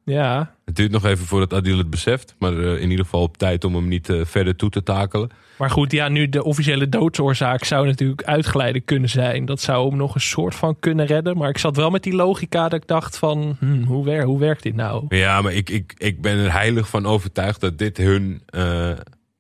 Ja, 0.04 0.56
Het 0.66 0.76
duurt 0.76 0.92
nog 0.92 1.06
even 1.06 1.26
voordat 1.26 1.54
Adil 1.54 1.78
het 1.78 1.90
beseft. 1.90 2.36
Maar 2.40 2.58
eh, 2.58 2.82
in 2.82 2.90
ieder 2.90 3.06
geval 3.06 3.22
op 3.22 3.38
tijd 3.38 3.64
om 3.64 3.76
hem 3.76 3.88
niet 3.88 4.10
eh, 4.10 4.26
verder 4.26 4.56
toe 4.56 4.70
te 4.70 4.84
takelen. 4.84 5.30
maar 5.58 5.70
goed, 5.70 5.92
ja, 5.92 6.08
nu 6.08 6.30
de 6.30 6.44
officiële 6.44 6.90
doodsoorzaak 6.90 7.64
zou 7.64 7.86
natuurlijk 7.86 8.24
uitgeleide 8.24 8.80
kunnen 8.80 9.10
zijn. 9.10 9.46
Dat 9.46 9.62
zou 9.62 9.90
hem 9.90 9.98
nog 9.98 10.16
een 10.16 10.22
soort 10.22 10.56
van 10.56 10.80
kunnen 10.80 11.06
redden. 11.06 11.38
Maar 11.38 11.50
ik 11.50 11.58
zat 11.58 11.76
wel 11.76 11.90
met 11.90 12.04
die 12.04 12.16
logica 12.16 12.70
dat 12.70 12.82
ik 12.82 12.88
dacht 12.88 13.18
van, 13.18 13.58
hmm, 13.60 13.84
hoe, 13.84 14.06
wer 14.06 14.24
hoe 14.24 14.40
werkt 14.40 14.64
dit 14.64 14.76
nou? 14.76 15.06
Ja, 15.10 15.42
maar 15.42 15.54
ik, 15.54 15.70
ik, 15.70 15.94
ik 15.98 16.22
ben 16.22 16.38
er 16.38 16.52
heilig 16.52 16.90
van 16.90 17.06
overtuigd 17.06 17.62
dat 17.62 17.78
dit 17.78 17.98
hun 17.98 18.42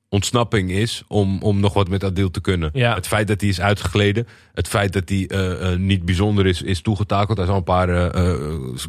ontsnapping 0.10 0.72
is 0.72 1.04
om, 1.08 1.42
om 1.42 1.60
nog 1.60 1.74
wat 1.74 1.90
met 1.90 2.04
Adil 2.04 2.32
te 2.32 2.42
kunnen. 2.42 2.70
Ja. 2.74 2.94
Het 2.94 3.08
feit 3.08 3.28
dat 3.28 3.42
hij 3.42 3.50
is 3.50 3.62
uitgegleden, 3.62 4.28
het 4.54 4.68
feit 4.68 4.94
dat 4.94 5.10
hij 5.10 5.28
eh, 5.28 5.72
eh, 5.72 5.80
niet 5.80 6.06
bijzonder 6.06 6.46
is, 6.46 6.62
is 6.62 6.82
toegetakeld. 6.82 7.38
Hij 7.38 7.48
zal 7.48 7.56
een 7.56 7.64
paar 7.64 7.90
eh, 7.90 8.34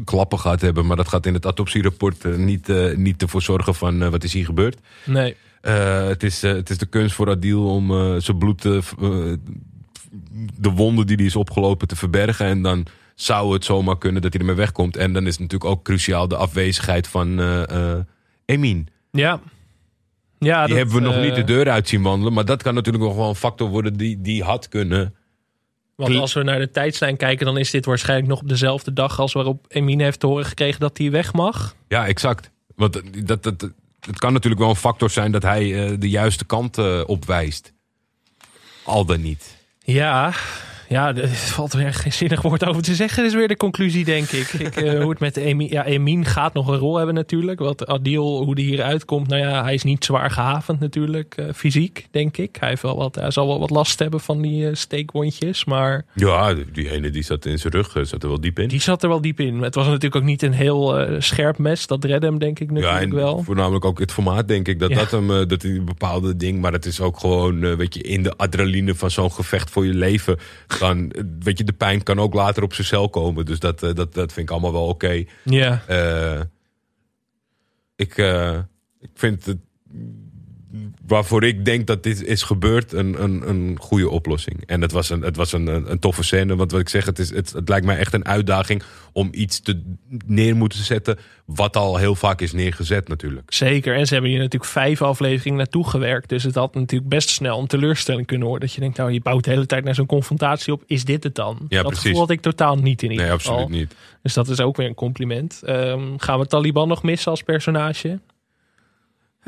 klappen 0.04 0.38
gehad 0.38 0.60
hebben, 0.60 0.86
maar 0.86 0.96
dat 0.96 1.08
gaat 1.08 1.26
in 1.26 1.34
het 1.34 1.44
autopsierapport 1.44 2.36
niet, 2.36 2.68
niet 2.96 3.22
ervoor 3.22 3.42
zorgen 3.42 3.74
van 3.74 4.10
wat 4.10 4.24
is 4.24 4.32
hier 4.32 4.44
gebeurd. 4.44 4.78
Nee, 5.04 5.36
het, 5.60 6.22
is, 6.22 6.42
het 6.42 6.70
is 6.70 6.78
de 6.78 6.86
kunst 6.86 7.14
voor 7.14 7.30
Adil 7.30 7.70
om 7.70 8.20
zijn 8.20 8.38
bloed, 8.38 8.60
te 8.60 8.82
de 10.60 10.70
wonden 10.70 11.06
die 11.06 11.16
hij 11.16 11.24
is 11.24 11.36
opgelopen 11.36 11.88
te 11.88 11.96
verbergen. 11.96 12.46
En 12.46 12.62
dan 12.62 12.86
zou 13.14 13.52
het 13.52 13.64
zomaar 13.64 13.98
kunnen 13.98 14.22
dat 14.22 14.32
hij 14.32 14.40
ermee 14.40 14.56
wegkomt. 14.56 14.96
En 14.96 15.12
dan 15.12 15.26
is 15.26 15.38
natuurlijk 15.38 15.70
ook 15.70 15.84
cruciaal 15.84 16.28
de 16.28 16.36
afwezigheid 16.36 17.08
van 17.08 17.40
Emin. 18.44 18.88
ja. 19.10 19.40
Ja 20.38 20.66
Die 20.66 20.68
dat, 20.68 20.76
hebben 20.76 20.94
we 20.94 21.00
nog 21.00 21.14
eh, 21.14 21.22
niet 21.22 21.34
de 21.34 21.44
deur 21.44 21.70
uit 21.70 21.88
zien 21.88 22.02
wandelen. 22.02 22.32
Maar 22.32 22.44
dat 22.44 22.62
kan 22.62 22.74
natuurlijk 22.74 23.04
nog 23.04 23.16
wel 23.16 23.28
een 23.28 23.34
factor 23.34 23.68
worden 23.68 23.96
die, 23.96 24.20
die 24.20 24.42
had 24.42 24.68
kunnen. 24.68 25.14
Want 25.94 26.16
als 26.16 26.32
we 26.32 26.42
naar 26.42 26.58
de 26.58 26.70
tijdslijn 26.70 27.16
kijken, 27.16 27.46
dan 27.46 27.58
is 27.58 27.70
dit 27.70 27.84
waarschijnlijk 27.84 28.28
nog 28.28 28.40
op 28.40 28.48
dezelfde 28.48 28.92
dag 28.92 29.20
als 29.20 29.32
waarop 29.32 29.64
Emine 29.68 30.02
heeft 30.02 30.20
te 30.20 30.26
horen 30.26 30.44
gekregen 30.44 30.80
dat 30.80 30.98
hij 30.98 31.10
weg 31.10 31.32
mag. 31.32 31.74
Ja, 31.88 32.06
exact. 32.06 32.50
Want 32.74 32.92
dat, 32.92 33.02
dat, 33.26 33.42
dat, 33.42 33.72
het 34.00 34.18
kan 34.18 34.32
natuurlijk 34.32 34.60
wel 34.60 34.70
een 34.70 34.76
factor 34.76 35.10
zijn 35.10 35.32
dat 35.32 35.42
hij 35.42 35.86
eh, 35.86 35.94
de 35.98 36.08
juiste 36.08 36.44
kant 36.44 36.78
eh, 36.78 37.00
opwijst. 37.06 37.72
Al 38.84 39.04
dan 39.04 39.20
niet. 39.20 39.56
Ja, 39.78 40.32
ja, 40.88 41.14
er 41.16 41.28
valt 41.28 41.72
er 41.72 41.86
echt 41.86 42.00
geen 42.00 42.12
zinnig 42.12 42.42
woord 42.42 42.64
over 42.64 42.82
te 42.82 42.94
zeggen. 42.94 43.22
Dat 43.22 43.32
is 43.32 43.38
weer 43.38 43.48
de 43.48 43.56
conclusie, 43.56 44.04
denk 44.04 44.28
ik. 44.30 44.52
ik 44.52 44.76
eh, 44.76 45.00
hoe 45.00 45.10
het 45.10 45.18
met 45.18 45.36
Emin, 45.36 45.68
ja, 45.70 45.84
Emin 45.84 46.24
gaat 46.24 46.54
nog 46.54 46.68
een 46.68 46.78
rol 46.78 46.96
hebben 46.96 47.14
natuurlijk. 47.14 47.58
Wat 47.58 47.86
Adil, 47.86 48.44
hoe 48.44 48.54
die 48.54 48.64
hieruit 48.66 49.04
komt. 49.04 49.28
Nou 49.28 49.40
ja, 49.42 49.62
hij 49.62 49.74
is 49.74 49.82
niet 49.82 50.04
zwaar 50.04 50.30
gehavend 50.30 50.80
natuurlijk, 50.80 51.34
eh, 51.36 51.46
fysiek, 51.54 52.06
denk 52.10 52.36
ik. 52.36 52.56
Hij, 52.60 52.68
heeft 52.68 52.82
wel 52.82 52.96
wat, 52.96 53.14
hij 53.14 53.30
zal 53.30 53.46
wel 53.46 53.58
wat 53.60 53.70
last 53.70 53.98
hebben 53.98 54.20
van 54.20 54.42
die 54.42 54.68
eh, 54.68 54.74
steekwondjes. 54.74 55.64
Maar 55.64 56.04
Ja, 56.14 56.54
die 56.72 56.90
ene 56.90 57.10
die 57.10 57.22
zat 57.22 57.46
in 57.46 57.58
zijn 57.58 57.72
rug, 57.72 57.90
zat 58.02 58.22
er 58.22 58.28
wel 58.28 58.40
diep 58.40 58.58
in. 58.58 58.68
die 58.68 58.80
zat 58.80 59.02
er 59.02 59.08
wel 59.08 59.20
diep 59.20 59.40
in. 59.40 59.62
Het 59.62 59.74
was 59.74 59.84
natuurlijk 59.86 60.16
ook 60.16 60.22
niet 60.22 60.42
een 60.42 60.52
heel 60.52 61.06
scherp 61.18 61.58
mes. 61.58 61.86
Dat 61.86 62.04
redde 62.04 62.26
hem 62.26 62.38
denk 62.38 62.58
ik 62.60 62.68
Ja, 62.68 62.74
natuurlijk 62.74 63.10
en 63.10 63.16
wel. 63.16 63.42
voornamelijk 63.42 63.84
ook 63.84 63.98
het 63.98 64.12
formaat, 64.12 64.48
denk 64.48 64.68
ik. 64.68 64.78
Dat 64.78 64.90
Ja. 64.90 64.96
dat 64.96 65.10
hem, 65.10 65.48
dat 65.48 65.62
hij 65.62 65.70
een 65.70 65.84
bepaalde 65.84 66.36
ding, 66.36 66.60
maar 66.60 66.72
het 66.72 66.86
is 66.86 67.00
ook 67.00 67.18
gewoon, 67.20 67.76
weet 67.76 67.94
je, 67.94 68.02
in 68.02 68.22
de 68.22 68.36
adrenaline 68.36 68.94
van 68.94 69.10
zo'n 69.10 69.32
gevecht 69.32 69.70
voor 69.70 69.86
je 69.86 69.94
leven. 69.94 70.38
Dan, 70.78 71.12
weet 71.40 71.58
je, 71.58 71.64
de 71.64 71.72
pijn 71.72 72.02
kan 72.02 72.18
ook 72.18 72.34
later 72.34 72.62
op 72.62 72.74
zijn 72.74 72.86
cel 72.86 73.08
komen. 73.08 73.44
Dus 73.44 73.58
dat, 73.58 73.82
eh, 73.82 73.94
dat, 73.94 74.14
dat 74.14 74.32
vind 74.32 74.46
ik 74.46 74.50
allemaal 74.52 74.72
wel 74.72 74.86
oké. 74.86 75.24
Ja, 75.44 75.82
Eh, 75.86 76.40
ik, 77.96 78.18
eh, 78.18 78.58
ik 79.00 79.10
vind 79.14 79.44
het, 79.46 79.58
waarvoor 81.08 81.44
ik 81.44 81.64
denk 81.64 81.86
dat 81.86 82.02
dit 82.02 82.24
is 82.24 82.42
gebeurd, 82.42 82.92
een, 82.92 83.22
een, 83.22 83.48
een 83.48 83.76
goede 83.80 84.10
oplossing. 84.10 84.62
En 84.66 84.80
het 84.80 84.92
was, 84.92 85.10
een, 85.10 85.22
het 85.22 85.36
was 85.36 85.52
een, 85.52 85.66
een, 85.66 85.90
een 85.90 85.98
toffe 85.98 86.22
scène. 86.22 86.56
Want 86.56 86.70
wat 86.70 86.80
ik 86.80 86.88
zeg, 86.88 87.04
het, 87.06 87.18
is, 87.18 87.30
het, 87.30 87.52
het 87.52 87.68
lijkt 87.68 87.86
mij 87.86 87.98
echt 87.98 88.14
een 88.14 88.24
uitdaging 88.24 88.82
om 89.12 89.28
iets 89.32 89.60
te 89.60 89.82
neer 90.26 90.56
moeten 90.56 90.84
zetten. 90.84 91.18
Wat 91.44 91.76
al 91.76 91.96
heel 91.96 92.14
vaak 92.14 92.40
is 92.40 92.52
neergezet, 92.52 93.08
natuurlijk. 93.08 93.52
zeker. 93.52 93.94
En 93.96 94.06
ze 94.06 94.12
hebben 94.12 94.30
hier 94.30 94.40
natuurlijk 94.40 94.70
vijf 94.70 95.02
afleveringen 95.02 95.58
naartoe 95.58 95.88
gewerkt. 95.88 96.28
Dus 96.28 96.42
het 96.42 96.54
had 96.54 96.74
natuurlijk 96.74 97.10
best 97.10 97.28
snel 97.28 97.60
een 97.60 97.66
teleurstelling 97.66 98.26
kunnen 98.26 98.46
worden. 98.48 98.66
Dat 98.66 98.74
je 98.76 98.80
denkt, 98.80 98.96
nou, 98.96 99.12
je 99.12 99.20
bouwt 99.20 99.44
de 99.44 99.50
hele 99.50 99.66
tijd 99.66 99.84
naar 99.84 99.94
zo'n 99.94 100.06
confrontatie 100.06 100.72
op. 100.72 100.82
Is 100.86 101.04
dit 101.04 101.24
het 101.24 101.34
dan? 101.34 101.58
Ja, 101.68 101.76
dat 101.76 101.86
precies. 101.86 102.02
gevoel 102.02 102.20
had 102.20 102.30
ik 102.30 102.40
totaal 102.40 102.76
niet 102.76 103.02
in 103.02 103.10
ieder 103.10 103.26
Nee, 103.26 103.36
geval. 103.36 103.52
absoluut 103.54 103.78
niet. 103.78 103.94
Dus 104.22 104.34
dat 104.34 104.48
is 104.48 104.60
ook 104.60 104.76
weer 104.76 104.86
een 104.86 104.94
compliment. 104.94 105.62
Ehm, 105.64 106.02
gaan 106.16 106.38
we 106.38 106.46
Taliban 106.46 106.88
nog 106.88 107.02
missen 107.02 107.30
als 107.30 107.42
personage? 107.42 108.18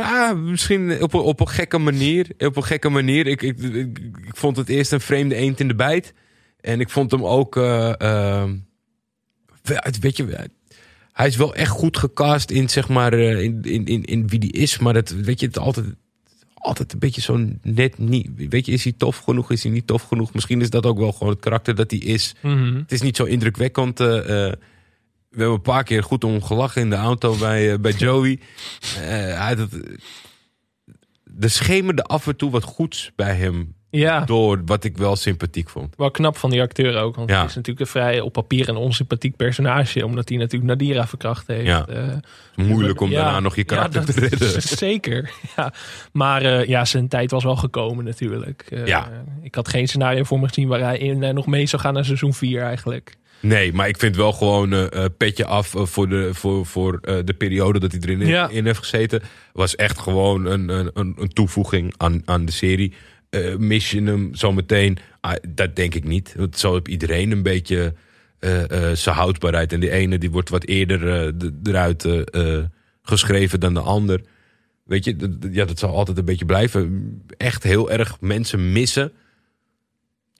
Ja, 0.01 0.35
misschien 0.35 1.03
op, 1.03 1.15
een- 1.15 1.21
op 1.21 1.41
een 1.41 1.49
gekke 1.49 1.79
manier. 1.79 2.27
Op 2.39 2.57
een 2.57 2.65
gekke 2.65 2.89
manier. 2.89 3.27
Ik, 3.27 3.43
ik, 3.43 3.59
ik, 3.59 3.99
ik 4.27 4.37
vond 4.37 4.57
het 4.57 4.69
eerst 4.69 4.93
een 4.93 5.01
vreemde 5.01 5.35
eend 5.35 5.61
in 5.61 5.69
de 5.69 5.75
bijt. 5.75 6.13
En 6.61 6.81
ik 6.81 6.89
vond 6.91 7.11
hem 7.11 7.25
ook. 7.25 7.57
eh, 7.57 7.93
eh, 8.01 8.51
weet 10.01 10.17
je, 10.17 10.49
hij 11.13 11.27
is 11.27 11.37
wel 11.37 11.55
echt 11.55 11.71
goed 11.71 11.97
gecast 11.97 12.51
in, 12.51 12.69
zeg 12.69 12.89
maar, 12.89 13.13
eh, 13.13 13.43
in, 13.43 13.63
in, 13.63 13.85
in, 13.87 14.05
in 14.05 14.29
wie 14.29 14.39
die 14.39 14.53
is. 14.53 14.79
Maar 14.79 14.95
het, 14.95 15.21
weet 15.25 15.41
je, 15.41 15.47
het 15.47 15.59
altijd, 15.59 15.87
altijd 16.55 16.93
een 16.93 16.99
beetje 16.99 17.21
zo 17.21 17.47
net 17.63 17.99
niet. 17.99 18.29
Weet 18.49 18.67
je, 18.67 18.73
is 18.73 18.85
hij 18.85 18.93
tof 18.97 19.17
genoeg? 19.17 19.51
Is 19.51 19.63
hij 19.63 19.73
niet 19.73 19.87
tof 19.87 20.03
genoeg? 20.03 20.33
Misschien 20.35 20.61
is 20.61 20.71
dat 20.71 20.87
ook 20.87 20.99
wel 20.99 21.13
gewoon 21.13 21.33
het 21.33 21.41
karakter 21.43 21.75
dat 21.75 21.91
hij 21.91 22.01
is. 22.01 22.35
Mhm. 22.43 22.75
Het 22.77 22.93
is 22.93 23.01
niet 23.03 23.17
zo 23.17 23.25
indrukwekkend. 23.25 24.01
We 25.31 25.37
hebben 25.39 25.55
een 25.55 25.63
paar 25.63 25.85
keer 25.85 26.03
goed 26.03 26.25
om 26.25 26.43
gelachen 26.43 26.83
in 26.83 26.91
de 26.91 26.97
auto 26.97 27.35
bij, 27.37 27.73
eh, 27.73 27.79
bij 27.79 27.93
Joey. 27.93 28.39
Eh, 28.97 29.01
hij 29.09 29.35
had 29.35 29.59
het, 29.59 29.73
er 31.41 31.51
schemerde 31.51 32.03
af 32.03 32.27
en 32.27 32.37
toe 32.37 32.51
wat 32.51 32.65
goeds 32.65 33.13
bij 33.17 33.35
hem. 33.35 33.75
Ja, 33.93 34.21
Door 34.25 34.63
wat 34.65 34.85
ik 34.85 34.97
wel 34.97 35.17
sympathiek 35.17 35.69
vond. 35.69 35.95
wel 35.97 36.11
knap 36.11 36.37
van 36.37 36.51
die 36.51 36.61
acteur 36.61 36.97
ook. 36.97 37.17
Want 37.17 37.31
Ja. 37.31 37.37
hij 37.37 37.45
is 37.45 37.55
natuurlijk 37.55 37.81
een 37.87 37.93
vrij 37.93 38.21
op 38.21 38.33
papier 38.33 38.69
een 38.69 38.77
onsympathiek 38.77 39.37
personage. 39.37 40.05
Omdat 40.05 40.29
hij 40.29 40.39
natuurlijk 40.39 40.71
Nadira 40.71 41.07
verkracht 41.07 41.47
heeft. 41.47 41.67
Ja. 41.67 41.87
Eh, 41.87 42.07
moeilijk 42.57 43.01
om 43.01 43.11
Ja, 43.11 43.23
daarna 43.23 43.41
nog 43.41 43.57
je 43.57 43.65
karakter 43.65 44.05
te 44.05 44.13
redden. 44.21 44.63
Zeker, 44.63 45.31
ja. 45.57 45.73
Maar 46.13 46.69
ja, 46.69 46.85
zijn 46.85 47.09
tijd 47.09 47.31
was 47.31 47.45
wel 47.45 47.57
gekomen 47.57 48.05
natuurlijk. 48.05 48.83
Ja. 48.85 49.11
Ik 49.43 49.55
had 49.55 49.69
geen 49.69 49.89
scenario 49.89 50.23
voor 50.23 50.41
me 50.41 50.47
gezien 50.49 50.69
waar 50.69 50.81
hij 50.81 50.99
in, 50.99 51.35
nog 51.35 51.47
mee 51.47 51.67
zou 51.67 51.83
gaan 51.83 51.95
naar 51.95 52.05
seizoen 52.05 52.35
4 52.35 52.63
eigenlijk. 52.63 53.17
Nee, 53.41 53.73
maar 53.73 53.89
ik 53.89 53.99
vind 53.99 54.17
wel 54.17 54.33
gewoon 54.33 54.73
eh, 54.73 55.05
petje 55.17 55.45
af 55.45 55.75
eh, 55.75 55.85
voor, 55.87 56.09
de, 56.09 56.31
voor, 56.35 56.67
voor 56.67 57.01
de 57.25 57.35
periode 57.39 57.79
dat 57.79 57.93
hij 57.93 58.01
erin 58.01 58.27
Ja. 58.27 58.49
in 58.49 58.65
heeft 58.67 58.79
gezeten. 58.79 59.23
Was 59.53 59.77
echt 59.77 59.99
gewoon 59.99 60.45
een, 60.47 60.69
een, 60.69 60.91
een, 60.95 61.29
toevoeging 61.33 61.95
aan, 61.97 62.23
aan 62.25 62.45
de 62.45 62.53
serie. 62.53 62.93
Mis 63.59 63.91
je 63.91 64.03
hem 64.03 64.35
zometeen? 64.35 64.99
Ah, 65.21 65.35
dat 65.49 65.77
denk 65.77 65.95
ik 65.95 66.05
niet. 66.05 66.35
Want 66.37 66.59
zo 66.59 66.73
heeft 66.73 66.89
iedereen 66.89 67.31
een 67.31 67.43
beetje 67.43 67.95
zijn 68.93 69.17
houdbaarheid. 69.17 69.73
En 69.73 69.81
die 69.81 69.91
ene 69.91 70.19
die 70.19 70.31
wordt 70.31 70.49
wat 70.49 70.65
eerder 70.65 70.99
de- 71.39 71.59
eruit 71.63 72.07
geschreven 73.03 73.61
dan 73.61 73.75
de 73.75 73.81
ander. 73.81 74.21
Weet 74.85 75.05
je, 75.05 75.37
ja, 75.51 75.65
dat 75.65 75.79
zal 75.79 75.95
altijd 75.97 76.19
een 76.19 76.25
beetje 76.25 76.45
blijven. 76.45 77.13
Echt 77.37 77.63
heel 77.63 77.91
erg 77.91 78.21
mensen 78.21 78.73
missen 78.73 79.13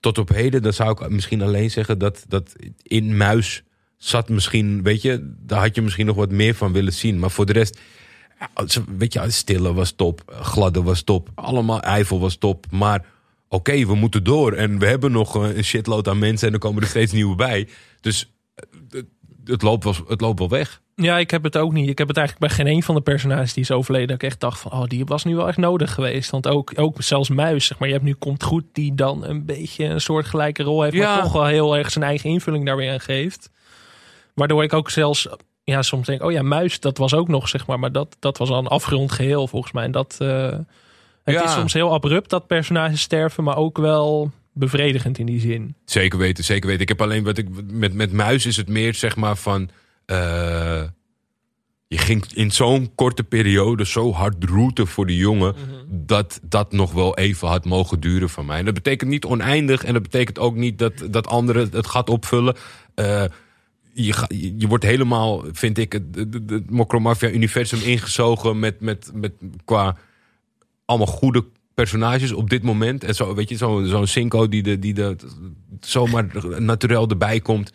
tot 0.01 0.17
op 0.17 0.29
heden, 0.29 0.61
dan 0.61 0.73
zou 0.73 0.91
ik 0.91 1.09
misschien 1.09 1.41
alleen 1.41 1.71
zeggen 1.71 1.99
dat, 1.99 2.25
dat 2.27 2.55
in 2.83 3.17
Muis 3.17 3.63
zat 3.97 4.29
misschien, 4.29 4.83
weet 4.83 5.01
je, 5.01 5.33
daar 5.39 5.59
had 5.59 5.75
je 5.75 5.81
misschien 5.81 6.05
nog 6.05 6.15
wat 6.15 6.31
meer 6.31 6.55
van 6.55 6.71
willen 6.71 6.93
zien. 6.93 7.19
Maar 7.19 7.31
voor 7.31 7.45
de 7.45 7.53
rest, 7.53 7.79
weet 8.97 9.13
je, 9.13 9.31
Stille 9.31 9.73
was 9.73 9.91
top, 9.91 10.21
Gladde 10.41 10.83
was 10.83 11.01
top, 11.01 11.29
allemaal 11.35 11.81
Eiffel 11.81 12.19
was 12.19 12.35
top. 12.35 12.65
Maar 12.71 13.05
oké, 13.47 13.85
we 13.85 13.95
moeten 13.95 14.23
door 14.23 14.53
en 14.53 14.79
we 14.79 14.85
hebben 14.85 15.11
nog 15.11 15.33
een 15.33 15.63
shitload 15.63 16.07
aan 16.07 16.19
mensen 16.19 16.47
en 16.47 16.53
er 16.53 16.59
komen 16.59 16.81
er 16.81 16.87
steeds 16.87 17.11
nieuwe 17.11 17.35
bij. 17.35 17.67
Dus 17.99 18.33
eh, 18.55 18.65
het, 18.89 19.05
het, 19.43 19.61
loopt 19.61 19.83
wel, 19.83 19.95
het 20.07 20.21
loopt 20.21 20.39
wel 20.39 20.49
weg. 20.49 20.81
Ja, 21.01 21.17
ik 21.17 21.31
heb 21.31 21.43
het 21.43 21.57
ook 21.57 21.73
niet. 21.73 21.89
Ik 21.89 21.97
heb 21.97 22.07
het 22.07 22.17
eigenlijk 22.17 22.47
bij 22.47 22.65
geen 22.65 22.73
een 22.75 22.83
van 22.83 22.95
de 22.95 23.01
personages 23.01 23.53
die 23.53 23.63
is 23.63 23.71
overleden. 23.71 24.07
Dat 24.07 24.15
ik 24.15 24.23
echt 24.23 24.39
dacht 24.39 24.59
van, 24.59 24.71
oh, 24.71 24.83
die 24.83 25.05
was 25.05 25.23
nu 25.23 25.35
wel 25.35 25.47
echt 25.47 25.57
nodig 25.57 25.93
geweest. 25.93 26.29
Want 26.29 26.47
ook, 26.47 26.71
ook 26.75 27.01
zelfs 27.01 27.29
Muis, 27.29 27.65
zeg 27.65 27.79
maar. 27.79 27.87
Je 27.87 27.93
hebt 27.93 28.05
nu 28.05 28.13
Komt 28.13 28.43
Goed, 28.43 28.63
die 28.73 28.95
dan 28.95 29.25
een 29.25 29.45
beetje 29.45 29.85
een 29.85 30.01
soort 30.01 30.25
gelijke 30.25 30.63
rol 30.63 30.81
heeft. 30.81 30.95
Ja. 30.95 31.13
Maar 31.13 31.23
toch 31.23 31.33
wel 31.33 31.45
heel 31.45 31.77
erg 31.77 31.91
zijn 31.91 32.03
eigen 32.05 32.29
invulling 32.29 32.65
daar 32.65 32.75
weer 32.75 32.91
aan 32.91 32.99
geeft. 32.99 33.49
Waardoor 34.33 34.63
ik 34.63 34.73
ook 34.73 34.89
zelfs, 34.89 35.27
ja, 35.63 35.81
soms 35.81 36.07
denk, 36.07 36.23
oh 36.23 36.31
ja, 36.31 36.41
Muis, 36.41 36.79
dat 36.79 36.97
was 36.97 37.13
ook 37.13 37.27
nog, 37.27 37.47
zeg 37.47 37.67
maar. 37.67 37.79
Maar 37.79 37.91
dat, 37.91 38.15
dat 38.19 38.37
was 38.37 38.49
al 38.49 38.57
een 38.57 38.67
afgerond 38.67 39.11
geheel, 39.11 39.47
volgens 39.47 39.71
mij. 39.71 39.83
En 39.83 39.91
dat, 39.91 40.15
eh, 40.19 40.51
het 41.23 41.35
Ja. 41.35 41.43
is 41.43 41.53
soms 41.53 41.73
heel 41.73 41.93
abrupt 41.93 42.29
dat 42.29 42.47
personages 42.47 43.01
sterven, 43.01 43.43
maar 43.43 43.57
ook 43.57 43.77
wel 43.77 44.31
bevredigend 44.53 45.17
in 45.17 45.25
die 45.25 45.39
zin. 45.39 45.75
Zeker 45.85 46.19
weten, 46.19 46.43
zeker 46.43 46.67
weten. 46.67 46.81
Ik 46.81 46.89
heb 46.89 47.01
alleen 47.01 47.23
wat 47.23 47.37
ik 47.37 47.47
met, 47.71 47.93
met 47.93 48.11
Muis 48.11 48.45
is 48.45 48.57
het 48.57 48.67
meer 48.69 48.93
zeg 48.93 49.15
maar 49.15 49.35
van. 49.37 49.69
Eh, 50.11 50.83
je 51.87 51.97
ging 51.97 52.25
in 52.33 52.51
zo'n 52.51 52.91
korte 52.95 53.23
periode 53.23 53.85
zo 53.85 54.11
hard 54.13 54.43
routen 54.43 54.87
voor 54.87 55.05
de 55.05 55.15
jongen. 55.15 55.55
dat 55.89 56.39
dat 56.43 56.71
nog 56.71 56.91
wel 56.91 57.17
even 57.17 57.47
had 57.47 57.65
mogen 57.65 57.99
duren 57.99 58.29
van 58.29 58.45
mij. 58.45 58.59
En 58.59 58.65
dat 58.65 58.73
betekent 58.73 59.09
niet 59.09 59.25
oneindig. 59.25 59.83
En 59.83 59.93
dat 59.93 60.01
betekent 60.01 60.39
ook 60.39 60.55
niet 60.55 60.79
dat, 60.79 60.93
dat 61.09 61.27
anderen 61.27 61.69
het 61.71 61.87
gat 61.87 62.09
opvullen. 62.09 62.55
Eh, 62.95 63.23
je, 63.93 64.13
ga- 64.13 64.29
je 64.57 64.67
wordt 64.67 64.83
helemaal, 64.83 65.43
vind 65.51 65.77
ik, 65.77 65.91
het, 65.93 66.03
het, 66.15 66.33
het- 66.49 66.69
Mokromafia-universum 66.69 67.81
ingezogen 67.81 68.59
met, 68.59 68.79
met, 68.81 69.11
met 69.13 69.33
qua 69.65 69.97
allemaal 70.85 71.07
goede 71.07 71.45
personages 71.73 72.31
op 72.31 72.49
dit 72.49 72.63
moment. 72.63 73.03
En 73.03 73.15
zo, 73.15 73.35
weet 73.35 73.49
je, 73.49 73.57
zo'n 73.57 74.07
Cinco 74.07 74.47
die, 74.47 74.63
de, 74.63 74.79
die 74.79 74.93
de, 74.93 75.15
zomaar 75.79 76.27
naturel 76.61 77.07
erbij 77.09 77.39
komt. 77.39 77.71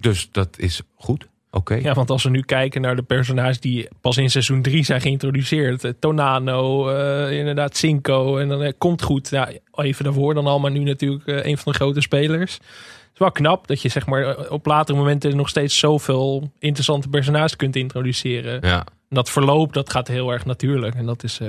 Dus 0.00 0.28
dat 0.32 0.58
is 0.58 0.80
goed. 0.94 1.28
Oké. 1.50 1.74
Ja, 1.74 1.94
want 1.94 2.10
als 2.10 2.22
we 2.22 2.30
nu 2.30 2.42
kijken 2.42 2.80
naar 2.80 2.96
de 2.96 3.02
personages 3.02 3.60
die 3.60 3.88
pas 4.00 4.16
in 4.16 4.30
seizoen 4.30 4.62
3 4.62 4.84
zijn 4.84 5.00
geïntroduceerd. 5.00 5.84
eh, 5.84 5.92
Tonano, 5.98 6.88
eh, 6.88 7.38
inderdaad 7.38 7.76
Cinco. 7.76 8.38
En 8.38 8.48
dan 8.48 8.62
eh, 8.62 8.72
komt 8.78 9.02
goed. 9.02 9.28
Ja, 9.28 9.48
even 9.74 10.04
daarvoor 10.04 10.34
dan 10.34 10.46
al, 10.46 10.58
maar 10.58 10.70
nu 10.70 10.82
natuurlijk 10.82 11.26
een 11.26 11.58
van 11.58 11.72
de 11.72 11.78
grote 11.78 12.00
spelers. 12.00 12.52
Het 12.52 13.12
is 13.12 13.18
wel 13.18 13.32
knap 13.32 13.66
dat 13.66 13.82
je 13.82 13.88
zeg 13.88 14.06
maar 14.06 14.48
op 14.50 14.66
latere 14.66 14.98
momenten 14.98 15.36
nog 15.36 15.48
steeds 15.48 15.78
zoveel 15.78 16.52
interessante 16.58 17.08
personages 17.08 17.56
kunt 17.56 17.76
introduceren. 17.76 18.60
Ja. 18.62 18.78
En 18.78 19.16
dat 19.16 19.30
verloop, 19.30 19.72
dat 19.72 19.90
gaat 19.90 20.08
heel 20.08 20.32
erg 20.32 20.44
natuurlijk. 20.44 20.94
En 20.94 21.06
dat 21.06 21.24
is... 21.24 21.40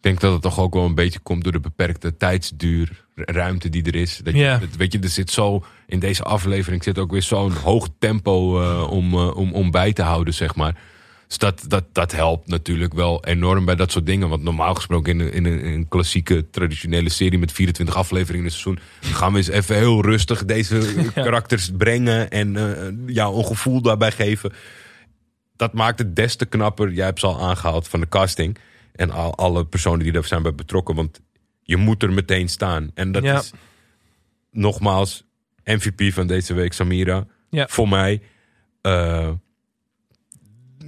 Ik 0.00 0.06
denk 0.06 0.20
dat 0.20 0.32
het 0.32 0.42
toch 0.42 0.58
ook 0.60 0.74
wel 0.74 0.84
een 0.84 0.94
beetje 0.94 1.18
komt 1.18 1.42
door 1.42 1.52
de 1.52 1.60
beperkte 1.60 2.16
tijdsduur, 2.16 3.04
ruimte 3.14 3.68
die 3.68 3.82
er 3.84 3.94
is. 3.94 4.20
Dat 4.24 4.34
je, 4.34 4.40
dat- 4.60 4.76
weet 4.76 4.92
je, 4.92 4.98
er 4.98 5.08
zit 5.08 5.30
zo 5.30 5.64
in 5.86 5.98
deze 5.98 6.22
aflevering 6.22 6.82
zit 6.84 6.98
ook 6.98 7.10
weer 7.10 7.22
zo'n 7.22 7.52
hoog 7.52 7.88
tempo 7.98 8.60
eh, 8.62 8.90
om, 8.90 9.12
eh, 9.14 9.36
om, 9.36 9.52
om 9.52 9.70
bij 9.70 9.92
te 9.92 10.02
houden, 10.02 10.34
zeg 10.34 10.54
maar. 10.54 10.76
Dus 11.28 11.38
dat, 11.38 11.64
dat, 11.68 11.84
dat 11.92 12.12
helpt 12.12 12.48
natuurlijk 12.48 12.94
wel 12.94 13.24
enorm 13.24 13.64
bij 13.64 13.74
dat 13.76 13.92
soort 13.92 14.06
dingen. 14.06 14.28
Want 14.28 14.42
normaal 14.42 14.74
gesproken 14.74 15.12
in 15.12 15.20
een, 15.26 15.32
in 15.32 15.44
een, 15.44 15.60
in 15.60 15.72
een 15.72 15.88
klassieke, 15.88 16.50
traditionele 16.50 17.08
serie 17.08 17.38
met 17.38 17.52
24 17.52 17.94
afleveringen 17.96 18.38
in 18.38 18.44
een 18.52 18.58
seizoen, 18.60 18.78
gaan 19.00 19.32
we 19.32 19.38
eens 19.38 19.48
even 19.48 19.76
heel 19.76 20.02
rustig 20.02 20.44
deze 20.44 20.94
karakters 21.14 21.70
brengen 21.78 22.30
en 22.30 22.56
eh 22.56 23.14
ja, 23.14 23.26
een 23.26 23.44
gevoel 23.44 23.80
daarbij 23.82 24.10
geven. 24.12 24.52
Dat 25.56 25.72
maakt 25.72 25.98
het 25.98 26.16
des 26.16 26.36
te 26.36 26.46
knapper. 26.46 26.92
Jij 26.92 27.04
hebt 27.04 27.20
ze 27.20 27.26
al 27.26 27.40
aangehaald 27.40 27.88
van 27.88 28.00
de 28.00 28.08
casting. 28.08 28.58
En 28.94 29.10
al, 29.10 29.34
alle 29.36 29.64
personen 29.66 30.04
die 30.04 30.12
er 30.12 30.24
zijn 30.24 30.42
bij 30.42 30.54
betrokken. 30.54 30.94
Want 30.94 31.20
je 31.62 31.76
moet 31.76 32.02
er 32.02 32.12
meteen 32.12 32.48
staan. 32.48 32.90
En 32.94 33.12
dat 33.12 33.22
Ja. 33.22 33.38
is 33.38 33.52
nogmaals 34.50 35.24
MVP 35.64 36.12
van 36.12 36.26
deze 36.26 36.54
week, 36.54 36.72
Samira. 36.72 37.26
Ja. 37.50 37.66
Voor 37.68 37.88
mij. 37.88 38.20
eh, 38.80 39.30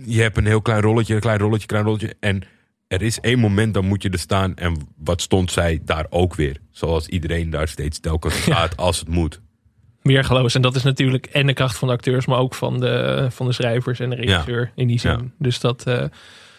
je 0.04 0.20
hebt 0.20 0.36
een 0.36 0.46
heel 0.46 0.62
klein 0.62 0.80
rolletje, 0.80 1.14
een 1.14 1.20
klein 1.20 1.38
rolletje, 1.38 1.66
klein 1.66 1.84
rolletje. 1.84 2.14
En 2.20 2.42
er 2.88 3.02
is 3.02 3.20
één 3.20 3.38
moment, 3.38 3.74
dan 3.74 3.84
moet 3.86 4.02
je 4.02 4.10
er 4.10 4.18
staan. 4.18 4.56
En 4.56 4.76
wat 4.96 5.20
stond 5.20 5.50
zij 5.52 5.80
daar 5.84 6.06
ook 6.10 6.34
weer? 6.34 6.56
Zoals 6.70 7.06
iedereen 7.08 7.50
daar 7.50 7.68
steeds 7.68 8.00
telkens 8.00 8.42
staat 8.42 8.76
als 8.76 8.98
het 8.98 9.08
moet. 9.08 9.40
weergeloos. 10.02 10.54
En 10.54 10.62
dat 10.62 10.76
is 10.76 10.82
natuurlijk 10.82 11.26
en 11.26 11.46
de 11.46 11.52
kracht 11.52 11.76
van 11.76 11.88
de 11.88 11.94
acteurs, 11.94 12.26
maar 12.26 12.38
ook 12.38 12.54
van 12.54 12.80
de, 12.80 13.26
van 13.30 13.46
de 13.46 13.52
schrijvers 13.52 14.00
en 14.00 14.10
de 14.10 14.16
regisseur 14.16 14.72
in 14.74 14.86
die 14.86 14.98
zin. 15.00 15.10
Ja. 15.10 15.20
Dus 15.38 15.60
dat 15.60 15.86
eh, 15.86 16.04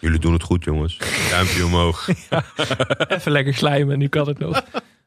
Jullie 0.04 0.18
doen 0.18 0.32
het 0.32 0.42
goed, 0.42 0.64
jongens. 0.64 0.98
Duimpje 1.30 1.64
omhoog. 1.64 2.08
even 3.08 3.32
lekker 3.32 3.54
slijmen, 3.54 3.98
nu 3.98 4.08
kan 4.08 4.26
het 4.26 4.38
nog. 4.38 4.64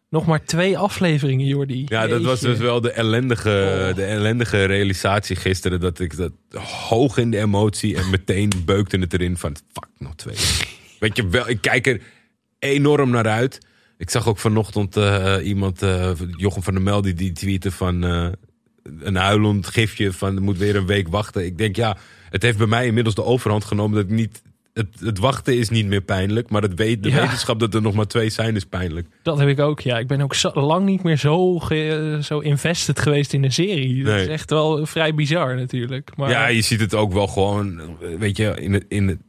Nog 0.09 0.25
maar 0.25 0.45
twee 0.45 0.77
afleveringen, 0.77 1.45
Jordi. 1.45 1.85
Ja, 1.87 2.07
dat 2.07 2.21
was 2.21 2.39
dus 2.39 2.57
wel 2.57 2.81
de 2.81 2.91
ellendige, 2.91 3.85
Oh. 3.89 3.95
de 3.95 4.03
ellendige 4.03 4.63
realisatie 4.63 5.35
gisteren. 5.35 5.79
Dat 5.79 5.99
ik 5.99 6.17
dat 6.17 6.31
hoog 6.89 7.17
in 7.17 7.31
de 7.31 7.37
emotie 7.37 7.97
en 7.97 8.09
meteen 8.09 8.51
beukte 8.65 8.97
het 8.97 9.13
erin 9.13 9.37
van 9.37 9.55
fuck, 9.71 9.87
nog 9.97 10.15
twee. 10.15 10.35
Weet 10.99 11.15
je 11.15 11.27
wel, 11.27 11.49
ik 11.49 11.61
kijk 11.61 11.87
er 11.87 12.01
enorm 12.59 13.09
naar 13.09 13.27
uit. 13.27 13.59
Ik 13.97 14.09
zag 14.09 14.27
ook 14.27 14.37
vanochtend 14.37 14.97
eh, 14.97 15.35
iemand, 15.43 15.81
eh, 15.81 16.11
Jochem 16.37 16.63
van 16.63 16.73
der 16.73 16.83
Mel, 16.83 17.01
die, 17.01 17.13
die 17.13 17.31
tweette 17.31 17.71
van 17.71 18.03
eh, 18.03 18.27
een 18.99 19.15
huilend 19.15 19.67
gifje 19.67 20.13
van 20.13 20.41
moet 20.41 20.57
weer 20.57 20.75
een 20.75 20.85
week 20.85 21.07
wachten. 21.07 21.45
Ik 21.45 21.57
denk 21.57 21.75
ja, 21.75 21.97
het 22.29 22.41
heeft 22.41 22.57
bij 22.57 22.67
mij 22.67 22.85
inmiddels 22.85 23.15
de 23.15 23.23
overhand 23.23 23.65
genomen 23.65 23.95
dat 23.95 24.05
ik 24.05 24.15
niet... 24.15 24.41
Het, 24.77 24.87
het 24.99 25.17
wachten 25.19 25.57
is 25.57 25.69
niet 25.69 25.85
meer 25.85 26.01
pijnlijk, 26.01 26.49
maar 26.49 26.61
het 26.61 26.73
weet, 26.73 27.03
de 27.03 27.09
Ja. 27.09 27.21
wetenschap 27.21 27.59
dat 27.59 27.73
er 27.73 27.81
nog 27.81 27.93
maar 27.93 28.07
twee 28.07 28.29
zijn 28.29 28.55
is 28.55 28.65
pijnlijk. 28.65 29.07
Dat 29.23 29.37
heb 29.39 29.47
ik 29.47 29.59
ook, 29.59 29.79
ja. 29.79 29.97
Ik 29.99 30.07
ben 30.07 30.21
ook 30.21 30.33
zo, 30.33 30.51
lang 30.53 30.85
niet 30.85 31.03
meer 31.03 31.17
zo, 31.17 31.59
ge- 31.59 32.19
zo 32.23 32.39
invested 32.39 32.99
geweest 32.99 33.33
in 33.33 33.43
een 33.43 33.51
serie. 33.51 34.03
Dat 34.03 34.19
is 34.19 34.27
echt 34.27 34.49
wel 34.49 34.85
vrij 34.85 35.13
bizar 35.15 35.55
natuurlijk. 35.55 36.11
Maar 36.15 36.29
Ja, 36.29 36.47
je 36.47 36.61
ziet 36.61 36.79
het 36.79 36.93
ook 36.93 37.13
wel 37.13 37.27
gewoon, 37.27 37.81
weet 38.19 38.37
je, 38.37 38.53
in, 38.59 38.73
het, 38.73 38.85
in 38.87 39.07
het 39.07 39.19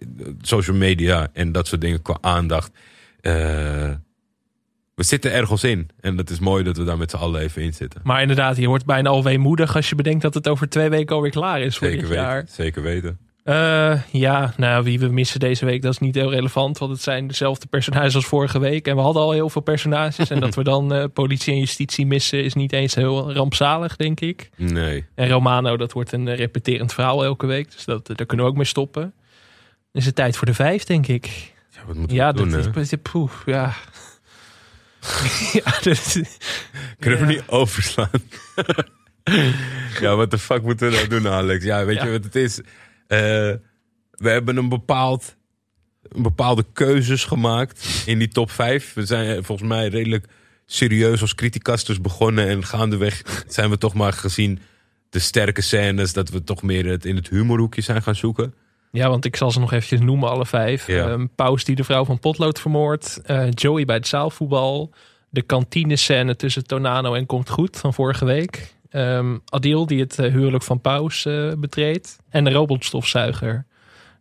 social 0.43 0.77
media 0.77 1.29
en 1.33 1.53
dat 1.53 1.67
soort 1.67 1.81
dingen 1.81 2.03
qua 2.03 2.19
aandacht. 2.21 2.71
Eh, 3.21 3.33
we 4.95 5.05
zitten 5.05 5.33
ergens 5.33 5.65
in. 5.65 5.89
En 6.01 6.17
het 6.17 6.31
is 6.31 6.39
mooi 6.39 6.65
dat 6.65 6.77
we 6.77 6.85
daar 6.85 6.99
met 6.99 7.11
z'n 7.11 7.17
allen 7.17 7.41
even 7.41 7.63
in 7.63 7.75
zitten. 7.75 8.01
Maar 8.05 8.21
inderdaad, 8.21 8.57
je 8.57 8.67
wordt 8.67 8.85
bijna 8.85 9.09
al 9.09 9.25
weemoedig 9.25 9.77
als 9.77 9.89
je 9.89 9.95
bedenkt 9.95 10.23
dat 10.23 10.35
het 10.35 10.49
over 10.49 10.69
twee 10.69 10.89
weken 10.89 11.15
alweer 11.17 11.31
klaar 11.31 11.61
is 11.61 11.77
voor 11.77 11.87
Zeker 11.87 12.03
dit 12.03 12.11
weten. 12.11 12.25
jaar. 12.25 12.45
Zeker 12.49 12.83
weten. 12.83 13.19
Eh, 13.49 14.03
ja, 14.13 14.53
nou, 14.57 14.85
wie 14.85 14.99
we 14.99 15.09
missen 15.09 15.41
deze 15.41 15.65
week, 15.65 15.83
dat 15.83 15.93
is 15.93 15.99
niet 15.99 16.15
heel 16.15 16.31
relevant. 16.31 16.79
Want 16.79 16.93
het 16.93 17.03
zijn 17.03 17.27
dezelfde 17.27 17.67
personages 17.67 18.15
als 18.15 18.27
vorige 18.27 18.59
week. 18.59 18.87
En 18.87 18.97
we 18.97 19.01
hadden 19.03 19.23
al 19.23 19.33
heel 19.33 19.51
veel 19.51 19.63
personages. 19.63 20.31
en 20.31 20.41
dat 20.41 20.55
we 20.55 20.63
dan 20.65 20.95
eh, 20.95 21.05
politie 21.13 21.53
en 21.53 21.59
justitie 21.59 22.07
missen, 22.07 22.45
is 22.45 22.55
niet 22.55 22.73
eens 22.73 22.95
heel 22.95 23.33
rampzalig, 23.33 23.97
denk 23.97 24.21
ik. 24.21 24.51
Nee. 24.57 25.07
En 25.15 25.29
Romano, 25.29 25.77
dat 25.77 25.93
wordt 25.93 26.13
een 26.13 26.29
eh, 26.29 26.37
repeterend 26.37 26.93
verhaal 26.95 27.25
elke 27.25 27.47
week. 27.47 27.73
Dus 27.73 27.85
dat, 27.85 28.07
daar 28.07 28.27
kunnen 28.27 28.47
we 28.47 28.51
ook 28.53 28.57
mee 28.57 28.67
stoppen. 28.67 29.03
Dan 29.03 29.13
is 30.03 30.07
het 30.07 30.15
tijd 30.15 30.37
voor 30.37 30.47
de 30.47 30.55
vijf, 30.55 30.85
denk 30.85 31.07
ik. 31.07 31.53
Ja, 31.71 31.81
wat 31.87 31.97
moeten 31.97 32.17
Ja, 32.17 32.33
we 32.33 32.37
doen, 32.37 32.51
dat 32.51 32.77
is... 32.77 32.93
Poef, 33.03 33.43
ja. 33.47 33.75
ja, 35.53 35.75
dat, 35.83 36.21
Kunnen 36.99 37.21
we 37.21 37.27
niet 37.27 37.43
overslaan? 37.47 38.11
ja, 40.01 40.17
wat 40.17 40.31
de 40.31 40.39
fuck 40.39 40.63
moeten 40.63 40.89
we 40.91 40.95
nou 40.95 41.09
doen, 41.09 41.29
Alex? 41.29 41.65
Ja, 41.65 41.85
weet 41.85 41.97
Ja. 41.97 42.05
je 42.05 42.11
wat 42.11 42.25
het 42.25 42.35
is? 42.35 42.61
Eh, 43.09 43.19
we 44.11 44.31
hebben 44.31 44.57
een 44.57 44.69
bepaald 44.69 45.37
een 46.09 46.23
bepaalde 46.23 46.65
keuzes 46.73 47.25
gemaakt 47.25 48.03
in 48.07 48.19
die 48.19 48.29
top 48.29 48.51
5. 48.51 48.95
We 48.95 49.07
zijn 49.07 49.45
volgens 49.45 49.69
mij 49.69 49.89
redelijk 49.89 50.27
serieus 50.67 51.21
als 51.21 51.35
criticasters 51.35 52.01
begonnen. 52.01 52.49
En 52.49 52.65
gaandeweg 52.65 53.45
zijn 53.49 53.71
we 53.71 53.79
toch 53.79 53.95
maar 53.95 54.13
gezien 54.13 54.59
de 55.11 55.19
sterke 55.19 55.61
scènes... 55.61 56.13
dat 56.13 56.29
we 56.29 56.45
toch 56.45 56.63
meer 56.63 56.87
het 56.87 57.05
in 57.05 57.17
het 57.17 57.29
humorhoekje 57.29 57.83
zijn 57.83 58.03
gaan 58.03 58.15
zoeken. 58.15 58.55
Ja, 58.93 59.09
want 59.09 59.25
ik 59.25 59.37
zal 59.37 59.51
ze 59.51 59.61
nog 59.61 59.73
eventjes 59.73 60.01
noemen, 60.01 60.31
alle 60.31 60.47
vijf. 60.47 60.87
Ja. 60.87 61.09
Ehm, 61.09 61.27
Paus 61.35 61.65
die 61.65 61.77
de 61.77 61.85
vrouw 61.85 62.05
van 62.05 62.19
Potlood 62.19 62.61
vermoordt. 62.61 63.21
eh, 63.25 63.47
Joey 63.51 63.85
bij 63.85 63.97
het 63.97 64.07
zaalvoetbal. 64.07 64.91
De 65.31 65.43
kantinescène 65.43 66.37
tussen 66.37 66.65
Tonano 66.67 67.15
en 67.15 67.27
Komt 67.27 67.49
Goed 67.51 67.77
van 67.77 67.95
vorige 67.95 68.25
week. 68.25 68.75
Ehm, 68.91 69.37
Adil 69.45 69.87
die 69.87 70.01
het 70.01 70.19
eh, 70.19 70.33
huwelijk 70.33 70.63
van 70.65 70.81
Paus 70.81 71.25
eh, 71.27 71.53
betreedt. 71.59 72.17
En 72.31 72.45
de 72.45 72.51
robotstofzuiger. 72.53 73.67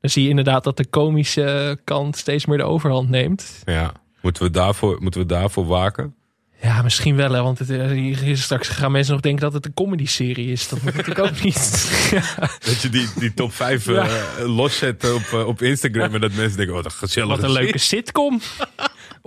Dan 0.01 0.09
zie 0.09 0.23
je 0.23 0.29
inderdaad 0.29 0.63
dat 0.63 0.77
de 0.77 0.85
komische 0.85 1.79
kant 1.83 2.17
steeds 2.17 2.45
meer 2.45 2.57
de 2.57 2.63
overhand 2.63 3.09
neemt. 3.09 3.61
Ja. 3.65 3.91
Moeten 4.21 4.43
we 4.43 4.49
daarvoor, 4.51 4.97
moeten 5.01 5.21
we 5.21 5.27
daarvoor 5.27 5.65
waken? 5.65 6.15
Ja, 6.61 6.81
misschien 6.81 7.15
wel, 7.15 7.31
hè, 7.31 7.41
want 7.41 7.59
het, 7.59 7.69
eh, 7.69 7.87
hier- 7.87 8.37
straks 8.37 8.67
gaan 8.67 8.91
mensen 8.91 9.13
nog 9.13 9.21
denken 9.21 9.41
dat 9.41 9.53
het 9.53 9.65
een 9.65 9.73
comedy-serie 9.73 10.51
is. 10.51 10.69
Dat 10.69 10.81
moet 10.81 10.93
natuurlijk 10.95 11.27
ook 11.27 11.41
niet. 11.43 11.87
Ja, 12.11 12.21
Dat 12.65 12.81
je 12.81 12.89
die, 12.89 13.07
die 13.19 13.33
top 13.33 13.53
5 13.53 13.85
Ja. 13.85 14.07
loszet 14.45 15.13
op, 15.13 15.45
op 15.47 15.61
Instagram... 15.61 16.13
en 16.13 16.21
dat 16.21 16.33
mensen 16.33 16.57
denken, 16.57 16.75
wat 16.75 16.85
een 16.85 16.91
gezellig. 16.91 17.29
Wat 17.29 17.43
een 17.43 17.51
leuke 17.51 17.77
sitcom. 17.77 18.41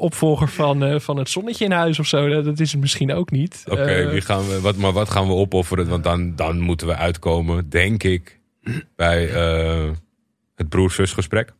Opvolger 0.01 0.48
van, 0.48 0.84
eh, 0.84 1.01
van 1.01 1.16
het 1.16 1.28
zonnetje 1.28 1.64
in 1.64 1.70
huis 1.72 1.98
of 1.98 2.07
zo. 2.07 2.42
Dat 2.42 2.61
is 2.61 2.72
het 2.72 2.80
misschien 2.80 3.12
ook 3.14 3.30
niet. 3.30 3.62
Oké, 3.68 3.80
Eh, 3.82 4.11
wie 4.11 4.20
gaan 4.20 4.48
we, 4.48 4.61
wat, 4.61 4.76
maar 4.76 4.92
wat 4.92 5.11
gaan 5.11 5.26
we 5.26 5.32
opofferen? 5.32 5.88
Want 5.88 6.05
dan, 6.05 6.36
dan 6.36 6.59
moeten 6.61 6.86
we 6.86 6.94
uitkomen, 6.96 7.68
denk 7.70 8.03
ik, 8.03 8.38
bij 8.96 9.28
eh, 9.32 9.90
het 10.55 10.68
broer-zus-gesprek. 10.68 11.53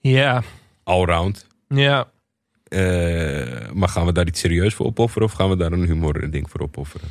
ja, 0.00 0.42
Allround. 0.84 1.46
ja. 1.68 2.10
Eh, 2.68 3.70
maar 3.72 3.88
gaan 3.88 4.06
we 4.06 4.12
daar 4.12 4.26
iets 4.26 4.40
serieus 4.40 4.74
voor 4.74 4.86
opofferen 4.86 5.28
of 5.28 5.32
gaan 5.34 5.48
we 5.48 5.56
daar 5.56 5.72
een 5.72 5.84
humor 5.86 6.30
ding 6.30 6.50
voor 6.50 6.60
opofferen? 6.60 7.08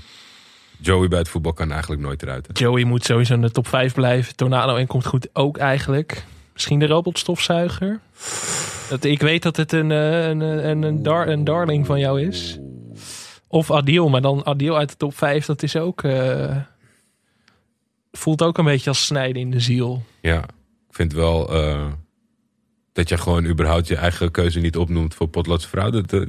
Joey 0.80 1.08
bij 1.08 1.20
het 1.20 1.30
voetbal 1.30 1.54
kan 1.54 1.72
eigenlijk 1.72 2.02
nooit 2.02 2.24
eruit. 2.24 2.48
hè? 2.48 2.54
Joey 2.66 2.84
moet 2.84 3.06
sowieso 3.06 3.34
in 3.34 3.42
de 3.42 3.52
top 3.52 3.68
5 3.68 3.94
blijven. 3.94 4.36
Tornado 4.36 4.76
en 4.76 4.88
komt 4.88 5.06
goed 5.06 5.30
ook 5.34 5.58
eigenlijk. 5.58 6.24
Misschien 6.54 6.80
de 6.80 6.88
robotstofzuiger. 6.88 8.00
Dat, 8.92 9.04
ik 9.04 9.22
weet 9.22 9.44
dat 9.44 9.58
het 9.58 9.72
een, 9.72 9.92
eh, 9.92 10.28
een, 10.28 10.40
een, 10.42 10.84
een, 10.84 11.30
een 11.30 11.44
darling 11.44 11.86
van 11.86 12.00
jou 12.00 12.22
is. 12.22 12.60
Of 13.48 13.72
Adil, 13.72 14.10
maar 14.10 14.22
dan 14.22 14.46
Adil 14.46 14.78
uit 14.78 14.90
de 14.90 14.98
top 14.98 15.18
5, 15.18 15.46
dat 15.46 15.64
is 15.64 15.76
ook... 15.76 16.04
eh, 16.04 16.58
voelt 18.12 18.42
ook 18.42 18.58
een 18.58 18.66
beetje 18.66 18.90
als 18.90 19.06
snijden 19.06 19.42
in 19.42 19.52
de 19.52 19.60
ziel. 19.60 20.02
Ja, 20.22 20.44
ik 20.88 20.96
vind 20.96 21.14
wel 21.14 21.54
eh, 21.54 21.88
dat 23.02 23.10
je 23.10 23.18
gewoon 23.24 23.46
überhaupt 23.46 23.88
je 23.88 23.96
eigen 23.96 24.32
keuze 24.32 24.60
niet 24.60 24.78
opnoemt 24.78 25.14
voor 25.16 25.28
Potloodse 25.28 25.68
Vrouw. 25.68 25.90
Dat, 25.90 26.10
dat, 26.10 26.28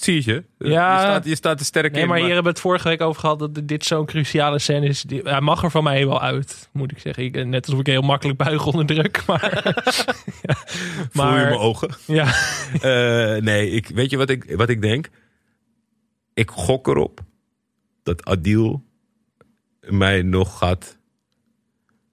zie 0.00 0.22
je. 0.24 0.44
Ja. 0.58 0.92
je, 0.94 0.98
staat, 1.00 1.24
je 1.24 1.34
staat 1.34 1.60
er 1.60 1.66
sterk 1.66 1.92
Nee, 1.92 2.02
in. 2.02 2.08
maar 2.08 2.16
hier 2.16 2.26
hebben 2.26 2.44
we 2.44 2.50
het 2.50 2.60
vorige 2.60 2.88
week 2.88 3.00
over 3.00 3.20
gehad 3.20 3.38
dat 3.38 3.60
dit 3.68 3.84
zo'n 3.84 4.06
cruciale 4.06 4.58
scène 4.58 4.86
is. 4.86 5.02
Die, 5.02 5.20
hij 5.22 5.40
mag 5.40 5.62
er 5.62 5.70
van 5.70 5.82
mij 5.84 6.06
wel 6.06 6.20
uit, 6.22 6.68
moet 6.72 6.90
ik 6.92 6.98
zeggen. 6.98 7.24
Ik, 7.24 7.44
net 7.46 7.64
alsof 7.66 7.80
ik 7.80 7.86
heel 7.86 8.02
makkelijk 8.02 8.38
buig 8.38 8.66
onder 8.66 8.86
druk. 8.86 9.22
Maar, 9.26 9.74
ja. 10.42 10.54
Voel 11.12 11.24
je 11.24 11.30
maar 11.30 11.32
mijn 11.34 11.54
ogen? 11.58 11.90
ja, 12.06 12.24
Eh, 12.80 13.42
nee, 13.42 13.70
ik, 13.70 13.88
weet 13.88 14.10
je 14.10 14.16
wat 14.16 14.30
ik, 14.30 14.56
wat 14.56 14.68
ik 14.68 14.82
denk? 14.82 15.08
Ik 16.34 16.50
gok 16.50 16.86
erop 16.88 17.20
dat 18.02 18.24
Adil 18.24 18.84
mij 19.80 20.22
nog 20.22 20.58
gaat. 20.58 20.98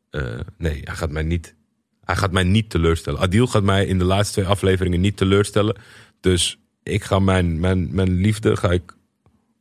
eh, 0.10 0.40
nee, 0.58 0.82
hij 0.84 0.96
gaat 0.96 1.12
mij 1.12 1.24
niet. 1.24 1.56
Hij 2.04 2.16
gaat 2.16 2.32
mij 2.32 2.44
niet 2.44 2.70
teleurstellen. 2.70 3.20
Adil 3.20 3.48
gaat 3.48 3.64
mij 3.64 3.86
in 3.86 3.98
de 3.98 4.04
laatste 4.04 4.34
twee 4.34 4.46
afleveringen 4.46 5.02
niet 5.02 5.18
teleurstellen. 5.18 5.76
Dus 6.20 6.60
ik 6.84 7.04
ga 7.04 7.20
mijn, 7.20 7.60
mijn, 7.60 7.90
mijn 7.92 8.16
liefde 8.16 8.56
ga 8.56 8.72
ik 8.72 8.96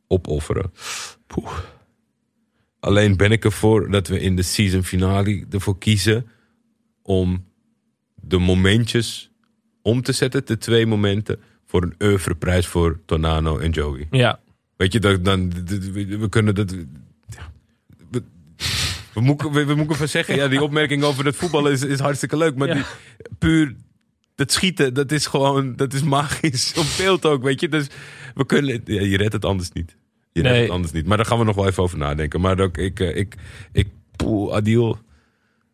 opofferen. 0.07 0.71
Poeh. 1.27 1.57
Alleen 2.79 3.17
ben 3.17 3.31
ik 3.31 3.45
ervoor 3.45 3.91
dat 3.91 4.07
we 4.07 4.19
in 4.19 4.35
de 4.35 4.41
season 4.41 4.83
finale 4.83 5.45
ervoor 5.49 5.77
kiezen 5.77 6.27
om 7.01 7.45
de 8.15 8.37
momentjes 8.37 9.31
om 9.81 10.01
te 10.01 10.11
zetten, 10.11 10.45
de 10.45 10.57
twee 10.57 10.85
momenten, 10.85 11.39
voor 11.65 11.83
een 11.83 11.95
oeuvreprijs 11.99 12.67
voor 12.67 12.99
Tonano 13.05 13.57
en 13.57 13.71
Joey. 13.71 14.07
Ja, 14.11 14.39
Weet 14.83 14.93
je, 14.93 14.99
dat, 14.99 15.25
dan, 15.25 15.51
we 16.19 16.27
kunnen 16.29 16.55
dat... 16.55 16.75
We, 19.13 19.21
moeten, 19.21 19.51
we, 19.51 19.65
we 19.65 19.75
moeten 19.75 19.95
van 19.95 20.07
zeggen, 20.07 20.35
ja, 20.35 20.47
die 20.47 20.61
opmerking 20.63 21.03
over 21.03 21.25
het 21.25 21.35
voetballen 21.35 21.71
is, 21.71 21.81
is 21.83 21.99
hartstikke 21.99 22.37
leuk. 22.37 22.55
Maar 22.55 22.73
die, 22.73 22.83
puur 23.39 23.75
dat 24.35 24.51
schieten, 24.51 24.93
dat 24.93 25.11
is 25.11 25.25
gewoon, 25.25 25.75
dat 25.75 25.93
is 25.93 26.03
magisch. 26.03 26.73
Op 26.77 26.85
beeld 26.97 27.25
ook, 27.25 27.43
weet 27.43 27.59
je. 27.59 27.69
Dus 27.69 27.87
we 28.35 28.45
kunnen, 28.45 28.81
ja, 28.85 29.01
je 29.01 29.17
redt 29.17 29.33
het 29.33 29.45
anders 29.45 29.71
niet. 29.71 29.95
Je 30.31 30.41
redt 30.41 30.53
Nee. 30.53 30.61
het 30.63 30.71
anders 30.71 30.91
niet. 30.91 31.05
Maar 31.05 31.17
daar 31.17 31.25
gaan 31.25 31.37
we 31.37 31.43
nog 31.43 31.55
wel 31.55 31.67
even 31.67 31.83
over 31.83 31.97
nadenken. 31.97 32.41
Maar 32.41 32.59
ook, 32.59 32.77
ik, 32.77 32.99
eh, 32.99 33.15
ik, 33.15 33.35
ik, 33.71 33.87
poeh, 34.15 34.53
Adil, 34.53 34.97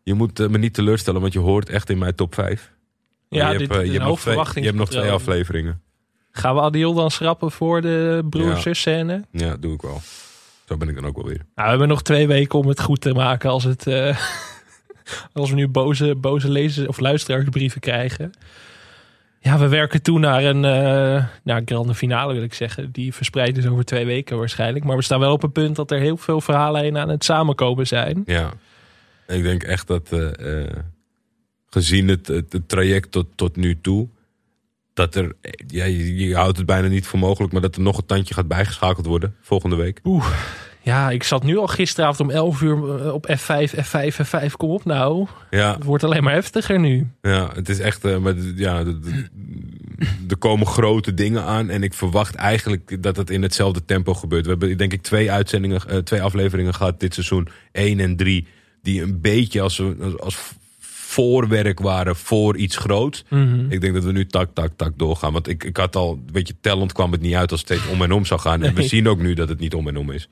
je 0.02 0.14
moet 0.14 0.40
eh, 0.40 0.48
me 0.48 0.58
niet 0.58 0.74
teleurstellen, 0.74 1.20
want 1.20 1.32
je 1.32 1.38
hoort 1.38 1.68
echt 1.68 1.90
in 1.90 1.98
mijn 1.98 2.14
top 2.14 2.34
5. 2.34 2.72
ja 3.28 3.50
je 3.50 3.58
dit 3.58 3.68
hebt, 3.68 3.80
eh, 3.80 3.86
is 3.86 3.86
je 3.86 3.92
hebt 3.92 4.04
nog 4.04 4.24
hoog 4.24 4.50
twee, 4.50 4.62
je 4.62 4.68
hebt 4.68 4.80
nog 4.80 4.90
twee 4.90 5.10
afleveringen. 5.10 5.80
Gaan 6.30 6.54
we 6.54 6.60
Adiel 6.60 6.94
dan 6.94 7.10
schrappen 7.10 7.50
voor 7.50 7.80
de 7.82 8.26
broers 8.30 8.62
Ja. 8.62 8.74
scène? 8.74 9.24
Ja, 9.32 9.56
doe 9.56 9.74
ik 9.74 9.82
wel. 9.82 10.00
Zo 10.70 10.76
ben 10.76 10.88
ik 10.88 10.94
dan 10.94 11.06
ook 11.06 11.16
wel 11.16 11.26
weer. 11.26 11.36
Nou, 11.36 11.46
we 11.54 11.68
hebben 11.68 11.88
nog 11.88 12.02
twee 12.02 12.26
weken 12.26 12.58
om 12.58 12.68
het 12.68 12.80
goed 12.80 13.00
te 13.00 13.12
maken 13.12 13.50
als, 13.50 13.64
het, 13.64 13.86
eh, 13.86 14.18
als 15.32 15.50
we 15.50 15.56
nu 15.56 15.68
boze, 15.68 16.14
boze 16.14 16.50
lezers 16.50 16.86
of 16.86 17.00
luisteraarsbrieven 17.00 17.80
krijgen. 17.80 18.30
Ja, 19.40 19.58
we 19.58 19.68
werken 19.68 20.02
toe 20.02 20.18
naar 20.18 20.44
een 20.44 20.64
eh 20.64 21.24
naar 21.44 21.62
grande 21.64 21.94
finale, 21.94 22.32
wil 22.32 22.42
ik 22.42 22.54
zeggen. 22.54 22.92
Die 22.92 23.14
verspreid 23.14 23.56
is 23.56 23.66
over 23.66 23.84
twee 23.84 24.04
weken 24.06 24.38
waarschijnlijk. 24.38 24.84
Maar 24.84 24.96
we 24.96 25.02
staan 25.02 25.20
wel 25.20 25.32
op 25.32 25.42
een 25.42 25.52
punt 25.52 25.76
dat 25.76 25.90
er 25.90 25.98
heel 25.98 26.16
veel 26.16 26.40
verhalen 26.40 26.80
heen 26.80 26.98
aan 26.98 27.08
het 27.08 27.24
samenkomen 27.24 27.86
zijn. 27.86 28.22
Ja, 28.26 28.52
ik 29.26 29.42
denk 29.42 29.62
echt 29.62 29.86
dat 29.86 30.12
eh, 30.12 30.62
gezien 31.66 32.08
het, 32.08 32.26
het, 32.26 32.52
het 32.52 32.68
traject 32.68 33.10
tot, 33.10 33.26
tot 33.34 33.56
nu 33.56 33.80
toe, 33.80 34.08
dat 34.94 35.14
er, 35.14 35.36
ja, 35.66 35.84
je, 35.84 36.16
je 36.16 36.34
houdt 36.34 36.56
het 36.56 36.66
bijna 36.66 36.88
niet 36.88 37.06
voor 37.06 37.18
mogelijk, 37.18 37.52
maar 37.52 37.62
dat 37.62 37.76
er 37.76 37.82
nog 37.82 37.98
een 37.98 38.06
tandje 38.06 38.34
gaat 38.34 38.48
bijgeschakeld 38.48 39.06
worden 39.06 39.34
volgende 39.40 39.76
week. 39.76 40.00
Oeh, 40.04 40.32
ja, 40.82 41.10
ik 41.10 41.22
zat 41.22 41.42
nu 41.44 41.58
al 41.58 41.66
gisteravond 41.66 42.20
om 42.20 42.30
11 42.30 42.60
uur 42.60 43.00
eh, 43.00 43.12
op 43.12 43.26
F5, 43.38 43.74
F5, 43.74 44.26
F5. 44.26 44.52
Kom 44.56 44.70
op 44.70 44.84
nou. 44.84 45.26
Ja, 45.50 45.74
Het 45.74 45.84
wordt 45.84 46.04
alleen 46.04 46.22
maar 46.22 46.32
heftiger 46.32 46.78
nu. 46.78 47.06
ja 47.22 47.50
het 47.54 47.68
is 47.68 47.78
echt, 47.78 48.04
eh, 48.04 48.16
maar 48.16 48.34
ja, 48.56 48.84
er 50.28 50.36
komen 50.38 50.66
grote 50.66 51.14
dingen 51.14 51.44
aan 51.44 51.70
en 51.70 51.82
ik 51.82 51.94
verwacht 51.94 52.34
eigenlijk 52.34 53.02
dat 53.02 53.16
het 53.16 53.30
in 53.30 53.42
hetzelfde 53.42 53.84
tempo 53.84 54.14
gebeurt. 54.14 54.44
We 54.44 54.50
hebben 54.50 54.76
denk 54.76 54.92
ik 54.92 55.02
twee 55.02 55.30
uitzendingen, 55.30 55.88
eh, 55.88 55.98
twee 55.98 56.22
afleveringen 56.22 56.74
gehad 56.74 57.00
dit 57.00 57.14
seizoen, 57.14 57.48
één 57.72 58.00
en 58.00 58.16
drie, 58.16 58.46
die 58.82 59.02
een 59.02 59.20
beetje 59.20 59.60
als, 59.60 59.82
als, 60.00 60.18
als 60.18 60.38
voorwerk 60.80 61.80
waren 61.80 62.16
voor 62.16 62.56
iets 62.56 62.76
groots. 62.76 63.24
Ik 63.68 63.80
denk 63.80 63.94
dat 63.94 64.04
we 64.04 64.12
nu 64.12 64.26
tak, 64.26 64.48
tak, 64.54 64.72
tak 64.76 64.92
doorgaan. 64.96 65.32
Want 65.32 65.48
ik, 65.48 65.64
ik 65.64 65.76
had 65.76 65.96
al, 65.96 66.22
weet 66.32 66.48
je, 66.48 66.54
tellend 66.60 66.92
kwam 66.92 67.12
het 67.12 67.20
niet 67.20 67.34
uit 67.34 67.50
als 67.50 67.60
het 67.60 67.70
steeds 67.70 67.92
om 67.92 68.02
en 68.02 68.12
om 68.12 68.24
zou 68.24 68.40
gaan. 68.40 68.62
En 68.62 68.74
we 68.74 68.82
zien 68.82 69.08
ook 69.08 69.18
nu 69.18 69.34
dat 69.34 69.48
het 69.48 69.58
niet 69.58 69.74
om 69.74 69.88
en 69.88 69.96
om 69.96 70.10
is. 70.10 70.28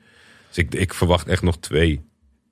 Dus 0.51 0.65
ik, 0.69 0.93
verwacht 0.93 1.27
echt 1.27 1.41
nog 1.41 1.57
twee 1.57 2.01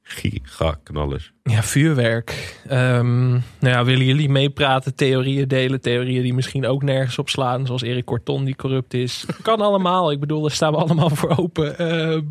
gigaknallers. 0.04 1.32
Ja, 1.44 1.64
vuurwerk. 1.64 2.60
Ehm, 2.68 3.30
nou 3.30 3.42
ja, 3.60 3.86
willen 3.86 4.06
jullie 4.06 4.30
meepraten, 4.30 4.96
theorieën 4.96 5.48
delen, 5.48 5.82
theorieën 5.82 6.24
die 6.24 6.34
misschien 6.34 6.66
ook 6.66 6.84
nergens 6.84 7.18
op 7.18 7.30
slaan, 7.30 7.66
zoals 7.66 7.82
Erik 7.82 8.06
Corton 8.06 8.46
die 8.46 8.56
corrupt 8.56 8.94
is. 8.94 9.26
Kan 9.42 9.62
allemaal. 9.62 10.12
Ik 10.12 10.20
bedoel, 10.20 10.42
daar 10.42 10.52
staan 10.52 10.72
we 10.72 10.78
allemaal 10.78 11.10
voor 11.10 11.38
open. 11.38 11.78
Ehm, 11.78 12.22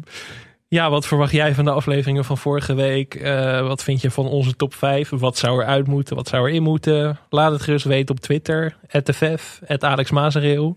ja, 0.69 0.91
wat 0.91 1.07
verwacht 1.07 1.33
jij 1.33 1.55
van 1.55 1.65
de 1.65 1.71
afleveringen 1.71 2.25
van 2.25 2.39
vorige 2.39 2.75
week? 2.75 3.15
Eh, 3.15 3.67
wat 3.67 3.83
vind 3.83 4.01
je 4.01 4.11
van 4.11 4.27
onze 4.27 4.57
top 4.57 4.75
5? 4.75 5.11
Wat 5.11 5.39
zou 5.39 5.61
er 5.61 5.67
uit 5.67 5.87
moeten? 5.87 6.17
Wat 6.17 6.29
zou 6.29 6.49
er 6.49 6.55
in 6.55 6.63
moeten? 6.63 7.19
Laat 7.31 7.53
het 7.53 7.63
gerust 7.63 7.85
weten 7.85 8.15
op 8.15 8.21
Twitter. 8.21 8.77
@tefef, 9.03 9.61
Alex 9.79 10.11
Mazereel. 10.11 10.77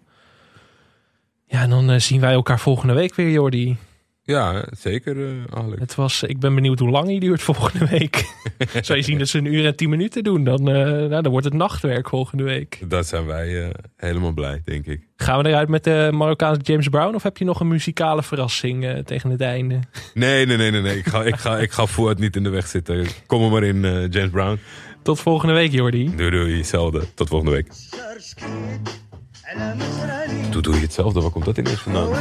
Ja, 1.45 1.61
en 1.61 1.69
dan 1.69 1.89
eh, 1.89 1.99
zien 1.99 2.21
wij 2.21 2.33
elkaar 2.33 2.59
volgende 2.59 2.93
week 2.93 3.15
weer, 3.15 3.29
Jordi. 3.29 3.77
Ja, 4.29 4.63
zeker, 4.79 5.27
eh 5.27 5.57
Alex. 5.57 5.79
Het 5.79 5.95
was, 5.95 6.23
ik 6.23 6.39
ben 6.39 6.55
benieuwd 6.55 6.79
hoe 6.79 6.89
lang 6.89 7.07
die 7.07 7.19
duurt 7.19 7.41
volgende 7.41 7.85
week. 7.85 8.33
Zou 8.81 8.97
je 8.97 9.03
zien 9.03 9.17
dat 9.17 9.27
ze 9.27 9.37
een 9.37 9.53
uur 9.53 9.65
en 9.65 9.75
tien 9.75 9.89
minuten 9.89 10.23
doen, 10.23 10.43
dan, 10.43 10.69
eh, 10.69 10.75
nou, 10.85 11.21
dan 11.21 11.31
wordt 11.31 11.45
het 11.45 11.53
nachtwerk 11.53 12.09
volgende 12.09 12.43
week. 12.43 12.79
Dat 12.87 13.07
zijn 13.07 13.25
wij 13.25 13.63
eh, 13.63 13.69
helemaal 13.97 14.31
blij, 14.31 14.61
denk 14.65 14.85
ik. 14.85 15.07
Gaan 15.15 15.43
we 15.43 15.49
eruit 15.49 15.69
met 15.69 15.83
de 15.83 16.09
Marokkaanse 16.13 16.61
James 16.61 16.87
Brown 16.87 17.15
of 17.15 17.23
heb 17.23 17.37
je 17.37 17.45
nog 17.45 17.59
een 17.59 17.67
muzikale 17.67 18.23
verrassing 18.23 19.03
tegen 19.05 19.29
het 19.29 19.41
einde? 19.41 19.79
Nee, 20.13 20.45
nee, 20.45 20.57
nee, 20.57 20.71
nee. 20.71 20.81
nee. 20.81 20.97
Ik, 20.97 21.07
ga, 21.07 21.23
ik, 21.23 21.35
ga, 21.35 21.57
ik 21.57 21.71
ga 21.71 21.87
Fouad 21.87 22.19
niet 22.19 22.35
in 22.35 22.43
de 22.43 22.49
weg 22.49 22.67
zitten. 22.67 23.05
Kom 23.25 23.43
er 23.43 23.51
maar 23.51 23.63
in, 23.63 23.81
James 24.09 24.29
Brown. 24.29 24.59
Tot 25.03 25.19
volgende 25.19 25.53
week, 25.53 25.71
Jordi. 25.71 26.15
Doei, 26.15 26.29
doei. 26.29 26.57
Hetzelfde. 26.57 27.13
Tot 27.13 27.27
volgende 27.27 27.53
week. 27.53 27.67
Toen 30.51 30.61
doe 30.61 30.75
je 30.75 30.81
hetzelfde, 30.81 31.21
waar 31.21 31.31
komt 31.31 31.45
dat 31.45 31.57
ineens 31.57 31.81
vandaan? 31.81 32.09